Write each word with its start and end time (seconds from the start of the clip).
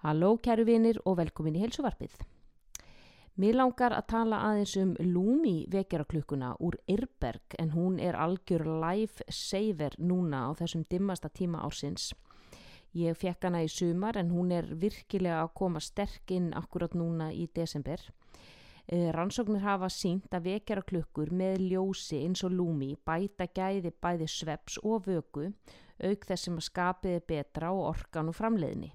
Halló 0.00 0.38
kæru 0.40 0.64
vinir 0.64 0.96
og 1.04 1.18
velkomin 1.18 1.58
í 1.58 1.60
heilsuvarpið. 1.60 2.14
Mér 3.40 3.58
langar 3.58 3.92
að 3.92 4.06
tala 4.08 4.38
aðeins 4.46 4.72
um 4.80 4.94
Lumi 5.00 5.66
vekjaraklukkuna 5.68 6.54
úr 6.64 6.78
Irberg 6.88 7.56
en 7.60 7.74
hún 7.74 7.98
er 8.00 8.16
algjör 8.16 8.64
life 8.80 9.24
saver 9.28 9.92
núna 9.98 10.46
á 10.48 10.50
þessum 10.56 10.86
dimmasta 10.88 11.28
tíma 11.28 11.60
ársins. 11.64 12.14
Ég 12.96 13.16
fekk 13.16 13.44
hana 13.44 13.60
í 13.60 13.68
sumar 13.68 14.16
en 14.16 14.32
hún 14.32 14.54
er 14.56 14.70
virkilega 14.72 15.42
að 15.42 15.52
koma 15.60 15.82
sterk 15.84 16.32
inn 16.32 16.48
akkurat 16.56 16.96
núna 16.96 17.28
í 17.32 17.50
desember. 17.54 18.00
Eh, 18.88 19.12
Rannsóknir 19.12 19.60
hafa 19.62 19.90
sínt 19.92 20.32
að 20.32 20.48
vekjaraklukkur 20.48 21.28
með 21.30 21.60
ljósi 21.74 22.22
eins 22.24 22.40
og 22.42 22.56
Lumi 22.56 22.94
bæta 23.04 23.46
gæði 23.52 23.92
bæði 24.00 24.26
sveps 24.32 24.80
og 24.82 25.04
vöku 25.06 25.52
auk 26.00 26.24
þess 26.24 26.48
sem 26.48 26.56
að 26.56 26.66
skapiði 26.70 27.20
betra 27.28 27.70
og 27.76 27.84
orkan 27.92 28.32
og 28.32 28.40
framleiðni. 28.40 28.94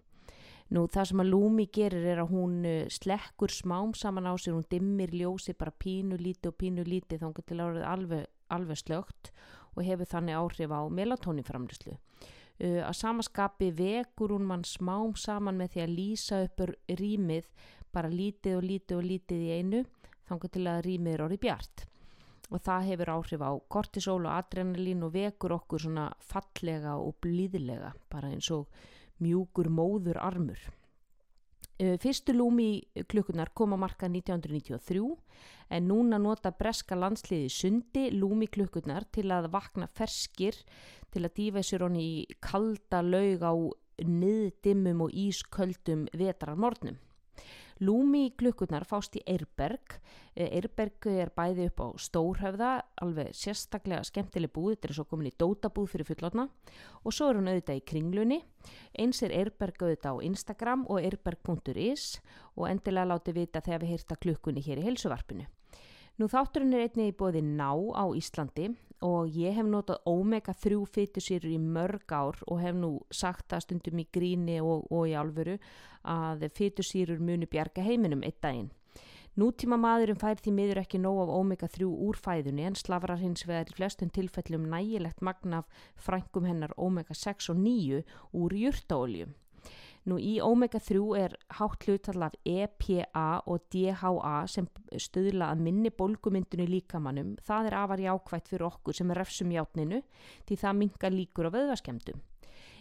Nú 0.74 0.88
það 0.90 1.10
sem 1.12 1.22
að 1.22 1.30
Lumi 1.30 1.68
gerir 1.70 2.06
er 2.10 2.24
að 2.24 2.32
hún 2.34 2.54
eh, 2.66 2.88
slekkur 2.90 3.54
smám 3.54 3.94
saman 3.94 4.26
á 4.26 4.34
sér, 4.34 4.56
hún 4.56 4.66
dimmir 4.70 5.14
ljósi 5.14 5.54
bara 5.54 5.72
pínu 5.72 6.18
líti 6.18 6.50
og 6.50 6.58
pínu 6.58 6.86
líti 6.88 7.20
þá 7.22 7.28
hún 7.28 7.46
til 7.46 7.60
árið 7.62 7.86
alveg, 7.86 8.26
alveg 8.50 8.82
slögt 8.82 9.30
og 9.76 9.84
hefur 9.86 10.10
þannig 10.10 10.40
áhrif 10.40 10.74
á 10.74 10.82
melatoninframlislu. 10.90 11.98
Uh, 12.56 12.82
að 12.88 12.96
samaskapi 12.96 13.70
vekur 13.76 14.32
hún 14.32 14.48
mann 14.48 14.64
smám 14.64 15.14
saman 15.20 15.60
með 15.60 15.74
því 15.74 15.82
að 15.84 15.96
lýsa 16.00 16.38
uppur 16.48 16.72
rýmið 16.88 17.50
bara 17.94 18.12
lítið 18.12 18.58
og 18.58 18.64
lítið 18.64 18.98
og 18.98 19.10
lítið 19.10 19.44
í 19.44 19.58
einu 19.60 19.82
þannig 20.26 20.54
til 20.56 20.64
að 20.72 20.82
rýmið 20.88 21.14
er 21.14 21.24
orðið 21.26 21.44
bjart 21.44 21.86
og 22.54 22.62
það 22.62 22.88
hefur 22.90 23.12
áhrif 23.16 23.44
á 23.44 23.52
kortisol 23.76 24.22
og 24.24 24.34
adrenalín 24.34 25.04
og 25.06 25.14
vekur 25.16 25.56
okkur 25.58 25.86
svona 25.86 26.06
fallega 26.22 26.96
og 27.02 27.18
blíðilega 27.24 27.92
bara 28.12 28.32
eins 28.32 28.50
og 28.54 28.70
mjúkur 29.24 29.70
móður 29.70 30.20
armur. 30.22 30.60
Uh, 31.76 31.98
fyrstu 32.00 32.32
lúmi 32.32 32.86
klukkunar 33.12 33.52
kom 33.54 33.76
á 33.76 33.78
marka 33.78 34.08
1993 34.08 35.02
en 35.76 35.88
núna 35.90 36.20
nota 36.22 36.54
breska 36.56 36.96
landsliði 36.96 37.50
sundi 37.52 38.06
lúmi 38.16 38.48
klukkunar 38.48 39.04
til 39.12 39.28
að 39.36 39.50
vakna 39.52 39.90
ferskir 39.92 40.56
til 41.12 41.26
að 41.26 41.36
dýfa 41.36 41.64
sér 41.68 41.84
honni 41.84 42.06
í 42.06 42.38
kalda 42.40 43.02
laug 43.04 43.44
á 43.44 43.54
niðdimmum 44.04 45.04
og 45.08 45.12
ísköldum 45.16 46.08
vetrarmornum. 46.16 46.96
Lúmi 47.84 48.30
klukkunar 48.40 48.86
fást 48.88 49.18
í 49.20 49.22
Eirberg. 49.28 49.98
Eirberg 50.36 51.08
er 51.12 51.32
bæði 51.36 51.66
upp 51.68 51.82
á 51.84 51.88
Stórhöfða, 52.00 52.70
alveg 53.04 53.34
sérstaklega 53.36 54.06
skemmtileg 54.08 54.54
búð, 54.56 54.76
þetta 54.76 54.88
er 54.88 54.96
svo 54.96 55.06
komin 55.10 55.28
í 55.28 55.36
dótabúð 55.36 55.90
fyrir 55.92 56.08
fullotna 56.08 56.48
og 57.04 57.16
svo 57.16 57.28
er 57.32 57.40
hún 57.42 57.52
auðvitað 57.52 57.82
í 57.82 57.86
kringlunni. 57.92 58.40
Eins 58.96 59.20
er 59.28 59.36
Eirberg 59.36 59.84
auðvitað 59.84 60.24
á 60.24 60.26
Instagram 60.30 60.88
og 60.88 61.04
eirberg.is 61.04 62.08
og 62.56 62.70
endilega 62.72 63.12
láti 63.12 63.36
vita 63.36 63.64
þegar 63.64 63.84
við 63.84 63.96
heyrta 63.96 64.22
klukkunni 64.24 64.64
hér 64.64 64.80
í 64.80 64.88
helsuvarpinu. 64.88 65.48
Nú 66.16 66.30
þátturinn 66.32 66.72
er 66.72 66.86
einnig 66.86 67.10
í 67.12 67.16
bóði 67.20 67.42
ná 67.44 67.74
á 67.92 68.08
Íslandi 68.16 68.70
og 69.04 69.34
ég 69.36 69.58
hef 69.58 69.68
notað 69.68 70.06
omega-3 70.08 70.78
fytusýrur 70.96 71.52
í 71.52 71.58
mörg 71.60 72.14
ár 72.16 72.40
og 72.48 72.62
hef 72.64 72.78
nú 72.80 72.92
sagt 73.12 73.50
það 73.52 73.66
stundum 73.66 74.00
í 74.00 74.06
gríni 74.16 74.56
og, 74.64 74.88
og 74.96 75.10
í 75.12 75.18
alvöru 75.20 75.58
að 76.08 76.48
fytusýrur 76.56 77.20
muni 77.20 77.52
bjarga 77.52 77.84
heiminum 77.84 78.24
eitt 78.24 78.40
daginn. 78.40 78.72
Nútíma 79.36 79.76
maðurinn 79.76 80.22
fær 80.22 80.40
því 80.40 80.56
miður 80.56 80.84
ekki 80.86 81.04
nóg 81.04 81.26
af 81.26 81.36
omega-3 81.36 81.92
úr 81.92 82.16
fæðunni 82.16 82.70
en 82.70 82.80
slafrar 82.80 83.20
hins 83.20 83.44
vegar 83.44 83.68
í 83.68 83.76
flestum 83.76 84.14
tilfellum 84.16 84.70
nægilegt 84.72 85.20
magna 85.20 85.66
af 85.66 85.82
frænkum 86.00 86.48
hennar 86.48 86.72
omega-6 86.80 87.52
og 87.52 87.60
9 87.60 88.06
úr 88.32 88.56
jurtaóljum. 88.64 89.36
Nú 90.06 90.20
í 90.22 90.36
omega-3 90.44 91.00
er 91.18 91.34
hátt 91.58 91.88
hlutall 91.88 92.28
af 92.28 92.36
EPA 92.46 93.42
og 93.50 93.64
DHA 93.74 94.36
sem 94.54 94.68
stöðla 95.02 95.48
að 95.50 95.64
minni 95.66 95.90
bólgumyndinu 95.90 96.68
líkamannum. 96.70 97.32
Það 97.42 97.72
er 97.72 97.78
afar 97.80 98.04
jákvægt 98.04 98.52
fyrir 98.52 98.68
okkur 98.68 98.94
sem 98.94 99.10
er 99.10 99.24
refsum 99.24 99.56
játninu 99.56 100.04
því 100.46 100.58
það 100.62 100.80
mingar 100.84 101.16
líkur 101.16 101.50
á 101.50 101.56
vöðvaskemdum. 101.58 102.22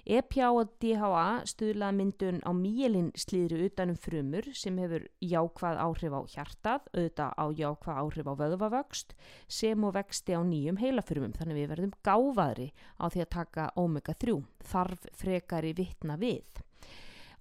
EPA 0.04 0.50
og 0.52 0.74
DHA 0.84 1.28
stöðla 1.48 1.88
að 1.88 1.96
myndun 1.96 2.42
á 2.44 2.52
mýjelin 2.52 3.08
slíðri 3.16 3.70
utanum 3.70 3.96
frumur 3.96 4.50
sem 4.52 4.76
hefur 4.82 5.06
jákvæð 5.24 5.80
áhrif 5.80 6.12
á 6.12 6.20
hjartað, 6.34 6.90
auðvitað 6.92 7.32
á 7.40 7.44
jákvæð 7.62 8.02
áhrif 8.02 8.28
á 8.28 8.34
vöðvavöxt 8.42 9.16
sem 9.48 9.88
og 9.88 9.96
vexti 9.96 10.36
á 10.36 10.44
nýjum 10.44 10.82
heilafrumum 10.82 11.32
þannig 11.32 11.56
við 11.62 11.72
verðum 11.72 11.96
gáfaðri 12.04 12.68
á 13.00 13.04
því 13.08 13.24
að 13.24 13.32
taka 13.38 13.66
omega-3 13.80 14.36
þarf 14.74 15.08
frekari 15.16 15.72
vittna 15.72 16.20
við. 16.20 16.60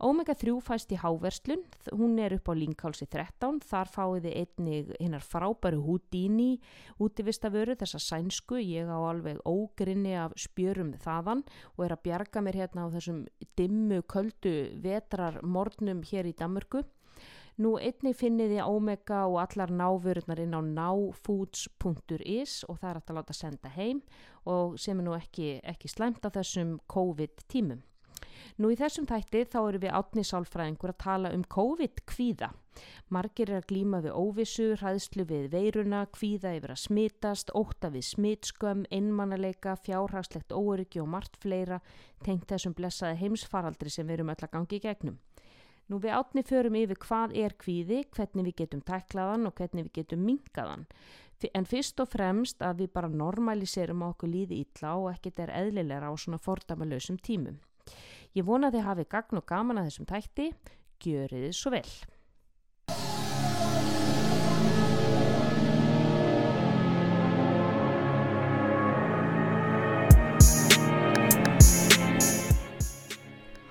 Omega-3 0.04 0.52
fæst 0.60 0.92
í 0.92 0.98
háverslun, 1.00 1.62
hún 1.96 2.18
er 2.20 2.34
upp 2.36 2.50
á 2.52 2.54
Linkálsi 2.60 3.06
13, 3.08 3.62
þar 3.64 3.88
fáið 3.88 4.26
þið 4.26 4.34
einnig 4.42 4.90
hinnar 5.00 5.24
frábæru 5.24 5.80
Houdini 5.86 6.58
útivistaföru, 7.00 7.78
þessa 7.80 8.02
sænsku, 8.04 8.58
ég 8.60 8.92
á 8.92 9.00
alveg 9.00 9.40
ógrinni 9.48 10.12
af 10.20 10.36
spjörum 10.36 10.92
þaðan 11.00 11.46
og 11.78 11.86
er 11.86 11.96
að 11.96 12.04
bjarga 12.10 12.44
mér 12.44 12.60
hérna 12.60 12.84
á 12.84 12.94
þessum 12.98 13.22
dimmu, 13.56 14.02
köldu 14.04 14.76
vetrarmornum 14.84 16.04
hér 16.12 16.28
í 16.28 16.36
Damurku. 16.36 16.84
Nú 17.64 17.78
einnig 17.80 18.18
finnið 18.20 18.58
þið 18.58 18.68
Omega 18.68 19.24
og 19.30 19.40
allar 19.46 19.72
návörurnar 19.72 20.44
inn 20.44 20.58
á 20.58 20.62
nowfoods.is 20.68 22.60
og 22.68 22.82
það 22.82 22.92
er 22.92 23.00
að 23.00 23.16
láta 23.22 23.40
senda 23.40 23.72
heim 23.78 24.04
og 24.44 24.76
sem 24.82 25.00
er 25.00 25.08
nú 25.08 25.16
ekki, 25.16 25.62
ekki 25.64 25.88
slæmt 25.88 26.26
á 26.28 26.30
þessum 26.34 26.80
COVID 26.92 27.48
tímum. 27.48 27.86
Nú 28.58 28.72
í 28.74 28.78
þessum 28.80 29.08
þætti 29.10 29.46
þá 29.52 29.60
eru 29.62 29.82
við 29.84 29.96
átni 30.00 30.24
sálfræðingur 30.28 30.94
að 30.94 31.02
tala 31.04 31.32
um 31.36 31.46
COVID-kvíða. 31.56 32.52
Margir 33.14 33.52
er 33.52 33.62
að 33.62 33.68
glíma 33.70 34.00
við 34.02 34.16
óvissu, 34.18 34.70
hræðslu 34.80 35.26
við 35.30 35.50
veiruna, 35.54 36.06
kvíða 36.16 36.56
yfir 36.58 36.74
að 36.74 36.82
smitast, 36.84 37.52
óta 37.54 37.92
við 37.94 38.08
smitskömm, 38.10 38.88
einmannalega, 38.90 39.76
fjárhagslegt 39.86 40.56
óryggi 40.56 41.04
og 41.04 41.12
margt 41.14 41.38
fleira 41.44 41.82
tengt 42.26 42.50
þessum 42.50 42.74
blessaði 42.78 43.20
heimsfaraldri 43.22 43.94
sem 43.94 44.08
við 44.08 44.20
erum 44.20 44.34
öll 44.34 44.42
að 44.42 44.54
gangi 44.56 44.80
í 44.80 44.84
gegnum. 44.88 45.20
Nú 45.92 46.00
við 46.00 46.16
átni 46.16 46.46
förum 46.48 46.78
yfir 46.80 46.98
hvað 47.04 47.36
er 47.38 47.54
kvíði, 47.60 48.06
hvernig 48.16 48.48
við 48.48 48.58
getum 48.64 48.82
tæklaðan 48.88 49.50
og 49.50 49.58
hvernig 49.60 49.90
við 49.90 49.98
getum 50.00 50.24
mingaðan. 50.26 50.88
En 51.52 51.66
fyrst 51.68 52.00
og 52.00 52.08
fremst 52.08 52.62
að 52.64 52.86
við 52.86 52.94
bara 52.96 53.10
normaliserum 53.12 54.06
okkur 54.08 54.32
líði 54.32 54.62
ítla 54.64 54.94
og 54.96 55.10
ekkert 55.12 55.42
er 55.44 55.52
eðlilega 55.52 56.08
á 56.08 56.14
svona 56.16 56.40
fordamalösum 56.40 57.18
tímum. 57.20 57.60
Ég 58.34 58.42
vona 58.48 58.72
þið 58.74 58.82
hafi 58.88 59.04
gagn 59.06 59.38
og 59.38 59.44
gaman 59.46 59.78
að 59.78 59.92
þessum 59.92 60.08
tætti. 60.10 60.48
Gjörið 61.06 61.44
þið 61.46 61.52
svo 61.54 61.70
vel. 61.70 61.90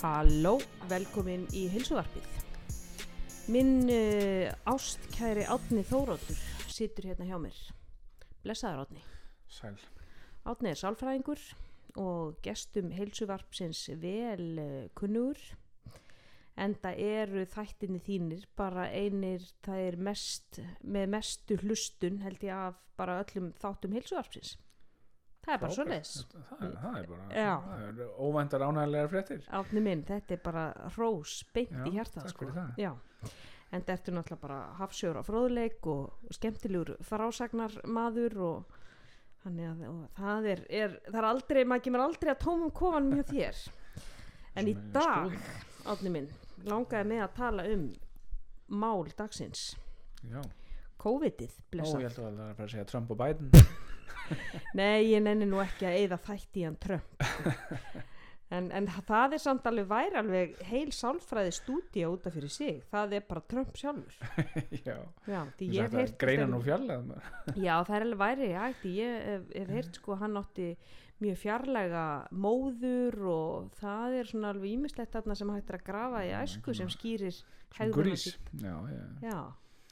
Halló, 0.02 0.54
velkomin 0.86 1.48
í 1.58 1.64
hilsuvarpið. 1.72 2.30
Minn 3.50 3.90
uh, 3.90 4.54
ástkæri 4.70 5.48
Átni 5.50 5.82
Þóróttur 5.90 6.38
situr 6.70 7.10
hérna 7.10 7.26
hjá 7.26 7.34
mér. 7.42 7.58
Blessaður 8.46 8.86
Átni. 8.86 9.02
Sæl. 9.50 9.74
Átni 10.46 10.70
er 10.70 10.78
sálfræðingur 10.78 11.42
og 12.00 12.38
gestum 12.44 12.92
heilsuvarpsins 12.94 13.88
vel 14.00 14.46
uh, 14.58 14.88
kunnur 14.96 15.38
en 16.60 16.74
það 16.76 16.98
eru 17.06 17.44
þættinni 17.48 18.00
þínir 18.04 18.48
bara 18.58 18.88
einir 18.92 19.44
það 19.64 19.84
er 19.86 19.96
mest 20.08 20.60
með 20.84 21.14
mestu 21.14 21.56
hlustun 21.62 22.20
held 22.24 22.44
ég 22.44 22.52
af 22.56 22.82
bara 22.98 23.22
öllum 23.22 23.52
þáttum 23.60 23.96
heilsuvarpsins. 23.96 24.58
Það 25.42 25.54
er 25.54 25.62
bara 25.62 25.74
svo 25.74 25.84
leis 25.88 26.10
það, 26.30 26.74
það 26.82 26.98
er 26.98 27.06
bara 27.10 27.46
er 28.02 28.02
óvæntar 28.22 28.62
ánægilegar 28.62 29.08
fréttir. 29.10 29.48
Átni 29.50 29.80
minn, 29.82 30.04
þetta 30.06 30.36
er 30.36 30.42
bara 30.44 30.66
rós 30.94 31.40
beint 31.54 31.72
Já, 31.72 31.86
í 31.88 31.96
hjartað 31.96 32.28
takk 32.28 32.36
sko. 32.36 32.50
en 33.72 33.80
þetta 33.80 33.96
ertu 33.96 34.14
náttúrulega 34.14 34.44
bara 34.44 34.60
hafsjóður 34.78 35.18
á 35.18 35.22
fróðleik 35.26 35.88
og 35.90 36.36
skemmtilegur 36.36 36.94
frásagnar 37.08 37.74
maður 37.88 38.38
og 38.50 38.78
Þannig 39.42 39.68
að 39.68 39.92
það 40.18 40.48
er, 40.52 40.60
er, 40.70 40.96
það 41.08 41.18
er 41.18 41.26
aldrei, 41.26 41.60
maður 41.66 41.84
kemur 41.88 42.04
aldrei 42.04 42.30
að 42.30 42.40
tómum 42.44 42.70
kofanum 42.78 43.16
hjá 43.18 43.24
þér. 43.32 43.62
En 44.54 44.68
í 44.70 44.74
er 44.76 44.84
dag, 44.94 45.34
átni 45.90 46.12
minn, 46.14 46.28
langaði 46.68 47.08
mig 47.10 47.22
að 47.24 47.32
tala 47.40 47.64
um 47.72 47.88
mál 48.82 49.08
dagsins. 49.18 49.72
Já. 50.30 50.38
COVID-ið, 51.02 51.56
Ó, 51.58 51.64
blessa. 51.74 51.98
ég 51.98 52.06
held 52.06 52.20
að 52.20 52.28
það 52.38 52.46
er 52.46 52.54
bara 52.54 52.68
að 52.68 52.74
segja 52.76 52.86
Trump 52.92 53.10
og 53.10 53.18
Biden 53.18 53.50
Nei, 54.78 55.10
ég 55.10 55.24
nenni 55.24 55.48
nú 55.50 55.58
ekki 55.58 55.88
að 55.88 55.96
eyða 55.98 56.18
þætti 56.28 56.62
í 56.62 56.66
hann 56.68 56.78
Trump. 56.84 57.26
en, 58.52 58.68
en 58.76 58.88
það 59.08 59.36
er 59.36 59.42
samt 59.42 59.66
alveg 59.70 59.86
væri 59.90 60.18
alveg 60.20 60.56
heil 60.68 60.90
sálfræði 60.94 61.52
stúdía 61.56 62.10
út 62.12 62.26
af 62.28 62.34
fyrir 62.36 62.52
sig. 62.52 62.82
Það 62.92 63.16
er 63.18 63.26
bara 63.28 63.44
Trump 63.48 63.78
sjálfur. 63.80 64.18
Já, 64.86 64.98
já, 65.28 65.40
því 65.58 65.68
ég 65.68 65.76
ég 65.76 65.86
hef 65.86 65.92
sagt 65.92 65.94
að 65.94 66.00
heyrt 66.02 66.18
greina 66.20 66.48
nú 66.50 66.58
fjarlæð 66.64 67.14
já, 67.66 67.74
það 67.86 67.96
er 67.96 68.04
alveg 68.06 68.20
væri 68.22 68.50
hægt 68.56 68.84
ég 68.90 69.16
hef, 69.28 69.48
hef 69.56 69.72
heyrt 69.76 69.98
sko 70.00 70.16
hann 70.20 70.38
átti 70.40 70.68
mjög 71.22 71.38
fjarlæga 71.38 72.04
móður 72.34 73.18
og 73.30 73.72
það 73.78 74.16
er 74.18 74.30
svona 74.30 74.50
alveg 74.52 74.74
ímislegt 74.74 75.14
þarna 75.14 75.36
sem 75.38 75.52
hægt 75.54 75.70
er 75.70 75.78
að 75.78 75.84
grafa 75.86 76.22
í 76.26 76.32
æsku 76.40 76.74
sem 76.74 76.90
skýrir 76.90 77.36
hegðuna 77.78 77.96
gurís. 77.98 78.24
sín. 78.26 78.64
já, 78.66 78.74
já, 78.90 79.02
Já, 79.28 79.38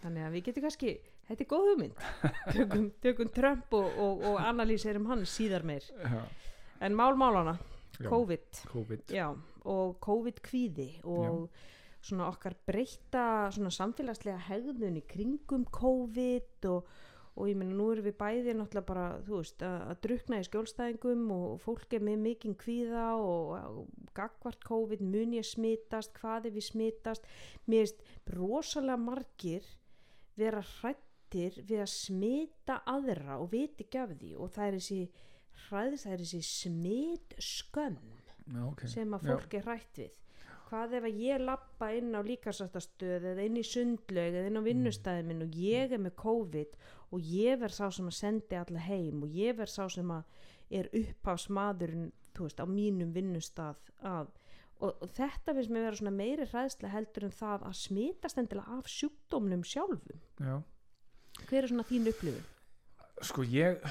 þannig 0.02 0.26
að 0.26 0.34
við 0.36 0.46
getum 0.48 0.66
kannski, 0.66 0.94
þetta 1.28 1.44
er 1.46 1.50
góð 1.54 1.68
hugmynd, 1.70 2.06
tökum, 2.56 2.86
tökum 3.04 3.32
Trump 3.36 3.76
og, 3.78 3.90
og, 3.94 4.24
og 4.32 4.40
analýserum 4.42 5.06
hann 5.12 5.22
síðar 5.28 5.66
meir. 5.66 5.86
já, 5.86 6.22
En 6.80 6.94
mál 6.96 7.14
málana, 7.20 7.58
já. 7.60 7.79
COVID, 8.08 8.64
COVID. 8.70 9.04
Já, 9.12 9.28
og 9.68 9.98
COVID-kvíði 10.04 10.88
og 11.04 11.50
svona 12.00 12.30
okkar 12.30 12.56
breyta 12.66 13.24
svona 13.52 13.72
samfélagslega 13.74 14.40
hegðun 14.48 14.98
í 15.00 15.04
kringum 15.08 15.66
COVID 15.74 16.68
og, 16.70 16.86
og 17.36 17.50
ég 17.50 17.58
meina 17.60 17.76
nú 17.76 17.90
erum 17.92 18.06
við 18.08 18.16
bæði 18.20 18.54
náttúrulega 18.56 18.88
bara, 18.88 19.04
þú 19.26 19.42
veist, 19.42 19.64
að, 19.66 19.76
að 19.92 20.00
drukna 20.06 20.40
í 20.40 20.46
skjólstæðingum 20.48 21.26
og 21.36 21.60
fólk 21.64 21.96
er 21.96 22.06
með 22.08 22.24
mikinn 22.24 22.56
kvíða 22.60 23.04
og, 23.20 23.52
og 23.58 24.08
gagvart 24.16 24.64
COVID 24.64 25.04
mun 25.04 25.36
ég 25.36 25.46
smitast, 25.46 26.16
hvað 26.16 26.48
er 26.48 26.56
við 26.56 26.68
smitast. 26.70 27.28
Mér 27.68 27.84
veist 27.84 28.04
rosalega 28.32 29.00
margir 29.00 29.68
vera 30.40 30.64
hrættir 30.78 31.60
við 31.60 31.84
að 31.84 31.92
smita 31.92 32.80
aðra 32.88 33.40
og 33.42 33.52
viti 33.52 33.84
ekki 33.84 34.00
af 34.00 34.16
því 34.16 34.36
og 34.40 34.54
það 34.56 34.70
er 34.70 34.78
þessi 34.80 35.02
hræðis, 35.68 36.06
það 36.06 36.14
er 36.14 36.24
þessi 36.24 36.40
smitt 36.46 37.36
skömm 37.42 37.98
já, 38.00 38.62
ok. 38.64 38.86
sem 38.90 39.14
að 39.16 39.28
fólk 39.30 39.56
er 39.58 39.68
hrætt 39.68 40.02
við. 40.02 40.16
Hvað 40.70 40.92
ef 41.00 41.06
að 41.08 41.20
ég 41.24 41.42
lappa 41.42 41.88
inn 41.98 42.14
á 42.14 42.20
líkarsastastöð 42.22 43.24
eða 43.32 43.46
inn 43.48 43.58
í 43.58 43.64
sundlaug 43.66 44.36
eða 44.38 44.50
inn 44.50 44.60
á 44.60 44.68
vinnustæði 44.68 45.24
minn 45.26 45.44
og 45.46 45.56
ég 45.58 45.94
er 45.96 46.02
með 46.02 46.14
COVID 46.22 46.76
og 47.10 47.30
ég 47.32 47.58
verð 47.58 47.74
sá 47.74 47.88
sem 47.90 48.10
að 48.10 48.18
sendi 48.20 48.58
alla 48.58 48.84
heim 48.86 49.24
og 49.26 49.34
ég 49.34 49.58
verð 49.58 49.74
sá 49.74 49.88
sem 49.90 50.12
að 50.14 50.46
er 50.80 50.90
upphásmaðurinn 50.94 52.12
þú 52.36 52.46
veist 52.46 52.62
á 52.62 52.66
mínum 52.70 53.10
vinnustað 53.16 53.90
að 54.06 54.30
og, 54.80 54.94
og 54.94 55.10
þetta 55.16 55.56
finnst 55.56 55.74
mér 55.74 55.88
vera 55.88 55.98
svona 55.98 56.14
meiri 56.14 56.46
hræðslega 56.48 56.94
heldur 56.94 57.26
en 57.26 57.34
það 57.34 57.66
að 57.66 57.76
smitast 57.80 58.40
endilega 58.40 58.78
af 58.78 58.88
sjúkdómnum 58.88 59.66
sjálfum. 59.66 60.22
Já. 60.38 60.62
hver 61.50 61.64
er 61.64 61.72
svona 61.72 61.88
þín 61.90 62.08
upplifun? 62.14 62.46
sko 63.20 63.44
ég 63.44 63.82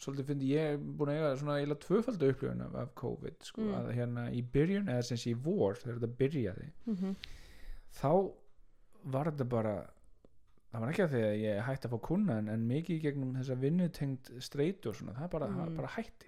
svolítið 0.00 0.26
fyndi 0.30 0.48
ég 0.54 0.72
er 0.74 0.78
búin 0.78 1.10
að 1.12 1.18
eiga 1.20 1.36
svona 1.40 1.56
eiginlega 1.60 1.84
tvöfalda 1.86 2.30
upplifun 2.32 2.60
af, 2.66 2.74
af 2.82 2.94
COVID 3.00 3.38
sko, 3.44 3.60
Mm. 3.62 3.74
að 3.80 3.92
hérna 3.98 4.26
í 4.32 4.42
byrjun 4.54 4.88
eða 4.88 5.02
sem 5.04 5.16
sé 5.20 5.30
í 5.34 5.38
vor 5.44 5.74
þegar 5.74 5.98
þetta 6.00 6.16
byrjaði 6.22 6.68
Mm 6.86 6.96
-hmm. 6.96 7.14
þá 8.00 8.32
var 9.04 9.30
þetta 9.30 9.48
bara 9.48 9.74
það 10.72 10.80
var 10.80 10.90
ekki 10.92 11.02
að 11.04 11.10
því 11.14 11.22
að 11.26 11.38
ég 11.42 11.62
hætti 11.66 11.88
að 11.88 11.92
fá 11.94 12.00
kuna 12.08 12.38
en, 12.38 12.48
en 12.48 12.66
mikið 12.68 13.00
gegnum 13.02 13.34
þessa 13.34 13.54
vinnutengt 13.60 14.30
streitu 14.40 14.88
og 14.88 14.94
svona, 14.96 15.12
það 15.18 15.30
bara, 15.30 15.46
Mm. 15.48 15.76
bara 15.76 15.88
hætti 15.96 16.26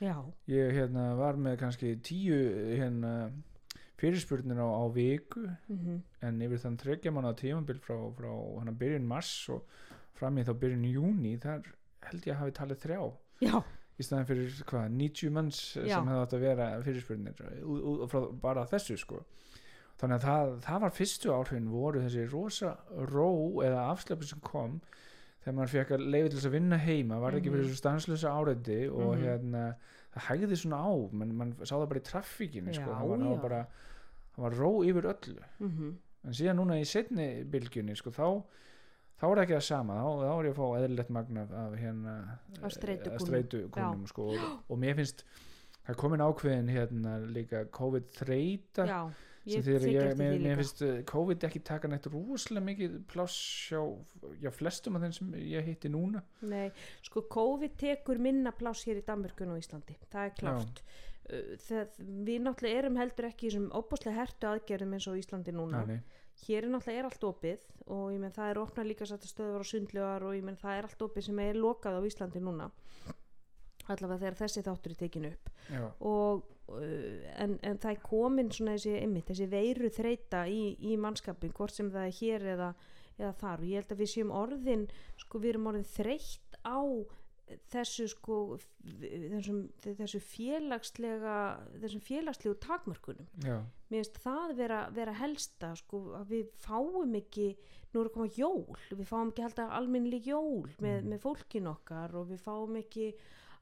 Já, 0.00 0.24
ég 0.48 0.72
hérna 0.76 1.16
var 1.16 1.36
með 1.36 1.56
kannski 1.58 1.96
tíu 2.02 2.36
hérna 2.76 3.32
fyrirspurnir 3.96 4.58
á, 4.60 4.68
á 4.68 4.84
viku 4.92 5.46
mm 5.68 6.02
en 6.26 6.40
yfir 6.42 6.58
þann 6.58 6.76
þreggja 6.80 7.12
manna 7.12 7.32
tímabil 7.34 7.78
frá, 7.78 7.96
frá 8.16 8.30
hana 8.58 8.72
byrjun 8.72 9.06
mars 9.06 9.48
og 9.48 9.62
fram 10.18 10.36
í 10.38 10.44
þá 10.44 10.52
byrjun 10.58 10.84
júni 10.92 11.38
þar 11.38 11.62
held 12.10 12.26
ég 12.26 12.34
að 12.34 12.40
hafi 12.42 12.54
talið 12.60 12.80
þrjá 12.84 13.00
já, 13.46 13.62
í 13.98 14.02
staðin 14.06 14.26
fyrir 14.28 14.58
hvað, 14.70 14.90
90 15.00 15.30
manns 15.36 15.60
Já. 15.76 15.96
sem 15.96 16.10
hefði 16.10 16.22
átt 16.26 16.36
að 16.36 16.44
vera 16.46 16.68
fyrirspurnir 16.86 17.40
frá 18.12 18.20
bara 18.42 18.66
þessu 18.70 18.96
sko 19.00 19.22
þannig 20.00 20.18
að 20.18 20.26
það, 20.28 20.54
það 20.66 20.80
var 20.86 20.94
fyrstu 20.98 21.32
áhrifin 21.32 21.68
voru 21.72 22.00
þessi 22.04 22.26
rosa 22.32 22.74
ró 23.12 23.28
eða 23.64 23.86
afslöpu 23.94 24.28
sem 24.28 24.40
kom 24.44 24.80
þegar 25.42 25.54
maður 25.56 25.72
fekk 25.76 25.92
að 25.96 26.06
leiði 26.12 26.28
til 26.32 26.38
þess 26.38 26.48
að 26.50 26.56
vinna 26.58 26.78
heima 26.82 27.20
var 27.22 27.32
ekki 27.38 27.48
Mhm. 27.50 27.54
fyrir 27.56 27.68
þessu 27.70 27.80
stanslösa 27.80 28.32
áreiti 28.34 28.80
og 28.90 29.14
Mhm. 29.16 29.22
hérna 29.24 29.62
það 30.16 30.26
hægði 30.28 30.56
svona 30.60 30.80
á 30.84 30.92
menn 31.12 31.34
mann 31.36 31.52
sá 31.62 31.74
það 31.76 31.88
bara 31.88 32.00
í 32.00 32.06
traffíkinu 32.10 32.74
sko. 32.74 32.90
Það 32.90 33.08
var, 33.08 33.40
bara 33.42 33.66
það 34.36 34.42
var 34.42 34.50
ró 34.60 34.70
yfir 34.84 35.08
öllu 35.14 35.42
mm 35.60 35.96
en 36.26 36.32
síðan 36.32 36.56
núna 36.58 36.80
í 36.80 36.84
setni 36.84 37.44
bylgjunni 37.46 37.94
sko, 37.96 38.10
þá, 38.10 38.42
þá 39.16 39.26
er 39.28 39.34
það 39.34 39.42
ekki 39.44 39.56
það 39.56 39.66
sama 39.68 39.98
þá, 40.00 40.08
þá 40.22 40.32
er 40.32 40.48
ég 40.48 40.54
að 40.54 40.60
fá 40.60 40.80
eðlilegt 40.80 41.12
magna 41.16 41.46
af, 41.64 41.76
hérna 41.80 42.16
eh, 42.62 42.66
streitukúnum, 42.78 44.08
sko, 44.10 44.32
og, 44.32 44.48
og 44.68 44.82
mér 44.82 44.98
finnst 45.00 45.24
það 45.82 45.94
er 45.94 46.00
komin 46.02 46.26
ákveðin 46.26 46.74
hérna 46.74 47.16
líka 47.30 47.64
COVID 47.76 48.12
þreita 48.18 48.90
já 48.90 49.00
sem 49.46 49.62
ég 49.62 49.66
þegar 49.66 49.86
ég, 49.86 50.08
eftir 50.10 50.18
mér, 50.20 50.40
mér 50.42 50.60
finnst 50.60 50.82
eh, 50.82 51.00
COVID 51.06 51.46
ekki 51.46 51.62
taka 51.66 51.90
neitt 51.90 52.08
rosalega 52.10 52.66
mikið 52.66 52.96
pláss 53.10 53.36
hjá, 53.70 53.80
hjá 54.42 54.50
flestum 54.54 54.98
af 54.98 55.04
þeim 55.06 55.14
sem 55.14 55.34
ég 55.38 55.68
hitti 55.70 55.90
núna. 55.92 56.22
Nei, 56.50 56.66
sko 57.06 57.22
COVID 57.30 57.76
tekur 57.78 58.20
minna 58.22 58.52
pláss 58.56 58.86
hér 58.88 59.00
í 59.00 59.04
Danmörkun 59.06 59.54
og 59.54 59.60
Íslandi, 59.62 59.98
það 60.10 60.30
er 60.30 60.34
klárt. 60.40 60.82
Uh, 61.26 61.54
það, 61.62 61.96
við 62.26 62.42
náttúrulega 62.42 62.82
erum 62.82 62.98
heldur 63.00 63.30
ekki 63.30 63.46
í 63.46 63.52
þessum 63.52 63.70
óbúslega 63.74 64.18
hertu 64.20 64.50
aðgerðum 64.50 64.98
eins 64.98 65.08
og 65.10 65.20
Íslandi 65.22 65.54
núna. 65.54 65.84
Nei. 65.86 66.00
Hér 66.44 66.66
er 66.66 66.72
náttúrulega 66.72 67.02
er 67.02 67.08
allt 67.08 67.26
opið 67.26 67.64
og 67.86 68.10
ég 68.12 68.20
menn 68.20 68.34
það 68.34 68.50
er 68.50 68.60
opnað 68.60 68.88
líka 68.90 69.06
sætt 69.08 69.28
stöðvar 69.28 69.62
og 69.62 69.68
sundlugar 69.68 70.26
og 70.26 70.34
ég 70.36 70.44
menn 70.46 70.58
það 70.60 70.78
er 70.80 70.88
allt 70.88 71.06
opið 71.06 71.28
sem 71.28 71.40
er 71.44 71.58
lokað 71.58 71.98
á 71.98 72.06
Íslandi 72.08 72.42
núna. 72.42 72.68
Allavega 73.86 74.18
þegar 74.24 74.38
þessi 74.40 74.64
þáttur 74.66 74.92
er 74.92 74.98
tekin 74.98 75.28
upp. 75.28 75.50
Og 76.02 76.46
uh, 76.74 77.26
en, 77.38 77.54
en 77.62 77.78
það 77.82 77.92
er 77.92 78.00
komin 78.02 78.50
svona 78.54 78.74
þessi, 78.74 78.96
einmitt, 78.98 79.28
þessi 79.30 79.46
veiru 79.52 79.90
þreita 79.94 80.42
í, 80.50 80.62
í 80.82 80.96
mannskapin, 80.98 81.54
hvort 81.54 81.76
sem 81.76 81.92
það 81.94 82.08
er 82.08 82.16
hér 82.18 82.48
eða, 82.56 82.72
eða 83.20 83.34
þar. 83.42 83.62
Og 83.62 83.70
ég 83.70 83.80
held 83.82 83.94
að 83.94 84.02
við 84.02 84.12
séum 84.16 84.34
orðin 84.34 84.88
sko 85.22 85.42
við 85.42 85.54
erum 85.54 85.70
orðin 85.70 85.88
þreytt 85.92 86.58
á 86.66 86.78
þessu 87.70 88.08
sko 88.10 88.36
þessum, 88.82 89.60
þessu 89.84 90.18
félagslega 90.20 91.34
þessum 91.82 92.02
félagslegu 92.02 92.56
takmörkunum 92.64 93.28
já, 93.44 93.60
mér 93.90 94.00
finnst 94.02 94.18
það 94.24 94.54
vera, 94.58 94.80
vera 94.96 95.14
helsta 95.20 95.72
sko 95.78 96.00
að 96.18 96.32
við 96.34 96.50
fáum 96.64 97.14
ekki 97.20 97.48
nú 97.94 98.02
er 98.02 98.08
að 98.10 98.14
koma 98.16 98.28
jól, 98.36 98.76
við 98.90 99.06
fáum 99.08 99.30
ekki 99.30 99.44
held 99.46 99.60
að 99.62 99.76
almennileg 99.78 100.26
jól 100.32 100.66
með, 100.82 100.96
Mhm. 101.02 101.08
með 101.12 101.22
fólkin 101.22 101.70
okkar 101.70 102.14
og 102.18 102.26
við 102.32 102.42
fáum 102.42 102.76
ekki 102.82 103.12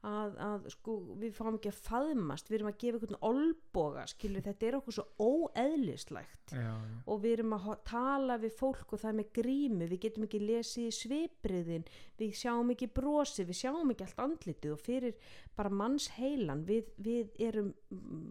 að, 0.05 0.35
að 0.45 0.65
sko, 0.73 0.95
við 1.19 1.33
fáum 1.35 1.57
ekki 1.57 1.71
að 1.71 1.79
faðmast 1.87 2.49
við 2.49 2.57
erum 2.59 2.69
að 2.69 2.77
gefa 2.83 2.99
einhvern 2.99 3.21
olboga 3.29 4.05
skilur, 4.09 4.45
þetta 4.45 4.67
er 4.67 4.77
okkur 4.79 4.95
svo 4.97 5.05
óeðlislegt 5.21 6.53
já, 6.53 6.61
já. 6.61 6.97
og 7.09 7.21
við 7.23 7.37
erum 7.37 7.55
að 7.57 7.67
tala 7.89 8.37
við 8.41 8.55
fólk 8.59 8.93
og 8.93 9.01
það 9.01 9.11
er 9.11 9.17
með 9.19 9.31
grímu, 9.39 9.89
við 9.91 10.01
getum 10.05 10.27
ekki 10.27 10.41
lesið 10.43 10.89
svipriðin, 10.99 11.87
við 12.19 12.35
sjáum 12.41 12.73
ekki 12.75 12.89
brosi, 12.99 13.47
við 13.49 13.61
sjáum 13.63 13.93
ekki 13.93 14.07
allt 14.07 14.23
andlitið 14.27 14.75
og 14.75 14.83
fyrir 14.85 15.29
bara 15.57 15.73
manns 15.83 16.09
heilan 16.19 16.65
við, 16.67 16.91
við 16.97 17.39
erum 17.49 17.71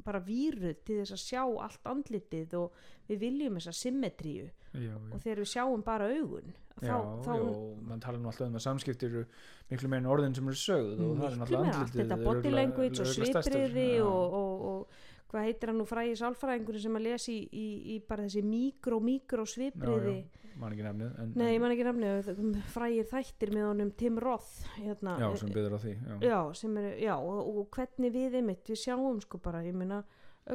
bara 0.07 0.23
víruð 0.25 0.83
til 0.87 1.01
þess 1.03 1.17
að 1.17 1.25
sjá 1.25 1.43
allt 1.43 1.89
andlitið 1.91 2.59
og 2.61 2.85
við 3.09 3.25
viljum 3.27 3.59
þessa 3.59 3.75
symmetríu 3.81 4.51
já. 4.73 4.95
og 4.95 5.19
þegar 5.19 5.43
við 5.43 5.51
sjáum 5.57 5.85
bara 5.87 6.13
augun 6.15 6.55
þá, 6.81 6.87
Já, 6.89 6.97
þá 7.25 7.33
já, 7.39 7.49
mann 7.89 8.03
tala 8.03 8.21
nú 8.21 8.31
alltaf 8.31 8.49
um 8.49 8.59
að 8.59 8.65
samskipti 8.65 9.09
eru 9.09 9.25
miklu 9.71 9.91
meira 9.91 10.03
en 10.03 10.11
orðin 10.11 10.37
sem 10.37 10.49
eru 10.51 10.61
sögð 10.61 11.03
og 11.07 11.19
það 11.21 11.27
er 11.29 11.37
náttúrulega 11.41 11.75
andlitið 11.75 12.01
þetta 12.03 12.21
body 12.25 12.55
language 12.55 13.05
og 13.05 13.13
svipriði 13.13 13.91
og, 14.05 14.39
og, 14.39 14.65
og 14.71 15.13
hvað 15.35 15.47
heitir 15.49 15.71
hann 15.71 15.79
nú 15.81 15.87
fræði 15.89 16.17
sálfræðingur 16.21 16.81
sem 16.83 16.99
að 16.99 17.07
lesa 17.09 17.31
í, 17.33 17.39
í, 17.51 17.69
í 17.95 18.01
bara 18.09 18.27
þessi 18.27 18.43
mikró, 18.47 18.99
mikró 19.03 19.47
svipriði 19.51 20.17
já, 20.19 20.43
já, 20.43 20.51
man 20.61 20.75
ekki 20.75 20.87
nefnið 20.87 21.23
en, 21.23 21.33
Nei, 21.39 21.47
ég 21.49 21.57
en, 21.57 21.65
man 21.65 21.75
ekki 21.75 21.87
nafnið, 21.89 22.59
frægir 22.75 23.09
þættir 23.11 23.55
með 23.55 23.69
honum 23.71 23.95
Tim 24.03 24.21
Roth 24.23 24.53
hérna, 24.77 25.17
já, 25.23 25.29
sem 25.41 25.55
byggður 25.55 25.79
á 25.79 25.81
því 25.85 25.95
já, 26.27 26.39
er, 26.83 26.91
já 27.03 27.15
og, 27.17 27.41
og 27.55 27.65
hvernig 27.75 28.15
við 28.15 28.39
einmitt, 28.41 28.67
við 28.71 28.83
sjáum 28.85 29.23
sko 29.23 29.43
bara, 29.43 29.65
ég 29.67 29.79
meina 29.79 30.03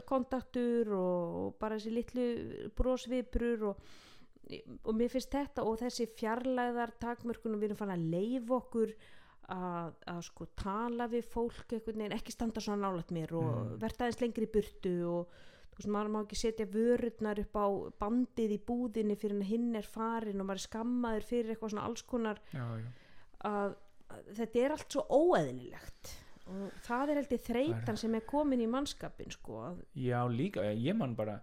kontaktur 0.07 0.93
og, 0.93 1.55
bara 1.59 1.79
þessi 1.79 1.95
litlu 1.95 2.27
brósviprur 2.77 3.71
og, 3.71 3.89
og 4.83 4.95
mér 4.97 5.11
finnst 5.13 5.31
þetta 5.35 5.63
og 5.67 5.77
þessi 5.83 6.07
fjarlæðar 6.17 6.95
takmörkun 7.01 7.53
og 7.55 7.61
við 7.61 7.69
erum 7.69 7.79
fann 7.83 7.93
að 7.95 8.07
leifa 8.13 8.55
okkur 8.57 8.93
að, 9.49 9.93
að 10.13 10.19
sko 10.27 10.47
tala 10.57 11.07
við 11.09 11.27
fólk 11.33 11.73
einhvern 11.73 12.01
veginn, 12.03 12.15
ekki 12.17 12.33
standa 12.33 12.61
svona 12.61 12.87
nálægt 12.87 13.13
mér 13.15 13.33
og 13.37 13.47
Mm. 13.49 13.77
verða 13.81 14.05
aðeins 14.07 14.21
lengri 14.21 14.45
í 14.47 14.51
burtu 14.53 14.93
og 15.09 15.35
þú 15.73 15.79
veist, 15.79 15.89
maður 15.95 16.11
má 16.13 16.19
ekki 16.23 16.39
setja 16.39 16.65
vörurnar 16.69 17.39
upp 17.43 17.55
á 17.57 17.67
bandið 18.01 18.55
í 18.55 18.59
búðinni 18.67 19.15
fyrir 19.17 19.43
hinn 19.49 19.75
er 19.75 19.87
farin 19.87 20.41
og 20.41 20.45
maður 20.49 20.61
er 20.61 20.67
skammaður 20.67 21.27
fyrir 21.29 21.53
eitthvað 21.53 21.73
svona 21.73 21.85
alls 21.89 22.01
konar 22.09 22.41
já, 22.53 22.65
já. 22.81 22.89
að, 23.49 23.77
að 24.09 24.33
þetta 24.41 24.59
er 24.65 24.75
allt 24.75 24.91
svo 24.97 25.05
óeðlilegt 25.09 26.13
og 26.49 26.77
það 26.85 27.09
er 27.13 27.19
held 27.21 27.33
ég 27.37 27.43
þreytan 27.45 27.97
sem 28.01 28.15
er 28.17 28.25
komin 28.25 28.61
í 28.65 28.69
mannskapin 28.69 29.29
sko 29.33 29.75
já, 29.93 30.19
líka, 30.29 30.65
ég 30.73 30.97
man 30.97 31.15
bara 31.15 31.39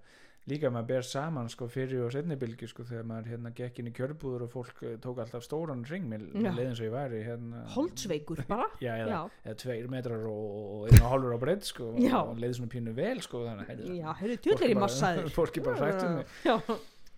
líka 0.46 0.70
maður 0.70 0.86
ber 0.92 1.02
saman 1.02 1.48
sko 1.50 1.66
fyrir 1.66 2.04
og 2.06 2.12
setni 2.14 2.36
bylgi 2.38 2.68
sko 2.70 2.84
þegar 2.86 3.04
maður 3.10 3.30
hérna 3.32 3.50
gekk 3.58 3.80
inn 3.82 3.88
í 3.90 3.92
kjörbúður 3.96 4.44
og 4.46 4.50
fólk 4.52 4.82
eh, 4.86 4.96
tók 5.02 5.18
alltaf 5.24 5.42
stóran 5.42 5.82
ring 5.90 6.06
með 6.06 6.28
leiðin 6.38 6.76
svo 6.78 6.86
ég 6.86 6.94
væri 6.94 7.22
hérna. 7.26 7.64
Holdsveikur 7.74 8.44
bara. 8.46 8.68
Já, 8.86 8.92
eða, 9.02 9.20
eða 9.44 9.56
tveir 9.64 9.88
metrar 9.90 10.26
og, 10.30 10.86
og 10.86 11.00
hálfur 11.02 11.34
á 11.34 11.38
breytt 11.42 11.66
sko 11.66 11.92
Já. 11.98 12.20
og 12.22 12.38
leiði 12.38 12.60
svona 12.60 12.70
pínu 12.76 12.94
vel 12.94 13.20
sko 13.26 13.42
þannig 13.46 13.72
að 13.74 13.96
já, 13.98 14.12
heyrðu, 14.20 14.36
tjóðlega 14.46 14.74
í 14.76 14.82
massaður. 14.86 15.32
fólki 15.40 15.64
bara 15.66 15.80
hrættu 15.82 16.12
mig. 16.14 16.36
Já, 16.46 16.56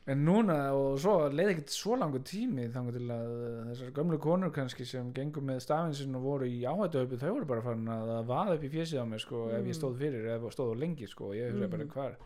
en 0.09 0.23
núna 0.25 0.55
og 0.73 0.95
svo 1.05 1.19
leiði 1.29 1.53
ekkert 1.59 1.75
svo 1.77 1.99
langur 2.01 2.23
tími 2.25 2.65
þannig 2.73 2.95
til 2.97 3.11
að 3.13 3.33
þessar 3.69 3.91
gömlu 3.99 4.17
konur 4.25 4.55
kannski 4.57 4.87
sem 4.89 5.11
gengur 5.13 5.45
með 5.45 5.61
stafinsinn 5.67 6.17
og 6.17 6.25
voru 6.25 6.49
í 6.49 6.63
áhættuhaupu 6.65 7.19
þau 7.21 7.29
voru 7.35 7.49
bara 7.51 7.61
farin 7.67 7.91
að 7.93 8.15
að 8.15 8.31
vaða 8.33 8.55
upp 8.57 8.65
í 8.65 8.71
fjesið 8.73 9.03
á 9.03 9.07
mig 9.11 9.21
sko 9.21 9.43
ef 9.53 9.59
Mm. 9.61 9.69
ég 9.69 9.77
stóð 9.77 9.99
fyrir 10.01 10.31
ef 10.39 10.47
stóð 10.57 10.73
á 10.73 10.77
lengi 10.81 11.11
sko 11.13 11.29
og 11.29 11.37
ég 11.37 11.53
hugsaði 11.53 11.71
bara 11.77 11.85
Mhm. 11.85 11.93
hvar 11.93 12.17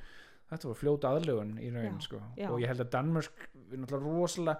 þetta 0.52 0.68
var 0.70 0.78
fljóta 0.82 1.12
aðlögun 1.16 1.52
í 1.58 1.70
raun 1.74 1.98
Já, 1.98 2.06
sko 2.06 2.22
já. 2.38 2.48
og 2.50 2.60
ég 2.60 2.68
held 2.72 2.80
að 2.84 2.90
Danmörk 2.96 3.44
við 3.56 3.72
erum 3.72 3.84
náttúrulega 3.86 4.16
rosalega 4.20 4.58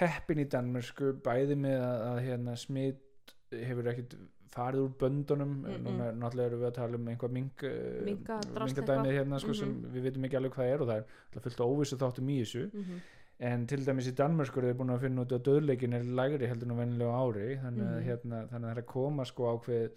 heppin 0.00 0.38
í 0.38 0.48
Danmörsku 0.48 1.12
bæði 1.24 1.56
með 1.58 1.80
að, 1.82 2.02
að 2.10 2.20
hérna 2.28 2.56
smitt 2.56 3.34
hefur 3.50 3.88
ekkit 3.90 4.14
farið 4.50 4.80
úr 4.86 4.92
böndunum 4.98 5.50
Mm, 5.60 5.66
mm. 5.70 5.82
núna 5.86 6.06
náttúrulega 6.18 6.46
erum 6.50 6.60
við 6.60 6.68
að 6.70 6.74
tala 6.78 6.96
um 6.98 7.08
einhvað 7.10 7.32
minkadæmi 7.36 8.14
eitthvað. 8.14 9.10
hérna 9.14 9.38
sko, 9.40 9.54
sem 9.54 9.68
Mhm. 9.68 9.92
við 9.94 10.02
vitum 10.08 10.24
ekki 10.26 10.36
alveg 10.40 10.52
hvað 10.54 10.72
er 10.74 10.80
og 10.82 10.88
það 10.88 10.96
er 10.96 11.04
náttúrulega 11.04 11.42
fullt 11.42 11.60
óvissu 11.66 11.96
þáttum 12.00 12.30
í 12.30 12.38
þessu 12.40 12.62
Mhm. 12.74 13.00
en 13.40 13.66
til 13.66 13.78
dæmis 13.86 14.08
í 14.08 14.14
Danmörsku 14.14 14.58
er 14.62 14.74
búin 14.74 14.90
að 14.94 15.00
finna 15.00 15.22
út 15.24 15.32
að 15.32 15.42
döðleikin 15.48 15.94
er 15.94 16.02
lægri 16.04 16.46
heldur 16.48 16.66
en 16.70 16.74
á 16.74 16.80
vennilega 16.82 17.20
ári 17.22 17.60
þannig 17.62 17.86
að, 17.86 18.00
Mhm. 18.00 18.04
hérna, 18.08 18.48
þannig 18.48 18.64
að 18.66 18.70
það 18.70 18.76
er 18.76 18.82
að 18.82 18.86
koma 18.86 19.24
sko 19.24 19.42
ákveð 19.58 19.90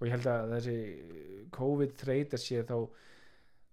og 0.00 0.06
ég 0.08 0.10
held 0.10 0.26
að 0.26 0.50
þessi 0.52 1.50
COVID 1.50 1.92
þreita 1.96 2.36
sé 2.38 2.62
þá 2.64 2.88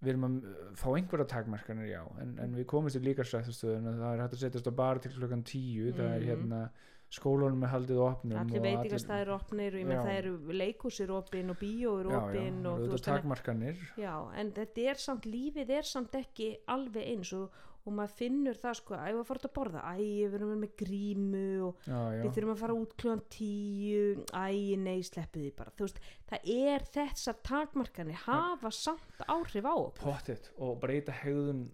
við 0.02 0.10
erum 0.14 0.24
að 0.30 0.36
uh, 0.44 0.60
fá 0.80 0.88
einhverja 0.96 1.26
takmarkanir 1.28 1.90
já 1.92 2.04
en, 2.22 2.38
en 2.40 2.54
við 2.56 2.66
komumst 2.72 2.96
í 2.96 3.04
líka 3.04 3.24
strættastöðun 3.28 3.90
að 3.92 3.98
það 4.04 4.14
er 4.14 4.22
hægt 4.24 4.38
að 4.38 4.44
setjast 4.46 4.70
á 4.72 4.74
bar 4.80 5.00
til 5.04 5.12
klukkan 5.18 5.44
tíu 5.44 5.92
það 5.92 6.14
er 6.16 6.20
Mhm. 6.22 6.30
hérna 6.30 6.62
skólunum 7.10 7.64
er 7.66 7.72
haldið 7.74 8.00
opnum 8.06 8.38
allir 8.38 8.60
og 8.60 8.66
veitingastæðir 8.68 9.30
opnir 9.34 9.74
og 9.74 9.80
ég 9.82 9.88
með 9.90 10.02
það 10.06 10.18
eru 10.20 10.34
leikúsir 10.54 11.10
opin 11.16 11.50
og 11.50 11.58
bíó 11.58 11.94
eru 12.04 12.12
já, 12.12 12.20
já, 12.20 12.28
opin 12.30 12.60
og 12.70 12.74
og 12.76 12.84
þannig- 12.86 13.06
takmarkanir. 13.08 13.80
Já, 13.98 14.14
en 14.38 14.52
þetta 14.52 14.86
er 14.92 14.94
samt, 15.02 15.26
lífið 15.26 15.70
er 15.80 15.82
samt 15.90 16.14
ekki 16.20 16.52
alveg 16.68 17.08
eins 17.16 17.34
og, 17.34 17.50
og 17.90 17.96
maður 17.98 18.14
finnur 18.22 18.60
það 18.62 18.78
sko, 18.80 18.96
æ, 19.00 19.10
við 19.18 19.26
fórum 19.30 19.50
að 19.50 19.56
borða, 19.58 19.84
æ, 19.90 19.98
við 20.00 20.38
erum 20.40 20.54
með 20.64 20.74
grímu 20.84 21.44
og 21.68 21.84
já, 21.90 22.00
já, 22.14 22.22
við 22.24 22.32
þurfum 22.38 22.54
að 22.56 22.62
fara 22.64 22.78
út 22.80 22.96
kljóðan 23.02 23.26
tíu, 23.36 24.06
æ, 24.30 24.48
nei, 24.86 24.98
sleppu 25.10 25.44
því 25.44 25.52
bara, 25.60 25.74
veist, 25.82 26.00
það 26.30 26.50
er 26.56 26.88
þessar 26.96 27.42
takmarkanir 27.50 28.24
hafa 28.28 28.72
samt 28.72 29.26
áhrif 29.28 29.66
á 29.68 29.76
pottet 30.00 30.52
og 30.58 30.78
breyta 30.82 31.12
hegðun 31.24 31.68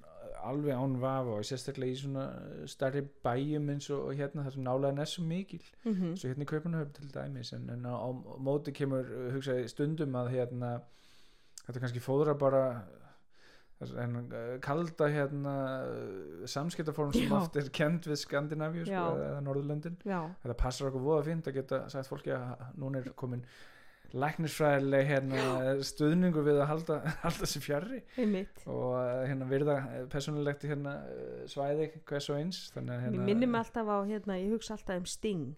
alveg 0.45 0.75
án 0.77 0.97
vafa 1.01 1.37
og 1.39 1.45
sérstaklega 1.47 1.95
í 1.95 1.97
svona 1.97 2.23
stærri 2.69 3.01
bæjum 3.25 3.69
eins 3.73 3.87
og 3.93 4.11
hérna 4.17 4.43
þar 4.45 4.53
sem 4.53 4.65
nálaðin 4.67 4.99
er 5.01 5.09
svo 5.09 5.23
mikil. 5.25 5.61
Mm 5.85 5.93
-hmm. 5.93 6.11
svo 6.19 6.29
hérna 6.29 6.43
í 6.45 6.49
Kaupanahöfn 6.51 6.91
til 6.93 7.09
dæmis 7.15 7.53
en, 7.53 7.69
en 7.69 7.85
á, 7.89 7.93
á 7.97 8.09
móti 8.37 8.71
kemur 8.75 9.05
hugsaði 9.33 9.67
stundum 9.71 10.13
að 10.15 10.29
hérna 10.35 10.81
þetta 11.65 11.79
kannski 11.79 11.99
fóðra 12.03 12.37
bara 12.37 12.61
þess- 12.83 13.04
en 13.83 14.17
uh, 14.23 14.55
kalda 14.63 15.07
hérna 15.11 15.53
samskiptaform 16.47 17.13
sem 17.13 17.27
Já. 17.27 17.37
oft 17.37 17.57
er 17.59 17.69
kend 17.75 18.07
við 18.07 18.21
Skandinavíu 18.23 18.87
sko, 18.87 19.05
eða 19.19 19.39
Norðurlöndin. 19.45 19.97
Þetta 20.05 20.57
passar 20.59 20.91
okkur 20.91 21.03
voða 21.03 21.25
fínt 21.29 21.49
að 21.51 21.57
geta 21.59 21.85
sagt 21.91 22.11
fólki 22.11 22.35
að 22.35 22.67
núna 22.79 23.01
er 23.03 23.11
komin 23.19 23.43
læknisfræðileg 24.15 25.09
hérna, 25.09 25.43
stuðningur 25.83 26.45
við 26.45 26.61
að 26.61 26.69
halda, 26.69 26.99
halda 27.25 27.49
sér 27.49 27.63
fjarrri 27.65 28.01
og 28.71 28.93
uh, 28.95 29.25
hérna 29.25 29.47
virða 29.49 29.77
persónulegt 30.11 30.65
hérna, 30.69 30.97
uh, 31.09 31.43
svæði 31.51 31.89
hvers 32.07 32.29
og 32.31 32.39
eins. 32.39 32.61
Mér 32.77 33.07
hérna, 33.07 33.27
minnir 33.27 33.51
mig 33.51 33.63
alltaf 33.65 33.91
á, 33.91 33.97
hérna, 34.07 34.39
ég 34.39 34.55
hugsa 34.55 34.77
alltaf 34.77 35.01
um 35.01 35.07
Sting. 35.09 35.55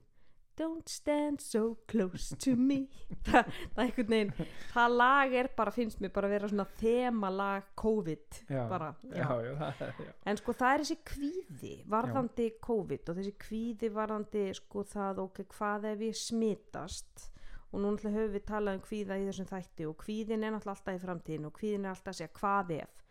Don't 0.58 0.90
stand 0.90 1.42
so 1.42 1.78
close 1.88 2.34
to 2.42 2.56
me. 2.58 2.88
Þa, 3.28 3.44
það 3.76 3.78
er 3.78 3.84
einhvern 3.84 4.14
veginn, 4.16 4.32
það 4.74 4.96
lag 4.98 5.36
er 5.38 5.50
bara, 5.60 5.74
finnst 5.76 6.02
mér 6.02 6.14
bara 6.16 6.30
að 6.30 6.34
vera 6.34 6.50
svona 6.50 6.66
þemalag 6.80 7.68
COVID. 7.78 8.40
já, 8.50 8.64
Bara, 8.72 8.88
já, 9.14 9.28
já, 9.46 9.52
það. 9.62 10.02
En 10.32 10.42
sko 10.42 10.56
það 10.58 10.74
er 10.74 10.84
þessi 10.86 10.98
kvíði 11.12 11.74
varðandi 11.94 12.50
COVID 12.66 13.14
og 13.14 13.20
þessi 13.22 13.36
kvíði 13.46 13.92
varðandi 14.00 14.46
sko 14.58 14.86
það 14.96 15.24
ok, 15.28 15.44
hvað 15.54 15.90
ef 15.94 16.06
ég 16.10 16.18
smitast? 16.26 17.28
Og 17.68 17.82
nú 17.84 17.92
náttúrulega 17.92 18.18
höfum 18.24 18.36
við 18.40 18.46
talað 18.48 18.78
um 18.80 18.86
kvíða 18.88 19.18
í 19.20 19.26
þessum 19.28 19.50
þætti 19.50 19.86
og 19.90 19.98
kvíðin 20.02 20.46
er 20.48 20.54
náttúrulega 20.56 20.80
alltaf 20.80 20.96
í 20.98 21.02
framtíðin 21.04 21.50
og 21.50 21.58
kvíðin 21.60 21.86
er 21.86 21.94
alltaf 21.94 22.14
að 22.16 22.20
segja 22.22 22.36
hvað 22.40 22.72
ef? 22.82 23.02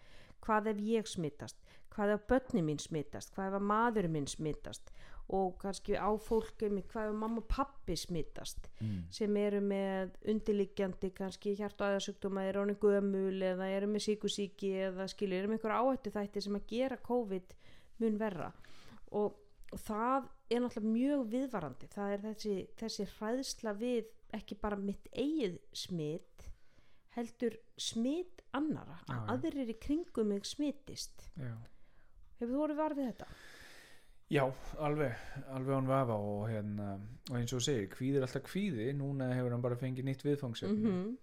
Hvað 0.47 0.71
ef 0.73 0.81
ég 0.87 1.11
smitast? 1.11 1.59
Hvað 1.93 2.12
ef 2.17 2.25
börni 2.31 2.62
mín 2.65 2.81
smitast? 2.81 3.31
Hvað 3.37 3.55
ef 3.61 3.67
maður 3.71 4.09
minn 4.12 4.26
smitast 4.29 4.91
og 5.35 5.56
kannski 5.59 5.97
á 5.99 6.06
fólkum 6.23 6.76
hvað 6.87 7.09
ef 7.11 7.14
mamma 7.18 7.40
og 7.42 7.49
pappi 7.50 7.97
smitast 7.99 8.68
Mm. 8.80 9.06
sem 9.11 9.37
eru 9.37 9.61
með 9.61 10.12
undirliggjandi 10.28 11.11
kannski 11.16 11.54
hjart 11.56 11.80
og 11.80 11.87
aðasjúkdóma 11.88 12.45
eru 12.47 12.61
honum 12.61 12.76
gömul 12.76 13.40
eða 13.42 13.66
eru 13.73 13.87
með 13.90 14.04
síkusíki 14.06 14.71
eða 14.90 15.09
skilur, 15.09 15.38
eru 15.38 15.49
með 15.49 15.59
einhver 15.59 15.75
áhættu 15.80 16.12
þætti 16.14 16.42
sem 16.45 16.54
að 16.59 16.66
gera 16.68 16.97
COVID 16.97 17.54
mun 17.99 18.18
verra 18.21 18.52
og, 19.11 19.35
og 19.73 19.80
það 19.80 20.28
er 20.50 20.61
náttúrulega 20.61 20.92
mjög 20.92 21.25
viðvarandi 21.33 21.88
það 21.97 22.12
er 22.12 22.25
þessi, 22.28 22.56
þessi 22.76 23.09
hræðsla 23.16 23.73
við 23.80 24.12
ekki 24.37 24.59
bara 24.61 24.76
mitt 24.76 25.09
eigið 25.12 25.59
smitt 25.73 26.47
heldur 27.16 27.56
smitt 27.80 28.42
annara, 28.52 28.99
Já, 29.09 29.14
að 29.16 29.30
aðrir 29.35 29.71
í 29.73 29.78
kringum 29.80 30.28
mig 30.28 30.45
smittist 30.45 31.30
Já. 31.40 31.54
hefur 32.38 32.52
þú 32.52 32.64
orðið 32.66 32.76
var 32.83 32.95
við 32.99 33.06
þetta? 33.11 33.28
Já, 34.30 34.42
alveg, 34.83 35.12
alveg 35.54 35.76
án 35.76 35.87
vafa 35.87 36.16
og, 36.18 36.49
hérna, 36.50 36.87
og 37.30 37.37
eins 37.38 37.52
og 37.54 37.61
segir, 37.62 37.87
kvíðir 37.92 38.25
alltaf 38.26 38.42
kvíði, 38.49 38.88
núna 38.99 39.28
hefur 39.37 39.54
hann 39.54 39.62
bara 39.62 39.76
fengið 39.78 40.04
nýtt 40.09 40.25
viðfangsefni 40.26 40.90
Mm 40.90 41.16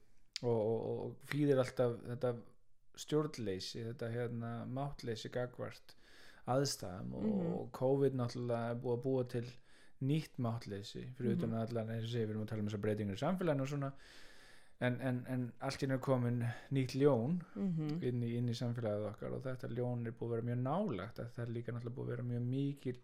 og, 0.44 0.60
og, 0.60 0.80
og 1.04 1.28
kvíðir 1.32 1.60
alltaf 1.62 1.94
þetta 2.04 2.34
stjórnleysi, 3.00 3.84
þetta 3.86 4.10
hérna, 4.12 4.50
máttleysi 4.68 5.30
gagvart 5.32 5.94
aðstæðum 6.52 7.14
og, 7.16 7.24
Mhm. 7.28 7.54
og 7.60 7.70
COVID 7.78 8.14
náttúrulega 8.20 8.72
er 8.74 8.82
búið 8.84 8.98
að 8.98 9.04
búa 9.06 9.24
til 9.32 9.46
nýtt 10.04 10.36
máttleysi 10.44 11.06
fyrir 11.16 11.38
utan 11.38 11.50
Mhm. 11.50 11.56
að 11.60 11.70
allan 11.70 11.90
eins 11.96 12.04
og 12.04 12.12
segir, 12.12 12.28
við 12.28 12.32
erum 12.36 12.44
að 12.44 12.50
tala 12.50 12.62
um 12.62 12.68
þessar 12.68 12.84
breytingar 12.84 13.16
í 13.16 13.24
samfélaginu 13.24 13.62
og 13.62 13.68
svona 13.72 13.92
en, 14.84 14.98
en, 15.02 15.20
en 15.30 15.44
allt 15.62 15.84
inn 15.86 15.92
er 15.96 16.00
komin 16.04 16.44
nýtt 16.76 16.96
ljón 17.00 17.38
-hmm. 17.56 18.02
inn 18.04 18.24
í, 18.24 18.32
inn 18.38 18.50
í 18.50 18.54
samfélagið 18.58 19.06
okkar 19.12 19.34
og 19.38 19.44
þetta 19.44 19.68
ljón 19.74 20.08
er 20.08 20.12
búið 20.20 20.28
að 20.28 20.36
vera 20.36 20.48
mjög 20.50 20.62
nálagt 20.64 21.20
að 21.20 21.30
það 21.36 21.46
er 21.48 21.54
líka 21.58 21.72
náttúrulega 21.72 21.96
búið 21.96 22.06
að 22.08 22.14
vera 22.16 22.24
mjög 22.24 22.42
mikil 22.50 22.98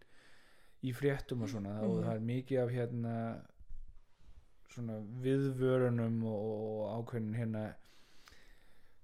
í 0.83 0.93
fréttum 0.93 1.41
og 1.43 1.49
svona 1.49 1.79
og 1.81 1.95
Mhm. 1.97 2.03
það 2.05 2.15
er 2.15 2.19
mikið 2.33 2.59
af 2.63 2.69
hérna 2.71 3.15
svona 4.69 4.99
viðvörunum 5.23 6.23
og, 6.23 7.05
ákveðin 7.05 7.33
hérna 7.35 7.73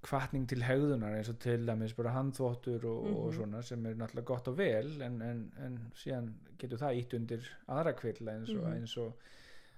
kvartning 0.06 0.46
til 0.48 0.62
hegðunar 0.62 1.16
eins 1.18 1.30
og 1.32 1.40
til 1.42 1.66
dæmis 1.66 1.96
bara 1.98 2.12
handþvottur 2.14 2.84
og, 2.86 3.08
og 3.08 3.32
Mhm. 3.32 3.36
svona 3.38 3.62
sem 3.64 3.86
er 3.86 3.94
náttúrulega 3.96 4.24
gott 4.26 4.48
og 4.48 4.58
vel 4.58 5.02
en, 5.02 5.22
en, 5.22 5.52
en 5.66 5.80
síðan 5.96 6.34
getur 6.60 6.78
það 6.78 7.00
ítt 7.02 7.14
undir 7.18 7.50
aðra 7.68 7.94
kvilla 7.98 8.32
eins 8.36 8.50
og, 8.50 8.64
Mhm. 8.64 8.74
eins 8.74 8.98
og 8.98 9.14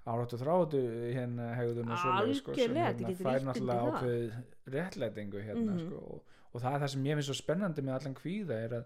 áráttu 0.08 0.38
þráttu 0.40 0.80
hérna 1.14 1.48
hegðun 1.58 1.92
og 1.92 2.00
svoleiðis, 2.04 2.40
sko, 2.42 2.54
sem 2.56 2.76
hérna, 2.80 3.14
fær 3.20 3.46
náttúrulega 3.48 3.82
það. 3.82 3.98
ákveðið 3.98 4.38
réttlætingu 4.78 5.42
hérna 5.48 5.74
Mhm. 5.76 5.80
sko, 5.88 6.02
og, 6.14 6.22
og 6.54 6.62
það 6.64 6.76
er 6.76 6.80
það 6.86 6.94
sem 6.94 7.04
ég 7.10 7.18
finnst 7.20 7.30
svo 7.32 7.38
spennandi 7.42 7.82
með 7.84 7.98
allan 8.00 8.16
kvíða 8.22 8.60
er 8.68 8.78
að 8.82 8.86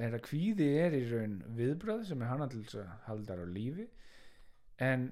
er 0.00 0.14
að 0.16 0.22
kvíði 0.24 0.66
er 0.80 0.94
í 0.96 1.02
raun 1.10 1.36
viðbröð 1.58 2.06
sem 2.08 2.22
er 2.24 2.30
hana 2.32 2.46
til 2.48 2.62
þess 2.64 2.78
að 2.80 2.92
halda 3.10 3.34
þær 3.36 3.44
á 3.44 3.48
lífi 3.52 3.86
en 4.86 5.06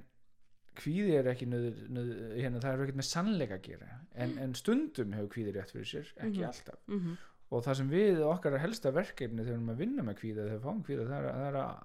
kvíði 0.74 1.18
er 1.20 1.28
ekki 1.30 1.46
nöð, 1.46 1.66
nöð, 1.94 2.08
hérna, 2.40 2.60
það 2.64 2.72
er 2.72 2.82
ekkert 2.86 2.98
með 3.02 3.08
sannleika 3.10 3.58
að 3.58 3.66
gera 3.68 3.90
en, 4.24 4.32
en 4.42 4.54
stundum 4.58 5.12
hefur 5.14 5.28
kvíði 5.36 5.52
rétt 5.54 5.70
fyrir 5.74 5.90
sér 5.92 6.08
ekki 6.16 6.40
Mhm. 6.40 6.48
alltaf 6.50 6.78
Mm 6.88 7.14
og 7.54 7.60
það 7.62 7.76
sem 7.76 7.90
við 7.92 8.18
okkar 8.26 8.54
helsta 8.58 8.90
verkefni 8.90 9.44
þegar 9.44 9.52
við 9.52 9.58
erum 9.60 9.68
að 9.70 9.76
vinna 9.78 10.02
með 10.02 10.16
kvíða 10.18 10.42
þegar 10.48 10.56
við 10.56 10.64
fáum 10.64 10.80
kvíða 10.82 11.02
er, 11.04 11.26
það 11.28 11.44
er 11.46 11.58
að 11.60 11.84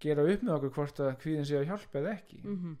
gera 0.00 0.22
upp 0.24 0.42
með 0.46 0.54
okkur 0.56 0.70
hvort 0.78 1.00
að 1.04 1.16
kvíðin 1.22 1.46
sé 1.48 1.58
að 1.60 1.66
hjálpa 1.70 1.98
eða 2.00 2.14
ekki 2.16 2.40
-hmm. 2.44 2.76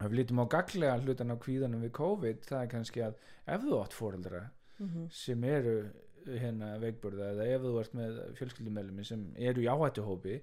ef 0.00 0.10
við 0.10 0.16
lítum 0.18 0.40
á 0.42 0.46
gaglega 0.56 0.98
hlutan 1.04 1.30
á 1.32 1.36
kvíðanum 1.38 1.82
við 1.86 1.92
COVID 1.92 2.40
það 2.50 2.62
er 2.62 2.70
kannski 2.74 3.00
að 3.06 3.14
ef 3.46 3.62
þú 3.62 3.82
átt 3.82 3.92
fóreldra 3.96 4.42
Mhm. 4.78 5.08
sem 5.10 5.44
eru 5.44 5.88
hérna 6.26 6.78
veikburða 6.78 7.30
eða 7.32 7.44
ef 7.54 7.60
þú 7.62 7.80
ert 7.80 7.94
með 7.94 8.16
fjölskyldumælumi 8.36 9.04
sem 9.06 9.32
eru 9.38 9.60
í 9.62 9.68
áhættuhópi 9.72 10.40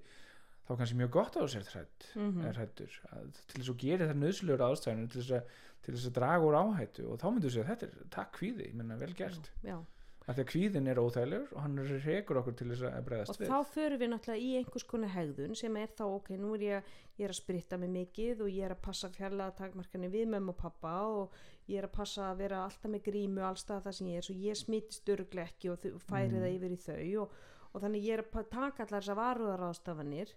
þá 0.66 0.76
kannski 0.78 0.96
mjög 0.96 1.10
gott 1.10 1.36
á 1.36 1.44
sér 1.46 1.62
þrætt 1.68 2.16
Mhm. 2.16 2.44
er 2.46 2.52
hrættur 2.54 2.90
að, 3.12 3.30
til 3.46 3.62
þess 3.62 3.70
að 3.70 3.76
gera 3.78 4.06
það 4.08 4.16
nöðslegur 4.22 4.64
aðstæðanir 4.64 5.10
til 5.12 5.20
þess 5.22 5.30
að, 5.30 5.42
þess 5.84 6.06
að 6.08 6.12
draga 6.12 6.44
úr 6.44 6.54
áhættu 6.56 7.06
og 7.12 7.18
þá 7.20 7.26
myndu 7.30 7.50
segja 7.50 7.68
þetta 7.68 7.82
er 7.86 7.92
takk 8.10 8.32
kvíði, 8.38 8.66
ég 8.68 8.74
menna 8.74 8.96
vel 8.96 9.12
gert 9.14 9.50
já 9.62 9.76
að 10.24 10.38
því 10.38 10.42
að 10.44 10.50
kvíðin 10.50 10.86
er 10.88 10.98
óþægilegur 11.02 11.50
og 11.52 11.60
hann 11.60 11.80
rekur 12.04 12.38
okkur 12.40 12.54
til 12.56 12.68
þess 12.70 12.84
að 12.88 12.94
og 12.98 13.06
bregðast 13.08 13.40
við 13.42 13.50
þá 13.50 13.72
förum 13.74 14.00
við 14.00 14.10
náttúrulega 14.12 14.44
í 14.44 14.52
einhvers 14.60 14.86
konar 14.88 15.12
hegðun 15.12 15.58
sem 15.60 15.76
er 15.76 15.90
þá 15.98 16.04
ok, 16.06 16.30
nú 16.40 16.52
er 16.56 16.62
ég, 16.64 16.92
ég 17.18 17.26
er 17.26 17.34
að 17.34 17.40
spritta 17.42 17.78
mig 17.82 17.92
mikið 17.92 18.40
og 18.46 18.48
ég 18.54 18.64
er 18.64 18.72
að 18.76 18.80
passa 18.86 19.10
fjarlaga 19.12 19.56
takmarkanir 19.58 20.14
við 20.14 20.30
mömmu 20.32 20.54
og 20.54 20.60
pappa 20.62 20.94
og 21.10 21.36
ég 21.68 21.82
er 21.82 21.88
að 21.90 21.96
passa 21.98 22.30
að 22.30 22.40
vera 22.40 22.62
alltaf 22.64 22.90
með 22.94 23.04
grímu 23.10 23.44
allstað 23.44 23.84
það 23.84 23.98
sem 23.98 24.08
ég 24.14 24.16
er, 24.22 24.26
svo 24.30 24.38
ég 24.40 24.60
smittist 24.62 25.12
örglega 25.12 25.50
ekki 25.52 25.74
og 25.74 25.84
færi 26.08 26.32
Mm. 26.32 26.40
það 26.40 26.56
yfir 26.56 26.72
í 26.72 26.80
þau 26.88 27.22
og, 27.26 27.36
og 27.74 27.84
þannig 27.84 28.08
ég 28.08 28.18
er 28.18 28.24
að 28.24 28.50
taka 28.50 28.84
allar 28.86 29.04
þessar 29.04 29.20
varuðaráðstafanir 29.20 30.34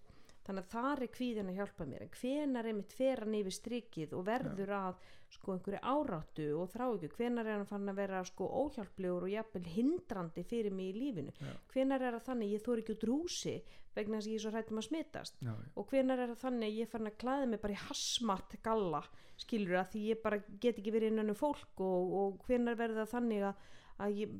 þannig 0.47 0.65
að 0.65 0.73
þar 0.73 1.03
er 1.03 1.13
kvíðin 1.17 1.51
að 1.51 1.59
hjálpa 1.61 1.87
mér. 1.87 2.05
En 2.07 2.15
hvenar 2.17 2.69
er 2.69 2.77
mitt 2.77 2.93
fer 2.95 3.23
hann 3.23 3.37
yfir 3.37 3.55
strikið 3.57 4.15
og 4.17 4.27
verður 4.27 4.73
að 4.77 5.01
sko 5.33 5.55
einhverju 5.57 5.79
áráttu 5.83 6.45
og 6.55 6.69
þráhyggju, 6.71 7.09
hvenar 7.17 7.47
er 7.47 7.57
hann 7.57 7.67
fann 7.67 7.91
að 7.91 7.99
vera 7.99 8.21
sko 8.27 8.47
óhjálplegur 8.61 9.27
og 9.27 9.33
jafnvel 9.33 9.65
hindrandi 9.73 10.43
fyrir 10.47 10.75
mig 10.75 10.93
í 10.93 11.01
lífinu? 11.01 11.33
Já. 11.35 11.51
hvenar 11.73 12.05
er 12.05 12.15
það 12.17 12.27
þannig 12.29 12.53
ég 12.55 12.63
þóri 12.63 12.83
ekki 12.83 12.95
út 12.95 13.05
rúsi 13.09 13.55
vegna 13.97 14.19
þess 14.19 14.27
að 14.27 14.31
ég 14.31 14.39
er 14.39 14.43
svo 14.45 14.53
hrættum 14.53 14.79
að 14.79 14.87
smitast? 14.87 15.41
Já, 15.43 15.53
og 15.75 15.89
hvenar 15.91 16.21
er 16.23 16.31
það 16.31 16.43
þannig 16.45 16.69
að 16.69 16.79
ég 16.79 16.91
fann 16.93 17.09
að 17.09 17.17
klæða 17.23 17.49
mig 17.51 17.61
bara 17.63 17.75
í 17.75 17.81
hasmat 17.81 18.55
galla 18.63 19.01
skilur 19.37 19.81
að 19.81 19.91
því 19.93 20.03
ég 20.11 20.21
bara 20.23 20.39
get 20.61 20.79
ekki 20.79 20.93
verið 20.95 21.13
innan 21.13 21.33
um 21.33 21.37
fólk 21.37 21.83
og, 21.83 22.15
og 22.21 22.47
hvenar 22.47 22.77
verður 22.79 23.03
það 23.03 23.11
þannig 23.17 23.43
að, 23.49 23.65
að 24.05 24.21
ég 24.21 24.37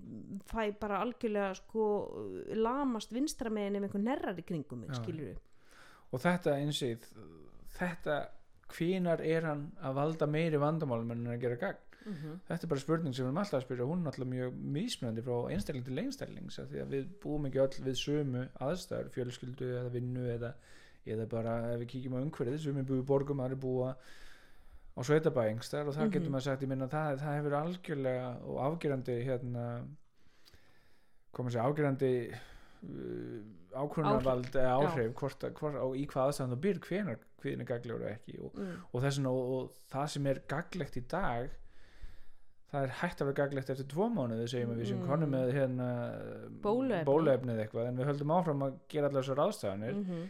fæ 0.48 0.62
bara 0.80 1.02
algjörlega 1.04 1.52
sko 1.60 1.90
lamast 2.58 3.14
vinstra 3.14 3.52
meginn 3.54 3.82
ef 3.82 3.90
einhver 3.90 4.06
nerrar 4.08 4.40
í 4.40 4.48
kringum 4.48 4.86
mig 4.86 4.96
Já. 4.96 5.02
skilur 5.02 5.36
og 6.12 6.20
þetta 6.24 6.56
eins 6.58 6.82
og 6.84 7.10
þetta 7.78 8.18
hvínar 8.78 9.22
er 9.24 9.46
hann 9.48 9.68
að 9.82 9.94
valda 9.96 10.28
meiri 10.28 10.60
vandamálum 10.60 11.12
en 11.12 11.18
hann 11.26 11.28
er 11.34 11.38
að 11.38 11.42
gera 11.46 11.56
gagn 11.62 11.84
mm 12.06 12.14
-hmm. 12.14 12.40
þetta 12.48 12.64
er 12.66 12.70
bara 12.70 12.80
spurning 12.80 13.16
sem 13.16 13.24
við 13.26 13.30
erum 13.30 13.38
alltaf 13.38 13.60
að 13.62 13.66
spyrja 13.66 13.86
hún 13.86 14.02
er 14.02 14.08
alltaf 14.12 14.28
mjög 14.28 14.54
mismunandi 14.78 15.22
frá 15.22 15.38
einstakling 15.52 15.86
til 15.86 16.00
einstaklings 16.00 16.60
af 16.60 16.68
því 16.70 16.82
að 16.82 16.90
við 16.96 17.06
búum 17.24 17.46
ekki 17.46 17.60
öll 17.60 17.84
við 17.88 17.96
sömu 18.06 18.48
aðstæður, 18.60 19.10
fjölskyldu 19.16 19.66
eða 19.80 19.90
vinnu 19.90 20.28
eða, 20.36 20.54
eða 21.06 21.26
bara 21.26 21.74
ef 21.74 21.80
við 21.80 21.88
kíkjum 21.88 22.16
á 22.16 22.24
umhverfið 22.26 22.60
sömu 22.60 22.84
búið 22.84 23.04
í 23.04 23.06
borgum, 23.06 23.40
aðri 23.40 23.56
búa 23.56 23.96
á 24.98 25.02
sveitabæingstar 25.04 25.88
og 25.88 25.94
það 25.96 26.04
Mhm. 26.06 26.12
getur 26.12 26.30
maður 26.30 26.44
sagt 26.44 26.62
ég 26.64 26.68
minna 26.70 26.88
það, 26.88 27.20
það 27.20 27.36
hefur 27.38 27.54
algjörlega 27.54 28.30
og 28.44 28.58
afgerandi 28.66 29.24
hérna 29.24 29.66
komið 31.34 31.52
sér 31.54 31.66
afgerandi 31.66 32.34
uh, 32.84 33.38
ákvörnavald 33.78 34.50
eða 34.56 34.74
áhrif 34.78 35.14
hvort, 35.20 35.48
hvort, 35.60 35.78
og 35.84 35.96
í 35.98 36.06
hvað 36.10 36.32
aðstæðan 36.32 36.56
þú 36.56 36.60
býr 36.66 36.82
hvenar 36.88 37.24
hvíðin 37.42 37.64
er 37.64 37.70
gaglegur 37.70 38.04
og 38.06 38.12
ekki. 38.12 38.38
Og 38.42 38.58
mm. 38.58 38.76
og, 38.92 39.00
þessna, 39.06 39.32
og, 39.32 39.56
og 39.58 39.92
það 39.94 40.08
sem 40.16 40.30
er 40.32 40.44
gaglegt 40.50 40.98
í 40.98 41.04
dag 41.12 41.52
það 42.72 42.84
er 42.84 42.96
hægt 43.02 43.22
að 43.22 43.30
vera 43.30 43.40
gaglegt 43.42 43.70
eftir 43.72 43.88
tvo 43.92 44.10
mánuði 44.12 44.48
segjum 44.52 44.74
við 44.76 44.90
sem 44.90 44.98
Mm. 45.00 45.08
konum 45.08 45.32
með 45.32 45.54
hérna, 45.56 45.86
bóluefnið 47.08 47.62
eitthvað 47.64 47.88
en 47.92 48.02
við 48.02 48.10
höldum 48.12 48.34
áfram 48.36 48.66
að 48.68 48.76
gera 48.92 49.08
allar 49.08 49.24
þessar 49.24 49.42
ráðstafanir 49.44 49.96
Mm 49.96 50.28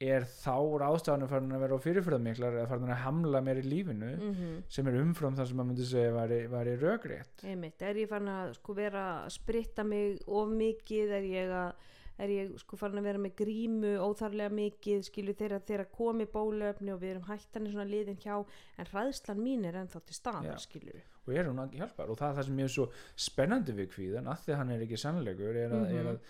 er 0.00 0.24
þá 0.26 0.56
ráðstafanir 0.82 1.28
farin 1.30 1.52
að 1.54 1.60
vera 1.64 1.78
fyrirfyrðamiklar 1.78 2.56
eða 2.58 2.68
farin 2.68 2.90
að 2.90 3.02
hamla 3.04 3.40
meir 3.46 3.60
í 3.62 3.66
lífinu 3.68 4.12
-hmm. 4.16 4.62
sem 4.68 4.86
er 4.88 5.00
umfram 5.00 5.36
það 5.36 5.46
sem 5.46 5.56
maður 5.56 5.68
myndi 5.70 5.86
segja 5.86 6.12
væri, 6.12 6.38
væri 6.50 6.76
rökrétt 6.80 7.44
einmitt, 7.44 7.82
er 7.82 7.94
ég 7.96 8.08
fann 8.08 8.28
að 8.28 8.54
sko 8.54 8.74
vera 8.74 9.24
að 9.24 9.30
spritta 9.30 9.84
mig 9.84 10.18
of 10.26 10.48
mikið 10.48 11.10
er 11.18 11.22
ég 11.22 11.50
að 11.50 11.72
er 12.16 12.28
ég 12.30 12.58
sko 12.58 12.76
farin 12.76 12.98
að 12.98 13.02
vera 13.08 13.18
með 13.18 13.34
grímu 13.34 13.96
óþarlega 13.98 14.50
mikið, 14.54 15.00
skilur 15.02 15.34
þeirra 15.34 15.58
þeirra 15.66 15.84
komi 15.90 16.26
bólöfni 16.26 16.92
og 16.94 17.00
við 17.00 17.10
erum 17.10 17.24
hættan 17.26 17.66
í 17.66 17.72
svona 17.72 17.90
liðin 17.90 18.20
hjá, 18.22 18.44
en 18.78 18.86
hræðslan 18.86 19.40
mín 19.42 19.64
er 19.66 19.74
ennþá 19.74 20.00
til 20.06 20.14
staðar, 20.14 20.54
Já. 20.54 20.58
skilur 20.62 21.02
og 21.26 21.34
er 21.34 21.44
hún 21.48 21.58
ekki 21.64 21.78
hjálpar 21.80 22.10
og 22.10 22.18
það 22.18 22.30
er 22.30 22.36
það 22.38 22.44
sem 22.44 22.58
ég 22.58 22.64
er 22.64 22.68
svo 22.68 22.88
spennandi 23.16 23.72
við 23.72 23.88
kvíðan 23.94 24.26
að 24.30 24.38
því 24.44 24.52
að 24.52 24.56
hann 24.56 24.70
er 24.70 24.80
ekki 24.86 24.96
sannleikur 24.96 25.56
er 25.56 25.70
að, 25.72 25.86
Mhm. 25.90 25.96
er 25.98 26.06
að 26.12 26.20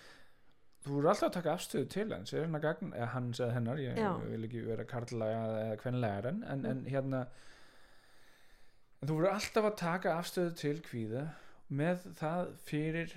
þú 0.85 0.99
eru 0.99 1.09
alltaf 1.11 1.27
að 1.29 1.35
taka 1.39 1.53
afstöðu 1.55 1.89
til 1.95 2.07
hans 2.13 2.33
hérna 2.35 2.61
gagn, 2.63 2.93
eða 2.93 3.11
hans 3.15 3.41
eða 3.41 3.57
hennar 3.57 3.81
ég, 3.81 3.99
ég 3.99 4.25
vil 4.31 4.47
ekki 4.47 4.63
vera 4.67 4.87
karlæga 4.89 5.43
eða 5.63 5.77
kvenlægar 5.81 6.29
en, 6.31 6.41
mm. 6.45 6.65
en 6.71 6.83
hérna 6.89 7.21
en 9.01 9.09
þú 9.09 9.19
eru 9.19 9.31
alltaf 9.31 9.69
að 9.69 9.79
taka 9.81 10.17
afstöðu 10.19 10.55
til 10.61 10.75
kvíða 10.85 11.25
með 11.75 12.05
það 12.19 12.51
fyrir 12.67 13.15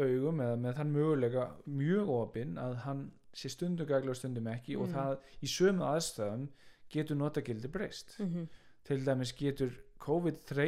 augum 0.00 0.42
eða 0.44 0.58
með 0.62 0.76
þann 0.78 0.92
möguleika 0.94 1.46
mjög 1.66 2.12
opinn 2.14 2.58
að 2.62 2.76
hann 2.86 3.06
sé 3.36 3.50
stundu 3.52 3.86
gagla 3.86 4.14
og 4.14 4.18
stundum 4.18 4.48
ekki 4.50 4.76
mm. 4.76 4.82
og 4.82 4.94
það 4.94 5.16
í 5.42 5.50
sömu 5.50 5.86
aðstöðum 5.86 6.46
getur 6.90 7.18
notagildi 7.18 7.70
breyst 7.70 8.16
mm 8.18 8.30
-hmm. 8.30 8.46
til 8.84 9.04
dæmis 9.06 9.32
getur 9.38 9.74
COVID-3 10.00 10.66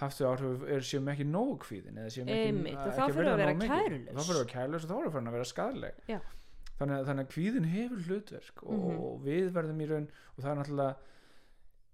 haftu 0.00 0.26
áhrif 0.28 0.64
er 0.74 0.86
séum 0.86 1.08
ekki 1.12 1.26
nógu 1.28 1.58
kvíðin 1.64 2.00
eða 2.02 2.12
séum 2.14 2.30
ekki, 2.34 2.74
ekki 2.74 2.94
þá 2.98 3.04
fyrir 3.14 3.32
að 3.32 3.42
vera 3.42 3.56
kærlust 3.60 4.08
þá 4.10 4.20
fyrir 4.20 4.34
að 4.34 4.40
vera 4.40 4.52
kærlust 4.54 4.84
og 4.84 4.90
þá 4.90 5.12
fyrir 5.14 5.28
að 5.28 5.36
vera 5.38 5.50
skadleg 5.50 6.04
þannig 6.78 6.96
að, 6.96 7.08
þannig 7.08 7.24
að 7.24 7.32
kvíðin 7.34 7.68
hefur 7.70 8.06
hlutverk 8.08 8.62
og, 8.64 8.72
mm 8.74 8.84
-hmm. 8.84 9.02
og 9.08 9.26
við 9.28 9.50
verðum 9.54 9.82
í 9.84 9.90
raun 9.90 10.08
og 10.34 10.42
það 10.42 10.50
er 10.50 10.60
náttúrulega 10.60 11.12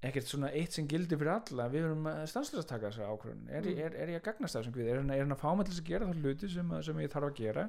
ekkert 0.00 0.30
svona 0.30 0.50
eitt 0.57 0.76
sem 0.76 0.87
gildi 0.88 1.16
fyrir 1.19 1.35
alla. 1.35 1.66
Við 1.73 1.85
verðum 1.85 2.07
að 2.09 2.21
stanslega 2.33 2.69
taka 2.71 2.88
þessa 2.88 3.09
ákvörðun. 3.12 3.49
Er, 3.50 3.66
mm. 3.66 3.80
er, 3.85 3.97
er 4.00 4.12
ég 4.14 4.21
að 4.21 4.26
gagnast 4.30 4.57
það 4.57 4.66
sem 4.66 4.75
kvíð 4.76 4.90
er 4.92 5.00
hann 5.02 5.35
að 5.35 5.42
fámallast 5.42 5.83
að 5.83 5.90
gera 5.90 6.09
það 6.09 6.23
hluti 6.25 6.50
sem, 6.54 6.71
sem 6.87 7.02
ég 7.04 7.12
þarf 7.12 7.28
að 7.28 7.40
gera? 7.40 7.64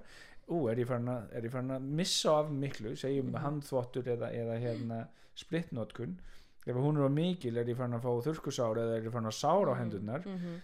Ú, 0.48 0.62
er 0.72 0.82
ég 0.82 0.88
farin 0.88 1.12
að, 1.12 1.34
ég 1.36 1.54
farin 1.54 1.76
að 1.76 1.90
missa 2.00 2.38
af 2.40 2.54
miklu 2.64 2.94
segjum 2.96 3.28
mm 3.28 3.34
-hmm. 3.34 3.46
handþvottur 3.46 4.12
eða, 4.16 4.32
eða 4.32 4.60
hérna, 4.64 5.02
splittnótkun 5.36 6.20
ef 6.68 6.76
hún 6.76 6.98
er 6.98 7.08
á 7.08 7.12
mikil 7.12 7.58
er 7.58 7.66
ég 7.70 7.78
farin 7.78 7.98
að 7.98 8.04
fá 8.06 8.12
þurrkusár 8.28 8.78
eða 8.78 8.98
er 9.00 9.08
ég 9.08 9.12
farin 9.16 9.32
að 9.32 9.40
sára 9.40 9.74
á 9.74 9.80
hendurnar? 9.82 10.26
mm 10.26 10.38
-hmm. 10.38 10.60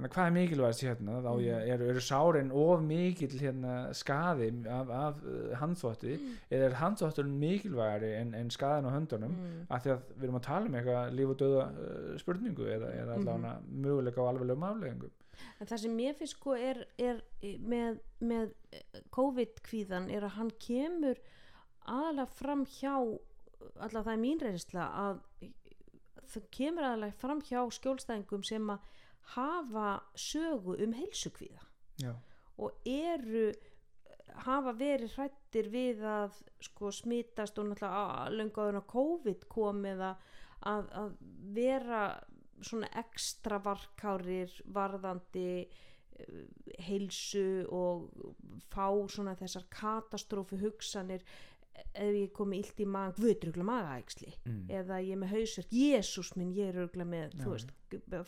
Hvað 0.00 0.26
er 0.26 0.30
mikilvægast 0.32 0.80
hérna? 0.86 1.20
Þá 1.20 1.32
ég, 1.44 1.68
eru, 1.74 1.84
eru 1.90 2.00
sárin 2.00 2.50
of 2.52 2.80
mikill 2.80 3.38
hérna, 3.40 3.92
skaði 3.92 4.46
af, 4.68 4.88
af 4.88 5.14
uh, 5.24 5.56
handþvotti? 5.60 6.14
Eða 6.50 6.64
er 6.64 6.74
handþvotturinn 6.74 7.38
mikilvægari 7.38 8.14
en, 8.20 8.34
en 8.34 8.50
skaðin 8.50 8.86
á 8.88 8.90
höndunum? 8.96 9.30
Mm. 9.30 9.66
af 9.68 9.82
því 9.82 9.90
að 9.90 9.98
við 10.16 10.22
erum 10.24 10.36
að 10.36 10.42
tala 10.46 10.66
um 10.66 10.74
eitthvað 10.74 11.12
líf 11.12 11.28
og 11.28 11.36
döða 11.40 11.64
uh, 11.68 12.18
spurningu 12.18 12.64
eða, 12.64 12.88
eða 13.02 13.16
Mhm. 13.16 13.28
allavega 13.28 13.58
möguleika 13.70 14.20
á 14.22 14.28
alveglegum 14.30 14.62
afleggingum 14.62 15.10
en 15.60 15.66
það 15.66 15.76
sem 15.76 15.96
mér 15.96 16.14
finnst 16.14 16.36
sko 16.36 16.52
er, 16.54 16.84
er 16.98 17.20
með, 17.42 17.98
með 18.20 18.52
eh, 18.72 19.00
COVID-kvíðan 19.10 20.10
er 20.10 20.22
að 20.24 20.34
hann 20.38 20.50
kemur 20.60 21.16
aðalega 21.86 22.26
fram 22.26 22.64
hjá 22.64 22.94
allavega 23.76 24.06
það 24.06 24.12
er 24.12 24.22
mín 24.22 24.42
reynsla 24.42 24.86
að 25.04 25.22
það 26.30 26.46
kemur 26.54 26.86
aðalega 26.86 27.18
fram 27.20 27.42
hjá 27.46 27.60
skjólstæðingum 27.76 28.46
sem 28.46 28.72
að 28.72 28.86
hafa 29.34 29.88
sögu 30.18 30.76
um 30.84 30.94
heilsukvíða 30.96 31.66
já, 32.02 32.14
og 32.58 32.88
eru 32.88 33.50
hafa 34.46 34.72
verið 34.78 35.14
hrættir 35.16 35.70
við 35.72 36.02
að 36.06 36.36
sko 36.62 36.90
smitast 36.94 37.58
og 37.58 37.70
náttúrulega 37.70 38.66
en 38.68 38.80
að 38.80 38.90
COVID 38.92 39.46
kom 39.50 39.84
eða 39.90 40.14
að, 40.68 40.90
að 41.02 41.14
vera 41.56 42.02
svona 42.60 42.90
ekstra 43.00 43.58
varkárir 43.64 44.52
varðandi 44.74 45.46
eh, 45.64 46.42
heilsu 46.86 47.64
og 47.72 48.10
fá 48.70 48.86
svona 49.08 49.36
þessar 49.38 49.66
katastrófu 49.72 50.60
hugsanir 50.60 51.24
ef 51.94 52.14
ég 52.16 52.32
komi 52.36 52.60
illt 52.60 52.80
í 52.82 52.86
maður 52.88 53.18
guðrugla 53.20 53.66
magaæksli 53.68 54.30
mm. 54.44 54.62
eða 54.80 55.00
ég 55.04 55.14
er 55.14 55.20
með 55.22 55.34
hausverk, 55.34 55.74
jésús 55.74 56.32
minn 56.38 56.54
ég 56.56 56.72
er 56.72 56.80
örgla 56.84 57.06
með, 57.08 57.36
þú 57.42 57.54
veist, 57.54 57.74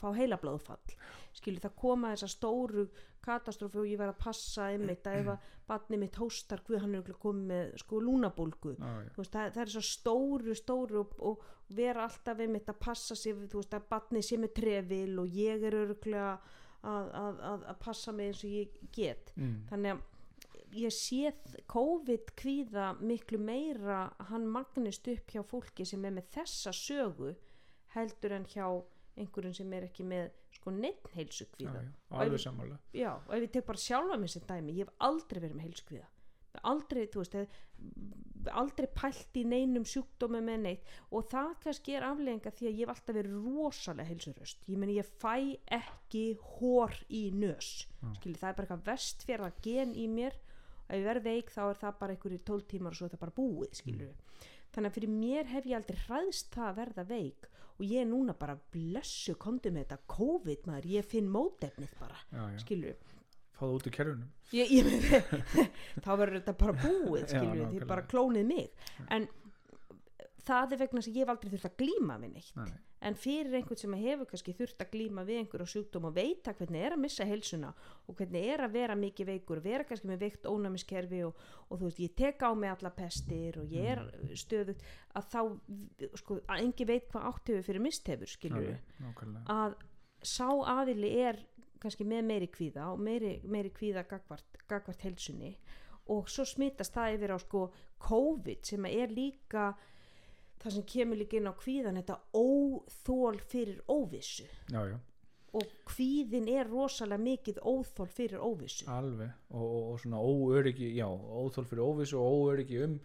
fá 0.00 0.08
heilablóðfall 0.16 0.96
skilur 1.36 1.64
það 1.64 1.74
koma 1.82 2.12
þessar 2.14 2.32
stóru 2.34 2.86
katastrófi 3.22 3.78
og 3.78 3.90
ég 3.90 4.00
verð 4.00 4.14
að 4.16 4.22
passa 4.24 4.68
einmitt 4.72 5.06
að 5.08 5.18
ef 5.20 5.32
að 5.34 5.50
batni 5.72 5.98
mitt 6.02 6.18
hóstar 6.18 6.62
guð 6.66 6.82
hann 6.82 6.96
er 6.96 7.02
örgla 7.02 7.18
komið 7.22 7.50
með 7.52 7.74
sko 7.80 8.00
lúnabólgu 8.02 8.74
já. 8.74 8.88
Þú 9.14 9.22
veist, 9.22 9.36
það, 9.36 9.52
það 9.54 9.62
er 9.62 9.74
svo 9.76 9.84
stóru 9.88 10.56
stóru 10.58 11.02
og, 11.04 11.14
og 11.22 11.44
vera 11.72 12.08
alltaf 12.08 12.42
einmitt 12.42 12.68
að 12.68 12.80
passa 12.82 13.16
sig 13.16 13.38
þú 13.46 13.62
veist 13.62 13.76
að 13.78 13.86
batni 13.92 14.24
sé 14.26 14.40
með 14.42 14.56
trefil 14.58 15.22
og 15.22 15.38
ég 15.38 15.64
er 15.68 15.78
örgla 15.84 16.26
að, 16.82 17.12
að, 17.14 17.42
að, 17.52 17.66
að 17.70 17.78
passa 17.84 18.12
mig 18.16 18.32
eins 18.32 18.42
og 18.44 18.56
ég 18.58 18.80
get 18.92 19.32
Mm. 19.38 19.62
þannig 19.70 19.94
að 19.94 20.00
ég 20.76 20.94
sé 20.94 21.32
COVID 21.70 22.32
kvíða 22.38 22.92
miklu 23.00 23.40
meira 23.42 24.04
hann 24.30 24.46
magnist 24.48 25.08
upp 25.12 25.34
hjá 25.34 25.42
fólki 25.46 25.86
sem 25.88 26.04
er 26.04 26.16
með 26.16 26.30
þessa 26.38 26.72
sögu 26.76 27.34
heldur 27.96 28.36
en 28.38 28.48
hjá 28.48 28.66
einhverjum 29.20 29.54
sem 29.56 29.72
er 29.76 29.88
ekki 29.90 30.06
með 30.08 30.30
sko 30.56 30.72
neitt 30.72 31.10
heilsu 31.16 31.46
kvíða 31.52 31.84
alveg 32.16 32.40
sammála. 32.40 32.78
Já, 32.96 33.12
og 33.16 33.34
ef 33.36 33.46
ég 33.46 33.52
tek 33.52 33.68
bara 33.68 33.84
sjálfa 33.84 34.18
mér 34.20 34.32
sem 34.32 34.48
dæmi 34.48 34.78
ég 34.78 34.86
hef 34.86 35.06
aldrei 35.08 35.42
verið 35.42 35.58
með 35.58 35.68
heilsu 35.68 35.88
kvíða 35.90 36.08
aldrei, 36.68 37.06
þú 37.10 37.22
veist, 37.22 37.36
aldrei 38.52 38.88
pælt 38.94 39.38
í 39.38 39.44
neinum 39.48 39.84
sjúkdómi 39.88 40.42
með 40.44 40.64
neitt. 40.66 40.94
Og 41.14 41.26
það 41.30 41.52
kannski 41.64 41.96
er 41.96 42.06
aflegginga 42.06 42.52
því 42.52 42.68
að 42.68 42.72
ég 42.72 42.80
hef 42.82 42.94
alltaf 42.94 43.18
verið 43.18 43.36
rosalega 43.46 44.08
heilsuröst 44.10 44.70
ég 44.70 44.80
meni 44.82 44.98
ég 44.98 45.12
fæ 45.22 45.34
ekki 45.78 46.24
hór 46.58 46.96
í 47.08 47.24
nös. 47.36 47.72
Skilji, 48.18 48.38
það 48.40 48.50
er 48.50 48.58
bara 48.58 48.66
eitthvað 48.68 48.88
vestfjörða 48.90 49.52
gen 49.64 49.94
í 49.96 50.08
mér 50.10 50.38
ef 50.92 50.98
ég 51.00 51.06
verð 51.08 51.26
veik 51.30 51.50
þá 51.54 51.62
er 51.70 51.80
það 51.80 51.98
bara 52.04 52.14
einhverjir 52.16 52.44
12 52.52 52.68
tímar 52.74 52.92
og 52.94 53.00
svo 53.00 53.08
er 53.08 53.14
það 53.16 53.22
bara 53.24 53.36
búið 53.40 53.78
skilju 53.80 54.10
þannig 54.72 54.88
að 54.92 54.96
fyrir 54.98 55.14
mér 55.16 55.50
hef 55.52 55.66
ég 55.68 55.78
aldrei 55.80 55.98
hræðst 56.06 56.52
það 56.54 56.68
að 56.68 56.78
verða 56.82 57.06
veik 57.08 57.48
og 57.78 57.86
ég 57.88 58.04
er 58.04 58.08
núna 58.12 58.34
bara 58.38 58.58
blessu 58.74 59.34
komdu 59.40 59.72
með 59.72 59.86
þetta 59.86 59.98
COVID 60.14 60.68
maður, 60.68 60.90
ég 60.92 61.08
finn 61.08 61.28
mótefnið 61.32 61.96
bara 62.00 62.20
já, 62.28 62.42
já. 62.52 62.58
skilju, 62.62 62.92
fá 63.56 63.62
það 63.64 63.76
út 63.78 63.88
í 63.88 63.92
kerfunum. 63.96 64.28
Ég, 64.52 64.72
ég 64.76 64.84
þá 66.04 66.10
verður 66.20 66.36
þetta 66.38 66.54
bara 66.60 66.74
búið 66.82 67.22
Já, 67.22 67.28
skilur 67.32 67.54
því 67.56 67.62
nákvæmlega. 67.62 67.88
bara 67.94 68.04
klónið 68.12 68.46
mig. 68.52 68.84
En 69.16 69.26
það 70.46 70.72
er 70.74 70.80
vegna 70.82 71.02
sem 71.02 71.14
ég 71.14 71.22
hef 71.24 71.30
aldrei 71.32 71.50
þurft 71.52 71.68
að 71.68 71.76
glíma 71.82 72.16
við 72.22 72.32
neitt 72.34 72.56
Nei. 72.56 72.72
en 73.08 73.14
fyrir 73.18 73.54
einhvern 73.58 73.78
sem 73.82 73.94
hefur 73.98 74.28
kannski 74.30 74.54
þurft 74.58 74.82
að 74.82 74.90
glíma 74.94 75.24
við 75.28 75.38
einhverju 75.42 75.66
sjúkdóm 75.72 76.08
og 76.08 76.14
veita 76.16 76.54
hvernig 76.58 76.82
er 76.86 76.96
að 76.96 77.02
missa 77.04 77.26
helsuna 77.28 77.70
og 78.08 78.16
hvernig 78.18 78.48
er 78.54 78.64
að 78.66 78.72
vera 78.78 78.96
mikið 78.98 79.30
veikur 79.32 79.60
vera 79.62 79.84
kannski 79.88 80.10
með 80.10 80.24
veikt 80.24 80.48
ónæmiskerfi 80.50 81.22
og, 81.26 81.36
og 81.70 81.78
þú 81.78 81.88
veist, 81.88 82.02
ég 82.02 82.14
tek 82.18 82.42
á 82.42 82.50
mig 82.54 82.70
alla 82.74 82.90
pestir 82.90 83.58
og 83.62 83.70
ég 83.70 83.90
er 83.94 84.02
Mm. 84.02 84.34
stöðut 84.38 84.82
að 85.14 85.24
þá, 85.32 85.40
sko, 86.18 86.40
að 86.48 86.60
engi 86.62 86.84
veit 86.88 87.08
hvað 87.12 87.26
áttöfu 87.30 87.62
fyrir 87.62 87.80
Alveg, 88.58 88.82
nákvæmlega. 89.00 89.44
að 89.46 89.74
sá 90.22 90.48
aðili 90.48 91.10
er 91.22 91.38
kannski 91.82 92.04
með 92.06 92.24
meiri 92.24 92.46
kvíða 92.46 92.92
og 92.92 93.00
meiri, 93.02 93.40
meiri 93.44 93.70
kvíða 93.74 94.04
gagvart, 94.08 94.58
gagvart 94.68 95.02
helsunni 95.02 95.56
og 96.12 96.28
svo 96.30 96.44
smittast 96.46 96.94
það 96.94 97.14
yfir 97.16 97.34
á 97.34 97.38
sko 97.42 97.62
COVID 98.02 98.64
sem 98.66 98.84
er 98.86 99.08
líka 99.08 99.72
það 100.62 100.72
sem 100.76 100.84
kemur 100.92 101.18
líka 101.20 101.36
inn 101.40 101.50
á 101.50 101.54
kvíðan 101.58 101.98
þetta 102.00 102.18
óþól 102.38 103.38
fyrir 103.52 103.80
óvissu. 103.90 104.44
Já, 104.70 104.82
já, 104.92 104.98
og 105.52 105.72
kvíðin 105.90 106.46
er 106.48 106.70
rosalega 106.70 107.20
mikið 107.20 107.58
óþól 107.68 108.08
fyrir 108.08 108.40
óvissu. 108.40 108.86
Alveg. 108.88 109.32
Og, 109.50 109.62
og, 109.66 109.88
og 109.92 110.00
svona 110.00 110.20
óöryggi, 110.22 110.92
já, 110.96 111.06
óþól 111.10 111.66
fyrir 111.68 111.82
óvissu 111.84 112.16
og 112.22 112.38
óöryggi 112.46 112.84
um 112.86 113.00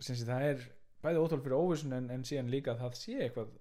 sem 0.00 0.16
sé 0.16 0.24
það 0.24 0.46
er 0.52 0.62
bæði 1.04 1.20
óþól 1.20 1.42
fyrir 1.44 1.58
óvissun 1.58 1.92
en, 1.98 2.06
en 2.10 2.24
síðan 2.24 2.48
líka 2.52 2.72
að 2.72 2.80
það 2.86 2.94
sé 3.02 3.18
eitthvað 3.26 3.52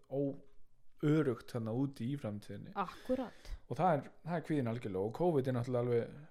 óörugt 1.03 1.51
þannig 1.53 1.81
úti 1.83 2.07
í 2.13 2.17
framtíðinni. 2.19 2.71
Akkurat. 2.79 3.51
Og 3.69 3.77
það 3.79 3.93
er, 3.97 4.07
það 4.25 4.37
er 4.39 4.45
kvíðin 4.47 4.71
algjörlega. 4.71 5.05
Og 5.09 5.13
COVID 5.19 5.47
er 5.51 5.55
náttúrulega 5.57 5.85
alveg 5.85 6.25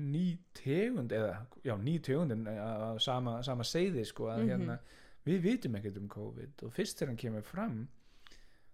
ný 0.00 0.24
tegund 0.54 1.12
eða, 1.14 1.32
já, 1.66 1.74
ný 1.82 1.96
tegund 2.06 2.34
en 2.36 2.44
að 2.52 3.00
sama, 3.02 3.40
sama 3.46 3.66
seiði 3.66 4.04
sko 4.06 4.28
að 4.30 4.44
Mhm. 4.44 4.50
hérna, 4.52 4.78
við 5.30 5.42
vitum 5.46 5.76
ekkert 5.80 5.98
um 6.02 6.08
COVID 6.12 6.64
og 6.68 6.72
fyrst 6.76 6.98
þegar 7.00 7.12
hann 7.14 7.20
kemur 7.24 7.46
fram 7.46 7.80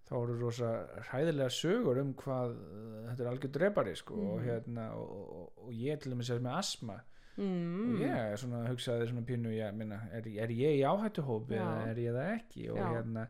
þá 0.06 0.12
eru 0.22 0.36
rosa 0.38 0.68
hræðilega 1.08 1.50
sögur 1.50 1.98
um 2.02 2.12
hvað 2.14 2.52
uh, 2.54 3.10
þetta 3.10 3.24
er 3.24 3.30
algjör 3.32 3.52
drepari 3.56 3.94
sko 3.98 4.14
og 4.14 4.36
Mhm. 4.40 4.46
hérna 4.48 4.84
og, 4.94 5.10
og, 5.40 5.52
og 5.66 5.72
ég 5.74 5.98
til 6.00 6.12
dæmis 6.14 6.30
er 6.30 6.38
með 6.44 6.58
asma 6.60 7.00
mm. 7.36 7.80
og 7.94 8.04
ég 8.04 8.36
svona 8.38 8.60
hugsaði 8.68 9.08
svona 9.10 9.24
pínu 9.26 9.50
ég 9.56 9.74
minna, 9.74 9.98
er, 10.12 10.28
er 10.46 10.54
ég 10.54 10.78
í 10.78 10.84
áhættuhópi 10.86 11.58
Já. 11.58 11.64
eða 11.66 11.90
er 11.90 12.00
ég 12.04 12.14
það 12.20 12.30
ekki 12.36 12.68
og 12.70 12.78
Já. 12.78 12.86
hérna 12.94 13.26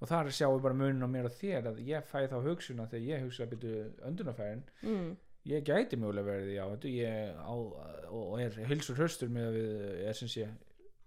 og 0.00 0.08
þar 0.10 0.32
sjáum 0.34 0.56
við 0.56 0.64
bara 0.64 0.74
munin 0.80 1.04
á 1.06 1.08
mér 1.08 1.28
og 1.28 1.36
þér 1.38 1.68
að 1.70 1.78
ég 1.86 2.08
fæ 2.08 2.24
þá 2.32 2.38
hugsuna 2.48 2.88
þegar 2.90 3.06
ég 3.12 3.22
hugsa 3.28 3.44
að 3.46 3.52
byrju 3.54 3.84
öndunafærin 4.08 4.64
Mm. 4.82 5.12
ég 5.46 5.62
gæti 5.68 5.96
mögulega 6.00 6.24
verið 6.32 6.50
í 6.54 6.58
áhættu 6.64 6.88
ég 6.88 7.36
á, 7.36 7.52
og, 7.52 8.32
og 8.32 8.40
er 8.40 8.56
hilsur 8.64 8.96
höstur 8.96 9.28
með 9.28 9.50
að 9.50 9.58
við 9.60 10.06
er 10.08 10.12
sem 10.18 10.28
sé 10.28 10.48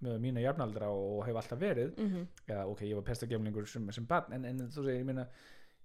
með 0.06 0.20
mína 0.22 0.42
jafnaldra 0.44 0.90
og, 0.94 1.24
hef 1.26 1.36
alltaf 1.42 1.60
verið 1.62 1.94
Mm 1.98 2.26
já 2.48 2.60
ok, 2.70 2.82
ég 2.86 2.96
var 3.00 3.04
pestagemlingur 3.08 3.66
sem, 3.68 3.88
sem 3.92 4.06
barn 4.06 4.34
en, 4.38 4.46
en 4.46 4.60
þú 4.70 4.84
segir, 4.86 5.00
ég 5.02 5.06
meina 5.10 5.28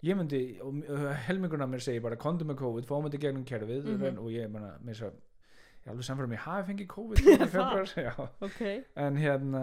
ég 0.03 0.17
myndi, 0.19 0.41
og 0.61 0.83
helmingurna 1.29 1.67
mér 1.71 1.81
segir 1.85 2.03
bara 2.03 2.17
kontum 2.19 2.49
með 2.51 2.59
COVID, 2.59 2.85
fáum 2.89 3.07
þetta 3.09 3.21
gegnum 3.23 3.45
kerfið 3.47 3.85
Mhm. 3.87 4.19
og 4.19 4.31
ég 4.35 4.51
meina, 4.51 4.75
mér 4.85 4.95
svo 4.99 5.13
ég 5.83 5.91
alveg 5.91 6.05
samfærum, 6.07 6.33
ég 6.37 6.43
hafi 6.45 6.73
fengið 6.73 6.89
COVID 6.89 7.19
februar, 7.57 7.87
já, 7.97 8.13
ok 8.43 8.61
en 8.97 9.17
hérna 9.17 9.63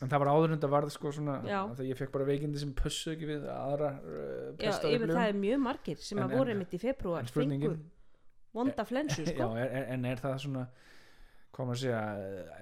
en 0.00 0.08
það 0.08 0.18
var 0.22 0.30
áður 0.32 0.44
en 0.52 0.56
þetta 0.58 0.70
varð 0.72 0.90
sko 0.94 1.10
svona 1.12 1.34
Já. 1.44 1.58
að 1.68 1.82
ég 1.90 1.96
fekk 1.98 2.12
bara 2.14 2.24
veikindi 2.24 2.58
sem 2.62 2.70
pössu 2.72 3.10
ekki 3.12 3.26
við 3.28 3.42
aðra 3.52 3.90
uh, 4.00 4.54
Já, 4.56 4.70
ég 4.88 5.02
veit 5.02 5.10
það 5.12 5.26
er 5.28 5.36
mjög 5.42 5.58
margir 5.66 5.98
sem 6.00 6.18
En- 6.18 6.24
að 6.24 6.36
voru 6.38 6.48
en- 6.48 6.54
einmitt 6.56 6.72
í 6.72 6.80
februar 6.80 7.20
en 7.20 7.26
fengu 7.26 7.34
spurningin 7.34 7.74
vonda 8.54 8.84
flensu 8.88 9.22
já, 9.26 9.34
sko. 9.34 9.50
er, 9.60 9.74
en 9.92 10.04
er 10.08 10.16
það 10.22 10.38
svona 10.46 10.62
maður 11.58 11.74
að 11.74 11.80
segja, 11.82 12.00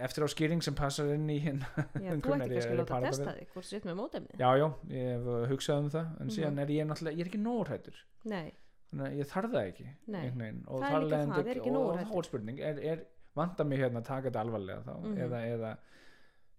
eftir 0.06 0.24
á 0.24 0.28
skýring 0.32 0.62
sem 0.64 0.74
passar 0.74 1.10
inn 1.14 1.28
í 1.30 1.38
hérna 1.44 1.66
Já, 2.00 2.12
þú 2.16 2.32
ætti 2.34 2.54
kannski 2.54 2.72
að 2.72 2.78
láta 2.80 2.94
parað 2.94 3.10
testa 3.12 3.34
þig 3.36 3.50
hvort 3.52 3.64
þú 3.66 3.68
sitt 3.68 3.84
með 3.88 3.96
mótefnið 4.00 4.40
já, 4.40 4.48
já, 4.62 4.68
ég 4.94 5.10
hef 5.12 5.26
uh, 5.28 5.44
hugsað 5.52 5.82
um 5.84 5.90
það 5.90 6.06
en 6.08 6.26
Mhm. 6.26 6.32
síðan 6.38 6.58
er 6.64 6.72
ég 6.74 6.86
náttúrulega, 6.88 7.16
ég 7.18 7.20
er 7.26 7.30
ekki 7.30 7.42
nórættur 7.44 7.98
Nei, 8.24 8.48
þannig 8.90 9.06
að 9.10 9.18
ég 9.18 9.26
þarf 9.34 9.50
það 9.52 9.68
ekki 9.72 9.86
Nei. 10.06 10.30
veginn. 10.30 10.64
og 10.66 10.80
Það 10.82 10.96
er 10.96 11.04
líka 11.04 11.18
það, 11.18 11.34
það 11.36 11.52
er 11.52 11.60
ekki 11.62 11.74
nógu 11.76 11.88
og 11.92 11.98
þá 11.98 12.16
er 12.18 12.28
spurning, 12.30 12.58
er, 12.60 13.04
vanda 13.36 13.64
mig 13.64 13.78
hérna 13.78 14.00
að 14.00 14.04
taka 14.08 14.28
þetta 14.30 14.40
alvarlega 14.40 14.82
þá 14.88 14.94
Mhm. 15.04 15.18
eða, 15.26 15.42
eða 15.54 15.76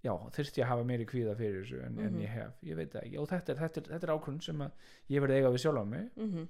já, 0.03 0.13
þurfti 0.31 0.61
ég 0.61 0.63
að 0.63 0.69
hafa 0.69 0.83
meiri 0.87 1.05
kvíða 1.05 1.35
fyrir 1.35 1.63
þessu 1.65 1.81
en, 1.85 1.99
en 1.99 2.13
Mhm. 2.13 2.21
ég 2.21 2.29
hef, 2.29 2.53
ég 2.63 2.75
veit 2.75 2.91
það 2.93 3.03
ekki 3.03 3.17
og 3.19 3.27
þetta 3.27 3.49
er, 3.49 3.63
er, 3.65 4.03
er 4.03 4.13
ákvörn 4.15 4.41
sem 4.43 4.57
að 4.61 4.71
ég 5.09 5.21
verði 5.25 5.35
eiga 5.41 5.49
við 5.51 5.63
sjálf 5.65 5.81
á 5.81 5.85
mig 5.89 6.09
mm 6.15 6.47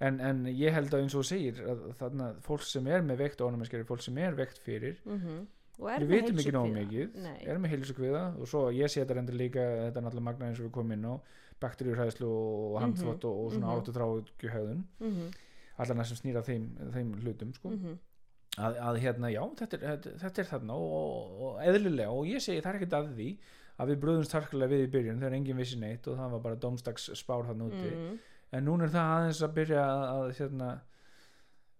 en, 0.00 0.20
en 0.20 0.44
ég 0.46 0.72
held 0.72 0.92
að 0.94 1.00
eins 1.04 1.14
og 1.18 1.24
segir 1.26 1.58
að 1.66 1.86
þarna 1.98 2.28
fólk 2.44 2.62
sem 2.62 2.86
er 2.86 3.02
með 3.02 3.16
veikt 3.24 3.40
ónæmiskeri 3.42 3.84
fólk 3.88 4.02
sem 4.04 4.18
er 4.18 4.36
veikt 4.38 4.58
fyrir 4.62 5.00
og 5.78 5.90
er 5.90 6.04
við 6.06 6.08
vitum 6.08 6.38
ekki 6.38 6.52
heilsukvíða. 6.52 6.78
mikið 6.78 7.50
er 7.52 7.58
með 7.58 7.70
heilsukviða 7.74 8.22
og 8.38 8.48
svo 8.50 8.70
ég 8.74 8.90
sé 8.90 9.02
þetta 9.04 9.18
endur 9.22 9.34
líka 9.38 9.60
þetta 9.60 9.98
er 10.00 10.06
náttúrulega 10.06 10.28
magna 10.30 10.46
eins 10.48 10.58
og 10.60 10.66
við 10.68 10.72
komum 10.78 10.92
inn 10.96 11.04
á 11.06 11.14
bakteríuhræðslu 11.62 12.26
og 12.30 12.80
handþvott 12.82 13.24
og, 13.24 13.38
og 13.44 13.52
svona 13.52 13.66
mhm. 13.66 13.74
mm 13.74 13.78
-hmm. 13.78 13.82
átutrákjuhæðun 13.82 14.84
Mhm, 15.00 15.30
allan 15.78 15.98
það 15.98 16.04
sem 16.10 16.16
snýra 16.22 16.42
þeim, 16.42 16.64
þeim 16.92 17.12
hlutum 17.22 17.52
sko. 17.54 17.68
mhm. 17.70 17.98
að, 18.58 18.76
að 18.88 18.98
hérna 18.98 19.28
já, 19.30 19.42
þetta 19.58 19.76
er, 19.76 19.98
þetta, 20.18 20.40
er 20.40 20.46
þarna 20.46 20.72
og, 20.72 20.92
og, 20.92 21.42
og 21.42 21.62
eðlilega 21.62 22.10
og 22.10 22.26
ég 22.26 22.40
segi 22.42 22.60
það 22.60 22.74
er 22.74 22.76
ekkert 22.80 22.92
að 22.92 23.14
því 23.16 23.38
að 23.78 23.88
við 23.88 24.00
bröðumst 24.02 24.32
harkulega 24.32 24.70
við 24.72 24.80
í 24.86 24.90
byrjun 24.90 25.18
þegar 25.20 25.34
enginn 25.34 25.56
vissi 25.56 25.76
neitt 25.78 26.06
og 26.08 26.16
það 26.18 26.30
var 26.32 26.40
bara 26.40 26.54
domstags 26.54 27.10
spár 27.14 27.44
þarna 27.46 27.64
úti 27.70 27.90
Mhm. 27.94 28.18
En 28.52 28.64
núna 28.64 28.84
er 28.84 28.88
það 28.94 29.14
aðeins 29.16 29.42
að 29.42 29.54
byrja 29.54 29.82
að, 29.84 30.04
að 30.12 30.36
hérna, 30.38 30.68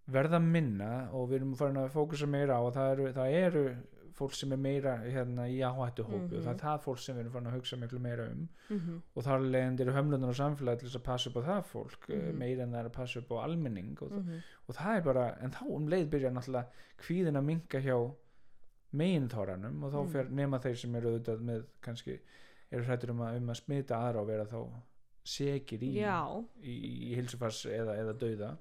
verða 0.08 0.38
minna 0.40 1.10
og 1.12 1.28
við 1.30 1.36
erum 1.42 1.54
farin 1.56 1.76
að 1.76 1.90
fókusa 1.92 2.26
meira 2.26 2.56
á 2.56 2.62
að 2.64 2.74
það 2.78 2.92
eru, 2.92 3.12
það 3.12 3.32
eru 3.42 3.62
fólk 4.18 4.34
sem 4.34 4.52
er 4.52 4.58
meira 4.58 4.96
hérna, 5.04 5.44
í 5.46 5.58
áhættu 5.62 6.02
hópi 6.08 6.36
og 6.36 6.42
það 6.42 6.48
er 6.48 6.54
Mhm. 6.56 6.62
það 6.64 6.80
fólk 6.82 6.98
sem 6.98 7.14
við 7.16 7.20
erum 7.20 7.32
farin 7.32 7.46
að 7.46 7.56
hugsa 7.58 7.76
miklu 7.78 7.98
meira 8.00 8.24
um 8.32 8.48
Mhm. 8.70 9.02
og 9.16 9.22
þar 9.24 9.38
leiðandi 9.52 9.80
eru 9.84 9.92
hömlunar 9.92 10.28
og 10.28 10.34
samfélagi 10.34 10.78
til 10.78 10.88
þess 10.88 10.96
að 11.00 11.04
passa 11.04 11.30
upp 11.30 11.36
á 11.36 11.42
það 11.48 11.62
fólk 11.72 12.08
mm 12.08 12.18
Mhm. 12.24 12.38
meira 12.38 12.62
en 12.62 12.72
það 12.72 12.80
er 12.80 12.88
að 12.88 12.92
passa 12.92 13.18
upp 13.20 13.28
á 13.30 13.44
almenning 13.44 14.02
og, 14.02 14.10
Mhm. 14.12 14.42
og 14.68 14.74
það 14.74 14.96
er 14.96 15.00
bara, 15.02 15.36
en 15.40 15.50
þá 15.50 15.62
um 15.70 15.86
leið 15.88 16.10
byrja 16.10 16.30
náttúrulega 16.32 16.66
kvíðin 16.98 17.36
að 17.38 17.44
minka 17.44 17.78
hjá 17.80 18.14
meginþóranum 18.94 19.82
og 19.84 19.92
þá 19.92 19.98
Mm. 20.02 20.10
fer 20.12 20.24
nema 20.30 20.58
þeir 20.60 20.76
sem 20.76 20.94
eru 20.96 21.10
auðvitað 21.18 21.40
með 21.44 21.64
kannski 21.82 22.18
eru 22.72 22.84
hrættur 22.84 23.10
um 23.10 23.18
að, 23.20 23.36
um 23.36 23.46
að 23.50 23.56
smita 23.62 23.94
aðra 23.94 24.20
og 24.20 24.26
vera 24.26 24.44
þá 24.44 24.66
segir 25.28 25.84
í, 25.84 25.94
í, 26.62 26.74
í 27.10 27.14
hilsufars 27.18 27.64
eða, 27.70 27.96
eða 28.02 28.14
dauða. 28.20 28.52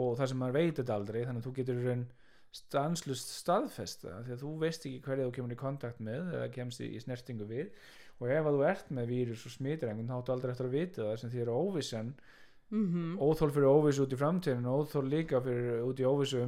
Og 0.00 0.16
það 0.18 0.32
sem 0.32 0.42
maður 0.42 0.58
veit 0.58 0.80
þetta 0.80 0.96
aldrei 0.96 1.20
þannig 1.22 1.40
að 1.42 1.46
þú 1.46 1.54
getur 1.60 1.84
raun 1.86 2.08
stanslust 2.50 3.30
staðfesta 3.30 4.16
því 4.26 4.34
að 4.34 4.42
þú 4.42 4.52
veist 4.58 4.86
ekki 4.88 5.02
hverju 5.04 5.28
þú 5.28 5.34
kemur 5.36 5.54
í 5.54 5.60
kontakt 5.60 6.00
með 6.02 6.32
eða 6.34 6.50
kemst 6.56 6.82
í, 6.82 6.90
í 6.96 7.02
snertingu 7.02 7.46
við. 7.46 7.70
Og 8.20 8.28
ef 8.28 8.48
að 8.50 8.58
þú 8.58 8.66
ert 8.68 8.92
með 8.92 9.14
vírus 9.14 9.46
og 9.46 9.54
smitir 9.54 9.90
þá 9.94 10.14
áttu 10.18 10.34
aldrei 10.34 10.52
eftir 10.52 10.68
að 10.68 10.76
vita 10.76 11.06
það 11.06 11.18
sem 11.22 11.32
því 11.32 11.42
er 11.44 11.52
óvissan. 11.54 12.12
Mm 12.70 13.16
óþól 13.18 13.50
fyrir 13.50 13.70
óvissu 13.70 14.04
út 14.04 14.12
í 14.14 14.18
framtíðin 14.18 14.66
og 14.70 14.84
óþól 14.84 15.08
líka 15.10 15.40
fyrir 15.42 15.80
út 15.82 15.98
í 15.98 16.06
óvissu 16.06 16.42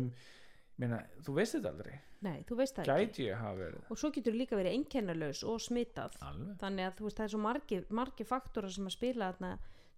minna, 0.83 1.03
þú 1.25 1.37
veist 1.39 1.57
þetta 1.57 1.73
aldrei? 1.73 1.99
Nei, 2.23 2.39
þú 2.47 2.59
veist 2.61 2.77
það 2.79 2.91
ekki. 2.93 3.07
gæti 3.07 3.29
ég 3.29 3.41
hafa 3.43 3.59
verið 3.59 3.93
og 3.93 4.01
svo 4.03 4.11
getur 4.15 4.37
líka 4.39 4.59
verið 4.59 4.77
einkennalaus 4.79 5.43
og 5.49 5.63
smitað. 5.63 6.19
Alveg. 6.23 6.57
Þannig 6.61 6.89
að 6.89 6.99
þú 6.99 7.07
veist 7.09 7.21
það 7.21 7.29
er 7.29 7.33
svo 7.35 7.43
margi, 7.43 7.79
margi 8.03 8.27
faktora 8.29 8.71
sem 8.73 8.91
að 8.91 8.97
spila 8.97 9.31
þarna 9.33 9.53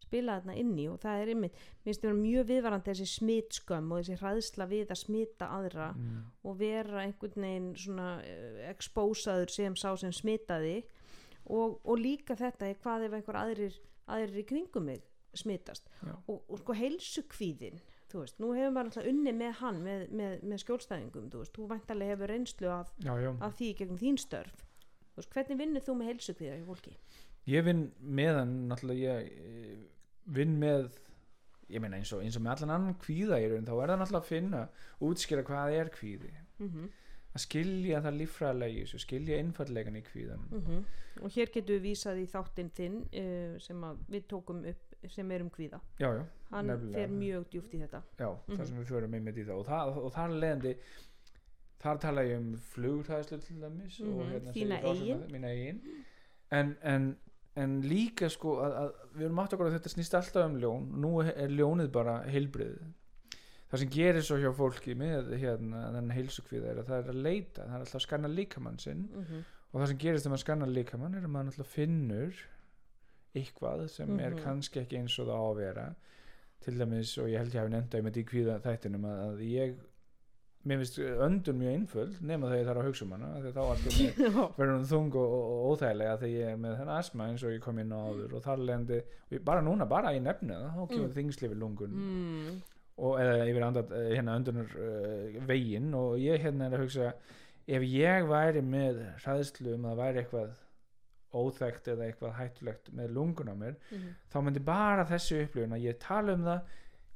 spila 0.05 0.39
þarna 0.39 0.57
inni 0.61 0.85
og 0.91 0.99
það 1.03 1.23
er 1.23 1.33
einmitt 1.33 1.55
mér 1.57 1.87
finnst 1.89 2.05
það 2.05 2.19
mjög 2.21 2.49
viðvarandi 2.51 2.93
þessi 2.93 3.07
smitskömm 3.13 3.93
og 3.93 4.03
þessi 4.03 4.19
hræðsla 4.21 4.67
við 4.71 4.93
að 4.93 5.01
smita 5.01 5.49
aðra 5.57 5.89
mm. 5.95 6.21
og 6.45 6.59
vera 6.61 7.01
einhvern 7.05 7.47
veginn 7.47 7.71
svona 7.85 8.11
uh, 8.21 8.61
expósaður 8.71 9.55
sem 9.55 9.79
sá 9.81 9.89
sem 10.01 10.13
smitaði 10.15 10.77
og, 11.45 11.81
og 11.83 11.99
líka 12.01 12.37
þetta 12.39 12.71
hvað 12.83 13.09
ef 13.09 13.19
einhver 13.19 13.41
aðrir, 13.41 13.81
aðrir 14.11 14.45
í 14.45 14.47
kringum 14.49 14.89
mig 14.91 15.03
smitast. 15.35 15.89
Já. 16.05 16.15
og, 16.31 16.45
og 16.47 16.61
sko 16.61 16.77
heilsukvíðin 16.79 17.81
þú 18.15 18.23
veist, 18.23 18.39
nú 18.43 18.53
hefur 18.55 18.73
maður 18.77 18.91
alltaf 18.93 19.09
unni 19.11 19.33
með 19.35 19.53
hann 19.61 19.81
með, 19.85 20.05
með, 20.21 20.35
með 20.53 20.63
skjólstæðingum, 20.65 21.29
þú 21.35 21.43
veist, 21.43 21.55
þú 21.59 21.69
væntalega 21.75 22.15
hefur 22.15 22.33
reynslu 22.35 22.71
af, 22.71 22.93
já, 23.03 23.13
já. 23.27 23.31
af 23.49 23.57
því 23.59 23.71
gegn 23.83 23.99
þín 24.05 24.19
störf 24.23 24.61
þú 25.15 25.21
veist, 25.23 25.33
hvernig 25.35 25.61
vinnur 25.65 25.85
þú 25.89 25.97
með 26.01 26.13
heilsukvíða 26.13 26.59
í 26.61 26.67
fólki? 26.69 26.97
ég 27.51 27.65
vinn 27.67 27.83
með 28.01 28.39
hann 28.41 28.53
náttúrulega 28.71 29.19
ég 29.19 29.33
eh, 29.35 29.79
vinn 30.39 30.55
með 30.63 30.87
ég 31.75 31.81
meina 31.83 31.99
eins 31.99 32.13
og, 32.15 32.23
eins 32.25 32.37
og 32.39 32.45
með 32.45 32.55
allan 32.59 32.75
annan 32.79 32.99
kvíða 33.03 33.39
í 33.43 33.49
raun 33.51 33.67
þá 33.69 33.75
er 33.75 33.91
það 33.93 34.01
náttúrulega 34.03 34.23
að 34.23 34.31
finna 34.31 34.63
útskýra 35.09 35.45
hvað 35.49 35.79
er 35.81 35.91
kvíði 35.99 36.35
Mm 36.63 36.93
að 37.35 37.43
skilja 37.43 37.99
það 38.05 38.15
líffræðilega 38.21 38.71
í 38.71 38.83
þessu 38.85 38.99
skilja 39.03 39.37
einfallegan 39.43 39.97
í 39.99 40.03
kvíðan 40.07 40.43
Mhm. 40.55 40.85
og 41.27 41.33
hér 41.35 41.51
getum 41.51 41.75
við 41.75 41.81
vísað 41.89 42.21
í 42.23 42.27
þáttinn 42.31 42.69
þinn 42.77 42.99
uh, 43.11 43.57
sem 43.59 43.81
að 43.89 44.05
við 44.15 44.29
tókum 44.31 44.61
upp 44.71 44.94
sem 45.11 45.31
er 45.33 45.43
um 45.43 45.51
kvíða. 45.51 45.81
Já, 46.01 46.09
já, 46.15 46.25
hann 46.51 46.67
Nefnilega. 46.67 46.95
fer 46.95 47.09
mjög 47.09 47.45
djúft 47.51 47.75
í 47.75 47.81
þetta. 47.83 48.03
Já 48.19 48.29
Mhm. 48.49 48.57
það 48.59 48.67
sem 48.67 48.77
við 48.79 48.87
förum 48.93 49.15
einmitt 49.15 49.37
í 49.37 49.45
það. 49.45 49.59
Og, 49.59 49.67
það, 49.67 49.97
og 50.05 50.13
þar 50.13 50.31
leðandi 50.41 50.77
þar 51.85 51.99
tala 52.01 52.23
ég 52.25 52.37
um 52.39 52.55
flugtæðslu 52.75 53.41
til 53.45 53.61
dæmis 53.61 54.01
og 54.01 54.07
Mhm, 54.07 54.33
hérna 54.33 54.53
þína 54.53 54.83
eigin. 54.83 55.45
eigin. 55.45 55.81
En, 56.51 56.77
en, 56.83 57.17
en 57.57 57.81
líka 57.83 58.29
sko 58.31 58.57
að, 58.57 58.73
að 58.73 58.93
við 59.17 59.25
erum 59.27 59.39
átt 59.39 59.53
okkur 59.53 59.67
að 59.67 59.79
þetta 59.79 59.93
snýst 59.95 60.15
alltaf 60.15 60.47
um 60.47 60.57
ljón. 60.61 60.91
Nú 61.01 61.21
er 61.23 61.49
ljónið 61.49 61.91
bara 61.93 62.23
heilbrið 62.25 62.79
það 63.71 63.79
sem 63.79 63.89
gerir 63.91 64.23
svo 64.23 64.37
hjá 64.39 64.53
fólki 64.55 64.95
með 64.95 65.33
hérna 65.41 65.91
þennan 65.91 66.13
heilsukvíða 66.15 66.69
er 66.71 66.77
að 66.79 66.87
það 66.87 66.99
er 67.05 67.11
að 67.11 67.23
leita 67.23 67.63
það 67.67 67.75
er 67.75 67.81
alltaf 67.81 67.95
að 68.01 68.07
skanna 68.07 68.29
líkamann 68.29 68.79
sinn. 68.79 69.09
Mhm, 69.13 69.45
og 69.75 69.81
það 69.81 69.87
sem 69.89 69.99
gerist 69.99 70.25
þegar 70.25 70.33
maður 70.37 70.45
skannar 70.45 70.69
líkamann 70.69 71.15
er 71.17 71.21
að 71.27 71.31
maður 71.35 71.51
alltaf 71.53 71.67
finnur 71.67 72.35
eitthvað 73.35 73.89
sem 73.91 74.19
er 74.21 74.31
Mhm. 74.35 74.43
kannski 74.45 74.81
ekki 74.85 74.99
eins 75.01 75.19
og 75.19 75.27
það 75.29 75.41
á 75.41 75.45
að 75.51 75.57
vera. 75.63 75.87
Til 76.65 76.79
dæmis 76.79 77.19
og 77.19 77.27
ég 77.29 77.39
held 77.39 77.53
ég 77.53 77.61
hafi 77.61 77.71
nefnda 77.75 78.03
með 78.03 78.17
í 78.23 78.25
kvíða 78.25 78.61
þættinum 78.65 79.05
að, 79.05 79.41
ég 79.45 79.75
mér 80.65 80.79
finnst 80.81 80.97
öndun 80.99 81.59
mjög 81.61 81.75
einföld 81.77 82.21
nema 82.25 82.49
þegar 82.49 82.61
ég 82.63 82.69
þarf 82.71 82.81
að 82.81 82.87
hugsa 82.89 83.05
um 83.05 83.11
hana 83.13 83.33
því 83.37 83.51
að 83.51 83.57
þá 83.59 83.65
verður 84.57 84.79
hún 84.79 84.87
þung 84.89 85.15
og, 85.21 85.35
og, 85.37 85.45
og 85.53 85.67
óþægilega 85.77 86.15
þegar 86.23 86.33
ég 86.39 86.53
er 86.55 86.57
með 86.63 86.79
þennan 86.79 86.99
asma 86.99 87.27
eins 87.29 87.45
og 87.45 87.53
ég 87.53 87.61
kom 87.61 87.79
inn 87.83 87.93
á 87.93 87.99
áður 88.01 88.33
og 88.39 88.43
þar 88.47 88.63
lendi, 88.65 89.03
ég- 89.31 89.45
bara 89.45 89.61
núna, 89.61 89.85
bara 89.89 90.15
ég 90.17 90.23
nefni 90.25 90.55
það 90.57 90.73
þá 90.79 90.89
kemur 90.95 91.09
Mm. 91.11 91.17
þingsli 91.19 91.51
við 91.53 91.59
lungun. 91.61 91.93
Mm, 92.01 92.63
og 92.97 93.19
eða 93.21 93.45
yfir 93.51 93.63
andat, 93.67 93.89
hérna 93.91 94.39
öndunar 94.39 94.75
uh, 94.79 95.47
veginn 95.53 95.95
og 95.95 96.17
ég 96.23 96.41
hérna 96.41 96.71
er 96.71 96.79
að 96.79 96.85
hugsa 96.87 97.13
ef 97.69 97.83
ég 97.83 98.25
væri 98.29 98.63
með 98.65 99.03
hræðslu 99.21 99.75
um 99.75 99.85
að 99.93 99.97
væri 100.01 100.23
eitthvað 100.25 100.51
óþægt 101.35 101.89
eða 101.93 102.07
eitthvað 102.09 102.37
hættulegt 102.39 102.91
með 102.95 103.13
lungun 103.17 103.51
á 103.51 103.57
mér 103.59 103.77
mhm, 103.91 104.15
þá 104.33 104.37
myndi 104.47 104.63
bara 104.65 105.05
þessi 105.09 105.43
upplifun 105.45 105.77
að 105.77 105.87
ég 105.89 105.99
tala 106.03 106.35
um 106.39 106.45
það 106.47 106.61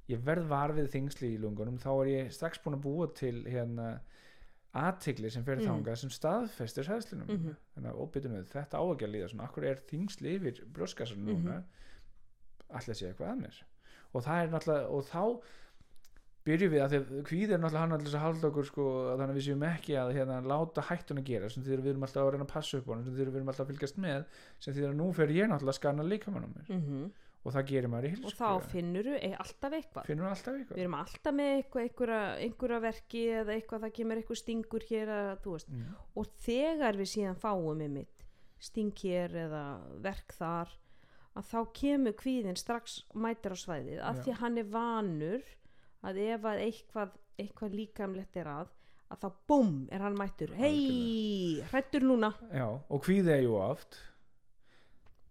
ég 0.09 0.23
verð 0.25 0.47
var 0.49 0.73
við 0.73 0.87
þingsli 0.95 1.33
í 1.35 1.41
lungunum 1.43 1.79
þá 1.83 1.91
er 2.03 2.09
ég 2.15 2.31
strax 2.33 2.59
búin 2.65 2.79
að 2.79 2.85
búa 2.87 3.09
til 3.15 3.37
hérna 3.45 3.89
aðtigli 4.79 5.31
sem 5.33 5.45
fer 5.45 5.57
Mm. 5.59 5.67
þangað 5.69 5.97
sem 5.97 6.11
staðfestir 6.13 6.85
hræðslunum 6.87 7.29
Mhm. 7.29 7.55
þannig 7.75 7.91
að 7.93 8.01
óbyttum 8.05 8.35
við 8.37 8.51
þetta 8.53 8.77
á 8.79 8.85
ekki 8.93 9.05
að 9.07 9.13
líða 9.15 9.29
svona. 9.31 9.45
Akkur 9.49 9.65
er 9.65 9.77
þingsli 9.89 10.35
yfir 10.39 10.61
brjóskassan 10.73 11.25
núna? 11.25 11.63
Ætla 12.71 12.93
að 12.93 12.99
sé 13.01 13.07
eitthvað 13.09 13.33
að 13.33 13.41
mér? 13.43 13.63
Og 14.15 14.23
það 14.25 14.43
er 14.45 14.49
náttúrulega 14.53 14.91
og 14.91 15.05
þá 15.09 15.41
byrjum 16.49 16.73
við 16.73 16.83
að 16.83 16.93
því 16.93 16.99
að 16.99 17.23
kvíð 17.29 17.53
er 17.55 17.63
náttúrulega 17.63 17.85
hann 17.85 17.95
alltaf 17.97 18.17
að 18.17 18.25
halda 18.25 18.49
okkur 18.49 18.69
sko 18.69 18.89
þannig 19.07 19.33
að 19.33 19.39
við 19.39 19.47
séum 19.47 19.65
ekki 19.69 19.97
að 20.01 20.13
hérna, 20.17 20.41
láta 20.53 20.85
hættun 20.89 21.23
að 21.23 21.31
gera 21.31 21.53
sem 21.53 21.65
því 21.65 21.77
að 21.77 21.85
við 21.85 21.93
erum 21.93 22.05
alltaf 22.09 22.25
að 22.25 22.35
reyna 22.35 22.47
að 22.49 22.53
passa 22.53 22.81
upp 22.81 22.89
á 22.89 22.93
hann 22.95 23.07
sem 23.07 23.15
því 23.15 23.25
að 23.25 23.31
við 23.31 23.41
erum 23.41 23.53
alltaf 23.53 23.65
að 23.65 23.73
fylgjast 23.73 24.03
með 24.05 24.29
sem 24.59 24.77
því 24.77 24.85
að 24.89 24.99
nú 24.99 25.09
fer 25.17 25.35
ég 25.37 25.51
náttúrulega 25.51 25.75
að 25.75 25.81
skanna 25.81 26.07
líkamannum 26.09 26.55
mér 26.57 26.71
mhm. 26.75 27.09
og 27.45 27.55
það 27.57 27.69
gerir 27.73 27.93
maður 27.93 28.09
í 28.09 28.13
og 28.13 28.17
hilsu 28.17 28.39
þá 28.39 28.71
finnur 28.73 29.11
við 29.13 29.37
alltaf 29.45 29.79
eitthvað. 29.79 30.09
Við 30.09 30.85
erum 30.85 30.99
alltaf 30.99 31.37
með 31.39 31.53
eitthvað, 31.55 31.87
einhverja, 31.87 32.23
einhverja 32.45 32.81
verki 32.85 33.25
eða 33.43 33.55
eitthvað, 33.55 33.85
það 33.87 33.95
kemur 34.01 34.23
eitthvað 34.23 34.41
stingur 34.43 34.89
hér 34.89 35.15
að, 35.15 35.47
mm. 35.47 35.87
og 36.19 36.33
þegar 36.49 36.99
við 36.99 37.13
síðan 37.15 37.41
fáum 37.41 37.87
einmitt 37.87 38.27
sting 38.59 38.93
hér 39.05 39.35
eða 39.47 39.65
verk 40.03 40.35
þar 40.35 40.75
að 41.39 41.47
þá 41.53 41.59
kemur 41.79 42.17
kvíðin 42.19 42.59
strax 42.59 42.99
mætir 43.15 43.55
á 43.55 43.59
svæðið. 43.59 44.01
Af 44.03 44.23
því 44.25 44.35
að 44.35 44.41
hann 44.43 44.59
er 44.59 44.71
vanur 44.73 45.53
að 46.07 46.21
ef 46.29 46.45
að 46.47 46.65
eitthvað, 46.67 47.15
eitthvað 47.39 47.79
líkamlegt 47.83 48.37
er 48.39 48.53
að 48.53 48.75
að 49.09 49.23
þá 49.23 49.29
búm 49.49 49.75
er 49.95 50.05
hann 50.05 50.17
mættur. 50.19 50.53
Hei, 50.59 51.63
hrættur 51.71 52.05
núna. 52.05 52.33
Já, 52.53 52.67
og 52.69 53.03
kvíði 53.05 53.33
er 53.35 53.45
jú 53.47 53.55
oft. 53.61 53.97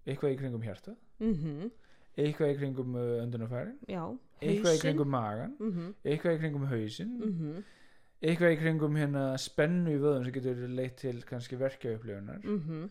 Eitthvað 0.08 0.34
í 0.34 0.38
kringum 0.40 0.64
hjarta 0.64 0.94
mhm, 1.20 1.72
eitthvað 2.18 2.54
í 2.54 2.60
kringum 2.62 2.94
uh, 2.96 3.18
öndunarfærin. 3.26 3.76
Já, 3.92 4.04
eitthvað 4.40 4.78
í 4.78 4.84
kringum 4.86 5.10
magan 5.12 5.58
mhm, 5.60 5.90
eitthvað 6.06 6.38
í 6.38 6.40
kringum 6.44 6.70
hausinn. 6.72 7.12
Mhm, 7.20 7.66
eitthvað 8.22 8.56
í 8.56 8.60
kringum 8.62 8.98
hérna 9.02 9.26
spennu 9.42 9.94
í 9.94 10.00
vöðum 10.02 10.26
sem 10.26 10.38
getur 10.38 10.64
leitt 10.78 10.96
til 11.04 11.20
kannski 11.28 11.60
verkjaupplifunar. 11.60 12.40
Mhm, 12.46 12.88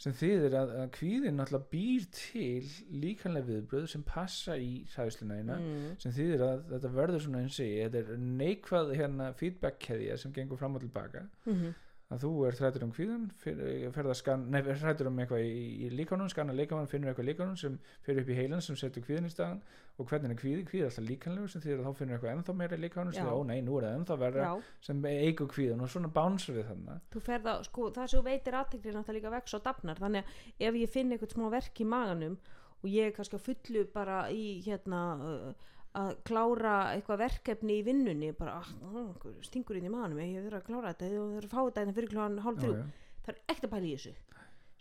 sem 0.00 0.14
þýðir 0.18 0.56
að, 0.58 0.72
að 0.82 0.88
kvíðin 0.96 1.36
náttúrulega 1.38 1.70
býr 1.72 2.06
til 2.16 2.70
líkanlega 3.02 3.48
viðbröð 3.50 3.86
sem 3.92 4.04
passa 4.06 4.56
í 4.58 4.72
hræðsluna 4.94 5.38
eina 5.38 5.58
mhm, 5.60 5.94
sem 6.02 6.14
þýðir 6.16 6.44
að 6.48 6.64
þetta 6.72 6.92
verður 6.96 7.24
svona 7.26 7.42
eins 7.44 7.60
og 7.62 7.70
þetta 7.76 8.02
er 8.02 8.26
neikvað 8.42 8.92
hérna 8.98 9.30
feedback 9.38 9.78
keðja 9.86 10.18
sem 10.18 10.34
gengur 10.34 10.60
fram 10.60 10.78
og 10.78 10.84
tilbaka 10.86 11.26
mhm, 11.46 11.74
að 12.12 12.24
þú 12.24 12.30
er 12.46 12.58
hrættur 12.58 12.84
um 12.86 12.92
kvíðan 12.92 13.24
að 13.42 14.44
nei, 14.52 14.60
hrættur 14.62 15.08
um 15.08 15.20
eitthvað 15.22 15.44
í, 15.46 15.62
í 15.86 15.90
líkanum, 15.96 16.28
skanna 16.32 16.54
líkamann, 16.56 16.90
finnur 16.90 17.12
eitthvað 17.12 17.26
í 17.26 17.30
líkanum 17.30 17.56
sem 17.60 17.78
fyrir 18.04 18.22
upp 18.22 18.32
í 18.32 18.36
heilan 18.36 18.64
sem 18.64 18.78
setur 18.78 19.04
kvíðin 19.06 19.28
í 19.28 19.32
staðan 19.32 19.62
og 19.98 20.08
hvernig 20.08 20.34
er 20.34 20.40
kvíði, 20.40 20.64
kvíði 20.68 20.84
er 20.84 20.90
alltaf 20.90 21.08
líkanlegur 21.08 21.52
sem 21.52 21.64
þýðir 21.64 21.82
að 21.82 21.88
þá 21.88 21.98
finnur 22.00 22.16
eitthvað 22.16 22.34
ennþá 22.36 22.56
meira 22.60 22.78
í 22.78 22.82
líkanum 22.82 23.16
sem 23.16 23.26
þýðir, 23.26 23.42
ó 23.42 23.48
nei, 23.48 23.58
nú 23.64 23.78
er 23.78 23.86
það 23.86 23.98
ennþá 23.98 24.18
verra 24.22 24.46
já. 24.46 24.70
sem 24.88 25.04
eigur 25.10 25.50
kvíðan 25.52 25.84
og 25.84 25.92
svona 25.92 26.12
bánsur 26.16 26.56
við 26.58 26.70
þannig 26.70 26.94
að, 26.94 27.66
sko, 27.68 27.90
það 27.96 28.10
sem 28.12 28.24
veitir 28.26 28.56
aðteklir 28.58 28.96
náttúrulega 28.96 29.18
líka 29.18 29.34
vex 29.36 29.56
og 29.58 29.64
dafnar. 29.66 30.00
Þannig 30.00 30.24
að 30.24 30.68
ef 30.68 30.80
ég 30.80 30.92
finn 30.92 31.12
eitthvað 31.12 31.36
smá 31.36 31.46
verk 31.52 31.82
í 31.82 31.88
maganum 31.88 32.38
og 32.82 32.88
ég 32.90 33.08
er 33.08 33.14
kannski 33.16 33.38
að 33.38 33.46
fullu 33.46 33.84
bara 33.94 34.24
í 34.32 34.46
hérna 34.64 35.02
uh, 35.22 35.70
að 35.98 36.12
klára 36.24 36.74
eitthvað 36.94 37.22
verkefni 37.26 37.78
í 37.80 37.86
vinnunni 37.86 38.32
bara, 38.36 38.60
ah, 38.62 39.30
stingur 39.44 39.76
inn 39.76 39.88
í 39.88 39.92
maganum 39.92 40.22
ég 40.24 40.38
verður 40.40 40.60
að 40.60 40.68
klára 40.68 40.92
þetta, 40.92 41.10
ég 41.12 41.32
verður 41.36 41.48
að 41.48 41.52
fá 41.52 41.60
þetta 41.62 41.82
hérna 41.82 41.96
fyrir 41.98 42.12
kláran 42.14 42.38
hálf 42.46 42.62
þrjú, 42.62 42.76
það 43.22 43.34
er 43.34 43.42
ekkert 43.42 43.66
að 43.68 43.74
pæla 43.74 43.88
í 43.90 43.96
þessu 43.96 44.14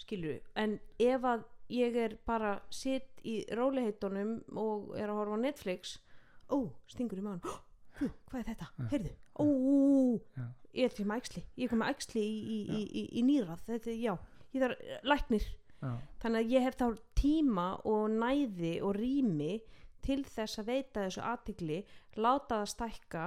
skilur 0.01 0.39
en 0.59 0.77
ef 1.01 1.27
að 1.27 1.43
ég 1.71 1.97
er 1.99 2.15
bara 2.27 2.55
sitt 2.73 3.21
í 3.27 3.41
róliheitunum 3.55 4.33
og 4.59 4.95
er 4.99 5.11
að 5.11 5.19
horfa 5.21 5.39
Netflix 5.39 5.97
ó, 6.51 6.67
stingur 6.91 7.21
í 7.21 7.25
maganum. 7.25 7.59
Hú, 8.01 8.07
hvað 8.31 8.39
er 8.41 8.47
þetta, 8.49 8.67
heyrðu? 8.91 9.11
Ó, 9.39 9.45
ég 10.75 10.87
er 10.87 10.93
til 10.95 11.05
með 11.07 11.21
æxli 11.21 11.43
ég 11.59 11.65
er 11.67 11.71
komið 11.71 11.91
æxli 11.93 12.23
í, 12.23 12.37
í, 12.41 12.59
í, 12.61 12.81
í, 12.83 13.03
í 13.19 13.25
nýrað 13.27 13.65
þetta, 13.67 13.95
já, 13.99 14.13
ég 14.55 14.63
þarf 14.65 15.09
læknir. 15.11 15.49
Já. 15.81 15.95
þannig 16.21 16.43
að 16.43 16.51
ég 16.53 16.61
hef 16.67 16.75
þá 16.77 16.87
tíma 17.17 17.63
og 17.89 18.03
næði 18.13 18.75
og 18.85 18.91
rými 18.99 19.55
til 20.05 20.21
þess 20.27 20.61
að 20.61 20.71
veita 20.73 21.05
þessu 21.05 21.23
aðtigli 21.29 21.79
láta 22.17 22.61
það 22.61 22.71
stækka 22.75 23.25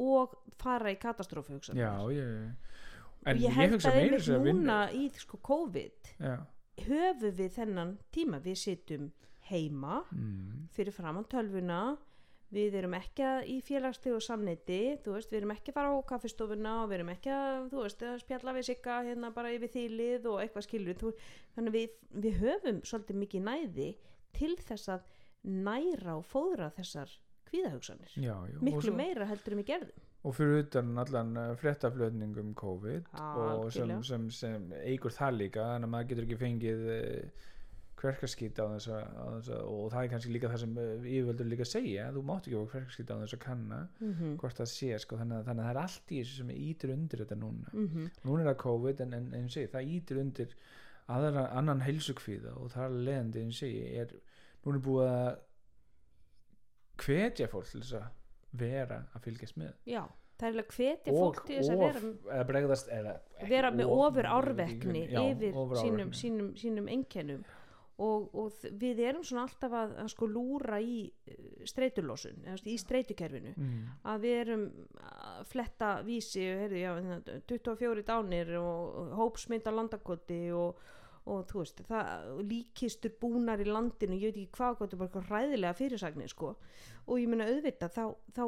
og 0.00 0.38
fara 0.60 0.92
í 0.92 0.98
katastrófu 1.00 1.56
hugsa 1.56 1.74
já, 1.76 1.92
ég, 2.14 2.52
og 3.20 3.28
en 3.30 3.42
ég 3.42 3.56
held 3.56 3.80
að 3.84 4.00
einmitt 4.00 4.30
núna 4.30 4.80
í 4.96 5.08
sko 5.18 5.40
COVID 5.44 6.14
já, 6.16 6.36
höfum 6.86 7.34
við 7.36 7.56
þennan 7.56 7.96
tíma. 8.14 8.40
Við 8.44 8.60
sittum 8.60 9.10
heima 9.50 10.04
mm, 10.10 10.70
fyrir 10.74 10.94
framann 10.94 11.28
tölvuna. 11.30 11.98
Við 12.50 12.74
erum 12.80 12.96
ekki 12.98 13.26
í 13.46 13.60
félagslegu 13.62 14.18
samneiti 14.24 14.80
veist, 15.04 15.30
við 15.30 15.36
erum 15.38 15.52
ekki 15.54 15.70
að 15.70 15.76
fara 15.76 15.92
á 15.94 16.02
kaffistofuna 16.08 16.72
og 16.80 16.88
við 16.90 16.96
erum 16.96 17.12
ekki 17.12 17.30
að, 17.30 17.68
veist, 17.76 18.02
að 18.02 18.16
spjalla 18.24 18.54
við 18.56 18.66
sigga 18.66 18.96
hérna 19.06 19.30
bara 19.36 19.52
yfir 19.54 19.70
þýlið 19.70 20.26
og 20.32 20.40
eitthvað 20.42 20.66
skilur 20.66 20.98
þannig 21.54 21.76
við, 21.76 21.94
við 22.26 22.40
höfum 22.40 22.80
svolítið 22.82 23.20
mikið 23.20 23.46
næði 23.46 23.86
til 24.34 24.56
þess 24.66 24.90
að 24.96 25.06
næra 25.42 26.16
og 26.18 26.24
fóðra 26.28 26.70
þessar 26.76 27.12
kvíðahugsanir. 27.50 28.14
Já, 28.14 28.34
já 28.50 28.56
miklu 28.62 28.88
svo, 28.88 28.96
meira 28.96 29.28
heldur 29.28 29.56
en 29.56 29.62
við 29.62 29.68
gerðum. 29.72 30.08
Og 30.20 30.34
fyrir 30.36 30.66
utan 30.66 30.90
allan 31.00 31.30
uh, 31.40 31.52
fréttaflutningum 31.56 32.50
COVID 32.58 33.14
og 33.16 33.70
sem, 33.72 33.94
sem, 34.04 34.26
sem 34.34 34.66
eigur 34.84 35.14
það 35.14 35.38
líka 35.38 35.70
þannig 35.72 35.88
að 35.88 35.94
maður 35.94 36.10
getur 36.10 36.26
ekki 36.26 36.40
fengið 36.42 36.84
uh, 36.92 37.46
kverkaskýt 38.00 38.60
á 38.60 38.64
þess 38.74 38.90
að, 38.96 39.48
á 39.52 39.56
og 39.64 39.88
það 39.92 40.02
er 40.02 40.10
kannski 40.12 40.34
líka 40.34 40.50
það 40.52 40.62
sem 40.64 40.76
uh, 40.80 41.08
yfirvöldur 41.14 41.48
líka 41.48 41.66
segja 41.68 42.10
þú 42.14 42.22
mátt 42.28 42.48
ekki 42.48 42.60
fá 42.60 42.74
kverkaskýt 42.74 43.12
á 43.12 43.16
þess 43.22 43.36
að 43.36 43.42
kanna 43.46 43.80
mm 43.86 44.12
-hmm. 44.12 44.36
hvort 44.42 44.60
það 44.60 44.70
sé 44.74 45.00
sko, 45.04 45.18
þannig, 45.20 45.38
að, 45.38 45.48
þannig 45.48 45.64
að 45.64 45.68
það 45.68 45.74
er 45.74 45.82
allt 45.82 46.12
í 46.12 46.20
þessu 46.20 46.36
sem 46.36 46.50
ítir 46.56 46.94
undir 46.96 47.24
þetta 47.24 47.40
núna. 47.40 47.72
Mm 47.72 48.08
núna 48.28 48.42
er 48.42 48.48
það 48.50 48.62
COVID 48.66 49.00
en, 49.00 49.14
en, 49.14 49.34
en 49.34 49.48
segi, 49.48 49.72
það 49.72 49.92
ítir 49.96 50.20
undir 50.20 50.56
aðra, 51.08 51.46
annan 51.56 51.80
heilsukvíða 51.80 52.54
og 52.60 52.70
það 52.70 52.84
er 52.84 53.04
leðandi 53.08 53.42
en 53.42 53.52
segi 53.52 53.84
er, 54.02 54.14
núna 54.64 54.80
er 54.80 54.84
búið 54.86 55.10
að 55.10 55.30
hvetja 57.00 57.48
fólk 57.50 57.70
til 57.70 57.82
þess 57.82 57.98
að 58.00 58.08
vera 58.60 59.04
að 59.14 59.28
fylgjast 59.28 59.60
með. 59.60 59.70
Já, 59.88 60.02
það 60.40 60.48
er 60.48 60.50
eiginlega 60.50 60.76
hvetja 60.76 61.14
fólk 61.14 61.40
til 61.46 61.56
þess 61.60 61.72
að 61.72 61.84
vera 61.84 62.02
eða 62.34 62.50
bregðast 62.50 62.92
eða 62.96 63.14
ekki 63.38 63.54
vera 63.54 63.70
með 63.76 63.94
of, 63.94 64.04
ofur 64.08 64.28
árvekni 64.34 65.06
já, 65.06 65.22
yfir 65.22 65.58
ofur 65.62 65.80
sínum, 65.80 66.12
sínum, 66.16 66.52
sínum 66.60 66.92
einkennum. 66.92 67.48
Og, 68.00 68.30
og 68.32 68.62
við 68.80 69.02
erum 69.10 69.24
svona 69.28 69.42
alltaf 69.44 69.74
að, 69.76 69.90
að 70.00 70.06
sko 70.08 70.24
lúra 70.30 70.78
í 70.80 71.02
þú 71.28 72.54
veist, 72.54 72.70
í 72.72 72.76
streitukerfinu. 72.80 73.50
Mm, 73.52 73.82
að 74.08 74.22
við 74.22 74.36
erum 74.38 74.62
að 75.04 75.42
fletta 75.50 75.90
vísi, 76.06 76.46
heyrðu, 76.46 76.78
já, 76.80 76.88
hérna, 76.96 77.18
24 77.50 78.06
dánir 78.08 78.54
og 78.56 78.96
og 79.02 79.12
hópsmynd 79.20 79.68
á 79.68 79.72
landakoti 79.76 80.40
og, 80.56 80.80
og 81.28 81.44
þú 81.50 81.62
veist, 81.62 81.82
það 81.88 82.40
líkistur 82.48 83.12
búnar 83.20 83.60
í 83.60 83.68
landinu, 83.68 84.16
ég 84.16 84.32
veit 84.32 84.40
ekki 84.40 84.56
hvað, 84.56 84.78
þetta 84.80 84.96
er 84.96 85.00
bara 85.00 85.10
eitthvað 85.10 85.30
hræðilega 85.30 85.78
fyrirsagnir, 85.78 86.32
sko. 86.32 86.54
Og 87.06 87.20
ég 87.20 87.30
meina 87.30 87.48
auðvitað, 87.50 87.96
þá, 87.96 88.04
þá 88.36 88.44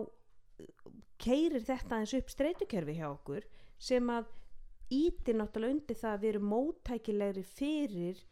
keirir 1.23 1.67
þetta 1.67 2.01
eins 2.01 2.15
upp 2.17 2.33
streitukerfi 2.33 2.97
hjá 2.99 3.09
okkur 3.11 3.47
sem 3.83 4.09
að 4.15 4.31
ítir 4.93 5.39
náttúrulega 5.39 5.77
undir 5.77 5.99
það 5.99 6.17
að 6.17 6.23
við 6.23 6.33
erum 6.33 6.49
móttækilegri 6.53 7.45
fyrir 7.47 8.23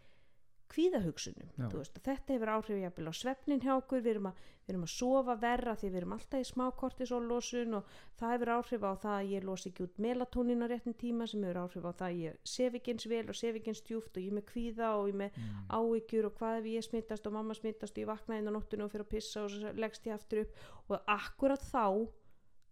kvíðahugsunum 0.70 1.50
veist, 1.72 1.98
þetta 2.04 2.34
hefur 2.34 2.52
áhrif 2.54 2.78
jafnvel 2.80 3.10
á 3.10 3.14
svefnin 3.16 3.62
hjá 3.62 3.72
okkur 3.74 4.02
við 4.04 4.12
erum, 4.14 4.28
að, 4.30 4.42
við 4.64 4.72
erum 4.74 4.84
að 4.86 4.92
sofa 4.94 5.36
verra 5.42 5.74
því 5.78 5.90
við 5.90 5.98
erum 6.00 6.14
alltaf 6.16 6.44
í 6.44 6.48
smá 6.48 6.64
kortisóllósun 6.80 7.78
og 7.80 7.94
það 8.20 8.34
hefur 8.34 8.52
áhrif 8.56 8.86
á 8.86 8.92
það 9.04 9.16
að 9.16 9.32
ég 9.34 9.46
losi 9.48 9.70
ekki 9.70 9.86
út 9.86 10.00
melatonin 10.06 10.64
á 10.64 10.66
réttin 10.70 10.98
tíma 11.00 11.28
sem 11.30 11.44
hefur 11.46 11.62
áhrif 11.64 11.88
á 11.88 11.92
það 11.92 12.06
að 12.08 12.22
ég 12.22 12.38
sef 12.54 12.78
ekki 12.78 12.94
eins 12.94 13.08
vel 13.10 13.24
og 13.26 13.40
sef 13.40 13.60
ekki 13.60 13.74
eins 13.74 13.84
djúft 13.88 14.14
og 14.14 14.22
ég 14.22 14.30
er 14.30 14.38
með 14.38 14.48
kvíða 14.52 14.92
og 15.00 15.10
ég 15.10 15.16
er 15.16 15.20
með 15.24 15.42
mm, 15.42 15.60
áhyggjur 15.80 16.30
og 16.30 16.38
hvað 16.38 16.60
ef 16.60 16.70
ég 16.70 16.86
smittast 16.86 17.26
og 17.26 17.36
mamma 17.36 17.58
smittast 17.58 17.98
og 17.98 18.04
ég 18.04 18.10
vakna 18.10 18.38
inn 18.38 18.50
á 18.50 18.54
nóttinu 18.54 18.86
og 18.86 18.94
fyrir 18.94 19.08
að 19.08 19.12
pissa 19.16 19.46
og 19.46 19.80
leggst 19.80 20.06
ég 20.06 20.16
aftur 20.16 20.44
upp. 20.44 20.64
Og 20.90 21.12
akkurat 21.18 21.66
þá 21.66 21.84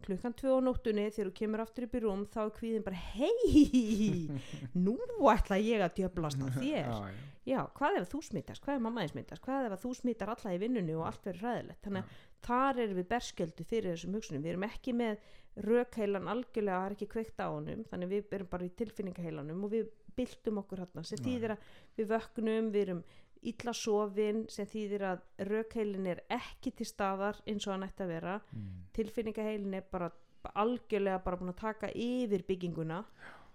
klukkan 0.04 0.34
tvö 0.38 0.54
á 0.54 0.60
nóttunni 0.62 1.08
þegar 1.10 1.30
þú 1.30 1.34
kemur 1.40 1.62
aftur 1.64 1.86
upp 1.88 1.96
í 1.98 2.02
rúm 2.04 2.22
þá 2.30 2.38
er 2.44 2.52
kvíðin 2.58 2.84
bara 2.86 3.00
hei 3.16 4.28
nú 4.86 4.94
ætla 5.32 5.58
ég 5.60 5.82
að 5.84 5.96
djöblast 5.98 6.42
á 6.42 6.46
þér. 6.58 6.68
Já, 6.68 6.84
já. 7.08 7.26
já, 7.48 7.60
hvað 7.78 7.98
ef 8.02 8.08
þú 8.12 8.22
smittast, 8.28 8.64
hvað 8.64 8.78
ef 8.78 8.84
mammaði 8.86 9.12
smittast 9.14 9.44
hvað 9.44 9.68
ef 9.72 9.82
þú 9.84 9.92
smittar 9.98 10.32
alla 10.34 10.54
í 10.54 10.62
vinnunni 10.62 10.96
og 10.96 11.06
allt 11.10 11.28
verður 11.28 11.44
hræðilegt? 11.46 11.82
Þannig 11.86 12.02
að 12.04 12.24
þar 12.48 12.82
erum 12.84 13.00
við 13.00 13.10
berskjöldu 13.12 13.68
fyrir 13.68 13.94
þessum 13.96 14.18
hugsunum, 14.18 14.44
við 14.46 14.54
erum 14.54 14.68
ekki 14.68 14.94
með 14.94 15.22
rökheilan 15.58 16.28
algjörlega, 16.30 16.78
það 16.78 16.88
er 16.88 16.94
ekki 16.94 17.08
kveikt 17.10 17.40
á 17.42 17.46
honum 17.50 17.80
þannig 17.90 18.12
við 18.12 18.36
erum 18.36 18.50
bara 18.52 18.68
í 18.68 18.74
tilfinningaheilanum 18.78 19.64
og 19.66 19.72
við 19.72 19.88
byltum 20.18 20.60
okkur 20.62 20.84
hann 20.84 21.06
sem 21.06 21.18
þýðir 21.22 21.54
að 21.56 21.64
við 21.98 22.12
vöknum, 22.12 22.68
við 22.74 22.84
erum 22.84 23.00
illa 23.42 23.72
sofin 23.74 24.44
sem 24.48 24.66
þýðir 24.66 25.04
að 25.12 25.18
rökheilin 25.48 26.06
er 26.06 26.22
ekki 26.30 26.72
til 26.76 26.86
staðar 26.86 27.36
eins 27.46 27.66
og 27.66 27.72
hann 27.76 27.86
ætti 27.88 28.02
að 28.06 28.08
vera 28.14 28.40
Mm. 28.52 28.68
tilfinningaheilin 28.92 29.74
er 29.74 29.84
bara 29.90 30.10
algjörlega 30.54 31.18
bara 31.24 31.36
búin 31.36 31.50
að 31.52 31.60
taka 31.60 31.90
yfir 31.94 32.44
bygginguna 32.48 33.04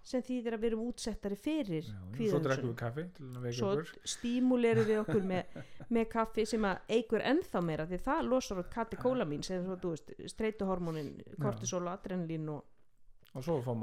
sem 0.04 0.20
þýðir 0.22 0.52
að 0.54 0.60
við 0.60 0.66
erum 0.68 0.82
útsettari 0.88 1.36
fyrir 1.40 1.84
já. 1.88 2.28
svo 2.30 2.38
drekkum 2.44 2.70
við 2.70 2.76
kaffi 2.76 3.04
svo 3.56 3.70
stímulerum 4.04 4.84
við 4.84 4.98
okkur 5.00 5.24
með, 5.24 5.44
með 5.96 6.08
kaffi 6.12 6.44
sem 6.46 6.64
að 6.68 6.78
eigur 6.92 7.24
ennþá 7.24 7.62
meira 7.64 7.86
því 7.88 7.98
það 8.04 8.28
losar 8.28 8.62
katikólamín 8.74 9.42
sem 9.42 9.64
veist, 9.64 10.12
streituhormónin, 10.34 11.14
kortisol 11.40 11.86
og 11.86 11.94
adrenalín 11.96 12.48
og 12.52 12.64
og 13.34 13.42
svo 13.42 13.56
fær 13.66 13.74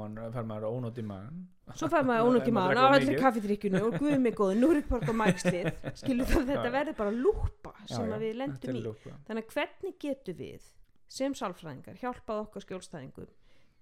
maður, 0.48 0.64
ónótt 0.72 0.98
í 0.98 1.04
magan 1.04 1.42
svo 1.76 1.88
fær 1.92 2.06
maður 2.08 2.26
ónútt 2.30 2.48
í 2.48 2.54
maður 2.56 2.80
á 2.80 2.86
mikið. 2.96 3.18
kaffidrykkjunu 3.20 3.82
og 3.88 3.96
guð 4.00 4.14
mig 4.24 4.36
góði, 4.38 4.56
nú 4.60 4.70
er 4.72 4.80
ekki 4.80 4.92
bara 4.94 5.16
mækslið 5.22 5.68
skilur 6.00 6.30
það 6.30 6.46
þetta 6.52 6.68
Já. 6.70 6.74
verður 6.78 6.96
bara 7.02 7.12
lúpa 7.16 7.72
sem 7.84 8.06
já, 8.08 8.14
að 8.16 8.24
við 8.24 8.32
þetta 8.32 8.40
lendum 8.42 8.76
í. 8.80 8.84
lúpa. 8.86 9.14
þannig 9.28 9.44
að 9.46 9.56
hvernig 9.56 9.98
getum 10.06 10.38
við 10.40 10.70
sem 11.12 11.34
sálfræðingar 11.36 12.00
hjálpað 12.00 12.42
okkar 12.46 12.64
skjólstæðingum 12.66 13.28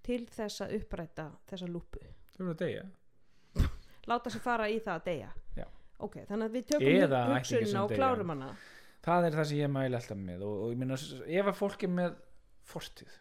til 0.03 0.21
þess 0.35 0.65
að 0.65 0.75
uppræta 0.81 1.29
þessa 1.51 1.69
lúpu 1.71 2.01
Þú 2.31 2.43
verður 2.47 2.55
að 2.55 2.61
deyja? 2.65 2.83
Láta 4.09 4.31
sér 4.33 4.41
fara 4.41 4.65
í 4.71 4.77
það 4.81 4.95
að 4.97 5.03
deyja. 5.07 5.27
Já. 5.59 5.65
ok, 6.01 6.15
þannig 6.29 6.47
að 6.47 6.55
við 6.55 6.63
tökum 6.71 6.87
Eða 6.91 7.19
hug- 7.27 7.35
ættingjar 7.35 7.45
sem 7.45 7.59
hugsunina 7.61 7.83
og 7.85 7.91
klárum 7.93 8.31
hana. 8.33 8.47
Það 9.05 9.27
er 9.27 9.35
það 9.37 9.45
sem 9.51 9.59
ég 9.59 9.69
mæli 9.75 9.97
alltaf 9.99 10.17
með 10.21 10.45
og, 10.47 10.55
og 10.65 10.71
ég 10.73 10.79
meina, 10.81 10.97
ef 11.41 11.49
að 11.51 11.59
fólk 11.59 11.83
er 11.85 11.91
með 11.99 12.15
fortíð 12.71 13.13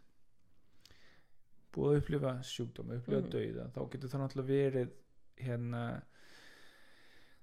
búið 1.75 1.91
að 1.95 2.01
upplifa 2.03 2.33
sjúkdóma, 2.43 2.97
upplifa 3.01 3.21
Mhm. 3.23 3.31
dauða 3.35 3.67
þá 3.75 3.81
getur 3.93 4.09
það 4.15 4.23
náttúrulega 4.25 4.55
verið 4.55 4.89
hérna 5.41 5.83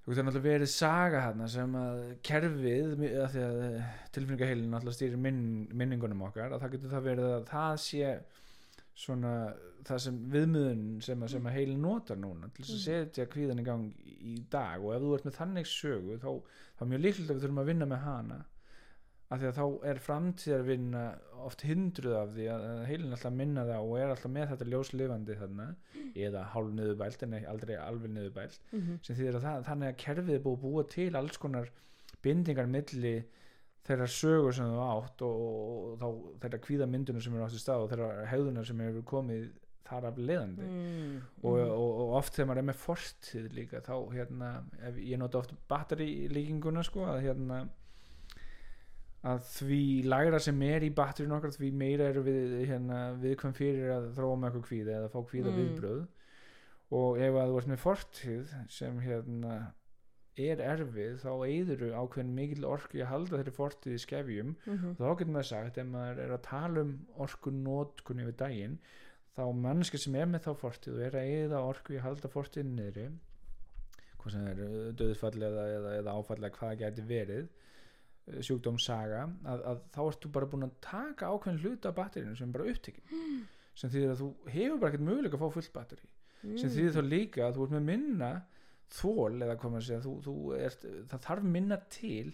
þú 0.03 0.11
getur 0.13 0.23
náttúrulega 0.27 0.49
verið 0.53 0.71
saga 0.71 1.21
hérna 1.25 1.47
sem 1.51 1.73
að 1.75 2.01
kerfið, 2.23 2.91
að 3.23 3.31
því 3.33 3.45
að 3.47 3.61
tilfinningaheilin 4.15 4.69
náttúrulega 4.71 4.97
stýrir 4.99 5.17
minn, 5.19 5.41
minningunum 5.73 6.21
okkar, 6.29 6.51
að 6.55 6.61
það 6.63 6.75
getur 6.77 6.93
það 6.95 7.07
verið 7.11 7.31
að 7.37 7.47
það 7.51 7.79
sé 7.85 8.11
svona 8.97 9.33
það 9.87 9.99
sem 10.03 10.15
viðmiðun 10.33 10.85
sem 11.05 11.21
að, 11.23 11.29
sem 11.35 11.45
að 11.47 11.53
heilin 11.57 11.81
notar 11.83 12.17
núna 12.17 12.47
til 12.55 12.63
þess 12.65 12.73
að 12.75 12.85
setja 12.87 13.25
kvíðan 13.31 13.59
í 13.61 13.63
gang 13.67 13.83
í 14.25 14.33
dag. 14.51 14.81
Og 14.83 14.95
ef 14.95 15.01
þú 15.03 15.11
ert 15.15 15.27
með 15.27 15.35
þannig 15.37 15.67
sögu 15.69 16.17
þá, 16.23 16.31
þá 16.75 16.81
er 16.81 16.89
mjög 16.91 17.03
líklega 17.05 17.27
að 17.27 17.35
við 17.37 17.43
þurfum 17.45 17.61
að 17.61 17.69
vinna 17.69 17.85
með 17.91 18.01
hana 18.07 18.39
af 19.27 19.41
því 19.41 19.47
að 19.49 19.57
þá 19.57 19.87
er 19.91 20.01
framtíðarvinna 20.03 21.03
oft 21.47 21.63
hindruð 21.67 22.15
af 22.17 22.29
því 22.35 22.45
að 22.53 22.67
heilin 22.87 23.15
alltaf 23.15 23.33
minna 23.35 23.65
það 23.67 23.87
og 23.87 23.97
er 23.99 24.11
alltaf 24.13 24.31
með 24.33 24.51
þetta 24.53 24.67
ljóslifandi 24.71 25.35
þarna 25.41 25.67
eða 26.27 26.43
hálf 26.53 26.71
niðurbælt 26.77 27.25
en 27.27 27.35
aldrei 27.53 27.75
alveg 27.75 28.13
niðurbælt 28.13 28.59
mm 28.71 28.79
-hmm. 28.79 29.01
sem 29.03 29.19
þýðir 29.19 29.39
að 29.39 29.47
það, 29.47 29.65
þannig 29.69 29.91
að 29.91 29.99
kerfið 30.05 30.37
er 30.37 30.45
búið 30.45 30.63
búa 30.63 30.85
til 30.95 31.09
alls 31.19 31.37
konar 31.37 31.71
bindingar 32.23 32.71
milli 32.71 33.15
þeirra 33.87 34.07
sögur 34.11 34.55
sem 34.55 34.67
þú 34.71 34.81
átt 34.83 35.21
og, 35.23 35.43
og, 35.47 35.77
og 35.91 35.99
þá 36.01 36.07
þeirra 36.43 36.63
kvíðamyndunum 36.65 37.23
sem 37.23 37.35
eru 37.35 37.45
átt 37.45 37.55
í 37.55 37.61
stað 37.61 37.83
og 37.83 37.91
þeirra 37.91 38.27
hegðunar 38.31 38.67
sem 38.67 38.81
eru 38.83 39.03
komið 39.07 39.47
þar 39.87 40.09
af 40.09 40.17
leiðandi 40.19 40.67
mm. 40.67 41.19
og, 41.43 41.59
og, 41.63 41.91
og 42.03 42.15
oft 42.19 42.35
þegar 42.35 42.49
maður 42.49 42.61
er 42.63 42.69
með 42.69 42.79
fortíð 42.81 43.45
líka 43.55 43.81
þá 43.85 43.93
hérna, 44.11 44.49
ef, 44.89 44.97
ég 44.99 45.21
nota 45.21 45.39
oft 45.39 45.53
batterilíkinguna 45.71 46.83
sko 46.83 47.05
að 47.07 47.21
hérna 47.27 47.61
að 49.25 49.39
því 49.49 49.79
lægra 50.05 50.39
sem 50.39 50.61
er 50.67 50.83
í 50.85 50.91
batterinu 50.93 51.35
okkar 51.39 51.55
því 51.55 51.71
meira 51.73 52.11
eru 52.11 52.21
við 52.27 52.53
hérna, 52.69 52.99
viðkvæm 53.21 53.55
fyrir 53.57 53.89
að 53.95 54.11
þróa 54.17 54.35
með 54.37 54.47
eitthvað 54.51 54.67
kvíða 54.69 54.95
eða 54.99 55.09
fá 55.15 55.19
kvíða 55.31 55.51
Mm. 55.51 55.57
viðbröð 55.57 56.05
og 56.97 57.17
ef 57.19 57.33
að 57.35 57.49
þú 57.51 57.57
ert 57.57 57.67
með 57.67 57.81
fortíð 57.83 58.53
sem 58.69 58.99
hérna 59.03 59.55
er 60.37 60.61
erfið 60.61 61.17
þá 61.23 61.31
eyður 61.49 61.81
ákveðin 61.97 62.35
mikil 62.37 62.65
orku 62.69 62.99
í 62.99 63.01
að 63.01 63.09
halda 63.09 63.39
þeirri 63.39 63.55
fortíð 63.57 63.95
í 63.97 64.01
skefjum. 64.05 64.55
Mm 64.67 64.85
og 64.93 65.01
þá 65.01 65.09
getur 65.17 65.33
maður 65.33 65.49
sagt 65.49 65.77
ef 65.81 65.87
maður 65.89 66.19
er 66.23 66.31
að 66.37 66.43
tala 66.45 66.83
um 66.85 66.93
orku 67.17 67.51
nótkun 67.51 68.21
yfir 68.21 68.37
daginn 68.37 68.77
þá 69.35 69.43
mannski 69.53 69.97
sem 69.97 70.15
er 70.15 70.29
með 70.29 70.45
þá 70.45 70.53
fortíð 70.61 70.93
og 70.99 71.01
er 71.07 71.17
að 71.17 71.31
eða 71.41 71.63
orku 71.65 71.93
í 71.93 71.97
að 71.97 72.05
halda 72.05 72.29
fortíðin 72.29 72.75
niðri 72.77 73.07
hvað 74.21 74.31
sem 74.33 74.47
er 74.47 74.61
uh, 74.61 74.93
döðfall 74.97 75.35
eða, 75.41 75.65
eða, 75.73 75.91
eða 76.03 76.13
áfall 76.21 76.37
eða 76.43 76.53
hvað 76.59 76.77
geti 76.83 77.01
verið 77.09 77.49
sjúkdómsaga 78.43 79.23
að, 79.47 79.63
að 79.71 79.81
þá 79.95 80.01
ertu 80.07 80.31
bara 80.35 80.49
búin 80.51 80.67
að 80.67 80.75
taka 80.83 81.29
ákveðin 81.31 81.61
hluta 81.63 81.91
af 81.91 81.97
batterinu 81.99 82.35
sem 82.35 82.51
bara 82.51 82.67
upptekinn 82.71 83.45
sem 83.77 83.91
þýðir 83.93 84.13
að 84.13 84.21
þú 84.23 84.29
hefur 84.51 84.79
bara 84.81 84.91
ekkert 84.91 85.07
möguleika 85.07 85.37
að 85.37 85.43
fá 85.45 85.57
fullt 85.57 85.73
batteri 85.75 86.09
Mm. 86.45 86.57
sem 86.61 86.69
þýðir 86.69 86.93
þá 86.93 87.01
líka 87.09 87.45
að 87.47 87.55
þú 87.57 87.63
ert 87.65 87.71
með 87.73 87.85
minna 87.87 88.27
þól 88.93 89.41
eða 89.41 89.55
hvað 89.57 89.71
maður 89.73 89.85
segja 89.87 90.03
þú, 90.03 90.11
þú 90.21 90.33
ert, 90.57 90.83
það 91.09 91.23
þarf 91.25 91.47
minna 91.55 91.77
til 91.89 92.27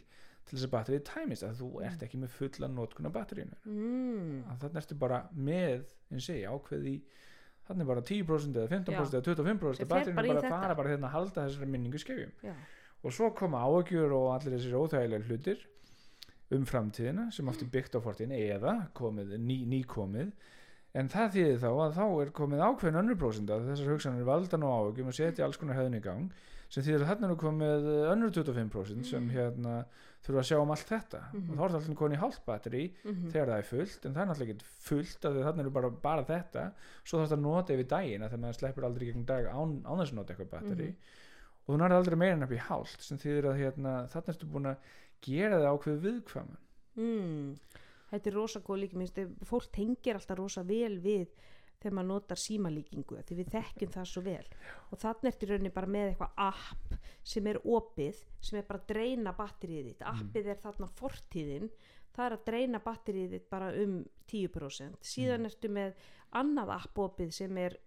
til 0.44 0.58
þess 0.58 0.66
að 0.68 0.74
batterið 0.74 1.04
tæmist 1.08 1.46
að 1.48 1.62
þú 1.62 1.70
ert 1.88 2.04
ekki 2.04 2.20
með 2.20 2.34
fulla 2.36 2.68
notkun 2.68 3.08
af 3.08 3.14
batterínu 3.16 3.60
mm. 3.64 4.42
að 4.52 4.66
þannig 4.66 4.80
ertu 4.82 4.98
bara 5.00 5.22
með 5.32 5.86
eins 6.12 6.28
og 6.28 6.36
ég 6.42 6.52
ákveð 6.58 6.90
í 6.92 6.96
þannig 7.70 7.90
bara 7.94 8.04
10% 8.12 8.60
eða 8.60 8.72
15% 8.76 9.16
eða 9.16 9.26
25% 9.30 9.32
Ég 9.32 9.72
af 9.72 9.80
fer 9.80 9.92
batterínu 9.96 10.20
bara 10.20 10.36
bara 10.42 10.52
fara 10.58 10.78
bara 10.82 10.94
hérna 10.94 11.08
að 11.08 11.16
halda 11.16 11.48
þessari 11.48 11.72
minningu 11.78 12.02
skefjum. 12.04 12.34
Já. 12.44 12.54
og 13.04 13.16
svo 13.16 13.32
koma 13.40 13.64
áökjur 13.64 14.12
og 14.20 14.28
allir 14.36 14.58
þessir 14.58 14.76
óþægilega 14.84 15.30
hlutir 15.32 15.64
um 16.58 16.66
framtíðina 16.70 17.28
sem 17.34 17.48
oft 17.52 17.64
er 17.66 17.72
byggt 17.74 17.98
á 17.98 18.00
fortíðinu 18.04 18.40
eða 18.56 18.76
komið, 18.98 19.36
ný, 19.42 19.58
nýkomið. 19.74 20.32
En 20.94 21.10
það 21.10 21.36
þýðir 21.36 21.62
þá 21.64 21.70
að 21.74 21.94
þá 21.98 22.04
er 22.22 22.32
komið 22.38 22.64
ákveðin 22.68 23.00
önnur 23.02 23.18
prósent 23.18 23.50
að 23.54 23.70
þessar 23.72 23.94
hugsanir 23.96 24.28
valda 24.28 24.60
nú 24.62 24.70
áökjum 24.70 25.10
og 25.10 25.16
setja 25.18 25.48
alls 25.48 25.58
konar 25.58 25.80
hefðin 25.80 25.98
í 25.98 26.04
gang 26.06 26.28
sem 26.74 26.86
þýðir 26.86 27.04
að 27.04 27.10
þarna 27.12 27.30
er 27.30 27.40
komið 27.42 27.88
önnur 28.14 28.32
25% 28.34 29.06
sem 29.10 29.26
hérna 29.34 29.74
þurfa 30.26 30.40
að 30.42 30.48
sjá 30.48 30.58
um 30.62 30.72
allt 30.74 30.88
þetta. 30.90 31.20
Mhm. 31.34 31.50
og 31.50 31.58
þá 31.58 31.64
er 31.64 31.74
það 31.74 31.78
alltaf 31.80 31.98
konið 32.00 32.18
í 32.18 32.22
hálft 32.24 32.46
batteri 32.48 32.84
Mm 33.04 33.32
þegar 33.34 33.50
það 33.52 33.58
er 33.58 33.68
fullt 33.70 34.06
en 34.06 34.14
það 34.14 34.22
er 34.22 34.30
náttúrulega 34.30 34.54
ekki 34.54 34.72
fullt 34.88 35.26
að 35.30 35.42
þarna 35.44 35.64
er 35.64 35.70
bara, 35.70 35.90
bara 35.90 36.24
þetta. 36.30 36.64
Svo 37.04 37.18
þarf 37.20 37.28
þetta 37.30 37.40
að 37.40 37.46
nota 37.48 37.74
yfir 37.74 37.90
daginn 37.94 38.24
að 38.24 38.30
þegar 38.32 38.44
maður 38.46 38.60
sleppur 38.60 38.88
aldrei 38.88 39.04
í 39.04 39.10
gegnum 39.12 39.26
dag 39.26 39.46
án, 39.50 39.76
án 39.84 40.00
þess 40.00 40.14
að 40.14 40.18
nota 40.22 40.34
eitthvað 40.34 40.54
batteri 40.54 40.90
og 41.64 41.76
þú 41.76 41.78
nærði 41.80 41.96
aldrei 41.96 42.18
meira 42.20 42.36
en 42.36 42.44
upp 42.44 42.52
í 42.52 42.60
hálft 42.60 43.04
sem 43.04 43.18
þýðir 43.18 43.46
að 43.48 43.60
hérna, 43.62 43.92
þarna 44.12 44.34
ertu 44.34 44.48
búin 44.52 44.66
að 44.68 44.78
gera 45.24 45.60
það 45.62 45.72
ákveð 45.72 46.04
viðkvæman 46.08 46.62
mm. 47.00 47.80
þetta 48.12 48.32
er 48.32 48.38
rosa 48.38 48.64
góð 48.64 48.84
líka 48.84 49.28
fólk 49.50 49.72
tengir 49.76 50.20
alltaf 50.20 50.40
rosa 50.40 50.66
vel 50.68 50.98
við 51.04 51.28
þegar 51.84 51.96
maður 51.98 52.10
notar 52.10 52.40
símalíkingu 52.40 53.22
því 53.28 53.38
við 53.40 53.50
þekkjum 53.58 53.92
það 53.94 54.06
svo 54.10 54.24
vel. 54.24 54.46
Og 54.90 55.02
þannig 55.02 55.30
ertu 55.30 55.50
rauninni 55.50 55.72
bara 55.76 55.92
með 55.92 56.12
eitthvað 56.12 56.38
app 56.46 56.94
sem 57.34 57.50
er 57.52 57.60
opið, 57.60 58.22
sem 58.40 58.60
er 58.60 58.68
bara 58.70 58.82
að 58.82 58.94
dreina 58.94 59.34
batterið 59.36 59.90
þitt, 59.90 60.06
appið 60.14 60.50
er 60.54 60.62
þarna 60.64 60.90
fortíðin, 61.00 61.70
það 62.14 62.26
er 62.26 62.38
að 62.38 62.46
dreina 62.48 62.82
batterið 62.84 63.36
þitt 63.36 63.50
bara 63.52 63.72
um 63.84 63.98
10% 64.32 65.10
síðan 65.14 65.50
ertu 65.50 65.72
með 65.74 65.98
annað 66.40 66.74
app 66.78 67.04
opið 67.04 67.34
sem 67.36 67.60
er 67.62 67.78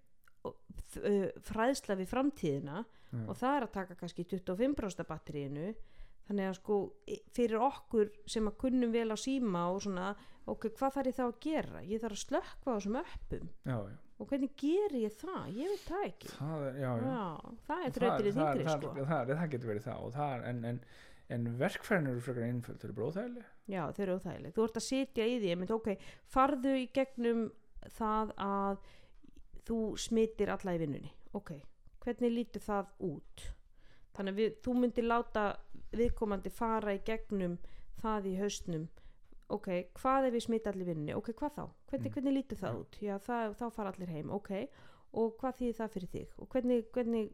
fræðsla 1.46 1.96
við 1.98 2.10
framtíðina 2.10 2.82
og 3.26 3.38
það 3.38 3.56
er 3.56 3.64
að 3.64 3.72
taka 3.74 3.96
kannski 3.98 4.26
25% 4.28 5.02
af 5.02 5.08
batteríinu 5.08 5.70
þannig 6.28 6.48
að 6.50 6.56
sko 6.60 6.78
i- 7.06 7.20
fyrir 7.36 7.62
okkur 7.62 8.10
sem 8.26 8.48
að 8.50 8.56
kunnum 8.62 8.92
vel 8.92 9.08
á 9.14 9.16
síma 9.18 9.66
og 9.72 9.80
svona, 9.84 10.08
ok, 10.46 10.68
hvað 10.78 10.94
þarf 10.96 11.06
ég 11.12 11.16
þá 11.18 11.24
að 11.26 11.38
gera? 11.46 11.82
Ég 11.86 12.02
þarf 12.02 12.16
að 12.18 12.24
slökkva 12.24 12.74
á 12.74 12.76
þessum 12.76 13.00
öppum. 13.02 13.48
Já, 13.66 13.76
já. 13.90 13.96
og 14.18 14.28
hvernig 14.30 14.52
ger 14.56 14.94
ég 14.96 15.12
það, 15.20 15.42
ég 15.56 15.68
veit 15.74 15.84
það 15.90 16.04
ekki. 16.06 16.28
Það, 16.38 16.62
er, 16.68 16.78
já, 16.80 16.90
já. 16.96 17.10
Já, 17.10 17.56
það 17.66 17.82
er 17.86 17.90
það, 17.96 18.16
þingri 18.16 18.64
það, 18.64 18.80
sko. 18.80 19.04
það, 19.10 19.26
getur 19.54 19.70
verið 19.72 19.84
það 20.16 20.32
er, 20.36 20.44
en, 20.50 20.64
en, 20.64 20.80
en 21.36 21.46
verkfærin 21.60 22.06
eru 22.12 22.20
frekar 22.24 22.46
einföld 22.46 22.78
þau 22.80 22.86
eru 22.88 22.96
bróðæli 22.96 23.44
já, 23.66 23.82
þau 23.92 24.02
eru 24.06 24.14
óþægileg, 24.16 24.54
þú 24.56 24.64
ert 24.68 24.76
að 24.80 24.86
sitja 24.86 25.26
í 25.26 25.36
því 25.42 25.56
mynd, 25.60 25.74
ok, 25.76 25.88
farðu 26.32 26.74
í 26.80 26.86
gegnum 26.96 27.42
það 27.98 28.32
að 28.46 28.78
þú 29.66 29.78
smitir 29.98 30.52
alla 30.54 30.74
í 30.76 30.80
vinnunni. 30.80 31.12
Ok, 31.36 31.52
hvernig 32.04 32.32
lítur 32.32 32.62
það 32.64 32.92
út? 33.10 33.46
Þannig 34.16 34.32
að 34.32 34.38
við, 34.40 34.52
þú 34.64 34.74
myndir 34.80 35.04
láta 35.10 35.44
viðkomandi 35.92 36.50
fara 36.50 36.94
í 36.94 37.02
gegnum 37.04 37.58
það 38.02 38.26
í 38.26 38.36
haustnum 38.40 38.88
ok, 39.48 39.68
hvað 39.94 40.26
ef 40.26 40.32
við 40.34 40.42
smita 40.42 40.70
allir 40.72 40.82
í 40.82 40.90
vinnunni? 40.90 41.14
Ok, 41.14 41.30
hvað 41.32 41.52
þá, 41.54 41.64
hvernig, 41.90 42.10
Mm. 42.10 42.14
hvernig 42.14 42.34
lítur 42.34 42.58
það 42.58 42.80
út? 42.80 42.96
Já, 43.00 43.18
það, 43.18 43.54
þá 43.56 43.70
fara 43.72 43.92
allir 43.92 44.08
heim, 44.08 44.30
ok 44.30 44.50
og 45.14 45.36
hvað 45.38 45.54
þýðir 45.60 45.76
það 45.78 45.92
fyrir 45.94 46.08
þig? 46.08 46.28
Og 46.38 46.48
hvernig, 46.48 46.84
hvernig 46.92 47.32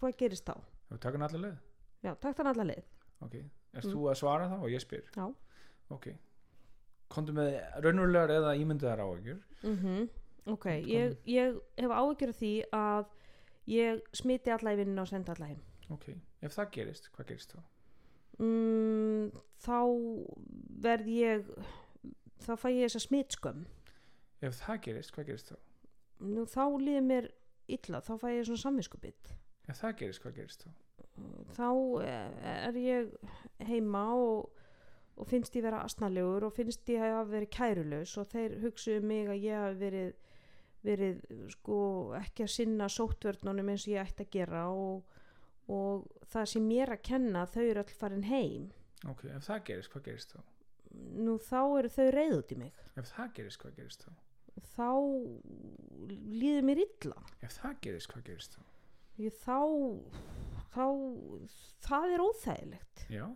hvað 0.00 0.16
gerist 0.16 0.44
þá, 0.46 0.56
Við 0.90 0.98
takum 1.00 1.22
allir 1.22 1.40
leið? 1.40 1.58
Já, 2.02 2.14
takk 2.18 2.36
þann 2.36 2.46
alla 2.46 2.64
leið. 2.64 2.84
Ok, 3.22 3.34
erst 3.74 3.86
Mm. 3.86 3.92
þú 3.94 4.08
að 4.10 4.16
svara 4.16 4.48
þá? 4.48 4.62
Og 4.62 4.68
ég 4.70 4.80
spyr. 4.80 5.04
Já. 5.14 5.34
ok, 5.90 6.06
komdu 7.10 7.32
með 7.32 7.60
raunverulegar 7.82 8.30
eða 8.30 8.56
ímyndaðar 8.56 9.00
áhyggjur. 9.04 9.40
Mm 9.64 10.08
ok, 10.46 10.62
Kom- 10.62 10.88
ég, 10.88 11.16
ég 11.26 11.60
hef 11.78 11.90
af 11.90 12.16
því 12.40 12.64
að 12.72 13.06
ég 13.68 14.00
smiti 14.12 14.50
alla 14.50 14.72
í 14.72 14.76
vinnuna 14.76 15.02
og 15.02 15.08
senda 15.08 15.32
alla 15.34 15.46
heim. 15.46 15.60
Ok, 15.90 16.08
ef 16.42 16.56
það 16.56 16.70
gerist, 16.72 17.10
hvað 17.12 17.26
gerist 17.26 17.52
þá? 17.52 17.60
Mm, 18.40 19.30
þá 19.60 19.78
verð 20.84 21.10
ég 21.12 21.50
þá 22.40 22.54
fæ 22.56 22.68
ég 22.72 22.86
þessa 22.86 23.04
smitskömm 23.06 23.66
ef 24.40 24.62
það 24.62 24.80
gerist, 24.86 25.14
hvað 25.14 25.30
gerist 25.30 25.52
þá? 25.52 25.58
nú 26.30 26.46
þá 26.48 26.62
líður 26.80 27.06
mér 27.08 27.28
illa 27.70 28.00
þá 28.04 28.14
fæ 28.22 28.28
ég 28.32 28.46
svona 28.48 28.64
samvinskubitt 28.64 29.34
ef 29.68 29.82
það 29.82 29.98
gerist, 30.00 30.24
hvað 30.24 30.40
gerist 30.40 30.64
þá? 30.64 30.72
þá 31.56 31.68
eh, 32.06 32.48
er 32.70 32.80
ég 32.80 33.12
heima 33.68 34.06
og, 34.16 34.50
og 35.20 35.28
finnst 35.28 35.56
ég 35.58 35.66
vera 35.66 35.84
asnalegur 35.84 36.48
og 36.48 36.56
finnst 36.56 36.88
ég 36.88 37.04
að 37.04 37.18
hafa 37.18 37.30
verið 37.34 37.54
kærulaus 37.56 38.16
og 38.20 38.28
þeir 38.32 38.58
hugsuðu 38.64 39.04
mig 39.04 39.28
að 39.28 39.44
ég 39.44 39.64
hafi 39.64 39.80
verið 39.84 40.18
verið 40.80 41.18
sko 41.52 41.78
ekki 42.16 42.46
að 42.46 42.54
sinna 42.54 42.86
sóttvörnunum 42.88 43.68
eins 43.72 43.84
og 43.84 43.94
ég 43.94 44.06
ætti 44.06 44.24
að 44.24 44.30
gera 44.32 44.62
og, 44.72 45.18
og 45.70 46.06
það 46.32 46.48
sem 46.54 46.66
mér 46.66 46.94
að 46.94 47.04
kenna 47.10 47.44
þau 47.50 47.62
eru 47.64 47.84
all 47.84 47.98
farin 48.00 48.26
heim 48.30 48.70
ok, 49.08 49.26
ef 49.36 49.46
það 49.46 49.62
gerist, 49.70 49.92
hvað 49.92 50.08
gerist 50.08 50.34
þá? 50.34 50.40
nú 51.26 51.36
þá 51.38 51.60
eru 51.78 51.92
þau 51.94 52.08
reyð 52.16 52.36
út 52.40 52.54
í 52.54 52.58
mig 52.64 52.82
ef 52.98 53.12
það 53.14 53.32
gerist, 53.38 53.62
hvað 53.62 53.78
gerist 53.78 54.04
þá? 54.06 54.12
þá 54.74 54.90
líður 56.10 56.66
mér 56.68 56.82
illa 56.84 57.22
ef 57.40 57.56
það 57.60 57.76
gerist, 57.86 58.12
hvað 58.12 58.26
gerist 58.30 58.56
þá? 58.58 58.62
ég, 59.20 59.36
þá 59.44 59.58
þá 60.74 60.86
það 61.86 62.14
er 62.14 62.24
óþægilegt 62.24 63.04
já, 63.12 63.26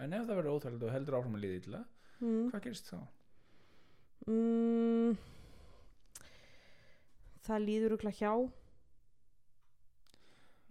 en 0.00 0.16
ef 0.18 0.26
það 0.26 0.40
verður 0.40 0.58
óþægilegt 0.58 0.88
og 0.88 0.96
heldur 0.96 1.18
að 1.20 1.38
líða 1.44 1.60
illa 1.62 1.84
mm. 2.20 2.50
hvað 2.50 2.66
gerist 2.68 2.90
þá? 2.90 2.98
Mm, 4.24 5.16
það 7.44 7.66
líður 7.68 7.96
ykkur 7.98 8.14
hjá 8.18 8.32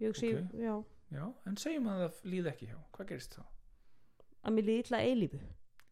ég 0.02 0.10
hugsi 0.10 0.32
Ok. 0.34 0.56
já, 0.58 0.74
já, 1.14 1.24
en 1.46 1.56
segjum 1.62 1.88
að 1.92 2.00
það 2.04 2.30
líði 2.34 2.50
ekki 2.52 2.70
hjá 2.70 2.78
hvað 2.96 3.10
gerist 3.12 3.36
þá? 3.38 3.44
að 4.44 4.56
mér 4.58 4.66
líður 4.70 4.86
illa 4.88 5.02
eilífu 5.10 5.42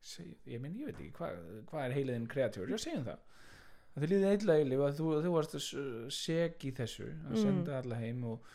Seg, 0.03 0.33
ég 0.51 0.59
minn, 0.61 0.75
ég 0.81 0.89
veit 0.89 0.97
ekki, 0.99 1.13
hvað, 1.15 1.37
hvað 1.71 1.85
er 1.87 1.93
heiliðin 1.95 2.25
kreatjór? 2.33 2.73
Já, 2.75 2.79
segjum 2.83 3.05
það 3.07 3.21
að 3.93 4.03
þið 4.03 4.11
líði 4.15 4.33
illa 4.39 4.55
eilif 4.59 4.81
að 4.89 4.97
þú, 4.99 5.07
þú 5.23 5.31
varst 5.37 5.55
að 5.55 5.63
s- 5.63 6.17
seg 6.25 6.65
í 6.67 6.73
þessu 6.75 7.07
að 7.07 7.37
Mm. 7.37 7.43
senda 7.43 7.77
alla 7.79 7.99
heim 8.01 8.25
og 8.25 8.49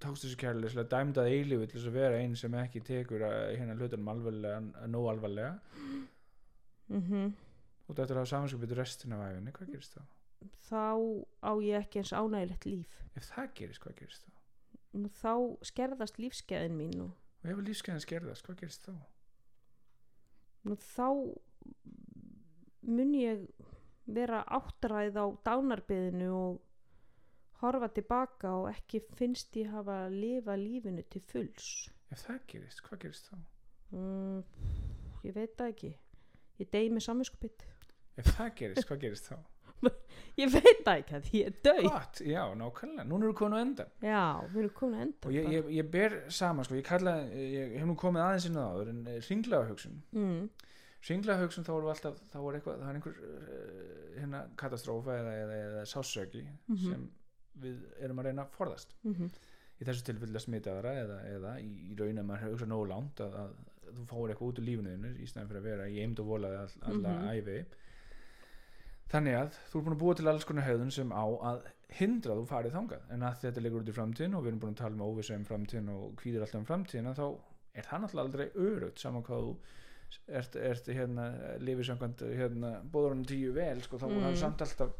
tókst 0.00 0.24
þessu 0.24 0.38
kærleislega 0.40 0.88
dæmdað 0.90 1.28
eilif 1.30 1.62
til 1.68 1.78
þess 1.80 1.88
að 1.90 1.98
vera 2.00 2.18
einn 2.18 2.34
sem 2.36 2.54
ekki 2.54 2.80
tekur 2.86 3.22
að, 3.28 3.56
hérna 3.60 3.76
hlutunum 3.78 4.08
alvarlega 4.08 4.88
nóg 4.88 5.08
alvarlega 5.12 5.60
mm 6.88 7.30
og 7.90 7.96
þetta 7.98 8.04
er 8.14 8.18
að 8.18 8.20
hafa 8.22 8.30
samanskupið 8.30 8.72
restina 8.78 9.16
af 9.18 9.30
æfinni, 9.32 9.52
hvað 9.56 9.70
gerist 9.74 9.94
þá? 9.96 10.02
þá 10.70 10.82
á 11.42 11.52
ég 11.58 11.80
ekki 11.84 11.98
eins 12.02 12.12
ánægilegt 12.14 12.66
líf 12.70 12.98
Ef 13.18 13.30
það 13.32 13.48
gerist, 13.58 13.80
hvað 13.82 13.96
gerist 13.98 14.26
þá? 14.26 14.30
Nú, 14.92 15.08
þá 15.20 15.32
skerðast 15.68 16.18
lífskeiðin 16.18 16.74
mín 16.76 17.00
og 17.06 17.16
Og 17.44 17.50
ef 17.54 17.60
lífskeiðin 17.64 18.02
skerðast, 18.04 18.44
hvað 18.46 18.58
gerist 18.64 18.88
þá? 18.88 18.94
nú, 20.68 20.74
þá 20.76 21.06
mun 22.90 23.14
ég 23.16 23.44
vera 24.10 24.42
áttræð 24.50 25.16
á 25.20 25.26
dánarbyðinu 25.46 26.28
og 26.34 26.58
horfa 27.62 27.88
tilbaka 27.94 28.50
og 28.58 28.68
ekki 28.72 29.00
finnst 29.18 29.56
ég 29.60 29.70
hafa 29.72 30.06
að 30.06 30.16
lifa 30.24 30.56
lífinu 30.58 31.04
til 31.12 31.22
fulls 31.30 31.70
Ef 32.10 32.24
það 32.26 32.40
gerist, 32.50 32.82
hvað 32.88 33.02
gerist 33.04 33.28
þá? 33.30 33.36
mm, 33.94 34.40
ég 35.28 35.36
veit 35.36 35.54
það 35.58 35.72
ekki 35.74 35.92
ég 36.60 36.70
degi 36.74 36.90
með 36.96 37.06
saminskupið 37.06 37.66
Ef 38.20 38.32
það 38.36 38.50
gerist, 38.58 38.88
hvað 38.88 39.02
gerist 39.06 39.30
þá? 39.30 39.36
ég 40.40 40.52
veit 40.54 40.80
það 40.86 40.94
ekki 41.00 41.14
að 41.18 41.28
ég 41.36 41.50
er 41.50 41.56
döið 41.66 41.86
What? 41.90 42.20
Já, 42.24 42.42
nákvæmlega, 42.60 43.04
núna 43.10 43.28
eru 43.28 43.36
konu 43.40 43.58
endan 43.60 43.90
já, 44.04 44.22
við 44.52 44.58
erum 44.64 44.74
komin 44.80 44.98
að 45.00 45.04
enda 45.06 45.28
og 45.30 45.36
ég, 45.36 45.48
ég, 45.56 45.70
ég 45.80 45.90
ber 45.92 46.16
saman, 46.32 46.64
sko, 46.68 46.78
ég 46.80 46.86
kalla 46.86 47.14
ég 47.34 47.76
hef 47.80 47.86
nú 47.90 47.96
komið 48.00 48.24
aðeins 48.26 48.48
inn 48.50 48.58
á 48.60 48.64
það 48.70 48.92
en 48.94 49.00
ringlega 49.28 49.68
hugsun. 49.70 50.00
Mm, 50.16 50.42
ringlega 51.10 51.44
hugsun 51.44 51.66
þá 51.68 51.72
við 51.76 51.90
alltaf, 51.94 52.18
þá 52.32 52.38
er 52.40 52.58
eitthvað 52.60 52.82
það 52.82 52.90
er 52.90 52.98
einhver 53.00 53.22
uh, 53.28 54.18
hérna 54.20 54.42
katastrófa 54.60 55.16
eða, 55.20 55.34
eða, 55.44 55.60
eða 55.68 55.86
sásöki 55.92 56.44
Mhm. 56.68 56.82
sem 56.86 57.08
við 57.60 57.80
erum 58.00 58.20
að 58.22 58.30
reyna 58.30 58.46
að 58.46 58.54
forðast. 58.58 58.96
Mm 59.04 59.30
í 59.80 59.84
þessu 59.88 60.02
tilfelli 60.04 60.36
að 60.36 60.42
smita 60.44 60.72
aðra 60.74 60.90
eða, 61.00 61.14
eða 61.24 61.50
í, 61.64 61.68
í 61.88 61.94
raun 61.96 62.18
að 62.20 62.26
maður 62.28 62.50
hugsa 62.52 62.66
nógu 62.68 62.88
langt 62.90 63.20
að, 63.24 63.36
að 63.40 63.94
þú 63.96 64.02
fáir 64.10 64.32
eitthvað 64.34 64.50
út 64.50 64.58
úr 64.60 64.66
lífinu 64.66 64.90
þínu 64.92 65.12
í 65.24 65.28
stæðan 65.30 65.46
fyrir 65.48 65.60
að 65.62 65.68
vera 65.70 65.86
í 65.88 65.94
eimd 66.02 66.20
og 66.20 66.26
volaði 66.28 66.58
all, 66.60 66.74
alla 66.90 67.12
Mhm. 67.14 67.30
æfi 67.30 67.54
þannig 69.10 69.36
að 69.40 69.58
þú 69.70 69.78
er 69.78 69.84
búin 69.86 69.96
að 69.96 70.02
búa 70.04 70.14
til 70.18 70.28
alls 70.30 70.46
konar 70.48 70.66
hegðun 70.68 70.94
sem 70.94 71.12
á 71.12 71.24
að 71.50 71.62
hindra 71.98 72.34
að 72.34 72.40
þú 72.40 72.46
farið 72.52 72.74
þangað 72.76 73.12
en 73.14 73.22
að 73.26 73.38
þetta 73.42 73.64
liggur 73.64 73.82
út 73.82 73.90
í 73.90 73.96
framtíðin 73.96 74.34
og 74.38 74.44
við 74.44 74.52
erum 74.52 74.62
búin 74.62 74.74
að 74.76 74.82
tala 74.84 74.94
um 74.94 75.06
óvissu 75.08 75.34
um 75.34 75.44
framtíðin 75.48 75.92
og 75.94 76.04
kvíðir 76.20 76.44
alltaf 76.46 76.60
um 76.60 76.68
framtíðina 76.68 77.14
þá 77.18 77.24
er 77.74 77.86
það 77.88 78.02
náttúrulega 78.04 78.26
aldrei 78.26 78.46
örugt 78.68 79.02
saman 79.02 79.24
hvað 79.26 79.46
þú 79.46 79.54
ert, 80.40 80.56
ert 80.56 80.90
hérna 80.94 81.26
lifið 81.62 81.88
samkvæmt 81.90 82.24
hérna 82.38 82.70
bóðurinn 82.92 83.26
tíu 83.26 83.52
vel 83.54 83.82
sko, 83.82 83.98
þá 83.98 84.06
Mm. 84.10 84.20
mm. 84.20 84.28
er 84.30 84.36
samt 84.36 84.62
alltaf 84.66 84.94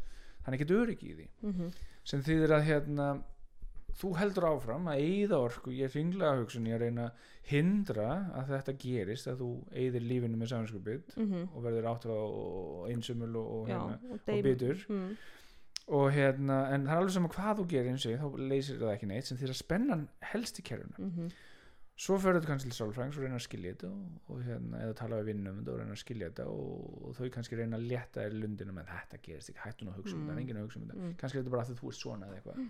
hann 0.45 0.55
er 0.55 0.59
ekkert 0.59 0.77
öryggi 0.81 1.11
í 1.11 1.15
því 1.19 1.29
-hmm. 1.43 1.73
sem 2.05 2.23
þýðir 2.23 2.55
að 2.57 2.67
hérna 2.71 3.09
þú 4.01 4.13
heldur 4.19 4.47
áfram 4.51 4.87
að 4.93 5.03
eyða 5.05 5.41
orku 5.47 5.73
ég 5.75 5.89
er 5.89 5.95
ringlega 5.97 6.39
hugsun 6.41 6.69
í 6.69 6.73
að 6.77 6.85
reyna 6.85 7.09
að 7.09 7.27
hindra 7.51 8.09
að 8.39 8.53
þetta 8.55 8.77
gerist 8.85 9.27
að 9.31 9.43
þú 9.43 9.51
eyðir 9.83 10.07
lífinu 10.07 10.39
með 10.41 10.53
samanskupið 10.55 11.17
Mm 11.17 11.45
og 11.51 11.63
verður 11.67 11.91
áttur 11.91 12.15
og 12.15 12.89
einsumul 12.91 13.35
og, 13.37 13.53
og, 13.59 13.69
hérna, 13.69 13.99
og, 13.99 14.17
og 14.21 14.43
bitur. 14.47 14.87
Mm, 14.89 15.13
og 15.91 16.11
hérna, 16.15 16.59
en 16.75 16.85
það 16.87 16.95
er 16.95 17.01
alveg 17.03 17.15
saman 17.17 17.35
hvað 17.35 17.57
þú 17.61 17.69
gerir 17.75 17.91
eins 17.91 18.07
og 18.07 18.13
ég, 18.13 18.21
þá 18.21 18.51
leysir 18.53 18.79
það 18.79 18.93
ekki 18.95 19.11
neitt 19.11 19.27
sem 19.27 19.41
þýðir 19.41 19.55
að 19.57 19.63
spennan 19.65 20.09
helst 20.33 20.61
í 20.61 20.67
kerfuna 20.71 21.09
mm 21.11 21.33
svo 22.01 22.17
fyrir 22.21 22.39
þetta 22.39 22.49
kannski 22.49 22.71
til 22.71 22.79
sálfræðings 22.79 23.19
og 23.19 23.25
reyna 23.27 23.37
að 23.37 23.43
skilja 23.45 23.73
þetta 23.75 23.89
og, 23.91 24.21
og 24.33 24.39
hérna, 24.47 24.79
eða 24.87 24.95
tala 24.97 25.19
við 25.21 25.27
vinnum 25.35 25.59
um 25.61 25.67
og 25.69 25.81
reyna 25.83 25.97
að 25.97 26.01
skilja 26.01 26.31
þetta 26.31 26.47
og, 26.49 26.95
og 27.11 27.19
þau 27.19 27.27
kannski 27.35 27.59
reyna 27.59 27.77
að 27.77 27.89
létta 27.91 28.23
þér 28.25 28.37
lundinu 28.41 28.77
með 28.77 28.89
þetta 28.95 29.21
gerist 29.27 29.53
ekki, 29.53 29.63
hættu 29.67 29.85
nú 29.85 29.93
að 29.93 29.99
hugsa 30.01 30.17
um 30.17 30.21
Mm. 30.21 30.31
þetta, 30.31 30.37
er 30.39 30.43
enginn 30.45 30.61
að 30.61 30.65
hugsa 30.65 30.81
um 30.81 30.87
þetta. 30.87 31.03
Mm, 31.03 31.13
kannski 31.21 31.39
er 31.39 31.43
þetta 31.45 31.55
bara 31.57 31.67
að 31.67 31.81
þú 31.83 31.91
ert 31.93 32.01
svona 32.01 32.31
eða 32.31 32.39
eitthvað 32.39 32.63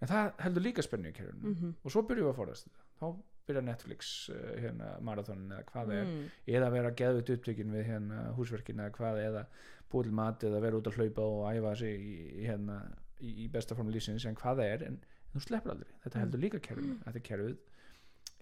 en 0.00 0.08
það 0.08 0.32
heldur 0.44 0.62
líka 0.62 0.82
spennu 0.82 1.08
í 1.10 1.12
kerfinu. 1.16 1.54
Mm 1.54 1.74
og 1.84 1.90
svo 1.94 2.02
byrjum 2.06 2.26
við 2.28 2.32
að 2.32 2.38
forðast 2.40 2.68
þetta. 2.68 2.84
Þá 3.00 3.06
byrja 3.48 3.62
Netflix 3.64 4.12
uh, 4.30 4.36
hérna, 4.60 4.88
marathonin 5.00 5.52
eða 5.56 5.64
hvað 5.72 5.86
það 5.88 5.98
er. 5.98 6.04
Mm, 6.12 6.30
eða 6.58 6.70
vera 6.74 6.90
geðvitt 7.00 7.30
upptökin 7.36 7.72
við 7.72 7.84
hérna, 7.88 8.18
húsverkin 8.36 8.80
eða 8.84 8.92
hvað 8.98 9.20
eða 9.24 9.44
búið 9.90 10.04
til 10.10 10.12
mat 10.18 10.42
eða 10.44 10.60
vera 10.60 10.76
út 10.76 10.86
að 10.90 10.98
hlaupa 11.00 11.22
og 11.22 11.46
æfa 11.56 11.74
sig 11.80 11.94
í, 11.96 12.44
hérna, 12.44 12.76
í, 13.20 13.30
í 13.44 13.48
besta 13.48 13.74
form 13.74 13.88
lífsins 13.94 14.26
en 14.28 14.36
hvað 14.36 14.60
er 14.66 14.82
en 14.90 14.98
þú 15.32 15.40
sleppur 15.46 15.72
aldrei. 15.72 15.92
Þetta 16.04 16.14
Mm. 16.18 16.22
heldur 16.26 16.40
líka 16.44 16.60
kerfinu. 16.60 16.98
Þetta 17.06 17.22
kerfið 17.30 17.56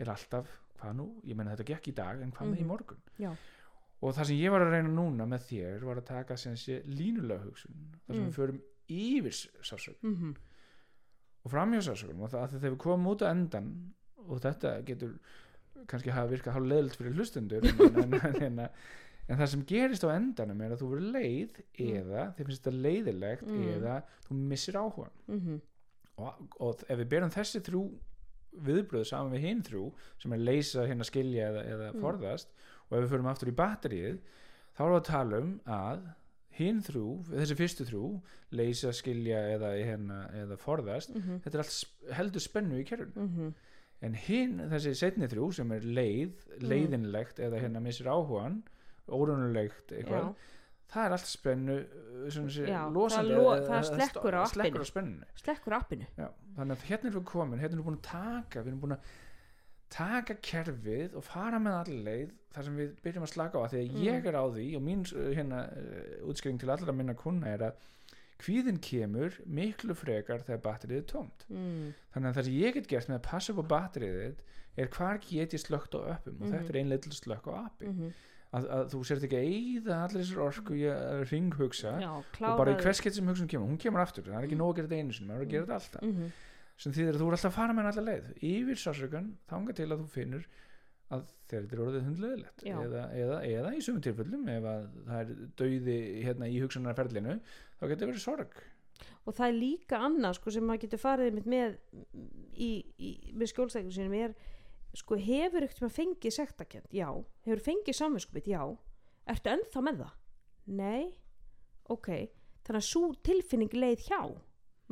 er 0.03 0.11
alltaf 0.13 0.49
hvað 0.81 0.97
nú, 0.99 1.07
ég 1.25 1.37
meina 1.39 1.55
þetta 1.57 1.65
gekk 1.71 1.89
í 1.89 1.95
dag 1.95 2.21
en 2.21 2.33
hvað 2.33 2.51
með 2.51 2.59
í 2.59 2.65
Mhm. 2.65 2.69
morgun? 2.69 2.99
Já. 3.19 3.37
og 4.03 4.13
það 4.15 4.27
sem 4.27 4.37
ég 4.37 4.51
var 4.53 4.61
að 4.61 4.71
reyna 4.75 4.89
núna 4.93 5.25
með 5.27 5.41
þér 5.49 5.81
var 5.89 5.97
að 5.97 6.05
taka 6.05 6.35
sé 6.37 6.83
línulega 6.85 7.41
hugsun. 7.47 7.73
Þar 8.07 8.15
sem 8.15 8.25
Mm. 8.25 8.29
við 8.29 8.35
förum 8.37 8.61
yfir 8.91 9.33
sásök 9.63 9.97
mm, 10.03 10.35
og 11.47 11.53
framhjá 11.53 11.81
sásökunum 11.87 12.27
og 12.27 12.33
það 12.35 12.45
að 12.47 12.55
þegar 12.57 12.73
við 12.75 12.79
komum 12.85 13.11
út 13.13 13.23
á 13.23 13.27
endan 13.31 13.69
og 14.27 14.41
þetta 14.43 14.73
getur 14.89 15.13
kannski 15.87 16.11
hafa 16.17 16.31
virkað 16.33 16.57
hálf 16.57 16.67
leðilt 16.73 16.97
fyrir 16.99 17.15
hlustundur 17.21 17.67
en, 17.71 18.01
en, 18.03 18.17
en, 18.43 18.59
en, 18.65 19.37
það 19.39 19.51
sem 19.53 19.63
gerist 19.71 20.07
á 20.07 20.11
endanum 20.17 20.65
er 20.67 20.75
að 20.75 20.83
þú 20.83 20.89
verður 20.95 21.13
leið 21.21 21.61
eða 21.87 22.25
þið 22.37 22.49
finnst 22.51 22.65
þetta 22.67 22.83
leiðilegt 22.89 23.47
Mm. 23.47 23.69
eða 23.77 23.97
þú 24.27 24.39
missir 24.51 24.79
áhuga 24.81 25.07
mm, 25.31 25.61
og, 26.19 26.43
og 26.67 26.83
ef 26.89 26.99
við 27.05 27.09
berum 27.15 27.31
þessi 27.37 27.63
þrjú 27.69 27.85
viðbröð 28.67 29.05
saman 29.11 29.35
við 29.37 29.45
hinn 29.47 29.63
þrjú 29.67 29.85
sem 30.23 30.33
er 30.33 30.43
leysa 30.49 30.87
hérna 30.89 31.05
skilja 31.07 31.51
eða, 31.53 31.65
eða 31.75 31.89
Mm. 31.93 32.01
forðast 32.03 32.55
og 32.89 32.97
ef 32.99 33.05
við 33.05 33.11
förum 33.15 33.31
aftur 33.31 33.53
í 33.53 33.57
batterið 33.63 34.19
þá 34.77 34.81
erum 34.87 34.95
við 34.97 35.03
að 35.03 35.11
tala 35.13 35.43
um 35.45 35.53
að 35.79 36.07
hinn 36.59 36.81
þrjú, 36.87 37.07
þessi 37.31 37.57
fyrstu 37.59 37.87
þrjú 37.89 38.09
leysa, 38.57 38.93
skilja 38.97 39.41
eða, 39.57 39.71
hérna, 39.77 40.19
eða 40.43 40.57
forðast 40.63 41.15
mm, 41.15 41.41
þetta 41.45 41.59
er 41.59 41.65
allt 41.65 42.15
heldur 42.19 42.45
spennu 42.45 42.79
í 42.81 42.85
kerfinu. 42.89 43.27
Mm, 43.27 43.55
en 44.07 44.15
hinn, 44.27 44.59
þessi 44.73 44.93
setni 44.99 45.29
þrjú 45.33 45.51
sem 45.61 45.73
er 45.77 45.87
leið, 45.87 46.47
leiðinlegt 46.65 47.41
eða 47.47 47.61
hérna 47.65 47.81
missir 47.85 48.09
áhugan 48.13 48.61
órunulegt 49.07 49.93
eitthvað, 49.95 50.33
það 50.91 51.05
er 51.09 51.15
allt 51.17 51.29
spennu 51.31 51.77
svona 52.31 52.53
sé, 52.57 52.67
Já, 52.71 52.81
losandi 52.93 53.33
það 53.35 53.41
lo- 53.41 53.55
það 53.67 53.77
eða 53.79 53.87
slekkur 53.93 54.37
á 54.39 54.43
slekkur 54.51 54.83
á 54.83 54.89
spennunni. 54.91 55.29
Slekkur 55.43 55.77
appinu. 55.79 56.09
Já, 56.19 56.29
þannig 56.59 56.77
að 56.77 56.85
hérna 56.91 57.11
erum 57.11 57.21
við 57.23 57.29
komin, 57.31 57.63
hérna 57.63 57.75
erum 57.77 57.83
við 57.85 57.89
búin 57.91 57.99
að 58.01 58.07
taka 58.11 58.63
við 58.63 58.73
erum 58.73 58.83
búin 58.85 58.97
að 58.97 59.15
taka 59.91 60.35
kerfið 60.43 61.15
og 61.17 61.25
fara 61.25 61.59
með 61.63 61.77
allir 61.81 62.05
leið 62.07 62.31
þar 62.57 62.65
sem 62.65 62.77
við 62.81 62.95
byrjum 63.05 63.27
að 63.27 63.33
slaka 63.33 63.59
á. 63.59 63.63
Að 63.67 63.71
því 63.75 63.81
að 63.83 63.91
Mm. 63.93 64.03
ég 64.07 64.27
er 64.27 64.35
á 64.37 64.45
því 64.51 64.67
og 64.77 64.83
mín 64.83 65.05
uh, 65.13 65.35
hérna, 65.37 65.61
uh, 65.71 66.27
útskýring 66.31 66.59
til 66.61 66.71
allra 66.71 66.93
minna 66.93 67.15
kuna 67.15 67.47
er 67.55 67.59
að 67.71 67.73
kvíðin 68.43 68.81
kemur 68.85 69.33
miklu 69.47 69.95
frekar 69.97 70.43
þegar 70.45 70.61
batterið 70.65 70.99
er 70.99 71.07
tómt. 71.09 71.47
Mm, 71.49 71.95
þannig 72.13 72.29
að 72.31 72.35
það 72.37 72.45
sem 72.45 72.57
ég 72.61 72.75
get 72.75 72.89
gert 72.89 73.09
með 73.09 73.19
að 73.21 73.23
passa 73.31 73.53
upp 73.53 73.63
á 73.65 73.67
batterið 73.73 74.17
þitt 74.23 74.43
er 74.77 74.89
hvar 74.93 75.19
get 75.25 75.55
ég 75.57 75.63
slögt 75.63 75.95
á 75.97 76.01
öppum 76.17 76.35
og 76.41 76.47
Mhm. 76.49 76.53
þetta 76.53 76.69
er 76.75 76.81
einlega 76.83 77.03
til 77.07 77.13
slökk 77.17 77.47
á 77.49 77.53
appi. 77.65 77.87
Mm, 77.87 78.13
að, 78.53 78.67
að 78.77 78.91
þú 78.93 79.01
sért 79.09 79.23
ekki 79.25 79.39
að 79.41 79.49
eyða 79.57 79.95
allir 80.05 80.23
þessar 80.25 80.45
orku 80.49 80.73
í 80.77 80.85
að 80.85 81.25
ringhugsa 81.33 81.95
já, 82.01 82.11
og 82.13 82.57
bara 82.59 82.75
í 82.77 82.83
hvers 82.83 83.01
gett 83.01 83.15
sem 83.15 83.27
hugsun 83.27 83.49
kemur, 83.49 83.69
hún 83.69 83.79
kemur 83.81 84.01
aftur 84.05 84.23
það 84.25 84.37
er 84.43 84.47
ekki 84.49 84.57
Mm. 84.57 84.61
nóg 84.61 84.73
að 84.73 84.77
gera 84.77 84.89
þetta 84.89 85.01
einu 85.01 85.13
sinni, 85.13 85.29
maður 85.29 85.41
er 85.41 85.47
að 85.47 85.51
gera 85.51 85.65
þetta 85.67 85.79
alltaf. 85.81 86.03
Mm 86.03 86.33
sem 86.77 86.95
þýðir 86.95 87.17
að 87.17 87.23
þú 87.23 87.27
er 87.29 87.37
alltaf 87.37 87.51
að 87.53 87.57
fara 87.57 87.77
með 87.77 87.91
allar 87.91 88.07
leið. 88.07 88.31
Yfir 88.51 88.81
sásökan, 88.81 89.29
þanga 89.51 89.77
til 89.77 89.89
að 89.89 90.03
þú 90.03 90.09
finnur 90.13 90.47
að 91.15 91.27
þetta 91.47 91.77
er 91.77 91.83
orðið 91.85 92.07
hundleðilegt 92.09 92.65
eða, 92.67 93.03
eða, 93.15 93.37
eða 93.47 93.75
í 93.77 93.83
sumum 93.85 94.03
tilfellum 94.03 94.49
ef 94.51 94.65
að 94.67 94.87
það 95.07 95.21
er 95.21 95.45
dauði 95.61 95.99
hérna 96.25 96.49
í 96.51 96.57
hugsunarferlinu 96.65 97.37
þá 97.79 97.85
getur 97.93 98.11
verið 98.11 98.25
sorg. 98.25 98.57
Og 99.27 99.37
það 99.37 99.47
er 99.47 99.57
líka 99.61 100.01
annað 100.03 100.37
sko, 100.39 100.53
sem 100.55 100.67
maður 100.67 100.83
getur 100.87 101.03
farið 101.03 101.39
með 101.47 101.77
í, 102.57 102.71
í, 102.99 103.11
með 103.37 103.53
skjólstækjum 103.53 103.95
sínum 103.95 104.17
er 104.19 104.35
sko 104.97 105.19
hefur 105.21 105.67
ekkert 105.67 105.85
maður 105.85 105.97
fengið 105.99 106.35
sektakent 106.39 106.95
já, 106.95 107.09
hefur 107.47 107.63
fengið 107.63 107.99
samvinskupið 108.01 108.51
já, 108.55 108.63
ertu 109.31 109.53
ennþá 109.53 109.83
með 109.87 110.03
það? 110.03 110.13
Nei, 110.81 111.03
ok. 111.93 112.11
Þannig 112.67 112.81
að 112.81 112.89
svo 112.89 113.11
tilfinning 113.27 113.77
leið 113.77 114.07
hjá 114.09 114.21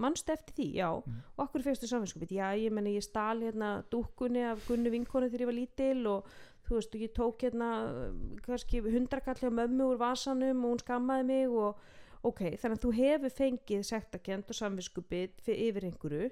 mannstu 0.01 0.33
eftir 0.35 0.57
því, 0.59 0.69
já. 0.79 0.89
Mm. 0.91 1.21
og 1.37 1.45
okkur 1.47 1.65
fyrstu 1.67 1.91
samvinskupið, 1.91 2.37
já, 2.39 2.49
ég 2.59 2.75
menna 2.75 2.93
ég 2.95 3.05
stal 3.05 3.41
hérna 3.43 3.71
dúkkunni 3.93 4.45
af 4.49 4.65
gunnu 4.69 4.93
vinkonu 4.95 5.29
þegar 5.29 5.45
ég 5.45 5.51
var 5.51 5.59
lítil 5.59 6.07
og 6.11 6.31
þú 6.65 6.79
veist, 6.79 6.97
ég 6.99 7.13
tók 7.15 7.45
hérna 7.45 7.71
um, 7.91 8.23
kannski 8.45 8.81
hundrakalli 8.85 9.51
á 9.51 9.59
mömmu 9.61 9.93
úr 9.93 10.01
vasanum 10.01 10.65
og 10.65 10.75
hún 10.75 10.83
skammaði 10.83 11.29
mig 11.29 11.53
og 11.53 11.79
ok, 12.25 12.41
þannig 12.57 12.79
að 12.79 12.85
þú 12.87 12.95
hefur 12.99 13.37
fengið 13.39 13.85
sektakent 13.87 14.51
og 14.51 14.59
samvinskupið 14.61 15.53
yfir 15.55 15.89
einhverju 15.91 16.31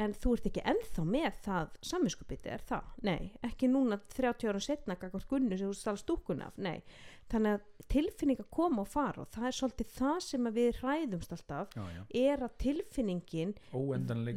en 0.00 0.14
þú 0.16 0.34
ert 0.36 0.46
ekki 0.48 0.64
ennþá 0.72 1.04
með 1.06 1.38
það 1.44 1.74
samvinskupið 1.88 2.46
er 2.54 2.64
það, 2.68 2.92
nei, 3.04 3.32
ekki 3.44 3.68
núna 3.70 3.98
30 4.14 4.50
ára 4.52 4.62
setna 4.62 4.96
gagvart 5.00 5.28
gunnu 5.28 5.58
sem 5.58 5.68
þú 5.68 5.78
stalst 5.78 6.08
dúkkun 6.08 6.44
af, 6.46 6.56
nei, 6.56 6.80
þannig 7.32 7.58
að 7.58 7.88
tilfinninga 7.92 8.46
koma 8.52 8.84
og 8.84 8.90
fara 8.92 9.24
og 9.24 9.30
það 9.34 9.48
er 9.48 9.58
svolítið 9.58 9.94
það 9.98 10.18
sem 10.26 10.50
við 10.56 10.80
hræðumst 10.80 11.34
alltaf 11.36 11.76
já, 11.76 11.82
já. 11.96 12.02
er 12.24 12.44
að 12.46 12.54
tilfinningin 12.64 13.56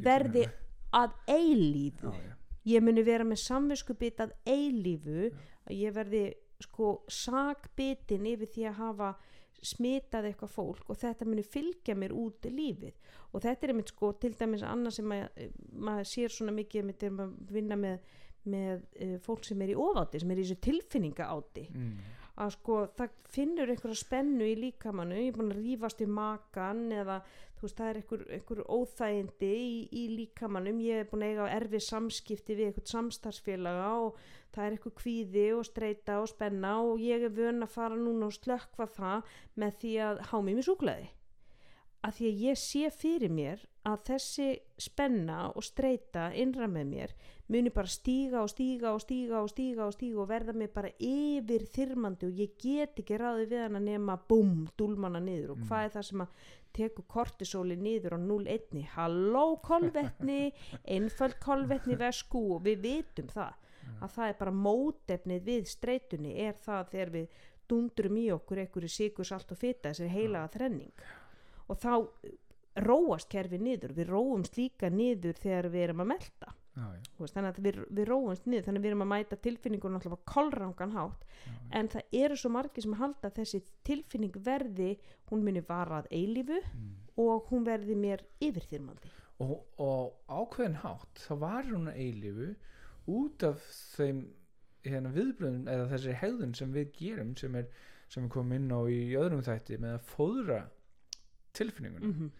verði 0.03 0.47
að 0.95 1.15
eilífu. 1.27 2.11
Já, 2.11 2.33
ég 2.65 2.83
muni 2.83 3.03
vera 3.05 3.27
með 3.27 3.43
samvinskupið 3.43 4.25
að 4.25 4.35
eilífu 4.49 5.29
ég 5.75 5.95
verði 5.95 6.25
sko 6.63 7.01
sakbitin 7.11 8.27
yfir 8.31 8.51
því 8.51 8.67
að 8.69 8.77
hafa 8.79 9.09
smitað 9.69 10.29
eitthvað 10.29 10.53
fólk 10.55 10.89
og 10.93 10.99
þetta 11.01 11.27
muni 11.29 11.43
fylgja 11.43 11.95
mér 11.97 12.13
út 12.15 12.45
lífið 12.49 12.93
og 13.31 13.41
þetta 13.43 13.65
er 13.67 13.73
einmitt 13.73 13.93
sko 13.93 14.11
til 14.21 14.33
dæmis 14.39 14.63
annað 14.65 14.97
sem 14.99 15.09
maður, 15.11 15.55
maður 15.87 16.11
sér 16.11 16.35
svona 16.35 16.53
mikið 16.55 16.81
einmitt 16.83 16.99
þegar 17.03 17.17
maður 17.19 17.55
vinna 17.57 17.79
með, 17.81 18.11
með 18.55 18.85
uh, 19.01 19.15
fólk 19.25 19.47
sem 19.47 19.61
er 19.65 19.73
í 19.73 19.79
ofáti 19.87 20.21
sem 20.21 20.31
er 20.35 20.41
í 20.41 20.45
þessu 20.45 20.61
tilfinninga 20.69 21.31
áti 21.33 21.65
Mm. 21.75 21.97
að 22.43 22.49
sko 22.57 22.77
það 22.97 23.13
finnur 23.31 23.69
einhverja 23.71 23.95
spennu 23.95 24.43
í 24.43 24.55
líkamannu, 24.59 25.15
ég 25.15 25.29
er 25.31 25.37
búin 25.37 25.53
að 25.53 25.61
rífast 25.63 26.01
í 26.03 26.07
makan 26.11 26.81
eða 26.91 27.21
veist 27.65 27.79
það 27.81 27.89
er 27.91 27.99
einhver, 28.01 28.23
einhver 28.37 28.61
óþægindi 28.77 29.51
í, 29.55 29.73
í 29.91 30.03
líkamannum 30.15 30.79
ég 30.85 31.03
er 31.03 31.09
búin 31.11 31.25
að 31.25 31.33
eiga 31.33 31.49
erfi 31.57 31.81
samskipti 31.83 32.55
við 32.59 32.69
einhvern 32.71 32.91
samstarfsfélaga 32.93 33.89
og 34.05 34.21
það 34.55 34.65
er 34.69 34.77
einhver 34.77 34.95
kvíði 35.01 35.45
og 35.57 35.67
streyta 35.67 36.21
og 36.23 36.31
spenna 36.31 36.77
og 36.85 37.03
ég 37.03 37.27
er 37.27 37.35
vön 37.35 37.65
að 37.65 37.75
fara 37.75 37.99
núna 37.99 38.29
og 38.31 38.37
slökkva 38.39 38.87
það 38.95 39.37
með 39.59 39.77
því 39.83 39.93
að 40.09 40.25
há 40.31 40.35
mig 40.41 40.59
með 40.61 40.69
súklaði 40.71 41.11
að 42.05 42.17
því 42.19 42.25
að 42.29 42.41
ég 42.45 42.59
sé 42.61 42.89
fyrir 42.93 43.31
mér 43.33 43.61
að 43.85 44.01
þessi 44.09 44.45
spenna 44.81 45.37
og 45.57 45.63
streyta 45.65 46.27
innra 46.37 46.67
með 46.69 46.85
mér 46.91 47.13
muni 47.49 47.71
bara 47.73 47.89
stíga 47.89 48.41
og 48.45 48.49
stíga 48.49 48.91
og 48.93 49.01
stíga 49.01 49.41
og 49.41 49.49
stíga 49.51 49.87
og 49.87 49.93
stíga 49.93 50.21
og 50.21 50.29
verða 50.29 50.53
mig 50.57 50.71
bara 50.73 50.89
yfir 51.01 51.65
þyrmandi 51.73 52.29
og 52.29 52.39
ég 52.41 52.55
get 52.61 53.01
ekki 53.01 53.17
ráði 53.21 53.47
við 53.51 53.63
hann 53.65 53.77
að 53.77 53.87
nema 53.89 54.15
búm, 54.29 54.67
dúlmanna 54.77 55.21
niður. 55.21 55.51
Og 55.53 55.59
Mm. 55.59 55.67
hvað 55.69 55.83
er 55.85 55.93
það 55.95 56.05
sem 56.09 56.21
að 56.25 56.27
tekur 56.75 57.07
kortisóli 57.11 57.77
niður 57.79 58.17
á 58.17 58.19
0,1 58.19 58.83
halló 58.95 59.45
kolvetni 59.63 60.51
einföld 60.83 61.37
kolvetni 61.43 61.97
vesku 61.99 62.41
og 62.57 62.65
við 62.67 62.81
vitum 62.85 63.31
það. 63.31 63.53
Að 64.01 64.15
það 64.15 64.29
er 64.31 64.39
bara 64.39 64.55
mótefnið 64.65 65.45
við 65.45 65.67
streytunni 65.69 66.33
er 66.47 66.57
það 66.57 66.89
þegar 66.91 67.13
við 67.15 67.43
dundrum 67.69 68.17
í 68.21 68.25
okkur 68.33 68.61
einhverju 68.63 68.91
sigur, 68.91 69.27
salt 69.27 69.53
og 69.53 69.61
fita 69.61 69.91
þessari 69.91 70.13
heilaga 70.13 70.51
þrenning. 70.55 71.05
Og 71.69 71.79
þá 71.81 71.93
róast 72.85 73.29
kerfi 73.31 73.61
niður. 73.61 73.95
Við 73.95 74.11
róumst 74.11 74.57
líka 74.59 74.91
niður 74.91 75.39
þegar 75.39 75.71
við 75.73 75.87
erum 75.87 76.03
að 76.05 76.11
melta 76.13 76.55
já, 76.75 76.85
já. 76.95 77.01
Veist, 77.19 77.33
þannig 77.35 77.51
að 77.55 77.59
við, 77.67 77.77
við 77.99 78.07
róumst 78.09 78.45
niður 78.47 78.65
þannig 78.67 78.79
að 78.81 78.85
við 78.85 78.91
erum 78.91 79.03
að 79.05 79.11
mæta 79.13 79.37
tilfinningun 79.45 79.95
alltaf 79.99 80.15
á 80.15 80.27
kolrangan 80.33 80.91
hátt 80.97 81.25
Já, 81.45 81.51
en 81.79 81.87
það 81.93 82.17
eru 82.23 82.37
svo 82.41 82.49
margir 82.51 82.83
sem 82.83 82.93
halda 82.99 83.29
þessi 83.37 83.61
tilfinning 83.87 84.35
verði 84.45 84.91
hún 85.31 85.43
muni 85.47 85.61
varað 85.61 86.07
eilífu 86.11 86.59
Mm. 86.75 86.93
og 87.17 87.47
hún 87.51 87.63
verði 87.65 87.95
mér 87.95 88.21
yfirþyrmandi 88.43 89.09
og, 89.39 89.61
og 89.79 90.13
ákveðin 90.27 90.75
hátt 90.83 91.21
þá 91.27 91.33
var 91.39 91.63
hún 91.71 91.87
eilífu 91.93 92.49
út 93.07 93.43
af 93.47 93.61
þeim 93.95 94.25
hérna, 94.85 95.11
viðbröðum 95.15 95.67
eða 95.71 95.87
þessi 95.93 96.13
hegðun 96.19 96.53
sem 96.55 96.73
við 96.75 96.91
gerum 96.99 97.35
sem 97.37 97.55
er 97.55 97.67
sem 98.09 98.23
við 98.27 98.33
komum 98.35 98.53
inn 98.57 98.67
á 98.75 98.79
í 98.91 98.99
öðrum 99.17 99.41
þætti 99.47 99.79
með 99.81 99.95
að 99.95 100.09
fóðra 100.11 100.59
tilfinninguna 101.55 102.11
mm 102.11 102.33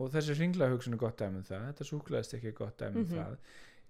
og 0.00 0.08
þessi 0.14 0.32
ringla 0.38 0.64
hugsun 0.72 0.94
er 0.96 1.00
gott 1.02 1.18
dæmi 1.20 1.42
um 1.42 1.44
það 1.44 1.64
þetta 1.66 1.84
súklaðist 1.84 2.34
ekki 2.38 2.52
gott 2.56 2.78
dæmi 2.80 3.02
um 3.02 3.02
Mhm. 3.02 3.18
það 3.18 3.34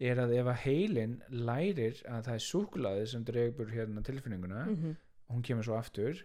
er 0.00 0.20
að 0.22 0.34
ef 0.38 0.48
að 0.48 0.60
heilin 0.64 1.16
lærir 1.28 2.00
að 2.08 2.26
það 2.28 2.34
er 2.34 2.44
súklaði 2.46 3.06
sem 3.12 3.24
dregur 3.28 3.72
hérna 3.72 4.02
tilfinninguna 4.06 4.64
-hmm. 4.66 4.94
og 5.28 5.34
hún 5.36 5.46
kemur 5.46 5.66
svo 5.66 5.76
aftur 5.76 6.22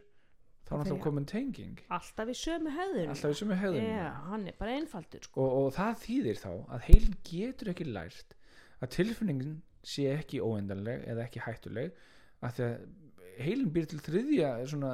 þá 0.66 0.72
er 0.74 0.80
alltaf 0.80 1.02
komin 1.04 1.26
tenging 1.30 1.80
alltaf 1.90 2.32
í 2.32 2.38
sömu 2.40 2.74
höfðun 2.74 3.14
alltaf 3.14 3.32
í 3.36 3.40
sömu 3.42 3.60
er 4.48 4.58
bara 4.60 4.78
einfaldur 4.80 5.24
sko. 5.24 5.42
og, 5.42 5.66
og 5.66 5.74
það 5.74 6.02
þýðir 6.06 6.42
þá 6.42 6.52
að 6.74 6.86
heilin 6.90 7.18
getur 7.32 7.72
ekki 7.74 7.90
lært 7.90 8.36
að 8.82 8.94
tilfinningin 8.98 9.62
sé 9.86 10.08
ekki 10.16 10.42
óendanleg 10.42 11.06
eða 11.06 11.28
ekki 11.28 11.44
hættuleg 11.46 11.92
að 12.42 12.56
því 12.58 12.64
að 12.70 12.78
heilin 13.46 13.72
býr 13.76 13.88
til 13.92 14.00
þriðja 14.00 14.52
svona 14.72 14.92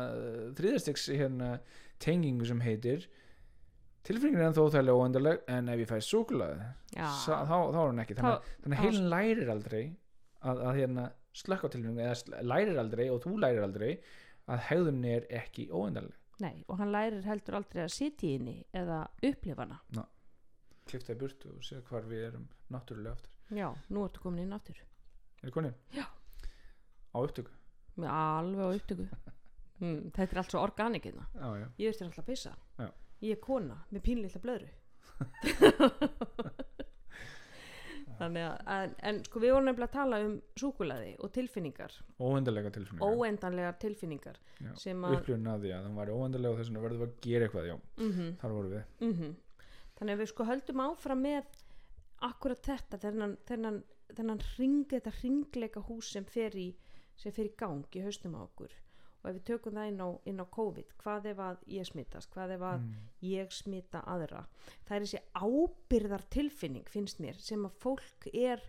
þriðastegs 0.57 1.07
hérna 1.13 1.59
tengingu 2.01 2.47
sem 2.49 2.61
heitir 2.65 3.05
tilfinningin 4.07 4.41
er 4.41 4.47
ennþá 4.49 4.63
óþægilega 4.67 5.01
óendanleg 5.01 5.41
en 5.55 5.69
ef 5.69 5.81
ég 5.83 5.89
fæ 5.91 5.97
súkulaði 6.07 6.67
Já, 6.97 7.07
þá, 7.25 7.35
þá 7.49 7.55
er 7.61 7.75
hann 7.81 7.99
ekki 8.03 8.15
þannig, 8.17 8.31
Þá- 8.47 8.63
þannig 8.65 8.81
heilin 8.85 9.09
lærir 9.13 9.51
aldrei 9.53 9.83
að, 10.41 10.61
að 10.69 10.79
hérna 10.79 11.05
slökka 11.41 11.69
á 11.69 11.71
tilfinningu 11.75 12.01
eða 12.05 12.15
sl- 12.21 12.41
lærir 12.51 12.79
aldrei 12.81 13.05
og 13.13 13.21
þú 13.23 13.35
lærir 13.43 13.63
aldrei 13.67 13.91
að 14.51 14.63
hegðunni 14.71 15.11
er 15.15 15.27
ekki 15.41 15.67
óendanleg. 15.71 16.17
Nei, 16.41 16.63
og 16.67 16.79
hann 16.81 16.89
lærir 16.91 17.21
heldur 17.27 17.59
aldrei 17.59 17.83
að 17.85 17.91
sitja 17.93 18.27
í 18.27 18.31
henni 18.39 18.55
eða 18.73 19.03
upplifa 19.29 19.61
hana. 19.67 20.07
Klifta 20.89 21.13
í 21.13 21.19
burtu 21.21 21.51
og 21.53 21.61
séð 21.63 21.83
hvar 21.87 22.07
við 22.09 22.23
erum 22.31 22.47
náttúrulega 22.73 23.13
aftur. 23.13 23.29
Já, 23.53 23.67
nú 23.93 24.07
ertu 24.07 24.23
komin 24.23 24.43
inn 24.47 24.55
aftur. 24.57 24.81
Er 25.41 25.45
þið 25.49 25.53
konin? 25.59 25.75
Já. 25.93 26.07
á 27.13 27.17
upptöku? 27.21 27.53
Alveg 28.01 28.65
á 28.65 28.69
upptöku. 28.79 29.07
Mm, 29.81 30.11
Þetta 30.13 30.35
er 30.35 30.37
allt 30.43 30.51
svo 30.53 30.59
organikina 30.61 31.23
já. 31.33 31.63
Ég 31.81 31.87
veist 31.89 32.01
þér 32.03 32.05
alltaf 32.11 32.19
að 32.21 32.27
pissa. 32.27 32.51
Já. 32.77 32.89
Ég 33.21 33.37
er 33.37 33.41
kona 33.43 33.77
með 33.91 34.01
pínlítla 34.07 34.41
blöðru. 34.41 34.69
Þannig 38.21 38.43
að 38.45 38.55
en, 38.75 38.91
en 39.09 39.19
sko 39.25 39.41
við 39.41 39.53
vorum 39.55 39.65
nefnilega 39.65 39.89
að 39.89 39.95
tala 39.95 40.17
um 40.25 40.33
súkulaði 40.61 41.11
og 41.25 41.31
tilfinningar. 41.33 41.93
Óendanlega 42.21 42.71
tilfinningar. 42.75 43.15
Óendanlegar 43.17 43.79
tilfinningar 43.81 44.37
Já. 44.59 44.71
sem 44.83 45.05
að 45.07 45.15
upplifun 45.17 45.49
að 45.49 45.63
því 45.65 45.71
að 45.77 45.87
það 45.87 45.95
var 46.01 46.11
óendanlega 46.13 46.51
og 46.53 46.59
þess 46.59 46.69
vegna 46.69 46.83
verðum 46.85 47.01
við 47.01 47.07
að 47.07 47.15
gera 47.25 47.47
eitthvað 47.47 47.69
já, 47.71 47.75
mm 47.97 48.11
þar 48.43 48.55
voru 48.57 48.69
við. 48.75 48.83
-hmm. 49.01 49.33
Þannig 49.97 50.13
að 50.13 50.21
við 50.21 50.31
sko 50.33 50.47
höldum 50.51 50.83
áfram 50.85 51.21
með 51.25 51.43
akkurat 52.29 52.61
þetta 52.69 53.01
þennan, 53.01 54.43
ringleika 55.21 55.81
hús 55.87 56.11
sem 56.13 56.25
fer 56.25 56.55
í 56.57 56.69
sem 57.15 57.31
fer 57.31 57.45
í 57.49 57.55
gang 57.57 57.85
í 57.95 58.03
haustum 58.05 58.37
á 58.37 58.41
okkur 58.45 58.71
og 59.21 59.29
ef 59.29 59.37
við 59.37 59.45
tökum 59.51 59.77
það 59.77 59.91
inn 59.91 60.01
á, 60.01 60.09
inn 60.31 60.43
á 60.43 60.45
COVID 60.57 60.93
hvað 61.01 61.31
ef 61.31 61.41
að 61.45 61.63
ég 61.75 61.87
smittast, 61.87 62.31
hvað 62.33 62.55
ef 62.57 62.67
að 62.71 62.83
mm. 62.83 63.07
ég 63.29 63.55
smita 63.55 64.03
aðra? 64.09 64.43
Það 64.87 64.97
er 64.97 65.07
þessi 65.07 65.23
ábyrðar 65.37 66.27
tilfinning 66.33 66.91
finnst 66.91 67.21
mér 67.23 67.39
sem 67.41 67.65
að 67.67 67.79
fólk 67.83 68.29
er 68.33 68.63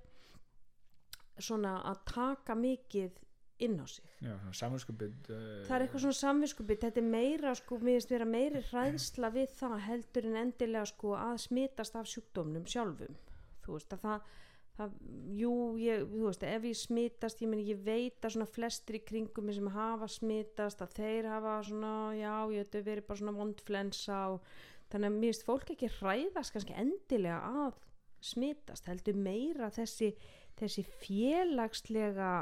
svona 1.40 1.78
að 1.88 2.02
taka 2.12 2.56
mikið 2.58 3.20
inn 3.62 3.78
á 3.78 3.86
sig. 3.86 4.04
Já, 4.22 4.34
samanskupið 4.58 5.30
uh, 5.30 5.40
það 5.66 5.74
er 5.76 5.84
eitthvað 5.84 6.04
svona 6.04 6.18
samvinskupið 6.18 6.80
þetta 6.84 7.02
er 7.02 7.08
meira 7.14 7.54
sko, 7.58 7.78
mér 7.78 7.98
finnst 7.98 8.14
vera 8.14 8.28
meiri 8.28 8.62
hræðsla 8.70 9.30
við 9.34 9.56
það 9.58 9.76
heldur 9.86 10.28
en 10.30 10.38
endilega 10.42 10.88
sko 10.90 11.14
að 11.18 11.36
smitast 11.46 11.98
af 11.98 12.08
sjúkdómnum 12.10 12.66
sjálfum. 12.70 13.18
Þú 13.62 13.76
veist 13.76 13.94
að 13.94 14.06
það, 14.06 14.30
það 14.78 14.96
jú, 15.36 15.54
ég, 15.82 16.04
þú 16.08 16.26
veist, 16.26 16.44
ef 16.48 16.66
ég 16.68 16.78
smitast 16.80 17.42
ég 17.44 17.50
meni, 17.52 17.68
ég 17.68 17.80
veit 17.84 18.24
að 18.24 18.36
svona 18.36 18.48
flestir 18.48 18.98
í 18.98 19.04
kringum 19.04 19.52
sem 19.52 19.70
hafa 19.74 20.08
smitast 20.10 20.84
að 20.84 20.98
þeir 20.98 21.30
hafa 21.34 21.56
svona, 21.68 21.94
já, 22.16 22.34
ég 22.54 22.64
veit, 22.64 22.78
verið 22.88 23.08
bara 23.08 23.22
svona 23.22 23.36
vondflensa 23.36 24.20
og 24.34 24.52
þannig 24.92 25.08
að 25.08 25.16
mér 25.18 25.28
finnst 25.28 25.48
fólk 25.48 25.72
ekki 25.74 25.92
hræðast 25.98 26.54
kannski 26.54 26.78
endilega 26.80 27.66
að 27.66 27.80
smitast 28.22 28.86
heldur 28.88 29.18
meira 29.18 29.68
þessi 29.74 30.12
þessi 30.58 30.84
félagslega 31.02 32.32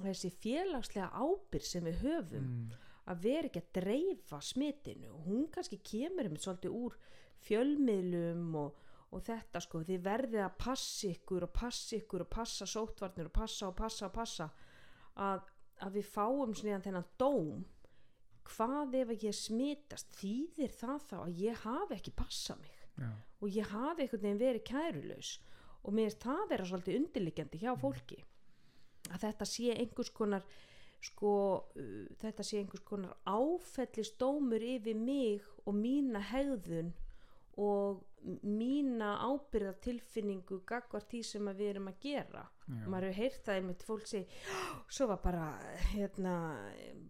þessi 0.00 0.30
félagslega 0.40 1.10
ábyrg 1.12 1.66
sem 1.66 1.86
við 1.88 2.04
höfum 2.04 2.44
mm, 2.44 2.76
að 3.10 3.24
vera 3.24 3.48
ekki 3.48 3.62
að 3.62 3.72
dreifa 3.80 4.40
smitinu. 4.44 5.10
Og 5.16 5.26
hún 5.26 5.48
kannski 5.52 5.80
kemur 5.84 6.28
einmitt 6.28 6.44
svolítið 6.44 6.76
úr 6.78 6.96
fjölmiðlum 7.46 8.54
og, 8.60 8.78
og 9.10 9.22
þetta 9.26 9.62
sko, 9.64 9.82
þið 9.86 10.02
verðið 10.04 10.44
að 10.44 10.56
passa 10.60 11.10
ykkur 11.10 11.46
og 11.46 11.52
passa 11.54 11.96
ykkur 11.98 12.24
og 12.24 12.30
passa 12.30 12.68
sóttvarnir 12.70 13.30
og 13.30 13.34
passa 13.34 13.68
og 13.68 13.76
passa 13.78 14.06
og 14.06 14.14
passa 14.14 14.48
að, 15.18 15.44
að 15.82 15.98
við 15.98 16.10
fáum 16.12 16.54
svona 16.54 16.82
þennan 16.84 17.08
dóm. 17.18 17.64
Hvað 18.50 18.96
ef 19.00 19.14
ég 19.22 19.36
smitast? 19.36 20.14
Þýðir 20.18 20.74
það 20.74 21.06
þá 21.08 21.16
að 21.20 21.42
ég 21.42 21.64
hafi 21.64 21.98
ekki 21.98 22.14
passað 22.18 22.62
mig? 22.64 22.76
Já, 23.00 23.10
og 23.40 23.54
ég 23.54 23.70
hafi 23.72 24.04
einhvern 24.04 24.26
veginn 24.26 24.42
verið 24.42 24.66
kærulaus? 24.70 25.36
Og 25.80 25.94
mér 25.96 26.10
finnst 26.10 26.26
það 26.26 26.42
vera 26.50 26.66
svolítið 26.68 26.98
undirliggjandi 27.00 27.60
hjá 27.62 27.70
fólki 27.80 28.18
að 29.10 29.22
þetta 29.24 29.46
sé 29.48 29.74
einhvers 29.74 30.10
konar 30.14 30.44
sko, 31.00 31.32
uh, 31.80 32.06
þetta 32.20 32.44
sé 32.46 32.60
einhvers 32.60 32.84
konar 32.86 33.16
áfellisdómur 33.24 34.64
yfir 34.74 34.98
mig 34.98 35.46
og 35.64 35.76
mína 35.78 36.22
hegðun 36.30 36.92
og 37.60 38.04
mína 38.44 39.14
ábyrðatilfinningu 39.24 40.60
gagvart 40.68 41.08
því 41.08 41.20
sem 41.24 41.50
að 41.50 41.60
við 41.62 41.70
erum 41.72 41.90
að 41.90 42.00
gera. 42.04 42.42
Já, 42.70 42.84
maður 42.86 43.06
hefur 43.08 43.18
heyrt 43.18 43.46
það 43.46 43.58
einmitt 43.58 43.84
fólk 43.86 44.06
segi 44.06 44.40
svo 44.92 45.06
var 45.10 45.20
bara 45.24 45.46
hérna, 45.90 46.34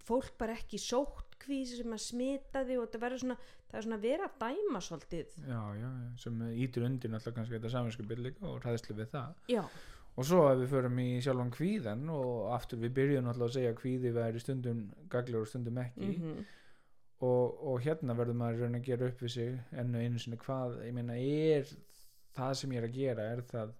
fólk 0.06 0.30
bara 0.40 0.56
ekki 0.56 0.80
sóttkvísi 0.80 1.80
sem 1.82 1.96
að 1.96 2.04
smita 2.06 2.62
því 2.64 2.78
og 2.78 2.86
þetta 2.86 3.02
verður 3.02 3.22
svona 3.24 3.38
það 3.42 3.78
er 3.80 3.86
svona 3.86 3.98
að 3.98 4.06
vera 4.06 4.28
að 4.28 4.38
dæma 4.44 4.82
svolítið. 4.86 5.34
Já, 5.44 5.62
já, 5.80 5.88
já, 5.88 6.10
sem 6.24 6.44
ítur 6.64 6.86
undir 6.88 7.12
náttúrulega 7.12 7.40
kannski 7.40 7.58
þetta 7.58 7.74
saminskupið 7.74 8.22
líka 8.28 8.46
og 8.50 8.62
ræðslu 8.64 8.96
við 9.00 9.10
það. 9.16 9.34
Já, 9.52 9.64
og 10.16 10.26
svo 10.26 10.46
ef 10.50 10.62
við 10.62 10.72
förum 10.72 11.02
í 11.02 11.10
sjálfan 11.24 11.52
kvíðan 11.54 12.08
og 12.14 12.48
aftur 12.54 12.80
við 12.82 12.96
byrjum 12.96 13.28
náttúrulega 13.28 13.50
að 13.50 13.58
segja 13.58 13.74
að 13.74 13.78
kvíði 13.82 14.14
væri 14.16 14.42
stundum 14.42 14.80
gaglegur 15.12 15.46
og 15.46 15.52
stundum 15.52 15.84
ekki. 15.84 16.14
Mhm 16.14 16.48
og, 17.20 17.60
og 17.68 17.80
hérna 17.84 18.14
verður 18.16 18.38
maður 18.40 18.54
að 18.54 18.64
reyna 18.64 18.78
að 18.80 18.86
gera 18.88 19.08
upp 19.10 19.20
við 19.22 19.32
sig 19.34 19.58
enn 19.72 19.94
og 19.94 20.00
einu 20.06 20.18
sinni 20.22 20.38
hvað 20.40 20.78
ég 20.86 20.94
meina 20.96 21.16
er 21.20 21.68
það 22.36 22.54
sem 22.60 22.72
ég 22.72 22.82
er 22.82 22.88
að 22.88 22.96
gera 22.96 23.26
er 23.34 23.42
það 23.50 23.74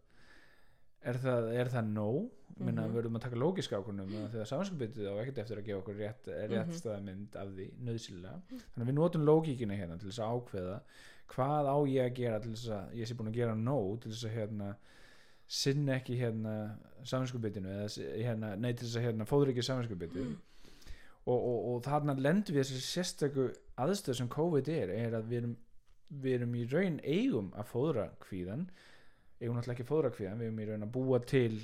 er 1.10 1.16
það, 1.16 1.46
er 1.56 1.68
það 1.72 1.86
nóg 1.94 2.18
mm 2.20 2.66
-hmm. 2.66 2.80
Mhm. 2.80 2.94
verðum 2.94 3.16
að 3.16 3.22
taka 3.24 3.36
lógiska 3.40 3.76
ákvörnum 3.80 4.10
þegar 4.32 4.46
samanskapitið 4.50 5.06
á 5.08 5.14
ekkert 5.22 5.38
eftir 5.38 5.58
að 5.58 5.64
gefa 5.64 5.78
okkur 5.80 5.96
rétt, 5.96 6.26
rétt 6.50 6.66
Mhm. 6.66 6.76
staðamynd 6.80 7.36
af 7.36 7.48
því 7.48 7.66
nöðsilega 7.86 8.40
þannig 8.50 8.84
að 8.84 8.88
við 8.90 8.94
notum 8.98 9.24
lógíkina 9.24 9.76
hérna 9.80 9.96
til 9.98 10.08
þess 10.10 10.20
að 10.20 10.32
ákveða 10.36 10.80
hvað 11.30 11.64
á 11.72 11.76
ég 11.88 12.04
að 12.10 12.14
gera 12.16 12.40
til 12.40 12.52
þess 12.52 12.68
að 12.68 12.92
ég 12.94 13.06
sé 13.08 13.14
búin 13.14 13.28
að 13.28 13.38
gera 13.40 13.54
nóg 13.54 14.00
til 14.02 14.10
þess 14.12 14.24
að 14.24 14.36
hérna 14.36 14.76
sinna 15.46 15.92
ekki 15.98 16.18
hérna 16.20 16.78
samanskapitinu 17.02 17.68
eða 17.68 17.88
hérna, 18.22 18.56
nei 18.56 18.72
til 18.74 18.86
þess 18.86 18.96
að 18.96 19.02
hérna 19.06 19.24
fóður 19.24 19.48
ekki 19.48 19.62
samanskapitið 19.62 20.36
og, 21.26 21.38
og, 21.38 21.58
og 21.74 21.82
þarna 21.84 22.14
lendum 22.18 22.56
við 22.56 22.64
þessi 22.64 22.84
sérstöku 22.86 23.48
aðstöð 23.80 24.20
sem 24.20 24.30
COVID 24.32 24.70
er 24.72 24.94
er 24.94 25.18
að 25.18 25.28
við 25.32 25.42
erum, 25.42 25.56
við 26.22 26.38
erum 26.38 26.54
í 26.56 26.64
raun 26.70 27.00
eigum 27.04 27.50
að 27.54 27.68
fóðra 27.74 28.06
kvíðan 28.24 28.64
eigum 29.40 29.56
náttúrulega 29.56 29.76
ekki 29.76 29.86
að 29.86 29.92
fóðra 29.92 30.14
kvíðan 30.16 30.40
við 30.40 30.48
erum 30.50 30.62
í 30.64 30.70
raun 30.70 30.86
að 30.88 30.94
búa 30.96 31.20
til 31.24 31.60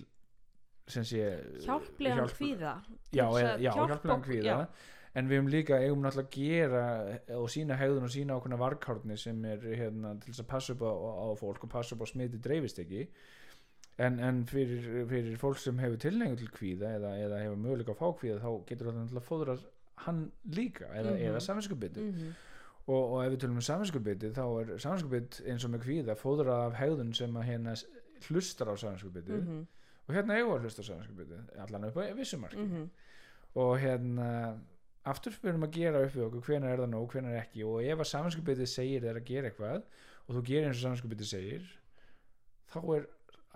sé 0.86 1.24
hjálplegan 1.64 2.20
hjálp- 2.22 2.36
kvíða 2.38 2.74
já, 3.10 3.24
að 3.26 3.64
já 3.64 3.72
hjálpa 3.72 3.88
hjálplegan 3.90 4.22
kvíða. 4.22 4.44
já. 4.52 4.92
en 5.16 5.28
við 5.30 5.38
erum 5.38 5.48
líka 5.50 5.80
eigum 5.80 6.04
náttúrulega 6.04 6.28
að 6.28 6.36
gera 6.36 7.38
og 7.40 7.48
sína 7.50 7.78
hegðun 7.80 8.06
og 8.06 8.12
sína 8.12 8.36
ákveðna 8.36 8.60
varkárni 8.60 9.16
sem 9.18 9.44
er 9.48 9.64
hérna, 9.64 10.14
til 10.20 10.30
þess 10.32 10.44
að 10.44 10.50
passa 10.52 10.76
upp 10.76 10.84
á, 10.86 10.92
á 10.94 11.26
fólk 11.40 11.64
og 11.64 11.72
passa 11.72 11.96
upp 11.96 12.04
á 12.04 12.06
smiti 12.06 12.38
dreifist 12.38 12.78
ekki 12.84 13.08
en, 13.98 14.18
en 14.20 14.42
fyrir, 14.46 15.06
fyrir 15.08 15.36
fólk 15.40 15.58
sem 15.58 15.78
hefur 15.78 15.96
tilhengu 15.96 16.36
til 16.36 16.48
kvíða 16.52 16.90
eða, 16.98 17.12
eða 17.26 17.38
hefur 17.44 17.56
möguleika 17.62 17.94
að 17.94 18.00
fá 18.02 18.08
kvíða 18.20 18.40
þá 18.42 18.50
getur 18.68 18.90
það 18.90 18.98
náttúrulega 19.00 19.28
fóðra 19.30 19.58
hann 20.06 20.32
líka 20.52 20.86
eða, 20.92 21.14
Mhm. 21.14 21.22
eða 21.30 21.40
saminskupbyttu 21.40 22.00
Mhm. 22.04 22.34
og, 22.86 23.12
og 23.12 23.24
ef 23.24 23.32
við 23.32 23.38
tölum 23.44 23.56
um 23.56 23.66
saminskupbyttu 23.70 24.32
þá 24.36 24.44
er 24.60 24.78
saminskupbytt 24.78 25.40
eins 25.48 25.64
og 25.64 25.70
með 25.72 25.84
kvíða 25.86 26.16
fóðrað 26.20 26.66
af 26.66 26.74
hegðun 26.74 27.14
sem 27.16 27.32
að 27.34 27.44
hérna 27.48 27.74
hlustar 28.28 28.68
á 28.68 28.74
saminskupbyttu 28.76 29.32
Mhm. 29.40 29.66
og 30.08 30.14
hérna 30.14 30.36
eigum 30.36 30.52
við 30.52 30.58
að 30.58 30.64
hlusta 30.68 30.82
á 30.84 30.88
saminskupbyttu 30.90 31.40
allan 31.64 31.84
upp 31.88 31.96
á 31.96 32.14
vissumarki 32.14 32.56
Mhm. 32.66 32.90
og 33.56 33.78
hérna 33.80 34.58
aftur 35.06 35.32
við 35.40 35.48
erum 35.54 35.64
að 35.64 35.72
gera 35.72 36.04
upp 36.04 36.12
við 36.12 36.26
okkur 36.28 36.42
hvenar 36.44 36.72
er 36.72 36.78
það 36.84 36.90
nóg, 36.92 37.08
hvenar 37.10 37.32
er 37.32 37.40
ekki 37.46 37.64
og 37.64 37.80
ef 37.82 37.98
að 37.98 38.12
saminskupbyttu 38.12 38.66
segir 38.66 39.00
þér 39.00 39.16
að 39.16 39.24
gera 39.24 39.50
eitthvað 39.50 39.82
og 40.28 40.36
þú 40.36 40.42
gerir 40.44 40.66
eins 40.68 40.84
og 40.84 40.90
saminskupbyttu 40.90 41.24
segir 41.24 41.62
þá 42.68 42.96
er 42.96 43.06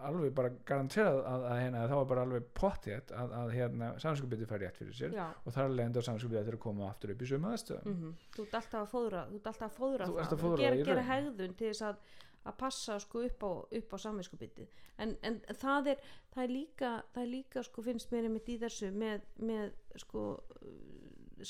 alveg 0.09 0.33
bara 0.37 0.53
garanterað 0.69 1.19
að, 1.21 1.45
að, 1.51 1.59
hérna, 1.61 1.83
þá 1.91 1.97
er 1.99 2.09
bara 2.13 2.25
alveg 2.27 2.49
pottið 2.57 3.13
að, 3.23 3.35
að 3.41 3.53
hérna, 3.57 3.91
saminskupbyttu 4.05 4.49
fær 4.51 4.63
rétt 4.65 4.81
fyrir 4.81 4.97
sér 4.97 5.19
já. 5.19 5.27
og 5.45 5.55
þar 5.57 5.67
er 5.67 5.77
leiðandi 5.77 6.03
á 6.03 6.09
saminskupbyttu 6.09 6.55
að 6.57 6.63
koma 6.65 6.89
aftur 6.89 7.15
upp 7.15 7.23
í 7.23 7.31
sömu 7.31 7.53
aðstöðum. 7.53 7.93
Mhm. 7.95 8.17
þú 8.37 8.47
ert 8.47 8.59
alltaf 8.61 8.81
að 8.81 8.91
fóðra 8.95 9.27
þú 9.29 9.39
ert 9.41 9.53
alltaf 9.53 9.69
að 9.69 9.79
fóðra 9.79 10.11
það. 10.11 10.25
að 10.25 10.45
fóðra 10.45 10.65
gera, 10.65 10.81
það 10.81 10.91
gera 10.91 11.07
hegðun 11.11 11.57
til 11.61 11.71
þess 11.71 11.87
að 11.91 12.03
að 12.49 12.57
passa 12.57 12.97
sko 13.03 13.23
upp 13.27 13.43
á, 13.45 13.53
upp 13.79 13.93
á 13.93 13.99
samvinskupitið 14.01 14.71
en, 15.05 15.17
en 15.27 15.41
það 15.61 15.93
er 15.93 16.05
það 16.33 16.43
er 16.45 16.53
líka, 16.55 16.93
það 17.13 17.23
er 17.23 17.31
líka 17.35 17.65
sko 17.67 17.85
finnst 17.85 18.13
mér 18.15 18.29
einmitt 18.29 18.49
í 18.49 18.57
þessu 18.63 18.91
með, 18.97 19.27
með 19.37 19.75
sko 20.01 20.25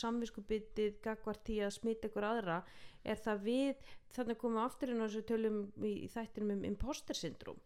samvinskupitið 0.00 0.98
gagvart 1.04 1.50
í 1.52 1.60
að 1.64 1.74
smita 1.78 2.10
ykkur 2.10 2.26
aðra 2.26 2.60
er 3.06 3.18
það 3.22 3.44
við, 3.46 3.88
þannig 4.14 4.40
komum 4.40 4.58
við 4.58 4.66
aftur 4.66 4.92
inn 4.92 5.02
á 5.02 5.06
þessu 5.06 5.24
tölum 5.30 5.60
í, 5.78 5.94
í 6.04 6.08
þættinum 6.10 6.56
um 6.58 6.66
imposter 6.68 7.18
syndrom 7.18 7.60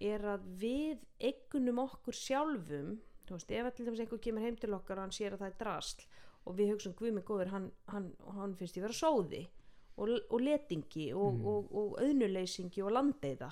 er 0.00 0.24
að 0.36 0.46
við 0.60 1.04
eignum 1.20 1.78
okkur 1.86 2.14
sjálfum 2.14 2.96
þú 3.26 3.34
veist, 3.36 3.50
ef 3.50 3.76
dæmis 3.80 4.00
einhver 4.04 4.20
kemur 4.22 4.44
heim 4.46 4.56
til 4.56 4.74
okkar 4.76 4.98
og 5.00 5.06
hann 5.08 5.14
sér 5.16 5.34
að 5.34 5.44
það 5.44 5.52
er 5.52 5.60
drasl 5.62 6.06
og 6.46 6.54
við 6.58 6.68
hugsaum 6.74 6.94
guð 6.98 7.14
mig 7.16 7.24
góður, 7.26 7.48
hann, 7.50 7.70
hann, 7.90 8.10
hann 8.36 8.52
finnst 8.54 8.76
ég 8.78 8.84
vera 8.86 8.94
sóði 8.94 9.46
og, 9.96 10.12
og 10.30 10.40
letingi 10.44 11.08
og, 11.16 11.32
Mm. 11.34 11.46
og, 11.46 11.72
og 11.72 11.96
auðnuleysingi 12.02 12.82
og 12.86 12.92
landeiða 12.94 13.48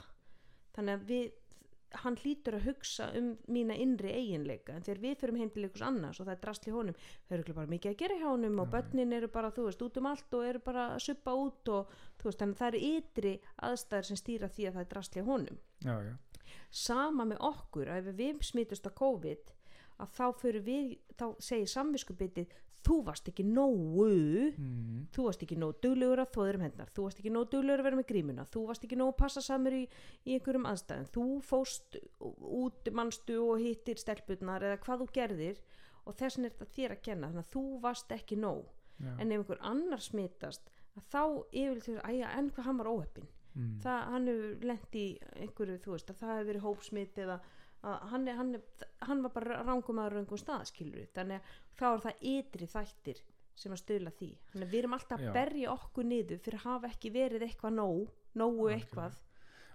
þannig 0.76 0.94
að 1.00 1.08
við 1.08 1.32
hann 1.94 2.16
hlýtur 2.18 2.56
að 2.58 2.64
hugsa 2.66 3.04
um 3.14 3.28
mína 3.54 3.74
innri 3.78 4.10
eiginleika 4.10 4.74
en 4.74 4.82
þegar 4.82 5.00
við 5.04 5.12
förum 5.20 5.36
heim 5.38 5.50
til 5.54 5.62
einhvers 5.62 5.84
annars 5.86 6.18
og 6.18 6.26
það 6.26 6.32
er 6.34 6.40
drasl 6.42 6.68
í 6.70 6.72
honum 6.74 6.96
það 7.28 7.36
eru 7.38 7.54
bara 7.54 7.70
mikið 7.70 7.90
að 7.92 7.98
gera 8.00 8.16
hjá 8.18 8.26
honum 8.32 8.58
og 8.64 8.70
börnin 8.72 9.14
eru 9.14 9.28
bara, 9.30 9.50
þú 9.54 9.66
veist, 9.68 9.82
út 9.86 10.00
um 10.00 10.08
allt 10.10 10.34
og 10.34 10.46
eru 10.48 10.62
bara 10.66 10.86
að 10.96 11.04
suppa 11.06 11.34
út 11.38 11.70
og 11.70 11.92
þú 12.18 12.26
veist, 12.30 12.40
þannig 12.42 12.56
að 12.56 12.62
það 12.64 12.70
eru 12.72 12.82
ytri 12.98 13.34
aðstæður 13.68 14.08
sem 14.10 14.20
stýra 14.24 14.50
því 14.50 14.66
að 14.66 14.74
það 14.74 14.82
er 14.86 14.90
drasl 14.94 15.18
í 15.20 15.24
honum. 15.30 15.60
Já, 15.86 15.94
já, 16.08 16.14
sama 16.70 17.26
með 17.28 17.42
okkur 17.50 17.92
að 17.92 18.10
ef 18.12 18.18
við 18.18 18.44
smitust 18.46 18.88
á 18.88 18.92
COVID 18.94 19.54
að 20.02 20.14
þá 20.16 20.26
fyrir 20.40 20.64
við, 20.66 20.94
þá 21.14 21.26
segir 21.38 21.70
samviskubitið 21.70 22.54
þú 22.84 22.96
varst 23.06 23.28
ekki 23.30 23.44
nógu 23.46 24.08
mm, 24.50 25.04
þú 25.14 25.26
varst 25.28 25.44
ekki 25.46 25.56
nógu 25.56 25.78
duglegur 25.84 26.20
að 26.20 26.32
þóður 26.34 26.58
um 26.58 26.64
hendar 26.66 26.90
þú 26.92 27.06
varst 27.06 27.20
ekki 27.22 27.32
nógu 27.32 27.48
duglegur 27.54 27.82
að 27.82 27.88
vera 27.88 28.00
með 28.00 28.08
grímuna 28.10 28.46
þú 28.50 28.64
varst 28.68 28.84
ekki 28.84 28.98
nógu 29.00 29.14
passa 29.20 29.42
samur 29.44 29.76
í, 29.78 29.84
í 30.26 30.36
einhverjum 30.36 30.68
aðstæðum. 30.68 31.08
Þú 31.14 31.26
fóst 31.48 31.98
út 32.20 32.90
mannstu 32.92 33.38
og 33.40 33.62
hittir 33.62 34.00
stelpurnar 34.00 34.66
eða 34.68 34.80
hvað 34.84 35.04
þú 35.04 35.08
gerðir 35.16 35.62
og 36.04 36.18
þess 36.18 36.38
vegna 36.38 36.50
er 36.50 36.56
þetta 36.56 36.76
þér 36.76 36.96
að 36.96 37.04
kenna 37.08 37.30
þannig 37.30 37.46
að 37.46 37.52
þú 37.54 37.64
varst 37.84 38.14
ekki 38.18 38.40
nóg 38.40 38.64
já. 39.00 39.12
en 39.16 39.30
ef 39.30 39.38
einhver 39.38 39.64
annar 39.70 40.04
smitast 40.04 40.68
að 40.94 41.08
þá 41.14 41.22
yfirleitt 41.50 41.88
fyrir 41.88 42.04
æja 42.04 42.34
en 42.36 42.50
hvað 42.52 42.68
hann 42.68 42.82
var 42.82 42.92
óheppin 42.92 43.30
mm, 43.54 43.76
það, 43.84 44.00
hann 44.14 44.30
hefur 44.30 44.66
lent 44.70 44.98
í 45.00 45.04
einhverju 45.42 45.82
þú 45.84 45.94
veist 45.94 46.10
að 46.12 46.22
það 46.22 46.34
hefur 46.34 46.50
verið 46.50 46.66
hópsmitt 46.68 47.20
eða 47.24 47.38
að 47.84 48.08
hann, 48.10 48.26
er, 48.28 48.38
hann, 48.38 48.54
er, 48.56 48.88
hann 49.04 49.22
var 49.24 49.34
bara 49.34 49.60
rángum 49.64 50.00
að 50.00 50.14
raungum 50.14 50.40
stað 50.40 50.68
skilur 50.70 51.10
þannig 51.16 51.40
að 51.40 51.56
þá 51.78 51.86
er 51.90 52.04
það 52.06 52.26
ytri 52.34 52.68
þættir 52.74 53.22
sem 53.54 53.74
að 53.74 53.82
stöðla 53.82 54.10
því. 54.18 54.30
Þannig 54.50 54.66
að 54.66 54.72
við 54.72 54.80
erum 54.80 54.96
alltaf 54.96 55.20
Já. 55.22 55.28
að 55.28 55.36
berja 55.36 55.74
okkur 55.74 56.08
niður 56.10 56.40
fyrir 56.42 56.58
að 56.58 56.64
hafa 56.72 56.90
ekki 56.90 57.12
verið 57.14 57.44
eitthvað 57.46 57.76
nóg 57.76 58.00
nógu 58.34 58.64
Algjörlega. 58.66 58.78
eitthvað. 58.80 59.20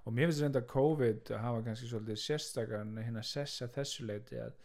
Og 0.04 0.16
mér 0.16 0.32
finnst 0.32 0.44
þetta 0.44 0.64
COVID 0.74 1.32
að 1.36 1.44
hafa 1.46 1.62
kannski 1.68 1.92
svolítið 1.92 2.20
sérstakann 2.24 2.98
hérna 3.00 3.24
sessa 3.24 3.70
þessu 3.72 4.08
leiti 4.10 4.42
að 4.42 4.58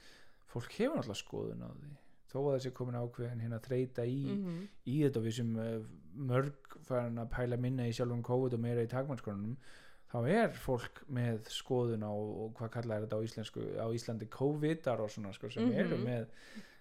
fólk 0.51 0.75
hefur 0.79 1.03
alltaf 1.03 1.21
skoðun 1.21 1.63
á 1.63 1.71
því 1.71 1.93
þó 2.35 2.41
að 2.43 2.57
þessi 2.59 2.73
komin 2.75 2.99
ákveðin 2.99 3.41
hérna 3.47 3.61
þreita 3.63 4.05
í, 4.11 4.19
mm 4.35 4.59
í 4.91 4.99
þetta 5.05 5.21
og 5.23 5.25
við 5.29 5.37
sem 5.39 5.55
uh, 5.57 5.79
mörg 6.15 6.77
farin 6.85 7.19
að 7.23 7.31
pæla 7.33 7.57
minna 7.57 7.87
í 7.89 7.95
sjálfum 7.97 8.23
COVID 8.27 8.55
og 8.59 8.61
meira 8.67 8.83
í 8.85 8.91
takmannskonunum 8.91 9.57
þá 10.13 10.19
er 10.31 10.53
fólk 10.55 11.01
með 11.11 11.49
skoðun 11.51 12.05
á 12.07 12.13
og 12.13 12.53
hvað 12.59 12.71
kallar 12.77 13.03
þetta 13.07 13.19
á 13.19 13.25
íslensku 13.27 13.65
á 13.81 13.87
Íslandi 13.97 14.29
COVID-ar 14.31 15.01
og 15.03 15.11
svona 15.11 15.33
sko, 15.35 15.51
sem 15.51 15.65
Mhm. 15.67 15.79
eru 15.81 15.97
með 16.05 16.27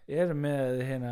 eru 0.06 0.34
með 0.36 0.82
hérna 0.84 1.12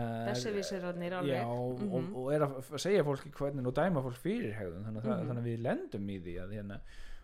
já, 1.32 1.40
alveg 1.40 1.48
og, 1.48 1.80
Mhm. 2.04 2.16
og 2.16 2.34
er 2.34 2.42
að 2.42 2.78
segja 2.84 3.04
fólki 3.08 3.32
hvernig 3.32 3.66
og 3.66 3.74
dæma 3.74 4.04
fólk 4.04 4.18
fyrir 4.20 4.54
hegðun 4.54 4.84
þannig, 4.86 5.04
mm 5.04 5.10
Mhm. 5.10 5.28
þannig 5.30 5.42
að 5.42 5.50
við 5.50 5.62
lendum 5.64 6.10
í 6.10 6.20
því 6.22 6.36
að, 6.44 6.52
hérna, 6.58 6.80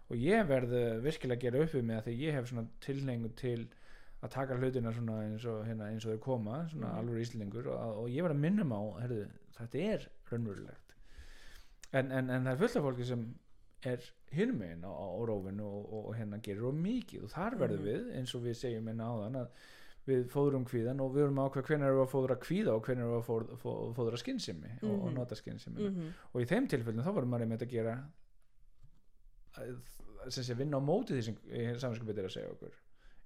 og 0.09 0.15
ég 0.18 0.47
verð 0.47 0.72
uh, 0.74 1.01
virkilega 1.03 1.36
að 1.38 1.41
gera 1.41 1.59
upp 1.63 1.72
við 1.76 1.84
mig 1.84 1.97
að 1.97 2.05
því 2.07 2.18
ég 2.24 2.34
hef 2.34 2.45
svona 2.49 2.68
tilhengu 2.80 3.36
til 3.36 3.68
að 4.24 4.32
taka 4.34 4.55
hlutina 4.57 4.91
svona 4.91 5.20
eins 5.28 5.45
og, 5.45 5.65
hérna, 5.68 5.91
eins 5.91 6.05
og 6.05 6.11
þeir 6.15 6.20
koma 6.24 6.63
svona 6.72 6.88
Mhm. 6.89 6.99
alveg 6.99 7.22
íslingur 7.26 7.68
og, 7.68 7.97
og 8.03 8.07
ég 8.09 8.24
verð 8.26 8.36
að 8.36 8.39
minnum 8.45 8.72
á 8.74 8.82
herðu, 9.01 9.28
þetta 9.59 9.84
er 9.93 10.07
raunverulegt 10.32 10.95
en, 11.93 12.11
en, 12.11 12.30
en 12.30 12.43
það 12.43 12.51
er 12.53 12.57
fullt 12.63 12.76
af 12.76 12.84
fólki 12.88 13.05
sem 13.05 13.26
er 13.86 14.01
hinum 14.34 14.57
megin 14.57 14.84
á, 14.84 14.89
á 14.89 15.07
rófinu 15.30 15.63
og, 15.63 15.93
og, 15.93 16.05
og 16.09 16.15
hérna 16.18 16.39
gerir 16.41 16.65
of 16.65 16.74
mikið 16.76 17.24
og 17.24 17.30
þar 17.30 17.55
verðum 17.61 17.84
Mhm. 17.86 17.89
við 17.91 18.15
eins 18.18 18.34
og 18.36 18.41
við 18.43 18.55
segjum 18.57 18.89
inn 18.89 18.99
áðan 19.05 19.36
að 19.43 19.47
við 20.07 20.26
fóðrum 20.32 20.65
kvíðan 20.65 21.01
og 21.03 21.13
við 21.13 21.24
erum 21.28 21.39
að 21.43 21.49
ákveða 21.51 21.68
hvernig 21.68 21.86
erum 21.88 21.97
við 21.99 22.05
að 22.07 22.13
fóðra 22.15 22.38
kvíða 22.41 22.74
og 22.74 22.82
hvernig 22.88 23.03
erum 23.03 23.13
við 23.13 23.22
að 23.22 23.28
fóðra, 23.30 23.57
fóðra, 23.61 23.93
fóðra 23.97 24.18
skinnsemi 24.24 24.72
og, 24.82 24.93
og 25.03 25.07
Mhm. 25.11 25.15
nota 25.15 25.36
skinnsemi 25.36 25.82
mhm, 25.89 26.11
og 26.34 26.41
í 26.41 26.45
þeim 26.47 26.68
tilfellin 26.68 27.03
þá 27.05 27.13
varum 27.13 27.30
maður 27.30 27.41
einmitt 27.45 27.61
að 27.68 27.70
gera 27.76 27.95
sem 30.30 30.43
sé 30.43 30.55
vinna 30.57 30.78
á 30.78 30.82
móti 30.84 31.15
því 31.18 31.24
sem 31.28 31.36
saminskupið 31.82 32.18
er 32.24 32.28
að 32.30 32.34
segja 32.36 32.51
okkur 32.53 32.74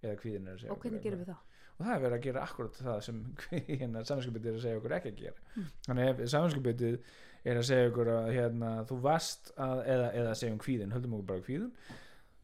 eða 0.03 0.19
kvíðin 0.21 0.47
er 0.47 0.53
að 0.55 0.59
segja 0.63 0.71
og 0.75 0.79
hvernig 0.83 1.01
gerum 1.03 1.19
við 1.23 1.31
það? 1.31 1.41
og 1.79 1.85
það 1.87 1.95
er 1.95 2.01
verið 2.05 2.17
að 2.19 2.23
gera 2.27 2.41
akkurat 2.45 2.79
það 2.81 3.01
sem 3.07 3.19
hérna, 3.81 4.03
saminskupið 4.05 4.45
er 4.51 4.55
að 4.57 4.63
segja 4.65 4.77
okkur 4.81 4.95
ekki 4.99 5.11
að 5.13 5.19
gera 5.23 5.39
Mm. 5.55 5.65
þannig 5.87 6.09
ef 6.11 6.29
saminskupið 6.35 6.85
er 7.43 7.57
að 7.57 7.65
segja 7.71 7.89
okkur 7.91 8.07
að 8.13 8.29
hérna, 8.35 8.69
þú 8.89 8.99
varst 9.01 9.51
að, 9.57 9.79
eða, 9.95 10.07
eða 10.21 10.35
segjum 10.37 10.59
kvíðin, 10.61 10.91
höldum 10.93 11.13
okkur 11.17 11.29
bara 11.31 11.45
kvíðin 11.47 11.71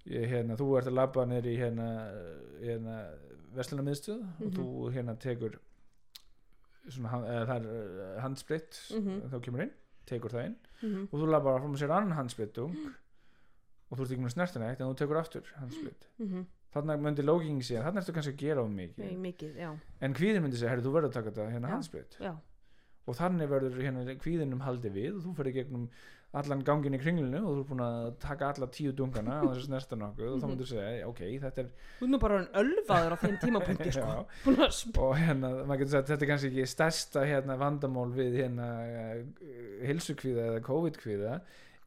hérna, 0.08 0.56
þú 0.58 0.68
ert 0.80 0.88
að 0.90 0.98
labba 0.98 1.26
neyri 1.28 1.54
í 1.54 1.60
hérna, 1.60 1.88
hérna 2.64 2.98
versluna 3.58 3.84
miðstöð 3.84 4.22
og 4.24 4.46
Mhm. 4.48 4.56
þú 4.58 4.68
hérna 4.96 5.16
tekur 5.20 5.58
svona, 6.88 7.20
það 7.50 7.52
er 7.58 7.68
eh, 7.68 8.22
handspritt 8.24 8.78
Mhm. 8.96 9.22
þá 9.32 9.38
kemur 9.44 9.62
inn, 9.66 9.72
tekur 10.08 10.32
það 10.32 10.46
inn 10.46 10.56
Mhm, 10.82 11.08
og 11.12 11.20
þú 11.20 11.28
labbar 11.32 11.60
frá 11.62 11.78
sér 11.78 11.92
annan 11.92 12.18
handsprittung 12.18 12.76
og 13.92 13.98
þú 13.98 14.02
ert 14.04 14.12
ekki 14.12 14.24
með 14.24 14.34
snertina 14.36 14.70
eitt 14.72 14.82
en 14.82 14.88
þú 14.88 14.98
tekur 15.02 15.20
aftur 15.20 15.44
handsprit 15.60 16.08
þarna 16.76 16.98
myndi 17.00 17.24
lóking 17.26 17.62
segja, 17.64 17.84
þarna 17.88 18.02
ertu 18.04 18.14
kannski 18.18 18.34
að 18.36 18.42
gera 18.44 18.62
á 18.62 18.68
mikið. 18.68 19.06
Nei, 19.06 19.16
mikið, 19.30 19.58
en 20.02 20.14
kvíðin 20.18 20.44
myndi 20.46 20.58
segja, 20.60 20.74
herri 20.76 20.84
þú 20.86 20.94
verður 20.98 21.10
að 21.10 21.18
taka 21.22 21.32
þetta 21.32 21.50
hérna 21.56 21.80
já, 22.20 22.36
og 23.08 23.16
þannig 23.16 23.50
verður 23.50 23.82
hérna 23.86 24.18
kvíðinum 24.20 24.62
haldið 24.68 24.92
við 25.00 25.16
og 25.16 25.24
þú 25.26 25.36
ferði 25.40 25.54
gegnum 25.62 25.90
allan 26.38 26.60
gangin 26.68 26.94
í 26.94 27.00
kringlinu 27.00 27.40
og 27.40 27.54
þú 27.56 27.62
er 27.64 27.68
búin 27.70 27.82
að 27.86 28.08
taka 28.20 28.50
alla 28.52 28.68
tíu 28.68 28.92
dungana 28.92 29.38
og 29.46 29.54
þess 29.54 29.62
að 29.64 29.68
snerta 29.70 29.96
nokkuð 29.96 30.28
og 30.34 30.42
þá 30.42 30.44
Mhm. 30.44 30.50
myndir 30.52 30.68
segja, 30.68 31.08
ok, 31.08 31.22
þetta 31.40 31.58
er 31.64 31.70
þú 32.02 32.04
er 32.04 32.12
nú 32.12 32.20
bara 32.20 32.36
orðinn 32.36 32.60
ölvaður 32.62 33.16
á 33.16 33.18
þeim 33.24 33.38
tímapunkti 33.46 33.94
sko, 33.96 34.18
og 35.08 35.16
hérna, 35.18 35.52
maður 35.64 35.80
getur 35.86 35.94
sagt 35.96 36.12
þetta 36.12 36.26
er 36.28 36.32
kannski 36.34 36.52
ekki 36.52 36.68
stærsta 36.68 37.24
hérna 37.32 37.58
vandamál 37.58 38.12
við 38.12 38.36
hérna 38.44 38.68
hilsukvíða 39.88 40.46
eða 40.52 40.62
COVID-kvíða 40.68 41.38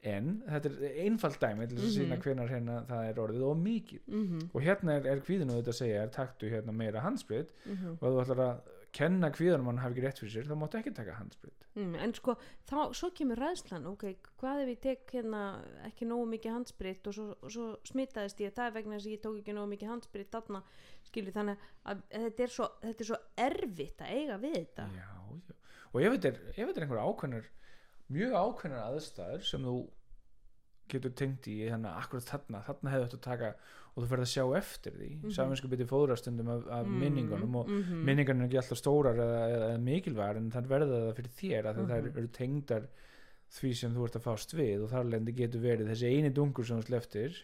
en 0.03 0.43
þetta 0.49 0.71
er 0.71 0.99
einfalt 1.05 1.41
dæmi 1.43 1.67
til 1.69 1.77
að 1.79 1.91
sína 1.93 2.17
Mhm. 2.17 2.23
hvenar 2.25 2.49
hérna 2.49 2.77
það 2.89 3.09
er 3.11 3.19
orðið 3.21 3.43
og 3.51 3.57
mikið. 3.61 4.01
Mhm, 4.09 4.51
og 4.55 4.63
hérna 4.63 4.93
er, 4.97 5.07
er 5.07 5.21
kvíðinu 5.21 5.57
þetta 5.61 5.73
að 5.75 5.81
segja 5.81 6.03
er 6.03 6.09
taktu 6.09 6.49
hérna 6.51 6.73
meira 6.73 7.01
handsprit 7.05 7.51
mhm, 7.67 7.99
og 8.01 8.05
ef 8.09 8.15
þú 8.15 8.23
ætlar 8.25 8.45
að 8.47 8.61
kenna 8.93 9.31
kvíðanum 9.31 9.67
hann 9.67 9.79
hafi 9.79 9.95
ekki 9.95 10.03
rétt 10.07 10.19
fyrir 10.19 10.33
sér 10.35 10.49
þá 10.51 10.57
máttu 10.59 10.79
ekki 10.81 10.95
taka 10.95 11.13
handsprit. 11.15 11.67
Mm, 11.77 11.95
en 11.95 12.13
sko, 12.15 12.35
þá, 12.67 12.91
svo 12.93 13.11
kemur 13.15 13.37
ræðslan 13.39 13.87
ok, 13.87 14.17
hvað 14.41 14.63
ef 14.65 14.69
ég 14.73 14.81
tek 14.81 15.07
hérna 15.13 15.43
ekki 15.87 16.09
nógu 16.09 16.27
mikið 16.33 16.51
handsprit 16.57 17.07
og 17.07 17.15
svo, 17.15 17.37
og 17.41 17.51
svo 17.55 17.77
smitaðist 17.87 18.41
ég, 18.43 18.51
það 18.57 18.73
vegna 18.75 18.97
þess 18.99 19.07
að 19.07 19.13
ég 19.15 19.21
tók 19.23 19.39
ekki 19.39 19.55
nógu 19.55 19.69
mikið 19.77 19.89
handsprit 19.93 20.31
þarna, 20.33 20.63
skilur 21.07 21.33
þannig 21.33 21.57
að 21.87 22.03
þetta 22.11 22.43
er 22.43 22.49
svo, 22.57 22.69
þetta 22.83 23.01
er 23.01 23.11
svo 23.13 23.21
erfitt 23.39 24.01
að 24.03 24.11
eiga 24.17 24.39
við 24.43 24.55
þetta. 24.59 24.89
Já, 24.97 25.07
já. 25.07 25.55
og 25.93 26.03
ef 26.03 26.13
þetta 26.13 26.29
er, 26.33 26.41
er 26.57 26.83
einhver 26.83 27.05
ákveðnar 27.07 27.45
mjög 28.11 28.33
ákveðnar 28.35 28.87
aðstæður 28.91 29.45
sem 29.47 29.67
þú 29.67 29.75
getur 30.91 31.13
tengt 31.15 31.47
í 31.47 31.61
hérna 31.63 31.93
akkurat 32.01 32.27
þarna, 32.27 32.63
þarna 32.67 32.91
hefur 32.95 33.07
þetta 33.07 33.19
að 33.21 33.29
taka 33.29 33.51
og 33.91 34.03
þú 34.03 34.09
ferð 34.11 34.25
að 34.25 34.31
sjá 34.33 34.45
eftir 34.59 34.97
því 34.97 35.09
mm. 35.11 35.21
-hmm. 35.23 35.35
saminsku 35.37 35.69
byrði 35.71 35.87
fóðrastundum 35.91 36.49
af, 36.55 36.67
af 36.79 36.87
Mm, 36.87 36.99
minningunum 37.05 37.55
og 37.61 37.69
mhm, 37.71 38.03
minningarnir 38.07 38.45
er 38.45 38.49
ekki 38.49 38.61
alltaf 38.63 38.79
stórar 38.79 39.15
eða, 39.19 39.41
eða, 39.55 39.79
mikilvægar 39.79 40.37
en 40.37 40.51
það 40.51 40.69
verða 40.75 41.01
það 41.05 41.15
fyrir 41.19 41.33
þér 41.41 41.65
að 41.71 41.75
mm 41.77 41.83
Mhm. 41.83 41.91
það 41.91 42.19
eru 42.19 42.29
tengdar 42.29 42.89
því 43.51 43.71
sem 43.75 43.95
þú 43.95 44.05
ert 44.05 44.17
að 44.17 44.27
fást 44.27 44.55
við 44.55 44.83
og 44.85 44.91
þar 44.91 45.05
lendi 45.11 45.33
getur 45.33 45.61
verið 45.61 45.89
þessi 45.91 46.07
eini 46.07 46.31
dungur 46.31 46.65
sem 46.67 46.79
þú 46.79 46.87
sleftir 46.87 47.37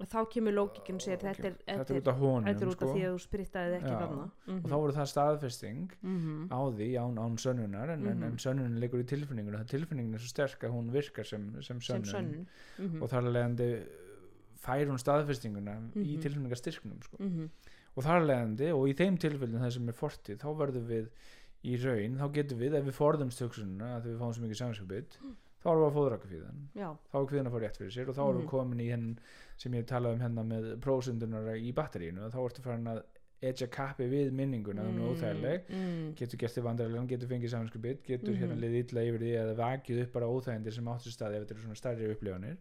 og 0.00 0.06
þá 0.10 0.18
kemur 0.32 0.52
lókikinn 0.56 0.96
og 0.98 1.02
segir 1.04 1.18
þetta 1.22 1.44
er, 1.48 1.54
þetta 1.54 1.76
þetta 1.78 1.94
er 1.94 2.00
út 2.00 2.08
af 2.10 2.16
honum 2.18 2.44
þetta 2.48 2.62
er 2.64 2.70
út 2.70 2.74
sko. 2.78 2.86
af 2.88 2.94
því 2.96 3.02
að 3.04 3.12
þú 3.14 3.20
sprittaði 3.24 3.74
ekki 3.78 3.92
þarna 3.94 4.24
og 4.54 4.64
þá 4.70 4.74
voru 4.74 4.92
það 4.96 5.08
staðfesting 5.12 5.92
mm 6.02 6.48
á 6.50 6.60
því 6.74 6.88
án, 6.98 7.14
án 7.24 7.36
sönnunar 7.44 7.90
en, 7.94 8.06
en, 8.06 8.16
Mhm. 8.18 8.24
en 8.24 8.36
sönnunin 8.42 8.80
liggur 8.82 9.00
í 9.00 9.06
tilfinningunum 9.06 9.60
það 9.60 9.70
tilfinningin 9.74 10.14
er 10.14 10.18
svo 10.24 10.28
sterk 10.34 10.60
að 10.66 10.74
hún 10.74 10.90
virkar 10.90 11.24
sem, 11.26 11.46
sem 11.62 11.80
sem 11.80 12.02
sönnun 12.02 12.10
sönnun 12.14 12.46
mm 12.78 13.02
og 13.02 13.08
þar 13.10 13.30
leðandi 13.30 13.68
fær 14.64 14.86
hún 14.88 14.98
staðfestinguna 14.98 15.76
í 15.94 16.16
Mhm. 16.16 16.20
tilfinningastyrknum 16.22 17.02
sko. 17.02 17.16
-hmm. 17.20 17.48
og 17.96 18.02
þar 18.04 18.26
leðandi 18.26 18.72
og 18.74 18.88
í 18.88 18.94
þeim 18.98 19.16
tilfellin 19.18 19.60
það 19.62 19.70
sem 19.72 19.88
er 19.88 19.94
fortið 19.94 20.38
þá 20.42 20.48
verðum 20.58 20.86
við 20.88 21.08
í 21.64 21.76
raun 21.84 22.18
þá 22.18 22.32
getum 22.34 22.58
við 22.58 22.74
ef 22.74 22.84
við 22.84 22.92
forðumst 22.98 23.40
hugsununa 23.40 23.96
að 23.96 24.02
við 24.10 24.18
fáum 24.18 24.34
svo 24.34 24.42
mikið 24.42 24.58
samskapið 24.58 25.04
þá 25.64 25.68
erum 25.72 25.82
við 25.82 25.88
að 25.90 25.96
fóðra 25.96 26.16
okkur 26.18 26.30
kvíðan 26.34 26.62
þá 27.10 27.16
er 27.20 27.26
kvíðan 27.32 27.48
að 27.48 27.54
fá 27.56 27.60
rétt 27.64 27.78
fyrir 27.80 27.92
sér 27.96 28.08
og 28.12 28.16
þá 28.18 28.22
erum 28.24 28.36
Mhm. 28.36 28.44
við 28.44 28.50
komin 28.50 28.80
í 28.84 28.88
henn 28.90 29.18
sem 29.56 29.72
ég 29.74 29.86
talaði 29.88 30.14
um 30.18 30.20
hérna 30.24 30.44
með 30.44 30.66
prósundunar 30.84 31.54
í 31.56 31.72
batterínu 31.74 32.24
og 32.26 32.32
þá 32.34 32.40
ertu 32.44 32.62
farin 32.62 32.86
að 32.92 33.02
etja 33.44 33.66
kappi 33.68 34.06
við 34.08 34.30
minninguna 34.32 34.82
mm. 34.88 35.00
óþægileg 35.08 35.66
mm. 35.68 36.14
getur 36.16 36.38
gert 36.40 36.54
þið 36.54 36.64
vandræðilegan, 36.64 37.08
getur 37.08 37.28
fengið 37.28 37.50
samanskupið 37.52 37.98
getur 38.06 38.32
Mhm. 38.32 38.40
hérna 38.40 38.56
liðið 38.60 38.78
illa 38.92 39.02
yfir 39.08 39.20
því 39.24 39.32
eða 39.40 39.56
vakið 39.58 40.02
upp 40.04 40.12
bara 40.12 40.26
óþægindir 40.32 40.72
sem 40.72 40.84
áttu 40.88 41.10
staði 41.12 41.36
ef 41.36 41.42
þetta 41.44 41.54
eru 41.56 41.64
svona 41.64 41.80
stærri 41.80 42.10
upplifanir 42.14 42.56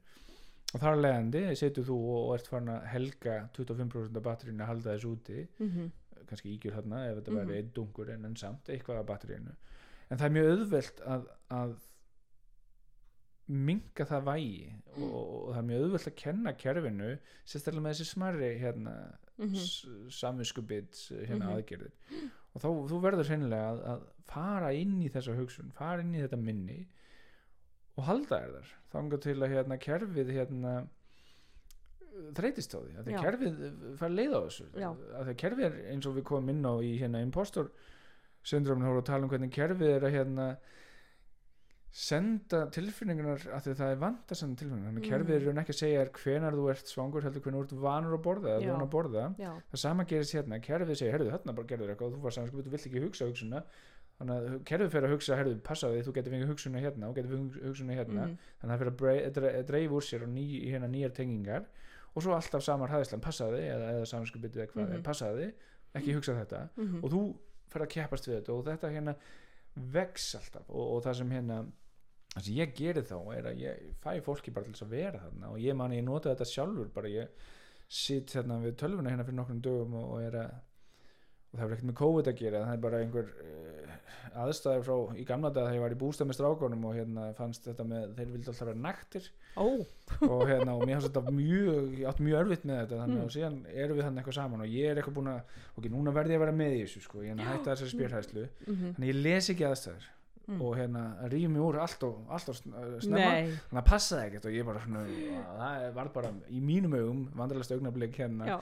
og 0.73 0.81
þar 0.81 0.93
að 0.97 1.03
leiðandi 1.05 1.55
setur 1.55 1.83
þú 1.87 1.97
og 2.17 2.33
ert 2.35 2.47
farin 2.47 2.67
að 2.73 2.85
helga 2.87 3.35
25% 3.53 4.17
af 4.17 4.23
batterínu 4.23 4.61
að 4.63 4.71
halda 4.73 4.95
þess 4.97 5.05
úti 5.11 5.47
Mm 5.59 5.91
kannski 6.23 6.53
ígjur 6.57 6.71
þarna 6.73 6.99
ef 7.11 7.17
þetta 7.19 7.31
Mhm. 7.31 7.37
væri 7.47 7.57
einn 7.57 7.71
dungur 7.75 8.09
en, 8.09 8.25
en 8.25 8.35
samt 8.35 8.65
eitthvað 8.71 8.99
af 8.99 9.05
batterínu 9.05 9.51
en 10.09 10.17
það 10.17 10.25
er 10.25 10.35
mjög 10.35 10.51
auðvelt 10.51 11.01
að, 11.05 11.25
að 11.51 11.73
minka 13.53 14.05
það 14.09 14.25
vægi 14.27 14.71
og, 14.97 15.11
og 15.13 15.49
það 15.51 15.59
er 15.59 15.67
mjög 15.69 15.83
auðvelt 15.85 16.07
að 16.09 16.15
kenna 16.23 16.53
kerfinu 16.63 17.11
sérstaklega 17.43 17.83
með 17.85 17.93
þessi 17.93 18.07
smarri 18.09 18.49
hérna, 18.61 18.93
mm. 19.37 19.45
-hmm. 19.53 20.09
samvinskubit 20.19 21.03
hérna 21.27 21.45
Mhm. 21.45 21.53
aðgerðir 21.57 21.93
og 22.53 22.61
þá 22.61 22.67
þú 22.91 22.99
verður 23.01 23.29
sennilega 23.29 23.69
að, 23.69 23.83
að 23.93 24.03
fara 24.33 24.73
inn 24.73 24.99
í 25.01 25.09
þessa 25.13 25.35
hugsun 25.37 25.71
fara 25.71 26.01
inn 26.01 26.13
í 26.15 26.21
þetta 26.21 26.37
minni 26.37 26.87
og 27.97 28.03
halda 28.07 28.39
þér 28.41 28.53
þar 28.57 28.75
þanga 28.93 29.17
til 29.21 29.37
að 29.41 29.53
hérna 29.53 29.77
kerfið 29.77 30.29
hérna 30.33 30.73
þreytist 32.37 32.75
á 32.77 32.79
því 32.79 32.95
að 33.01 33.09
kerfið 33.25 33.59
fara 33.97 34.13
leið 34.13 34.35
á 34.37 34.41
þessu 34.45 34.65
Já. 34.77 34.89
að 35.17 35.27
því 35.27 35.35
kerfið 35.43 35.65
er 35.65 35.77
eins 35.93 36.05
og 36.09 36.15
við 36.17 36.25
komum 36.29 36.49
inn 36.53 36.65
á 36.65 36.73
í 36.81 36.93
hérna 37.01 37.21
impostor 37.25 37.71
syndromin 38.43 38.85
hóru 38.85 39.01
að 39.01 39.09
tala 39.09 39.25
um 39.25 39.31
hvernig 39.31 39.53
kerfið 39.53 39.95
er 39.95 40.05
að 40.07 40.15
hérna 40.17 40.47
senda 41.93 42.63
tilfinningunar 42.73 43.43
að 43.53 43.67
því 43.67 43.73
það 43.77 43.91
er 43.93 43.99
vant 44.01 44.31
að 44.33 44.37
senda 44.39 44.57
tilfinningunar 44.63 44.89
þannig 44.93 45.03
Mhm. 45.03 45.11
kerfið 45.13 45.35
er 45.35 45.41
í 45.43 45.45
raun 45.45 45.61
ekki 45.61 45.73
að 45.73 45.81
segja 45.83 46.05
hvenar 46.09 46.55
þú 46.57 46.63
ert 46.73 46.87
svangur 46.89 47.21
heldur 47.21 47.41
hvenar 47.45 47.59
þú 47.59 47.63
ert 47.67 47.81
vanur 47.83 48.13
að 48.17 48.23
borða 48.25 48.53
að 48.81 48.89
borða. 48.95 49.25
Það 49.71 49.77
sama 49.83 50.03
gerist 50.09 50.33
hérna, 50.33 50.59
kerfið 50.59 50.97
segir 50.97 51.13
herðu 51.13 51.31
þarna 51.35 51.55
bara 51.55 51.67
gerður 51.67 51.89
eitthvað. 51.93 52.07
Og 52.09 52.13
þú 52.17 52.21
var 52.23 52.31
saman 52.31 52.49
þú 52.49 52.63
vilt 52.73 52.87
ekki 52.87 53.03
hugsa 53.03 53.25
hugsuna 53.29 53.63
þannig 54.17 54.33
að 54.33 54.63
kerfið 54.65 54.89
fyrir 54.93 55.05
að 55.07 55.13
hugsa 55.13 55.37
herðu 55.37 55.61
passaði 55.61 56.01
þú 56.03 56.13
getur 56.17 56.31
fengið 56.33 56.49
hugsuna 56.49 56.81
hérna 56.81 57.09
og 57.09 57.15
getur 57.15 57.29
fengið 57.29 57.63
hugsuna 57.69 57.93
hérna. 57.93 58.23
Mhm. 58.25 58.37
þannig 58.61 58.73
að 58.73 58.79
það 58.79 58.79
fyrir 58.79 59.53
að 59.53 59.65
dreif 59.67 59.91
úr 59.91 60.01
sér 60.09 60.21
og 60.23 60.29
ný, 60.29 60.45
hérna 60.71 60.87
nýjar 60.89 61.13
tengingar. 61.13 61.65
Og 62.15 62.21
svo 62.23 62.33
alltaf 62.33 62.61
samar 62.63 62.89
hæðislan 62.89 63.21
passaði 63.21 63.61
eða, 63.69 63.87
eða 63.93 64.05
samanskupið 64.09 64.51
eða 64.57 64.67
hvað 64.73 64.89
það 72.33 72.45
sem 72.47 72.57
ég 72.59 72.73
geri 72.77 73.03
þá 73.05 73.17
er 73.37 73.49
að 73.51 73.63
ég 73.63 73.87
fæ 74.03 74.11
fólki 74.25 74.53
bara 74.55 74.65
til 74.67 74.73
þess 74.75 74.85
að 74.87 74.95
vera 74.97 75.23
þarna 75.23 75.51
og 75.53 75.59
ég 75.61 75.75
man 75.77 75.91
að 75.93 75.99
ég 76.01 76.07
nota 76.07 76.33
þetta 76.33 76.49
sjálfur 76.49 76.89
bara 76.95 77.11
ég 77.13 77.49
sitt 77.93 78.33
hérna 78.33 78.57
við 78.63 78.77
tölvuna 78.81 79.11
hérna 79.13 79.25
fyrir 79.27 79.37
nokkrum 79.41 79.61
dögum 79.61 79.97
og, 79.99 80.13
og 80.17 80.21
er 80.27 80.39
að 80.47 80.53
og 81.53 81.59
það 81.59 81.61
hefur 81.67 81.73
ekkert 81.75 81.89
með 81.91 81.99
COVID 81.99 82.27
að 82.31 82.39
gera 82.39 82.61
það 82.65 82.73
er 82.73 82.79
bara 82.81 82.99
einhver 83.03 83.27
uh, 83.43 83.97
aðstæður 84.43 84.85
frá 84.87 85.17
í 85.21 85.25
gamla 85.29 85.51
dag 85.53 85.67
þegar 85.67 85.75
ég 85.77 85.83
var 85.83 85.93
í 85.93 85.97
bústað 86.01 86.29
með 86.31 86.37
strákunum 86.39 86.85
og 86.89 86.95
hérna 86.97 87.25
fannst 87.37 87.67
þetta 87.67 87.85
með 87.85 88.15
þeir 88.17 88.31
vildi 88.33 88.49
alltaf 88.49 88.65
vera 88.71 88.81
naktir. 88.87 89.27
Ó, 89.61 89.67
og 90.25 90.41
hérna 90.49 90.73
og 90.73 90.81
mér 90.89 90.97
fannst 90.97 91.11
þetta 91.11 91.33
mjög 91.37 91.91
ég 91.99 92.07
átt 92.09 92.23
mjög 92.25 92.39
örfitt 92.39 92.65
með 92.65 92.79
þetta 92.81 93.01
þannig 93.03 93.19
Mm. 93.19 93.27
og 93.27 93.35
síðan 93.35 93.59
erum 93.69 93.99
við 93.99 94.07
þannig 94.07 94.23
eitthvað 94.23 94.37
saman 94.39 94.65
og 94.65 94.73
ég 94.73 94.89
er 94.89 94.97
eitthvað 95.03 95.17
búin 95.19 95.29
að 95.35 95.53
ok, 95.77 95.89
núna 95.93 96.15
verði 96.17 96.33
ég 96.33 96.41
að 96.41 96.45
vera 96.47 96.57
með 96.63 96.73
í 96.73 96.81
þessu 96.87 97.03
sko 97.05 97.21
ég 97.21 97.35
er 97.35 97.43
að 97.43 97.51
hætta 97.51 97.75
þessari 97.75 97.93
spjörhæslu. 97.93 98.47
Mhm, 98.65 98.93
þannig 98.97 99.13
ég 99.13 99.21
les 99.27 99.49
ekki 99.53 99.67
aðstæður 99.69 100.09
Mm. 100.43 100.61
og 100.61 100.73
hérna 100.75 101.01
rýf 101.31 101.47
mig 101.47 101.61
úr 101.63 101.77
allt 101.79 102.01
og, 102.03 102.17
allt 102.29 102.49
og 102.51 102.55
snemma. 102.57 103.15
Nei. 103.15 103.53
Þannig 103.69 103.79
að 103.79 103.85
passaði 103.87 104.25
ekkert 104.27 104.45
og 104.49 104.51
ég 104.57 104.65
bara 104.67 104.81
svona 104.83 105.03
það 105.61 105.93
var 105.95 106.09
bara 106.17 106.31
í 106.51 106.59
mínum 106.59 106.95
augum 106.97 107.21
vandrarlegst 107.39 107.71
augnablik 107.71 108.17
hérna 108.19 108.49
já, 108.49 108.57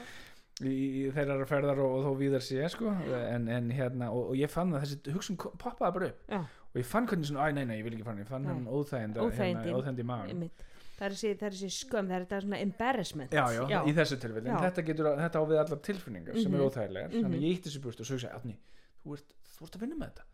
í, 0.61 0.73
í 1.01 1.03
þeirra 1.15 1.47
ferðar 1.49 1.81
og, 1.81 1.95
og 1.97 2.05
þó 2.05 2.11
víðar 2.19 2.43
sé 2.45 2.67
sko. 2.69 2.91
En, 3.17 3.47
en 3.49 3.71
hérna 3.73 4.11
og, 4.13 4.29
og 4.29 4.37
ég 4.37 4.51
fann 4.53 4.75
að 4.77 4.85
þessi 4.85 5.15
hugsun 5.15 5.39
poppaði 5.41 5.95
bara 5.97 6.09
upp. 6.11 6.19
Já, 6.29 6.41
og 6.71 6.77
ég 6.83 6.85
fann 6.85 7.07
hvernig 7.09 7.31
svona, 7.31 7.47
æ 7.49 7.55
nei 7.57 7.65
nei 7.65 7.79
ég 7.79 7.87
vil 7.89 7.95
ekki 7.97 8.05
fann 8.11 8.21
ég 8.21 8.29
fann 8.29 8.45
hann 8.45 8.67
óþægind 8.69 9.17
Óþægindin. 9.17 9.65
hérna, 9.65 9.79
óþægind 9.81 10.03
í 10.03 10.07
maður 10.11 10.67
það 11.01 11.07
er 11.09 11.15
þessi, 11.17 11.65
er 11.65 11.73
skömm, 11.73 12.11
það 12.11 12.15
er 12.19 12.25
þetta 12.27 12.41
svona 12.45 12.59
embarrassment. 12.61 13.31
Já, 13.33 13.45
já, 13.57 13.61
já, 13.73 13.79
í 13.89 13.93
þessu 13.97 14.17
tilfelli. 14.21 14.51
Þetta, 14.53 14.83
getur, 14.85 15.07
þetta 15.17 15.41
á 15.41 15.43
við 15.49 15.61
allar 15.63 15.79
tilfinningar 15.87 16.35
sem 16.37 16.45
Mhm. 16.51 16.59
eru 16.59 16.67
óþægilegar. 16.69 17.09
Mhm. 17.09 17.23
þannig 17.25 17.39
að 17.41 17.47
ég 17.47 17.55
ítti 17.57 17.69
þessu 17.71 17.81
burt 17.81 17.99
og 17.99 18.05
svo 18.05 18.15
ég 18.19 18.21
segi, 18.21 18.35
Átni, 18.37 18.53
þú 19.01 19.15
ert, 19.17 19.33
þú 19.57 19.65
ert 19.65 19.75
að 19.79 19.81
vinna 19.81 19.97
með 19.97 20.11
þetta 20.11 20.27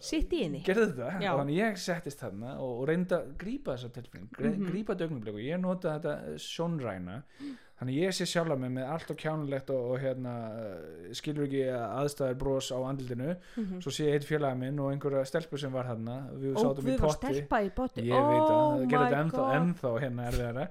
sitt 0.00 0.32
í 0.32 0.42
henni. 0.44 0.62
Gerði 0.66 0.86
þetta. 0.92 1.10
Já. 1.22 1.32
og 1.34 1.40
þannig 1.42 1.58
ég 1.60 1.76
settist 1.78 2.20
þarna 2.24 2.54
og, 2.60 2.72
og 2.80 2.88
reynda 2.88 3.18
að 3.22 3.34
grípa 3.38 3.74
þessa 3.76 3.92
tilfinning 3.96 4.30
mm 4.30 4.54
Mhm. 4.54 4.70
grípa 4.70 4.94
þetta 4.94 5.08
augnablik 5.08 5.34
og 5.34 5.40
ég 5.40 5.60
nota 5.60 5.94
þetta 5.98 6.14
sjónræna. 6.38 7.22
Þannig 7.74 7.96
ég 8.04 8.12
sé 8.14 8.24
sjálf 8.30 8.54
mig 8.58 8.70
með 8.70 8.86
allt 8.94 9.10
og 9.10 9.16
kjánulegt 9.18 9.70
og, 9.74 9.88
og 9.90 9.98
hérna 9.98 10.34
uh, 10.54 11.08
skilur 11.12 11.48
ekki 11.48 11.64
aðstæður 11.74 12.36
bros 12.38 12.68
á 12.70 12.78
andlitinu. 12.86 13.32
Mhm. 13.56 13.80
svo 13.82 13.90
sé 13.90 14.06
ég 14.06 14.14
eitt 14.20 14.24
félaga 14.28 14.54
minn 14.56 14.78
og 14.78 14.92
einhverja 14.92 15.24
stelpu 15.26 15.58
sem 15.58 15.72
var 15.72 15.84
hann 15.90 16.04
við 16.38 16.54
Ó, 16.54 16.60
sátum 16.62 16.86
í 16.86 16.92
við 16.92 17.00
var 17.00 17.08
potti. 17.10 17.32
stelpa 17.34 17.62
í 17.66 17.70
potti? 17.74 18.00
Ég 18.06 18.14
veit 18.14 18.46
að 18.46 18.54
oh 18.54 18.78
það 18.78 18.86
gerir 18.92 19.04
þetta 19.04 19.18
my 19.18 19.24
ennþá, 19.24 19.48
ennþá 19.58 19.92
hérna 20.04 20.28
erfiðara 20.30 20.68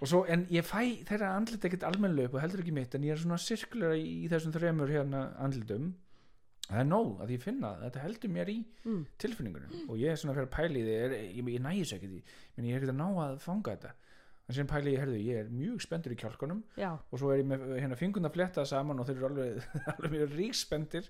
og 0.00 0.08
svo, 0.08 0.24
en 0.32 0.46
ég 0.50 0.64
fæ 0.64 1.04
þeirra 1.08 1.32
andlit 1.36 1.64
ekkert 1.64 1.82
almennlega 1.88 2.28
upp 2.30 2.34
og 2.34 2.40
heldur 2.44 2.60
ekki 2.62 2.72
mitt 2.72 2.94
en 2.94 3.02
ég 3.04 3.12
er 3.12 3.20
svona 3.20 3.36
sirkulera 3.40 3.96
í, 3.96 4.24
í 4.24 4.28
þessum 4.32 4.52
þremur 4.54 4.88
hérna 4.92 5.24
andlitum 5.40 5.90
það 6.70 6.82
er 6.82 6.88
nóg 6.88 7.24
að 7.24 7.32
ég 7.34 7.42
finna 7.42 7.72
að 7.74 7.82
þetta 7.86 8.04
heldur 8.04 8.32
mér 8.34 8.52
í 8.52 8.58
mm. 8.84 9.00
tilfinningunum. 9.22 9.82
Og 9.90 9.98
ég 10.00 10.12
er 10.12 10.20
svona 10.20 10.36
fyrir 10.36 10.48
að 10.48 10.54
pæli 10.54 10.84
því 10.86 10.94
er, 10.96 11.16
ég, 11.26 11.50
ég 11.56 11.64
nægis 11.64 11.92
ekkert 11.96 12.16
í, 12.16 12.22
menn 12.56 12.70
ég 12.70 12.76
er 12.76 12.80
ekkert 12.80 12.94
að 12.94 13.00
ná 13.00 13.22
að 13.26 13.36
fanga 13.44 13.74
þetta. 13.74 13.92
En 14.50 14.56
sem 14.56 14.70
pæli 14.70 14.96
ég, 14.96 15.04
herðu, 15.04 15.20
ég 15.22 15.44
er 15.44 15.52
mjög 15.54 15.84
spendur 15.84 16.14
í 16.14 16.18
kjálkunum 16.18 16.64
já, 16.80 16.90
og 16.90 17.20
svo 17.20 17.30
er 17.30 17.44
ég 17.44 17.46
með 17.46 17.68
hérna 17.76 17.98
fingurna 17.98 18.32
fletta 18.34 18.64
saman 18.66 18.98
og 18.98 19.06
þeir 19.06 19.20
eru 19.20 19.28
alveg, 19.28 19.68
alveg 19.94 20.16
mjög 20.16 20.34
ríkspendir 20.40 21.06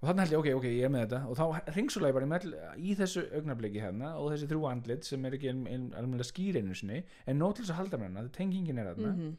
og 0.00 0.06
þannig 0.08 0.22
held 0.22 0.32
ég, 0.32 0.40
ok, 0.40 0.48
ok, 0.56 0.66
ég 0.78 0.86
er 0.86 0.94
með 0.94 1.02
þetta. 1.04 1.20
Og 1.28 1.36
þá 1.36 1.74
ringsula 1.76 2.08
ég 2.08 2.16
bara 2.16 2.28
í, 2.28 2.30
mell, 2.30 2.54
í 2.80 2.96
þessu 2.96 3.26
augnabliki 3.36 3.84
hérna 3.84 4.14
og 4.16 4.30
þessi 4.32 4.48
þrjú 4.48 4.64
andlit 4.70 5.08
sem 5.08 5.28
er 5.28 5.36
ekki 5.36 5.52
alveg 5.52 6.24
skýrinu 6.30 6.76
sinni 6.78 7.02
en 7.28 7.40
nót 7.40 7.58
til 7.58 7.66
þess 7.66 7.74
að 7.74 7.80
halda 7.82 8.00
með 8.00 8.12
hana, 8.12 8.32
tengingin 8.36 8.80
er 8.80 8.92
þarna. 8.94 9.12
Mm 9.12 9.38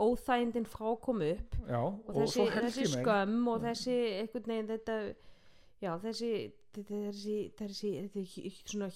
óþægindin 0.00 0.66
frá 0.66 0.94
kom 1.00 1.20
upp. 1.22 1.54
Já, 1.68 1.78
og, 1.80 2.08
og, 2.08 2.16
þessi, 2.24 2.46
þessi 2.50 2.86
skömm 2.96 3.48
og 3.52 3.60
þessi 3.62 3.96
einhvern 4.20 4.48
veginn 4.50 4.70
þetta 4.72 4.96
já 5.84 5.92
þessi 6.02 6.30
þessi, 6.74 7.36
þessi, 7.58 7.90
þessi 8.14 8.50
svona 8.64 8.88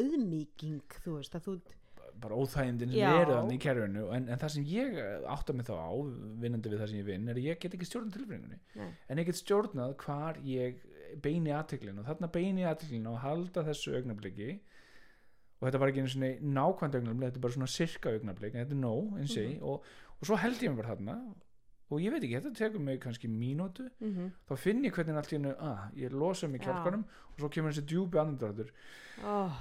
auðmíking 0.00 0.80
þú 1.04 1.18
veist 1.18 1.34
að 1.36 1.48
þú 1.50 1.56
bara 2.22 2.38
óþægindin 2.40 2.94
þannig 3.28 3.58
í 3.58 3.60
kerfinu 3.60 4.06
en, 4.16 4.28
en 4.32 4.40
það 4.40 4.52
sem 4.54 4.64
ég 4.70 4.94
átta 5.28 5.52
mig 5.52 5.66
þá 5.68 5.74
á 5.76 5.92
vinnandi 6.40 6.70
við 6.72 6.80
það 6.80 6.88
sem 6.92 7.00
ég 7.02 7.08
vinn 7.10 7.28
er 7.28 7.36
að 7.36 7.48
ég 7.50 7.58
get 7.60 7.74
ekki 7.76 7.88
stjórnað 7.90 8.14
tilfinningunni. 8.16 8.60
Nei. 8.78 8.88
en 9.12 9.20
ég 9.20 9.28
get 9.28 9.40
stjórnað 9.42 9.92
hvar 10.00 10.40
ég 10.48 10.80
beini 11.22 11.52
aðteklinu 11.52 12.00
og 12.00 12.08
þarna 12.08 12.30
beini 12.32 12.64
aðteklinu 12.70 13.12
og 13.12 13.20
halda 13.20 13.66
þessu 13.68 13.98
augnabliki 13.98 14.48
og 15.56 15.68
þetta 15.68 15.78
var 15.82 15.92
ekki 15.92 16.02
einu 16.06 16.12
svona 16.14 16.32
nákvæmt 16.56 16.96
augnablik 16.98 17.28
þetta 17.28 17.38
er 17.40 17.44
bara 17.46 17.56
svona 17.58 17.70
sirka 17.72 18.14
augnablik 18.16 18.54
en 18.56 18.64
þetta 18.64 18.76
er 18.76 18.82
nóg 18.86 19.20
eins 19.20 19.36
og 19.36 19.44
Mhm. 19.44 19.84
Og, 20.20 20.26
svo 20.26 20.38
held 20.40 20.62
ég 20.62 20.72
mig 20.72 20.80
bara 20.80 20.94
þarna 20.94 21.16
og 21.86 22.02
ég 22.02 22.10
veit 22.10 22.24
ekki, 22.24 22.40
þetta 22.40 22.58
tekur 22.58 22.82
mig 22.82 22.98
kannski 23.02 23.28
mínútu 23.30 23.86
mm 24.00 24.10
-hmm. 24.14 24.30
þá 24.48 24.54
finn 24.58 24.84
ég 24.84 24.94
hvernig 24.94 25.16
allt 25.16 25.32
í 25.32 25.36
hennu 25.36 25.54
að 25.54 26.02
ég 26.02 26.12
losa 26.12 26.48
mig 26.48 26.60
Já. 26.60 26.64
kjálkanum 26.64 27.04
og 27.04 27.38
svo 27.38 27.48
kemur 27.48 27.70
þessi 27.70 27.86
djúpi 27.86 28.18
andardráttur 28.18 28.72
oh. 29.24 29.52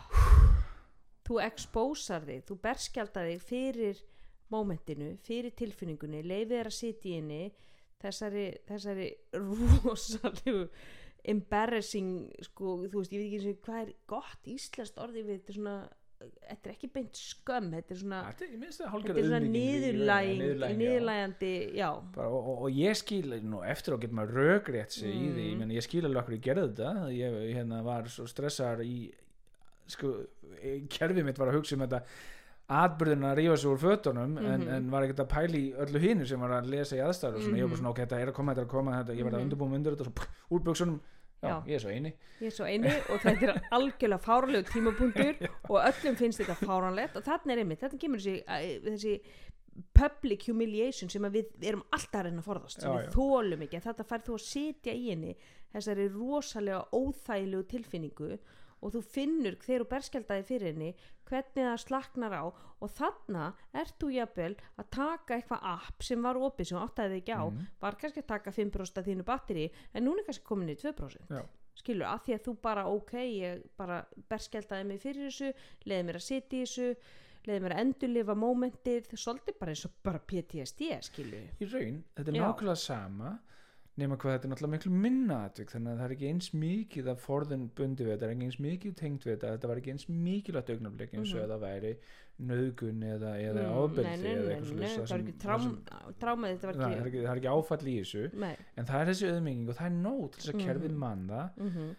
þú 1.28 1.42
expósar 1.46 2.26
þig 2.26 2.44
þú 2.46 2.62
berskjaldar 2.62 3.28
þig 3.30 3.42
fyrir 3.42 4.04
mómentinu, 4.50 5.18
fyrir 5.18 5.52
tilfinningunni 5.52 6.24
leifið 6.24 6.60
er 6.60 6.66
að 6.66 6.80
sitja 6.80 7.10
í 7.10 7.16
henni 7.16 7.54
þessari, 8.02 8.46
þessari 8.68 9.10
rosalegu 9.86 10.70
embarrassing 11.26 12.32
sko, 12.46 12.86
þú 12.86 13.02
veist, 13.02 13.14
ég 13.14 13.22
veit 13.22 13.28
ekki 13.28 13.40
eins 13.40 13.52
og 13.52 13.62
hvað 13.66 13.82
er 13.82 13.94
gott 14.08 14.50
íslenskt 14.50 15.00
orðið 15.02 15.30
við 15.30 15.40
þetta 15.40 15.54
svona 15.58 15.76
þetta 16.20 16.70
er 16.70 16.74
ekki 16.74 16.88
beint 16.94 17.18
skömm 17.20 17.72
þetta 17.76 17.92
er 17.92 18.00
svona, 18.00 18.20
er, 18.46 18.52
er 18.56 19.26
svona 19.28 19.42
bara, 22.16 22.28
og, 22.30 22.48
og, 22.64 22.70
ég 22.72 22.96
skil 22.96 23.34
nú 23.44 23.60
eftir 23.68 23.94
á 23.94 23.98
getur 24.00 24.16
maður 24.16 24.40
rökrétt 24.40 24.92
sig 24.96 25.12
í 25.12 25.28
því 25.36 25.44
ég, 25.50 25.54
Mm. 25.56 25.60
meni, 25.60 25.76
ég 25.76 25.84
skil 25.84 26.06
alveg 26.06 26.24
okkur 26.24 26.38
ég 26.38 26.46
gerði 26.48 26.68
þetta 26.72 26.94
ég 27.12 27.56
hérna, 27.58 27.84
var 27.84 28.08
svo 28.08 28.26
stressaður 28.32 28.86
í 28.86 29.12
sko, 29.88 30.14
e- 30.62 30.80
kerfið 30.90 31.26
mitt 31.26 31.38
var 31.38 31.52
að 31.52 31.60
hugsa 31.60 31.76
um 31.76 31.82
þetta 31.86 32.02
atbyrðin 32.68 33.26
að 33.30 33.36
rífa 33.38 33.58
sig 33.62 33.70
úr 33.70 33.78
fötunum 33.78 34.38
en, 34.40 34.62
Mhm. 34.62 34.68
en 34.74 34.90
var 34.90 35.04
ekkert 35.04 35.20
að 35.22 35.30
pæla 35.30 35.58
í 35.60 35.74
öllu 35.78 36.00
hinu 36.02 36.26
sem 36.26 36.40
var 36.40 36.50
að 36.62 36.70
lesa 36.70 36.96
í 36.96 37.00
aðstæður 37.06 37.36
og 37.36 37.42
svona, 37.44 37.58
ég 37.58 37.62
var 37.62 37.70
bara 37.70 37.78
Mhm. 37.78 37.84
svona 37.84 37.90
ok, 37.92 38.00
þetta 38.08 38.22
er 38.22 38.28
að 38.32 38.34
koma, 38.34 38.54
þetta 38.56 38.62
er 38.62 38.66
að 38.66 38.70
koma 38.70 38.92
þetta, 39.04 39.16
ég 39.20 39.24
var 39.24 39.32
að 39.32 39.36
Mhm. 39.36 39.46
undirbúum 39.52 39.74
undir 39.76 39.92
þetta 39.96 40.02
og 40.02 40.08
svo 40.08 40.14
pff, 40.16 40.30
úr 40.52 40.60
buksunum, 40.64 41.00
já, 41.42 41.48
Já. 41.50 41.56
ég 41.68 41.76
er 41.76 41.84
svo 41.84 41.92
eini 41.94 42.12
ég 42.42 42.48
er 42.50 42.56
svo 42.56 42.68
eini 42.70 42.94
og 43.14 43.20
þetta 43.24 43.50
er 43.50 43.60
algjörlega 43.78 44.22
fáralegu 44.24 44.70
tímapunktur 44.72 45.42
og 45.72 45.80
öllum 45.82 46.16
finnst 46.20 46.42
þetta 46.42 46.56
fáranlegt 46.62 47.18
og 47.20 47.26
þarna 47.28 47.54
er 47.56 47.64
einmitt, 47.64 47.82
þetta 47.84 48.00
kemur 48.02 48.24
þessi, 48.24 48.80
þessi 48.88 49.16
public 49.96 50.46
humiliation 50.48 51.12
sem 51.12 51.26
við 51.34 51.52
erum 51.68 51.84
alltaf 51.92 52.22
að 52.22 52.28
reyna 52.30 52.44
að 52.44 52.50
forðast 52.50 52.82
sem 52.82 52.90
Já, 52.92 52.96
við 52.96 53.08
já. 53.10 53.14
þólum 53.18 53.66
ekki, 53.66 53.82
þetta 53.84 54.08
fær 54.08 54.24
þú 54.28 54.38
að 54.38 54.46
sitja 54.46 54.94
í 54.96 55.10
henni 55.12 55.34
þessari 55.76 56.06
rosalega 56.14 56.86
óþægilegu 56.96 57.68
tilfinningu 57.74 58.30
og 58.86 58.94
þú 58.94 59.02
finnur 59.16 59.58
þegar 59.64 59.84
þú 59.84 59.90
berskjaldaði 59.92 60.48
fyrir 60.48 60.72
henni 60.72 60.92
hvernig 61.30 61.66
það 61.66 61.82
slaknar 61.86 62.34
á 62.38 62.44
og 62.46 62.90
þarna 62.92 63.46
ert 63.74 63.96
þú 64.00 64.10
jafnvel 64.14 64.56
að 64.78 64.90
taka 64.92 65.38
eitthvað 65.40 65.68
app 65.74 66.04
sem 66.04 66.22
var 66.22 66.36
opið 66.36 66.68
sem 66.72 66.80
þig 66.96 67.18
ekki 67.22 67.34
á 67.36 67.44
Mhm. 67.50 67.68
var 67.82 67.96
kannski 67.96 68.22
að 68.24 68.28
taka 68.28 68.52
5% 68.52 68.98
af 68.98 69.06
þínu 69.06 69.24
batteri 69.26 69.72
en 69.94 70.04
núna 70.06 70.20
er 70.20 70.26
kannski 70.30 70.44
komin 70.46 70.70
í 70.70 70.76
2% 70.76 71.30
Já. 71.30 71.46
skilur, 71.76 72.06
að 72.08 72.22
því 72.26 72.34
að 72.36 72.44
þú 72.46 72.56
bara 72.62 72.86
ok 72.88 73.12
ég 73.14 73.64
bara 73.78 74.06
berskjaldaði 74.30 74.86
mig 74.86 75.02
fyrir 75.02 75.30
þessu 75.30 75.54
leiði 75.86 76.06
mér 76.06 76.16
að 76.16 76.28
sitja 76.28 76.58
í 76.58 76.64
þessu 76.66 76.96
leiði 77.46 77.62
mér 77.62 77.74
að 77.76 77.82
endurlifa 77.86 78.36
mómentið 78.36 79.10
svolítið 79.18 79.60
bara 79.60 79.72
eins 79.72 79.86
og 79.86 79.92
bara 80.04 80.20
PTSD 80.20 81.02
skilur 81.02 81.50
í 81.62 81.66
raun, 81.74 82.04
þetta 82.16 82.32
er 82.32 82.40
nákvæmlega 82.42 82.78
sama 82.78 83.40
nema 83.96 84.18
hvað 84.20 84.34
þetta 84.36 84.48
er 84.48 84.52
náttúrulega 84.52 84.76
miklu 84.76 84.92
minna 85.06 85.36
atvik 85.48 85.70
þannig 85.72 85.92
að 85.94 86.00
það 86.02 86.06
er 86.10 86.14
ekki 86.16 86.30
eins 86.34 86.48
mikið 86.54 87.06
að 87.14 87.22
forðun 87.24 87.62
bundi 87.78 88.04
við 88.04 88.12
þetta, 88.12 88.26
það 88.26 88.30
er 88.30 88.36
ekki 88.36 88.48
eins 88.50 88.58
mikið 88.66 88.96
tengt 89.00 89.24
við 89.26 89.34
þetta 89.36 89.52
þetta 89.56 89.70
var 89.72 89.80
ekki 89.82 89.94
eins 89.94 90.06
mikilvægt 90.10 90.72
augnablik 90.74 91.14
eins 91.16 91.32
og 91.32 91.40
mm 91.40 91.54
það 91.54 91.64
væri 91.64 91.92
nöðgun 92.50 93.06
eða, 93.08 93.30
eða 93.40 93.62
Mm, 93.64 93.96
nei, 94.04 94.32
eða 94.36 94.50
eitthvað 94.52 94.66
svoleiðis, 94.66 94.96
það 94.96 95.06
það 95.06 95.16
er 95.16 95.24
ekki 95.24 95.36
ekki, 97.08 97.22
það 97.24 97.32
er 97.32 97.40
ekki 97.40 97.54
áfall 97.56 97.88
í 97.88 97.96
þessu 98.02 98.24
nei, 98.44 98.56
en 98.76 98.90
það 98.90 99.00
er 99.00 99.12
þessi 99.12 99.30
auðmenging 99.32 99.70
og 99.72 99.78
það 99.80 99.88
er 99.88 99.96
nóg 100.02 100.26
til 100.36 100.42
þess 100.42 100.52
að 100.52 100.66
kerfið 100.66 100.92
Mhm. 100.92 101.00
mann 101.06 101.24
það 101.30 101.62
mhm, 101.64 101.90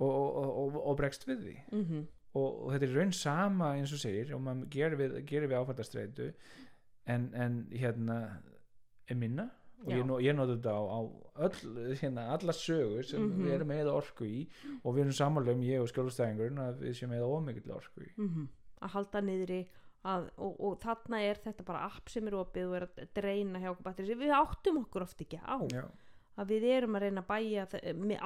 og, 0.00 0.14
og, 0.14 0.50
og, 0.62 0.76
og, 0.86 0.96
bregst 0.96 1.26
við 1.28 1.42
því. 1.44 1.56
Mhm. 1.74 2.06
Og, 2.32 2.70
þetta 2.72 2.86
er 2.86 2.94
raun 2.94 3.12
sama 3.12 3.72
eins 3.74 3.92
og 3.92 3.98
segir 3.98 4.30
og 4.36 4.40
maður 4.40 4.68
gerir 4.70 4.96
við, 5.00 5.16
við 5.50 5.58
áfallastreitu 5.58 6.28
en, 7.10 7.26
en 7.34 7.56
hérna 7.74 8.20
er 9.10 9.16
minna 9.18 9.48
og 9.80 9.90
ég, 9.92 10.10
ég 10.26 10.34
nota 10.36 10.56
þetta 10.56 10.72
á, 10.76 10.82
á 10.84 11.00
öll, 11.46 11.94
hérna, 12.00 12.24
alla 12.36 12.52
sögur 12.52 13.04
sem 13.04 13.22
Mhm. 13.22 13.44
við 13.46 13.52
erum 13.54 13.68
með 13.72 13.90
orku 13.94 14.24
í 14.28 14.48
og 14.84 14.94
við 14.94 15.00
erum 15.06 15.12
samanlega 15.16 15.54
um 15.56 15.62
ég 15.62 15.80
og 15.80 15.88
skjólstæðingurinn 15.88 16.58
að 16.66 16.80
við 16.84 16.96
séum 17.00 17.10
með 17.14 17.24
ómikið 17.28 17.70
orku 17.76 18.02
í. 18.04 18.10
Mhm, 18.16 18.48
að 18.82 18.90
halda 18.90 19.20
niðri 19.22 19.60
að, 20.04 20.30
og, 20.38 20.60
og 20.60 20.78
þarna 20.80 21.18
er 21.30 21.34
þetta 21.44 21.64
bara 21.64 21.84
app 21.84 22.08
sem 22.08 22.26
er 22.26 22.32
opið 22.32 22.68
og 22.68 22.76
er 22.76 22.86
að 22.88 23.08
dreina 23.14 23.58
hjá 23.60 23.70
okkur 23.74 23.84
batteri 23.84 24.06
sem 24.08 24.18
við 24.18 24.32
áttum 24.36 24.78
okkur 24.84 25.02
oft 25.02 25.20
ekki 25.20 25.40
á. 25.44 25.56
Já, 25.68 25.84
að 26.38 26.52
við 26.54 26.66
erum 26.76 26.96
að 26.96 27.04
reyna 27.04 27.22
að 27.24 27.30
bæja 27.30 27.64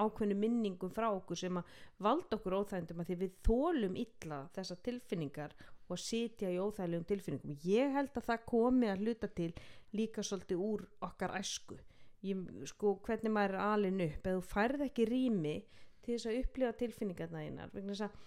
ákveðnu 0.05 0.37
minningum 0.39 0.93
frá 0.93 1.09
okkur 1.11 1.41
sem 1.41 1.61
að 1.61 1.79
valda 2.07 2.39
okkur 2.39 2.59
óþægindum 2.61 3.01
að 3.03 3.11
því 3.11 3.17
við 3.23 3.39
þólum 3.49 3.97
illa 4.05 4.41
þessar 4.57 4.83
tilfinningar 4.89 5.57
og 5.89 5.97
að 5.97 6.05
sitja 6.05 6.53
í 6.53 6.61
óþægilegum 6.61 7.09
tilfinningum. 7.09 7.57
Ég 7.69 7.97
held 7.97 8.15
að 8.15 8.29
það 8.29 8.47
komi 8.53 8.91
að 8.91 9.03
hluta 9.05 9.31
til 9.41 9.51
líka 9.97 10.25
svolítið 10.25 10.63
úr 10.65 10.87
okkar 11.05 11.35
æsku. 11.41 11.79
Ég, 12.25 12.41
sko 12.71 12.95
hvernig 13.05 13.33
maður 13.35 13.59
er 13.59 13.65
alin 13.67 14.05
upp 14.07 14.29
eða 14.29 14.39
þú 14.39 14.47
færð 14.49 14.87
ekki 14.87 15.09
rými 15.11 15.59
til 16.05 16.15
þess 16.15 16.31
að 16.31 16.39
upplifa 16.41 16.79
tilfinningarna 16.81 17.43
þínar 17.45 17.75
vegna 17.75 17.93
þess 17.93 18.07
að 18.07 18.23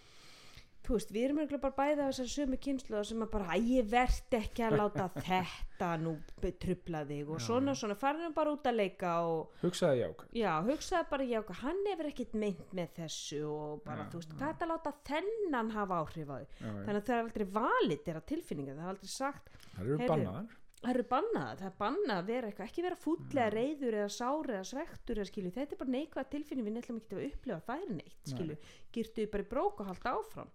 veist, 0.95 1.11
við 1.11 1.25
erum 1.27 1.39
bara 1.61 1.73
bæði 1.77 2.03
af 2.03 2.11
þessar 2.11 2.29
sömu 2.31 2.59
kynslu 2.63 3.01
sem 3.07 3.23
að 3.25 3.31
bara, 3.33 3.57
ég 3.59 3.87
verð 3.91 4.37
ekki 4.39 4.65
að 4.67 4.77
láta 4.81 5.07
þetta 5.27 5.89
nú 6.03 6.13
trubla 6.61 7.03
þig 7.09 7.31
og 7.31 7.41
Já, 7.41 7.45
svona, 7.47 7.75
svona, 7.77 7.97
farið 7.99 8.35
bara 8.37 8.53
út 8.55 8.69
að 8.69 8.79
leika 8.79 9.15
og 9.27 9.63
hugsaði 9.63 10.03
ják 10.03 10.23
Já, 10.37 10.51
hugsaði 10.67 11.09
bara 11.11 11.27
já, 11.31 11.39
hann 11.63 11.81
hefur 11.91 12.11
ekkert 12.11 12.37
meint 12.45 12.77
með 12.77 12.93
þessu 13.01 13.41
og 13.49 13.81
bara, 13.87 14.05
Já, 14.05 14.11
þú 14.13 14.21
veist, 14.21 14.37
hvað 14.37 14.53
er 14.53 14.67
að 14.67 14.71
láta 14.75 14.95
þennan 15.11 15.73
hafa 15.75 15.99
áhrif 16.03 16.31
á 16.31 16.37
já. 16.37 16.47
Þannig 16.61 17.01
að 17.01 17.09
það 17.09 17.17
er 17.17 17.25
aldrei 17.25 17.49
valið 17.57 18.07
þeirra 18.07 18.23
tilfinningar, 18.33 18.79
það 18.79 18.87
er 18.87 18.95
aldrei 18.95 19.13
sagt, 19.17 19.51
það 19.73 19.83
eru 19.87 20.09
bannaðar 20.13 20.55
það 20.77 20.93
eru 20.93 21.05
bannað, 21.09 21.53
það 21.59 21.67
er 21.67 21.75
bannað 21.81 22.19
að 22.21 22.27
vera 22.29 22.49
eitthvað, 22.49 22.69
ekki 22.69 22.83
vera 22.85 22.99
fúllega 23.01 23.47
Já. 23.47 23.53
reyður 23.55 23.97
eða 23.97 24.11
sár 24.13 24.51
eða 24.53 24.67
svektur 24.69 25.19
eða 25.19 25.29
skilju, 25.31 25.53
þetta 25.55 25.73
er 25.75 25.81
bara 25.81 25.93
neikvæð 25.95 26.29
tilfinning, 26.35 26.67
við 26.67 26.75
nefnum 26.77 26.99
ekki 27.01 27.17
að 27.17 27.25
upplifa 27.31 27.59
það 27.65 27.83
er 27.85 27.95
neitt, 27.97 28.19
Nei. 28.19 28.31
skilju, 28.33 28.57
girtu 28.97 29.25
bara 29.33 29.45
í 29.45 29.49
brók 29.53 29.81
og 29.81 29.89
halda 29.89 30.13
áfram, 30.19 30.51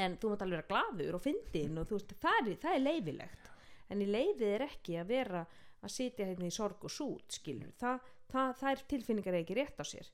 en 0.00 0.16
þú 0.20 0.32
mátt 0.32 0.44
alveg 0.46 0.58
vera 0.60 0.70
glaður 0.70 1.18
og 1.18 1.24
fyndin 1.24 1.78
og 1.80 1.88
þú 1.88 1.98
veist, 1.98 2.14
það 2.22 2.48
er, 2.52 2.56
það 2.62 2.76
er 2.76 2.84
leifilegt, 2.86 3.52
en 3.92 4.02
í 4.02 4.08
leifið 4.08 4.48
er 4.48 4.66
ekki 4.68 4.96
að 5.00 5.12
vera 5.12 5.44
að 5.82 5.92
sitja 5.92 6.26
hérna 6.28 6.48
í 6.48 6.54
sorg 6.54 6.84
og 6.86 6.92
sút, 6.92 7.36
skilju, 7.36 7.72
það, 7.80 8.10
það, 8.32 8.52
það 8.60 8.70
er 8.72 8.84
tilfinningar 8.92 9.38
ekki 9.40 9.58
rétt 9.58 9.82
á 9.82 9.84
sér. 9.86 10.12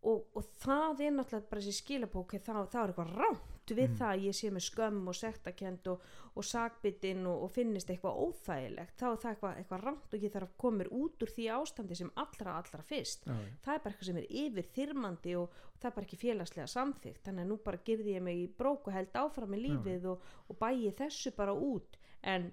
Og, 0.00 0.22
og 0.36 0.46
það 0.62 1.02
er 1.04 1.14
náttúrulega 1.16 1.50
bara 1.50 1.60
þessi 1.60 1.82
skilabók 1.82 2.36
þá 2.40 2.52
er 2.56 2.92
eitthvað 2.92 3.16
rámt 3.18 3.59
við 3.78 3.88
Mm. 3.90 3.96
það 4.00 4.10
að 4.14 4.24
ég 4.26 4.36
sé 4.38 4.50
með 4.50 4.64
skömm 4.66 5.08
og 5.08 5.16
sektakend 5.18 5.88
og, 5.92 6.04
og 6.34 6.44
sakbyttin 6.44 7.26
og, 7.26 7.42
og 7.44 7.50
finnist 7.50 7.90
eitthvað 7.90 8.20
óþægilegt 8.24 8.96
þá 9.00 9.06
er 9.10 9.16
það 9.22 9.30
eitthvað, 9.32 9.56
eitthvað 9.60 9.84
rámt 9.84 10.14
og 10.14 10.22
ég 10.26 10.32
þarf 10.34 10.48
að 10.48 10.56
koma 10.64 10.84
út 11.00 11.22
úr 11.26 11.32
því 11.34 11.48
ástandi 11.56 11.96
sem 11.96 12.10
allra 12.16 12.56
allra 12.60 12.82
fyrst. 12.82 13.26
Já, 13.26 13.34
það 13.64 13.74
er 13.74 13.82
bara 13.84 13.94
eitthvað 13.94 14.10
sem 14.10 14.16
er 14.22 14.30
yfir 14.44 14.70
þyrmandi 14.76 15.36
og, 15.40 15.58
og 15.74 15.80
það 15.80 15.90
er 15.90 15.96
bara 15.98 16.06
ekki 16.06 16.20
félagslega 16.24 16.66
samþygt 16.76 17.24
þannig 17.26 17.44
að 17.44 17.50
nú 17.52 17.60
bara 17.64 17.82
gerði 17.84 18.16
ég 18.16 18.22
mig 18.22 18.36
í 18.44 18.48
brók 18.58 18.88
og 18.88 18.96
held 18.96 19.12
áfram 19.14 19.50
með 19.54 19.64
lífið 19.66 20.08
og, 20.14 20.24
og 20.48 20.58
bæði 20.60 20.94
þessu 21.02 21.34
bara 21.36 21.52
út. 21.54 21.98
En 22.22 22.52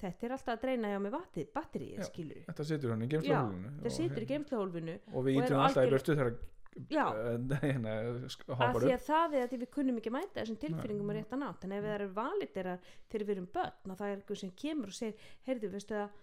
þetta 0.00 0.26
er 0.26 0.32
alltaf 0.34 0.56
að 0.56 0.62
dreina 0.64 0.88
hjá 0.90 0.98
með 1.00 1.12
vatni, 1.14 1.44
batterið 1.54 2.00
skilur 2.08 2.40
þetta 2.48 2.64
situr 2.66 2.90
hann 2.90 3.04
í 3.04 3.08
situr 3.94 4.24
í 4.24 4.26
geimslahólfinu 4.26 4.96
og 5.12 5.24
við 5.24 5.38
og 5.38 5.44
eru 5.44 5.46
ítum 5.46 5.62
alltaf 5.62 5.86
í 5.86 5.92
burtu 5.94 6.16
þegar 6.18 6.32
uh, 6.74 7.58
hérna, 7.64 7.94
því 8.84 8.92
að 8.94 9.04
það 9.06 9.34
er 9.38 9.46
að 9.48 9.56
við 9.62 9.70
kunnum 9.76 9.98
ekki 10.00 10.12
mæta 10.14 10.40
þessum 10.40 10.58
tilfinningum 10.64 11.10
að 11.12 11.18
rétta 11.20 11.38
nátt 11.40 11.64
en 11.68 11.74
ef 11.76 11.84
það 11.84 11.94
eru 11.98 12.08
valiterar 12.18 12.78
þegar 13.12 13.26
við 13.28 13.34
erum 13.36 13.48
börn 13.54 13.92
og 13.94 13.98
það 14.00 14.08
er 14.10 14.16
eitthvað 14.22 14.40
sem 14.42 14.54
kemur 14.64 14.92
og 14.94 14.98
segir 14.98 15.28
heyrðu, 15.48 15.70
veistu 15.76 15.98
að 16.00 16.18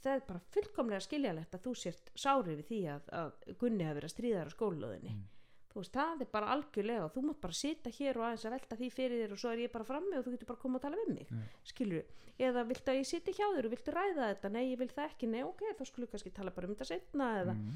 það 0.00 0.14
er 0.14 0.24
bara 0.30 0.40
fullkomlega 0.54 1.00
skiljalegt 1.04 1.54
að 1.58 1.64
þú 1.66 1.74
sért 1.82 2.10
sárið 2.14 2.56
við 2.60 2.66
því 2.70 2.80
að, 2.94 3.10
að 3.20 3.54
Gunni 3.60 3.84
hafi 3.88 3.98
verið 4.00 4.08
að 4.10 4.14
stríða 4.16 4.40
þér 4.40 4.50
á 4.50 4.56
skólalöðinni 4.56 5.14
Mm. 5.16 5.28
þú 5.70 5.78
veist, 5.84 5.92
það 5.94 6.22
er 6.24 6.28
bara 6.32 6.48
algjörlega 6.54 7.02
og 7.04 7.12
þú 7.14 7.20
mátt 7.28 7.40
bara 7.44 7.54
sita 7.54 7.90
hér 7.94 8.16
og 8.18 8.24
aðeins 8.26 8.44
að 8.48 8.54
velta 8.56 8.78
því 8.80 8.88
fyrir 8.90 9.20
þér 9.24 9.34
og 9.36 9.38
svo 9.42 9.50
er 9.52 9.60
ég 9.62 9.70
bara 9.74 9.86
frammi 9.86 10.16
og 10.18 10.24
þú 10.26 10.32
getur 10.34 10.48
bara 10.48 10.58
að 10.58 10.62
koma 10.64 10.78
og 10.80 10.82
tala 10.82 10.98
við 10.98 11.12
mig 11.14 11.28
Mm. 11.30 11.44
skilur 11.62 12.04
eða 12.40 12.64
viltu 12.66 12.90
að 12.90 12.98
ég 12.98 13.06
siti 13.06 13.34
hjá 13.36 13.46
þér 13.54 13.66
og 13.68 13.74
viltu 13.74 13.92
ræða 13.94 14.30
þetta? 14.32 14.50
Nei, 14.50 14.64
ég 14.72 14.78
vil 14.80 14.88
það 14.88 15.10
ekki, 15.10 15.28
nei, 15.30 15.42
ok, 15.44 15.62
þá 15.78 15.84
skulum 15.86 16.06
við 16.06 16.12
kannski 16.14 16.32
tala 16.34 16.50
bara 16.56 16.66
um 16.66 16.74
þetta 16.74 16.88
setna 16.90 17.28
eða 17.42 17.54
mm. 17.54 17.74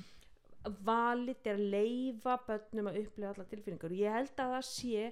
Valit 0.87 1.47
er 1.47 1.59
að 1.59 1.71
leifa 1.75 2.39
börnum 2.47 2.91
að 2.91 3.01
upplifa 3.03 3.33
alla 3.35 3.47
tilfinningar. 3.51 3.93
Og 3.93 4.01
ég 4.01 4.19
held 4.19 4.43
að 4.43 4.55
það 4.57 4.67
sé 4.71 5.05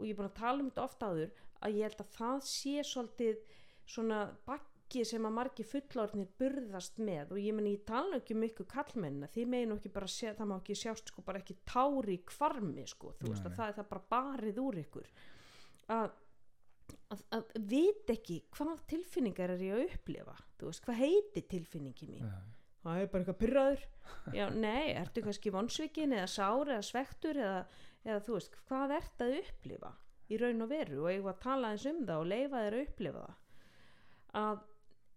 og 0.00 0.04
ég 0.06 0.12
er 0.12 0.18
búin 0.18 0.30
að 0.30 0.40
tala 0.40 0.62
um 0.62 0.70
þetta 0.70 0.86
oft 0.86 1.04
áður 1.04 1.32
að 1.60 1.76
ég 1.76 1.88
held 1.88 2.02
að 2.04 2.12
það 2.16 2.38
sé 2.48 2.84
svolítið 2.88 3.42
svona 3.90 4.20
bakki 4.48 5.04
sem 5.06 5.26
að 5.28 5.36
margi 5.36 5.66
fullorðnir 5.66 6.30
burðast 6.40 7.02
með. 7.02 7.34
Og 7.34 7.42
ég 7.42 7.56
meni 7.56 7.74
ég 7.76 7.84
tala 7.88 8.18
ekki 8.18 8.36
um 8.36 8.46
ykkur 8.48 8.70
kallmenna 8.70 9.28
því 9.30 9.46
megin 9.52 9.76
ekki 9.76 9.92
bara 9.94 10.10
sé, 10.10 10.32
það 10.38 10.50
má 10.50 10.56
ekki 10.56 10.78
sjást 10.78 11.12
sko 11.12 11.26
bara 11.26 11.42
ekki 11.42 11.60
tári 11.68 12.18
kvarmi 12.30 12.86
sko 12.90 13.14
þú 13.20 13.34
veist 13.34 13.46
að 13.46 13.60
það 13.60 13.68
er 13.68 13.78
það 13.78 13.92
bara 13.92 14.08
barið 14.16 14.64
úr 14.64 14.82
ykkur. 14.86 15.14
Að 15.90 16.10
að, 17.14 17.22
að 17.36 17.50
vita 17.70 18.14
ekki 18.14 18.40
hvað 18.54 18.80
tilfinningar 18.90 19.54
er 19.54 19.62
ég 19.64 19.76
að 19.76 19.84
upplifa 19.88 20.36
þú 20.58 20.70
veist, 20.70 20.84
hvað 20.86 21.00
heiti 21.04 21.44
tilfinningi 21.50 22.08
mín. 22.10 22.26
Ja. 22.26 22.40
Það 22.84 23.00
er 23.02 23.10
bara 23.12 23.22
eitthvað 23.24 23.40
pyrraður 23.44 23.82
já, 24.34 24.46
nei, 24.54 24.92
ertu 24.96 25.22
kannski 25.26 25.52
vonsvikin 25.54 26.12
eða 26.16 26.26
sár 26.32 26.70
eða 26.72 26.86
svektur 26.86 27.36
eða, 27.40 27.60
eða 28.06 28.22
þú 28.26 28.36
veist, 28.38 28.56
hvað 28.68 28.96
ert 28.96 29.24
að 29.26 29.36
upplifa 29.42 29.92
í 30.30 30.38
raun 30.40 30.62
og 30.64 30.68
veru? 30.70 31.00
Og 31.04 31.10
ég 31.12 31.22
var 31.26 31.34
að 31.36 31.42
tala 31.44 31.70
eins 31.74 31.86
um 31.90 32.04
það 32.06 32.20
og 32.24 32.28
leifa 32.30 32.60
þér 32.64 32.76
að 32.78 32.84
upplifa 32.86 33.22
það. 33.26 33.38
Að 34.40 34.60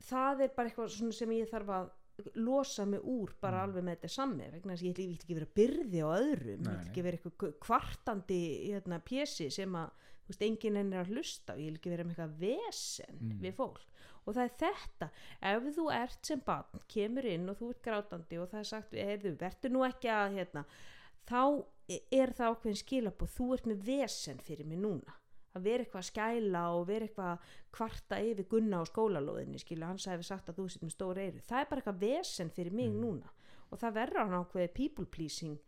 það 0.09 0.41
er 0.47 0.55
bara 0.57 0.69
eitthvað 0.71 1.13
sem 1.19 1.35
ég 1.37 1.51
þarf 1.51 1.69
að 1.77 1.91
losa 2.37 2.85
mig 2.85 3.01
úr 3.09 3.31
bara 3.41 3.63
Mm. 3.63 3.63
alveg 3.69 3.83
með 3.87 3.95
þetta 3.95 4.09
sammi 4.13 4.47
vegna 4.53 4.73
þess 4.75 4.83
að 4.83 4.89
ég 4.89 4.97
vil 4.97 5.17
ekki 5.17 5.35
vera 5.39 5.47
byrði 5.57 6.01
á 6.05 6.09
öðrum 6.13 6.59
ég 6.59 6.67
Nei, 6.67 6.73
vil 6.77 6.89
ekki 6.91 7.03
vera 7.07 7.17
eitthvað 7.17 7.53
kvartandi 7.63 8.39
hérna, 8.69 8.99
pjessi 9.01 9.47
sem 9.51 9.73
að 9.79 9.89
veist, 10.27 10.41
enginn 10.45 10.77
enn 10.77 10.93
er 10.93 11.01
að 11.05 11.13
hlusta 11.15 11.53
og 11.55 11.59
ég 11.63 11.71
vil 11.71 11.79
ekki 11.79 11.89
vera 11.93 12.03
með 12.05 12.13
eitthvað 12.13 12.35
vesen 12.43 13.17
Mm. 13.19 13.39
við 13.41 13.55
fólk 13.57 13.81
og 14.25 14.35
það 14.35 14.43
er 14.43 14.53
þetta 14.63 15.09
ef 15.51 15.67
þú 15.75 15.85
ert 15.93 16.29
sem 16.29 16.43
barn, 16.45 16.83
kemur 16.87 17.25
inn 17.25 17.49
og 17.49 17.57
þú 17.59 17.69
ert 17.73 17.81
grátandi 17.83 18.39
og 18.39 18.49
það 18.51 18.59
er 18.59 18.69
sagt 18.69 18.93
heyrðu, 18.97 19.33
verður 19.39 19.73
nú 19.75 19.83
ekki 19.87 20.11
að 20.13 20.37
hérna, 20.37 20.65
þá 21.27 21.41
er 22.11 22.31
það 22.33 22.53
ákveðin 22.53 22.79
skilabóð. 22.79 23.33
Þú 23.35 23.49
ert 23.53 23.67
með 23.67 23.83
vesen 23.89 24.39
fyrir 24.39 24.65
mig 24.65 24.79
núna. 24.79 25.17
Að 25.53 25.67
vera 25.67 25.83
eitthvað 25.83 26.01
að 26.01 26.07
skæla 26.09 26.61
og 26.73 26.87
vera 26.87 27.05
eitthvað 27.05 27.27
að 27.33 27.51
kvarta 27.77 28.17
yfir 28.25 28.47
gunna 28.49 28.79
á 28.81 28.83
skólalóðinni 28.89 29.59
skilu, 29.61 29.85
hans 29.85 30.07
hefur 30.09 30.25
sagt 30.25 30.49
að 30.49 30.57
þú 30.57 30.69
sitt 30.71 30.85
með 30.87 30.95
stóra 30.95 31.21
eyru. 31.27 31.43
Það 31.45 31.59
er 31.59 31.67
bara 31.69 31.83
eitthvað 31.83 31.99
vesen 32.01 32.49
fyrir 32.49 32.73
mig 32.73 32.89
Mm. 32.89 33.01
núna. 33.03 33.29
Og 33.69 33.77
það 33.79 33.93
verður 33.99 34.23
hann 34.23 34.39
ákveði 34.39 34.73
people 34.73 35.05
pleasing 35.05 35.59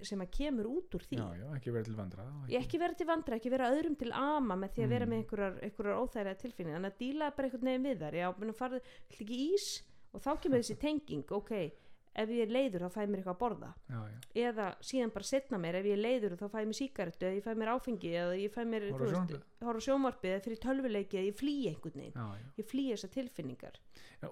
sem 0.00 0.20
að 0.24 0.30
kemur 0.38 0.66
út 0.70 0.94
úr 0.98 1.04
því. 1.08 1.18
Já, 1.20 1.28
já, 1.40 1.46
ekki 1.58 1.72
verið 1.74 1.84
til 1.90 1.96
vandra 1.98 2.26
ég 2.48 2.60
ekki. 2.64 2.78
Vera 2.84 2.94
til 2.94 3.06
vandra, 3.06 3.36
ekki 3.38 3.50
vera 3.54 3.70
öðrum 3.74 3.96
til 3.98 4.12
ama 4.12 4.56
með 4.56 4.74
því 4.76 4.84
að 4.84 4.88
vera 4.94 5.06
Mm. 5.06 5.10
með 5.12 5.22
einhverjar, 5.24 5.62
einhverjar 5.62 6.02
óþægilega 6.02 6.38
tilfinning 6.44 6.74
þannig 6.76 6.92
að 6.92 6.98
díla 7.04 7.30
bara 7.36 7.48
einhvern 7.48 7.70
veginn 7.70 7.88
við 7.90 7.98
þar 8.04 8.14
já, 8.20 8.28
menn 8.38 8.54
farið, 8.54 8.80
vill 9.08 9.26
ekki 9.26 9.40
ís? 9.54 9.82
Og 10.14 10.20
þá 10.22 10.30
kemur 10.40 10.58
þessi 10.62 10.78
tenging, 10.78 11.24
ok 11.32 11.72
ef 12.14 12.28
ég 12.30 12.44
er 12.46 12.52
leiður 12.54 12.84
þá 12.86 12.90
fæ 12.94 13.00
mér 13.10 13.18
eitthvað 13.18 13.34
að 13.34 13.38
borða. 13.42 13.68
Já, 13.90 14.02
eða 14.38 14.66
síðan 14.86 15.10
bara 15.10 15.24
setna 15.26 15.58
mér 15.58 15.74
ef 15.80 15.84
ég 15.88 15.96
er 15.96 16.02
leiður 16.04 16.36
þá 16.38 16.44
fæ 16.52 16.60
mér 16.62 16.76
sígarettu 16.78 17.26
eða 17.26 17.34
ég 17.34 17.42
fæ 17.42 17.54
mér 17.58 17.70
áfengi 17.74 18.10
eða 18.14 18.36
ég 18.38 18.52
fæ 18.54 18.62
mér, 18.70 18.86
á 18.94 19.70
sjónvarpið. 19.82 20.30
eða 20.30 20.44
fyrir 20.44 20.60
tölvuleiki 20.62 21.18
eða 21.18 21.26
ég 21.26 21.34
flýi 21.34 21.66
einhvern 21.72 21.98
veginn. 21.98 22.14
Ég 22.56 22.66
flýi 22.70 22.92
þessar 22.94 23.10
tilfinningar 23.10 23.74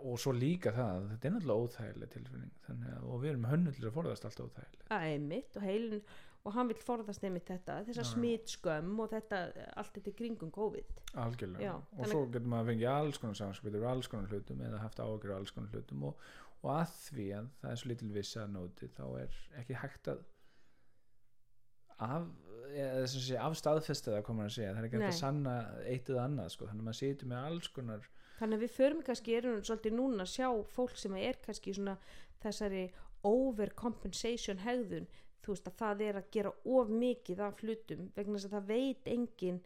og 0.00 0.18
svo 0.20 0.32
líka 0.36 0.72
það, 0.76 1.08
þetta 1.12 1.28
er 1.28 1.34
náttúrulega 1.36 1.64
óþægileg 1.68 2.10
tilfinning 2.12 2.52
að, 2.72 3.06
og 3.08 3.22
við 3.22 3.30
erum 3.32 3.48
hönnu 3.50 3.72
til 3.76 3.86
að 3.88 3.96
forðast 3.96 4.26
allt 4.28 4.42
óþægileg 4.44 4.84
að 4.96 5.06
einmitt 5.12 5.56
og 5.58 5.66
heilin 5.66 6.04
og 6.42 6.54
hann 6.56 6.70
vil 6.72 6.78
forðast 6.82 7.22
einmitt 7.24 7.46
þetta 7.46 7.76
þessa 7.86 8.02
Já, 8.02 8.06
já. 8.08 8.12
smitskömm 8.12 9.02
og 9.04 9.10
þetta 9.12 9.40
allt 9.78 9.92
þetta 9.98 10.14
kringum 10.18 10.50
COVID. 10.50 10.94
Algjörlega, 11.22 11.62
Já, 11.62 11.74
og 11.76 12.00
þannig- 12.00 12.14
svo 12.16 12.22
getur 12.34 12.50
maður 12.50 12.70
fengið 12.72 12.90
alls 12.92 13.18
konar 13.22 13.38
samskipið 13.38 13.86
alls 13.92 14.08
konar 14.10 14.32
hlutum 14.32 14.64
eða 14.66 14.80
haft 14.82 14.98
ágjör 14.98 15.36
alls 15.36 15.54
konar 15.54 15.70
hlutum 15.76 16.02
og, 16.10 16.16
og 16.62 16.70
að 16.80 16.96
því 17.06 17.28
að 17.38 17.50
það 17.62 17.70
er 17.70 17.76
svo 17.82 17.92
lítil 17.92 18.12
vissa 18.16 18.46
nóti 18.50 18.88
þá 18.96 19.04
er 19.22 19.38
ekki 19.62 19.78
hægt 19.84 20.08
að 20.08 20.24
af 22.02 22.26
eða 22.72 23.06
sem 23.12 23.20
sé 23.20 23.38
af 23.38 23.54
staðfesta 23.58 24.14
það 24.16 24.24
komur 24.26 24.48
að 24.48 24.54
segja. 24.56 24.72
Það 24.72 24.80
er 24.82 24.88
ekki 24.88 24.98
hægt 25.00 25.12
að 25.12 25.18
sanna 25.20 25.54
eitt 25.86 26.10
eða 26.10 26.24
annað 26.26 26.52
sko. 26.54 26.66
þannig 26.66 26.82
að 26.82 26.88
maður 27.90 28.08
þannig 28.42 28.58
að 28.58 28.66
við 28.66 28.76
förum 28.76 29.02
kannski 29.06 29.38
erum 29.38 29.62
svolítið 29.62 29.98
núna 29.98 30.26
að 30.26 30.32
sjá 30.34 30.48
fólk 30.74 30.96
sem 30.98 31.18
er 31.20 31.38
kannski 31.44 31.74
svona 31.76 31.96
þessari 32.42 32.86
overcompensation 33.26 34.64
hegðun. 34.64 35.10
Þú 35.42 35.54
veist 35.54 35.68
að 35.70 35.78
það 35.78 36.06
er 36.06 36.18
að 36.18 36.30
gera 36.34 36.54
of 36.76 36.90
mikið 36.90 37.42
af 37.46 37.62
hlutum 37.62 38.08
vegna 38.16 38.38
þess 38.38 38.48
að 38.50 38.56
það 38.56 38.72
veit 38.72 39.12
engin 39.14 39.62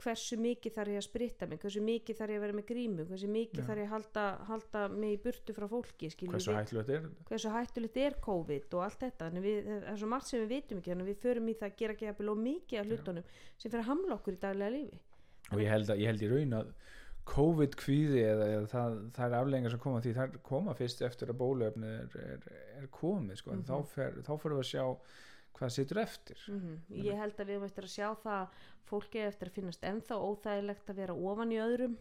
hversu 0.00 0.36
mikið 0.40 0.74
þarf 0.74 0.90
ég 0.90 0.98
að 0.98 1.04
spritta 1.06 1.46
mig 1.46 1.60
hversu 1.62 1.80
mikið 1.84 2.18
þarf 2.18 2.34
ég 2.34 2.40
að 2.40 2.44
vera 2.44 2.56
með 2.58 2.66
grímu 2.70 3.04
hversu 3.08 3.28
mikið 3.30 3.60
Já. 3.60 3.66
þarf 3.68 3.80
ég 3.80 3.86
að 3.86 3.92
halda, 3.94 4.24
halda 4.48 4.82
mig 4.90 5.14
í 5.14 5.20
burtu 5.22 5.54
frá 5.54 5.66
fólki 5.70 6.10
hversu 6.10 6.50
við, 6.50 6.58
hættilegt 6.58 6.90
er 6.96 7.06
hversu 7.28 7.52
hættulegt 7.54 8.00
er 8.02 8.16
COVID 8.24 8.74
og 8.74 8.84
allt 8.88 9.04
þetta? 9.04 9.30
Við, 9.44 9.60
það 9.68 9.88
er 9.92 10.00
svo 10.02 10.10
margt 10.10 10.30
sem 10.30 10.42
við 10.42 10.54
vitum 10.56 10.82
ekki 10.82 10.94
að 10.96 11.04
við 11.12 11.22
förum 11.22 11.48
í 11.50 11.56
það 11.60 11.68
að 11.70 11.78
gera 11.82 11.96
ekki 11.96 12.08
jafnvel 12.08 12.32
of 12.34 12.42
mikið 12.42 12.80
af 12.80 12.90
hlutunum 12.90 13.30
sem 13.30 13.68
fyrir 13.68 13.84
að 13.84 13.90
hamla 13.92 14.18
okkur 14.18 14.34
í 14.34 14.42
daglega 14.42 14.74
lífi. 14.74 15.00
Og 15.52 15.62
ég 15.62 15.70
held, 15.70 15.92
að, 15.92 16.02
ég 16.02 16.10
held 16.10 16.24
í 16.24 16.32
raun 16.32 16.58
að 16.58 16.74
COVID 17.28 17.76
kvíði 17.80 18.24
eða, 18.28 18.48
eða 18.58 18.66
það, 18.68 18.96
það 19.16 19.26
er 19.26 19.36
aflengar 19.38 19.72
sem 19.72 19.80
koma 19.80 20.00
því 20.04 20.14
það 20.18 20.34
koma 20.44 20.74
fyrst 20.76 21.04
eftir 21.06 21.32
að 21.32 21.38
bólöfni 21.40 21.92
er, 22.00 22.16
er, 22.20 22.48
er 22.78 22.88
komið 22.92 23.40
sko. 23.40 23.54
Mhm. 23.54 23.64
þá, 23.68 23.94
fer, 23.94 24.18
þá 24.26 24.32
fyrir 24.42 24.58
við 24.58 24.64
að 24.64 24.70
sjá 24.72 24.84
hvað 25.54 25.70
situr 25.70 26.00
eftir 26.02 26.40
mm 26.50 26.98
ég 27.04 27.20
held 27.20 27.38
að 27.38 27.46
við 27.46 27.56
höfum 27.56 27.68
eftir 27.68 27.86
að 27.88 27.94
sjá 27.94 28.08
það 28.24 28.40
að 28.40 28.64
fólki 28.90 29.22
eftir 29.24 29.50
að 29.50 29.56
finnast 29.58 29.86
ennþá 29.86 30.18
óþægilegt 30.20 30.90
að 30.90 31.00
vera 31.00 31.14
ofan 31.30 31.54
í 31.54 31.60
öðrum 31.62 31.96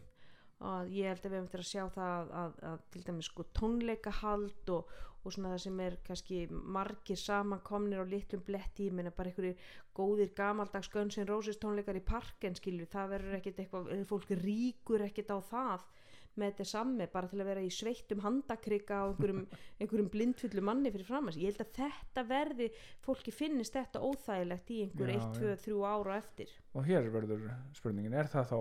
og 0.61 0.91
ég 0.93 1.09
held 1.09 1.25
að 1.25 1.31
við 1.31 1.37
höfum 1.37 1.47
eftir 1.49 1.63
að 1.63 1.69
sjá 1.71 1.83
það 1.95 2.13
að, 2.13 2.29
að, 2.41 2.53
að 2.69 2.85
til 2.93 3.01
dæmis 3.07 3.29
sko 3.31 3.45
tónleikahald 3.57 4.71
og, 4.75 4.93
og 5.23 5.33
svona 5.35 5.53
það 5.53 5.63
sem 5.65 5.81
er 5.85 5.97
kannski 6.07 6.39
margir 6.51 7.19
samankomnir 7.19 8.03
á 8.03 8.05
litlum 8.07 8.45
bletti 8.47 8.87
ég 8.89 8.95
meina 8.95 9.11
bara 9.15 9.31
einhverjir 9.31 9.73
góðir 9.97 10.31
gamaldags 10.37 10.91
Guns 10.93 11.17
N' 11.19 11.27
Roses 11.27 11.59
tónleikar 11.59 11.99
í 11.99 12.05
parken 12.05 12.55
skilju, 12.59 12.87
það 12.91 13.11
verður 13.17 13.39
ekkit 13.39 13.59
eitthvað 13.63 13.91
fólk 14.09 14.33
ríkur 14.43 15.05
ekkit 15.07 15.35
á 15.35 15.37
það 15.43 15.85
með 16.33 16.49
þetta 16.49 16.65
samme 16.65 17.07
bara 17.13 17.29
til 17.29 17.41
að 17.43 17.49
vera 17.51 17.63
í 17.63 17.73
sveittum 17.73 18.23
handakrygga 18.23 19.03
á 19.03 19.05
einhverjum, 19.05 19.43
einhverjum 19.81 20.09
blindfullu 20.13 20.63
manni 20.65 20.93
fyrir 20.93 21.09
framans 21.09 21.37
ég 21.37 21.51
held 21.51 21.61
að 21.61 21.75
þetta 21.77 22.23
verði 22.29 22.69
fólki 23.05 23.33
finnist 23.35 23.77
þetta 23.77 24.01
óþægilegt 24.01 24.73
í 24.73 24.79
einhver 24.87 25.13
Já, 25.13 25.19
1, 25.19 25.37
2, 25.43 25.53
3 25.67 25.83
ára 25.91 26.17
eftir. 26.17 26.55
Og 26.73 26.89
hér 26.89 27.11
verður 27.13 27.45
spurningin 27.77 28.17
er 28.17 28.31
það 28.31 28.49
þá 28.49 28.57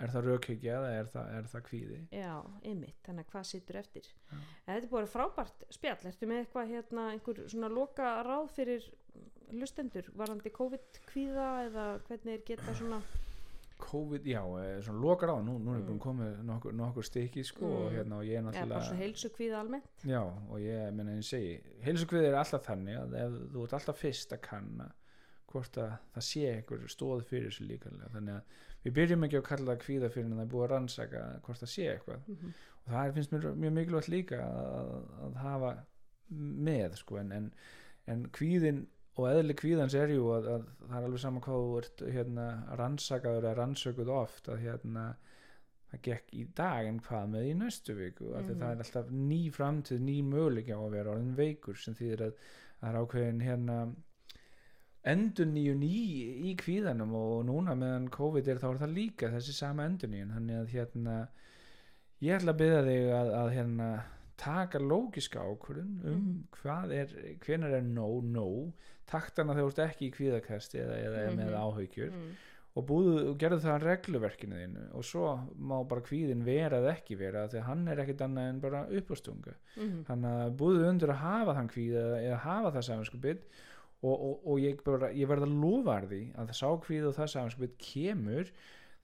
er 0.00 0.10
það 0.10 0.24
raukhyggja 0.28 0.72
eða 0.78 0.88
er 0.98 1.06
það, 1.12 1.28
er 1.38 1.44
það 1.52 1.62
kvíði 1.68 1.98
já, 2.10 2.32
ymmit, 2.66 2.96
þannig 3.06 3.24
að 3.26 3.30
hvað 3.34 3.44
sittur 3.50 3.76
eftir 3.78 4.08
Já. 4.10 4.38
þetta 4.66 4.78
er 4.80 4.88
búin 4.90 5.06
frábært 5.12 5.66
spjall 5.70 6.08
ertu 6.10 6.26
með 6.26 6.40
eitthvað 6.44 6.72
hérna, 6.74 7.04
einhver 7.14 7.44
svona 7.48 7.68
loka 7.70 8.08
ráð 8.26 8.48
fyrir 8.56 8.88
lustendur 9.54 10.08
varandi 10.18 10.50
COVID-kvíða 10.50 11.46
eða 11.68 11.84
hvernig 12.08 12.34
er 12.40 12.42
geta 12.48 12.74
svona 12.74 13.00
COVID, 13.84 14.22
já, 14.24 14.40
eh, 14.62 14.80
svona 14.82 15.00
lokar 15.02 15.28
á 15.34 15.38
nú, 15.44 15.58
nú 15.58 15.74
er 15.74 15.82
Mm. 15.82 15.98
komið 16.00 16.42
nokkur, 16.46 16.72
nokkur 16.72 17.02
stykki 17.04 17.44
sko, 17.44 17.66
og 17.66 17.92
Mm. 17.92 17.96
hérna 17.96 18.18
og 18.18 18.24
ég 18.24 18.38
er 18.38 18.42
náttúrulega 18.42 18.96
heilsu 18.96 19.28
kvíða 19.30 19.60
almennt 19.60 20.04
já, 20.04 20.20
og 20.22 20.58
ég 20.58 20.92
menna 20.94 21.10
eins 21.12 21.28
segi 21.28 21.60
heilsukvið 21.82 22.24
er 22.28 22.34
alltaf 22.34 22.64
þannig 22.66 22.96
að 22.98 23.14
ef 23.14 23.52
þú 23.52 23.62
ert 23.64 23.72
alltaf 23.72 23.98
fyrst 23.98 24.32
að 24.32 24.40
kanna 24.40 24.92
hvort 25.48 25.76
að 25.76 25.98
það 26.14 26.22
sé 26.22 26.56
einhver 26.56 26.88
stóð 26.88 27.24
fyrir 27.24 27.50
þessu 27.50 27.66
líkanlega 27.68 28.10
þannig 28.14 28.34
að 28.34 28.42
við 28.84 28.94
byrjum 28.98 29.26
ekki 29.26 29.40
að 29.40 29.46
kalla 29.48 29.72
það 29.72 29.84
kvíða 29.84 30.10
fyrir 30.14 30.26
en 30.28 30.36
það 30.38 30.44
er 30.44 30.52
búið 30.54 30.64
að 30.64 30.72
rannsaka 30.74 31.22
hvort 31.46 31.62
það 31.62 31.72
sé 31.74 31.86
eitthvað 31.92 32.26
mm 32.28 32.36
-hmm. 32.40 32.56
og 32.84 32.92
það 32.92 33.06
er, 33.06 33.12
finnst 33.18 33.32
mér 33.32 33.46
mjög 33.62 33.72
mikilvægt 33.78 34.08
líka 34.08 34.40
að, 34.44 34.90
að 35.26 35.38
hafa 35.44 35.76
með 36.68 36.96
sko, 37.00 37.16
en, 37.20 37.32
en, 37.32 37.52
en 38.06 38.26
kvíðin 38.32 38.86
og 39.14 39.28
eðli 39.30 39.54
kvíðans 39.54 39.94
er 39.94 40.10
jú 40.10 40.30
að, 40.34 40.48
að 40.54 40.64
það 40.88 40.96
er 40.98 41.04
alveg 41.08 41.20
sama 41.22 41.40
hvað 41.40 41.60
þú 41.64 41.76
ert 41.78 42.02
hérna, 42.16 42.46
rannsakaður 42.80 43.44
eða 43.44 43.58
rannsökuð 43.60 44.08
oft 44.10 44.48
að 44.48 44.64
hérna 44.64 45.04
það 45.90 46.00
gekk 46.08 46.32
í 46.34 46.44
dag 46.56 46.88
en 46.88 46.98
hvað 47.00 47.28
með 47.30 47.50
í 47.50 47.54
næstu 47.54 47.94
viku 47.94 48.24
mm 48.24 48.40
Mhm. 48.42 48.58
það 48.60 48.70
er 48.70 48.82
alltaf 48.84 49.10
ný 49.10 49.50
framtíð, 49.50 50.00
ný 50.00 50.16
möguleik 50.22 50.68
á 50.74 50.78
að 50.80 50.90
vera 50.90 51.10
orðin 51.14 51.36
veikur 51.36 51.76
sem 51.76 51.94
þýðir 51.94 52.26
að 52.26 52.34
það 52.80 52.88
er 52.90 53.00
ákveðin 53.00 53.40
hérna 53.40 53.78
endur 55.04 55.46
nýju 55.50 55.74
ný 55.76 55.90
í 56.50 56.54
kvíðanum 56.56 57.12
og 57.18 57.44
núna 57.48 57.74
meðan 57.76 58.06
COVID 58.14 58.48
er 58.48 58.60
þá 58.62 58.68
er 58.72 58.78
það 58.84 58.94
líka 58.96 59.28
þessi 59.34 59.52
sama 59.56 59.84
endur 59.88 60.08
nýjun 60.08 60.32
þannig 60.38 60.60
að 60.62 60.72
hérna 60.78 61.16
ég 62.24 62.38
ætla 62.38 62.54
að 62.54 62.60
byrja 62.62 62.80
þig 62.88 63.10
að, 63.18 63.32
að 63.42 63.50
hérna, 63.58 63.88
taka 64.40 64.80
lógiska 64.80 65.44
ákvörðun 65.44 65.92
um 66.04 66.14
Mhm. 66.14 66.32
hvað 66.62 66.92
er, 67.02 67.12
hvenar 67.44 67.76
er 67.78 67.82
nóg, 67.84 68.24
nóg 68.24 68.72
taktana 69.06 69.52
þegar 69.54 69.68
þú 69.68 69.74
ert 69.74 69.84
ekki 69.90 70.08
í 70.08 70.14
kvíðakasti 70.16 70.80
eða, 70.80 70.96
eða 71.04 71.22
Mhm. 71.28 71.36
með 71.42 71.54
áhyggjur 71.60 72.10
mm. 72.10 72.30
og 72.76 72.86
búðu, 72.88 73.36
gerðu 73.38 73.60
það 73.62 73.74
að 73.76 73.84
regluverkinu 73.90 74.56
þínu 74.62 74.86
og 74.98 75.04
svo 75.04 75.26
má 75.60 75.76
bara 75.86 76.00
kvíðin 76.00 76.42
vera 76.44 76.80
eða 76.80 76.96
ekki 76.96 77.16
vera 77.20 77.44
að 77.46 77.60
hann 77.68 77.86
er 77.88 78.00
ekkit 78.02 78.24
annað 78.24 78.48
en 78.48 78.60
bara 78.60 78.86
uppástunga 78.88 79.54
Mm. 79.76 80.00
þannig 80.08 80.40
að 80.46 80.56
búðu 80.56 80.88
undir 80.88 81.08
að 81.12 81.22
hafa 81.22 81.54
þann 81.60 81.68
kvíð 81.70 81.94
eða, 82.00 82.18
eða 82.24 82.40
hafa 82.48 82.72
það 82.72 82.88
samanskupið 82.88 83.38
og, 84.04 84.14
og, 84.28 84.40
og 84.52 84.60
ég, 84.62 84.80
bara, 84.84 85.10
ég 85.16 85.28
verð 85.30 85.46
að 85.48 85.54
lofa 85.64 85.98
því 86.04 86.22
að 86.34 86.50
það 86.50 86.58
sá 86.60 86.66
kvíð 86.86 87.06
og 87.10 87.14
það 87.18 87.30
samanskupið 87.34 87.76
kemur 87.88 88.50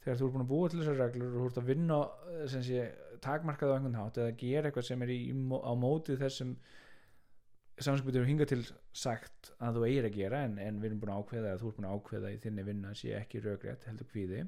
þegar 0.01 0.19
þú 0.21 0.27
ert 0.27 0.35
búin 0.35 0.45
að 0.45 0.51
búa 0.53 0.69
til 0.73 0.81
þessar 0.83 1.01
reglur 1.01 1.31
og 1.31 1.41
þú 1.41 1.49
ert 1.51 1.61
að 1.63 1.71
vinna 1.71 1.99
eh, 2.35 2.59
sé, 2.69 2.85
takmarkaði 3.25 3.73
á 3.73 3.77
einhvern 3.79 3.99
hátt 4.01 4.21
eða 4.21 4.37
gera 4.41 4.71
eitthvað 4.71 4.89
sem 4.91 5.05
er 5.07 5.13
í, 5.15 5.19
á 5.33 5.73
móti 5.77 6.17
þessum 6.21 6.55
samanskupið 7.81 8.21
eru 8.21 8.29
hingað 8.29 8.51
til 8.53 8.61
sagt 8.97 9.53
að 9.65 9.79
þú 9.79 9.87
eigir 9.89 10.09
að 10.11 10.17
gera 10.19 10.43
en, 10.47 10.59
en 10.61 10.81
við 10.83 10.91
erum 10.91 11.03
búin 11.03 11.13
að 11.15 11.23
ákveða 11.25 11.55
að 11.55 11.63
þú 11.63 11.71
ert 11.71 11.79
búin 11.81 11.89
að 11.91 11.97
ákveða 12.01 12.33
í 12.35 12.41
þinni 12.45 12.67
vinna 12.67 12.93
sé 12.99 13.15
ekki 13.17 13.41
rögrétt 13.45 13.87
heldur 13.89 14.09
kvíði 14.11 14.43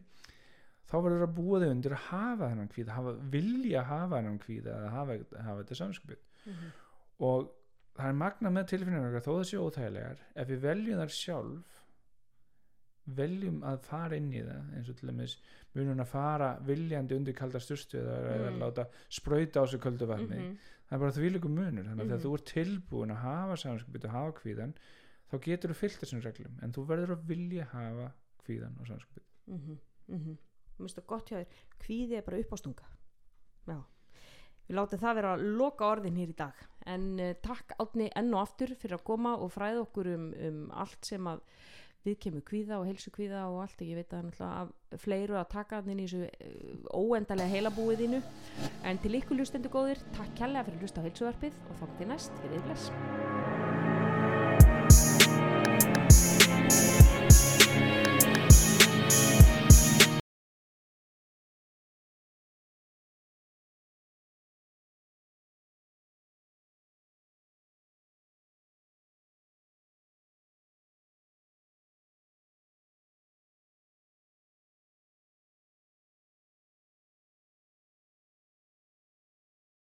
þá 0.92 0.94
verður 0.98 1.24
að 1.24 1.34
búa 1.38 1.60
þig 1.62 1.72
undir 1.72 1.94
að 1.96 2.06
hafa 2.10 2.48
þennan 2.50 2.70
kvíð 2.74 2.90
hafa, 2.92 3.12
vilja 3.32 3.84
hafa 3.88 4.18
þennan 4.18 4.40
kvíð 4.42 4.68
eða 4.74 4.90
hafa, 4.98 5.16
hafa 5.46 5.62
þetta 5.62 5.80
samskupið 5.80 6.28
Mm. 6.42 6.70
og 7.22 7.52
það 7.96 8.08
er 8.08 8.12
magna 8.22 8.50
með 8.50 8.66
tilfinningar 8.72 9.20
þó 9.26 9.34
sé 9.44 9.56
óþægilegar. 9.60 10.18
Ef 10.34 10.48
við 10.48 10.60
veljum 10.64 10.98
þar 11.02 11.12
sjálf 11.16 11.78
veljum 13.18 13.62
að 13.66 13.80
fara 13.82 14.16
inn 14.16 14.30
í 14.32 14.42
það 14.46 14.68
eins 14.78 14.88
og 14.92 14.96
til 15.00 15.08
dæmis 15.10 15.32
munum 15.74 16.00
að 16.04 16.06
fara 16.12 16.50
viljandi 16.68 17.16
undir 17.18 17.34
kaldar 17.34 17.60
styrstu 17.64 17.98
eða, 17.98 18.50
Mm. 18.52 18.58
láta 18.62 18.84
sprauta 19.10 19.60
á 19.60 19.66
sig 19.66 19.80
köldu 19.80 20.06
vatni. 20.06 20.36
Mhm. 20.38 20.58
það 20.88 20.94
er 20.94 20.98
bara 20.98 21.10
því 21.12 21.30
líku 21.32 21.48
munur. 21.48 21.84
Þannig 21.84 22.00
að 22.00 22.04
Mhm. 22.04 22.08
þegar 22.10 22.24
þú 22.24 22.34
ert 22.34 22.52
tilbúin 22.54 23.10
að 23.10 23.22
hafa 23.22 23.54
samskipið 23.56 24.04
og 24.04 24.10
hafa 24.10 24.32
kvíðan 24.40 24.74
þá 25.32 25.40
getur 25.40 25.70
þú 25.70 25.74
fyllt 25.74 26.00
þessum 26.00 26.22
reglum. 26.22 26.62
En 26.62 26.72
þú 26.72 26.86
verður 26.86 27.10
að 27.16 27.24
vilja 27.26 27.64
hafa 27.66 28.12
kvíðan 28.44 28.80
og 28.80 28.86
samskipið 28.86 29.22
Mhm, 29.48 29.78
mhm. 30.08 30.38
Mér 30.78 30.88
finnst 30.88 30.96
það 30.98 31.06
gott 31.06 31.28
hjá 31.28 31.36
þér. 31.38 31.46
Kvíði 31.80 32.12
er 32.18 32.22
bara 32.22 32.38
uppástunga 32.38 32.84
já 33.66 33.84
við 34.68 34.78
látum 34.78 35.02
það 35.02 35.18
vera 35.20 35.34
að 35.36 35.44
loka 35.60 35.90
orðin 35.90 36.18
hér 36.20 36.32
í 36.32 36.38
dag. 36.38 36.64
En 36.92 37.06
uh, 37.20 37.34
takk 37.44 37.76
átni 37.82 38.10
enn 38.18 38.32
og 38.34 38.42
aftur 38.46 38.74
fyrir 38.78 38.98
að 38.98 39.06
koma 39.12 39.36
og 39.38 39.54
fræða 39.54 39.84
okkur 39.86 40.10
um, 40.14 40.26
um 40.48 40.64
allt 40.84 41.12
sem 41.12 41.30
að 41.30 41.44
við 42.02 42.16
kemur 42.24 42.42
kvíða 42.42 42.80
og 42.80 42.88
heilsu 42.88 43.12
kvíða 43.14 43.44
og 43.52 43.60
allt. 43.62 43.84
Ég 43.86 44.00
veit 44.00 44.16
að 44.16 44.26
náttúrulega 44.26 44.98
fleiru 45.04 45.38
að 45.38 45.52
taka 45.54 45.82
inn 45.86 46.02
í 46.02 46.08
þessu 46.08 46.26
uh, 46.26 46.98
óendalega 46.98 47.52
heilabúiðinu 47.54 48.22
en 48.88 49.02
til 49.04 49.14
ykkur 49.20 49.38
lustendur 49.38 49.74
góðir 49.74 50.02
takk 50.18 50.34
kærlega 50.40 50.66
fyrir 50.68 50.82
að 50.82 50.88
lusta 50.88 51.04
á 51.04 51.06
heilsuvarpið 51.06 51.62
og 51.68 51.80
þá 51.80 51.96
til 52.00 52.12
næst, 52.12 52.42
fyrir 52.42 52.68
bless 52.68 53.41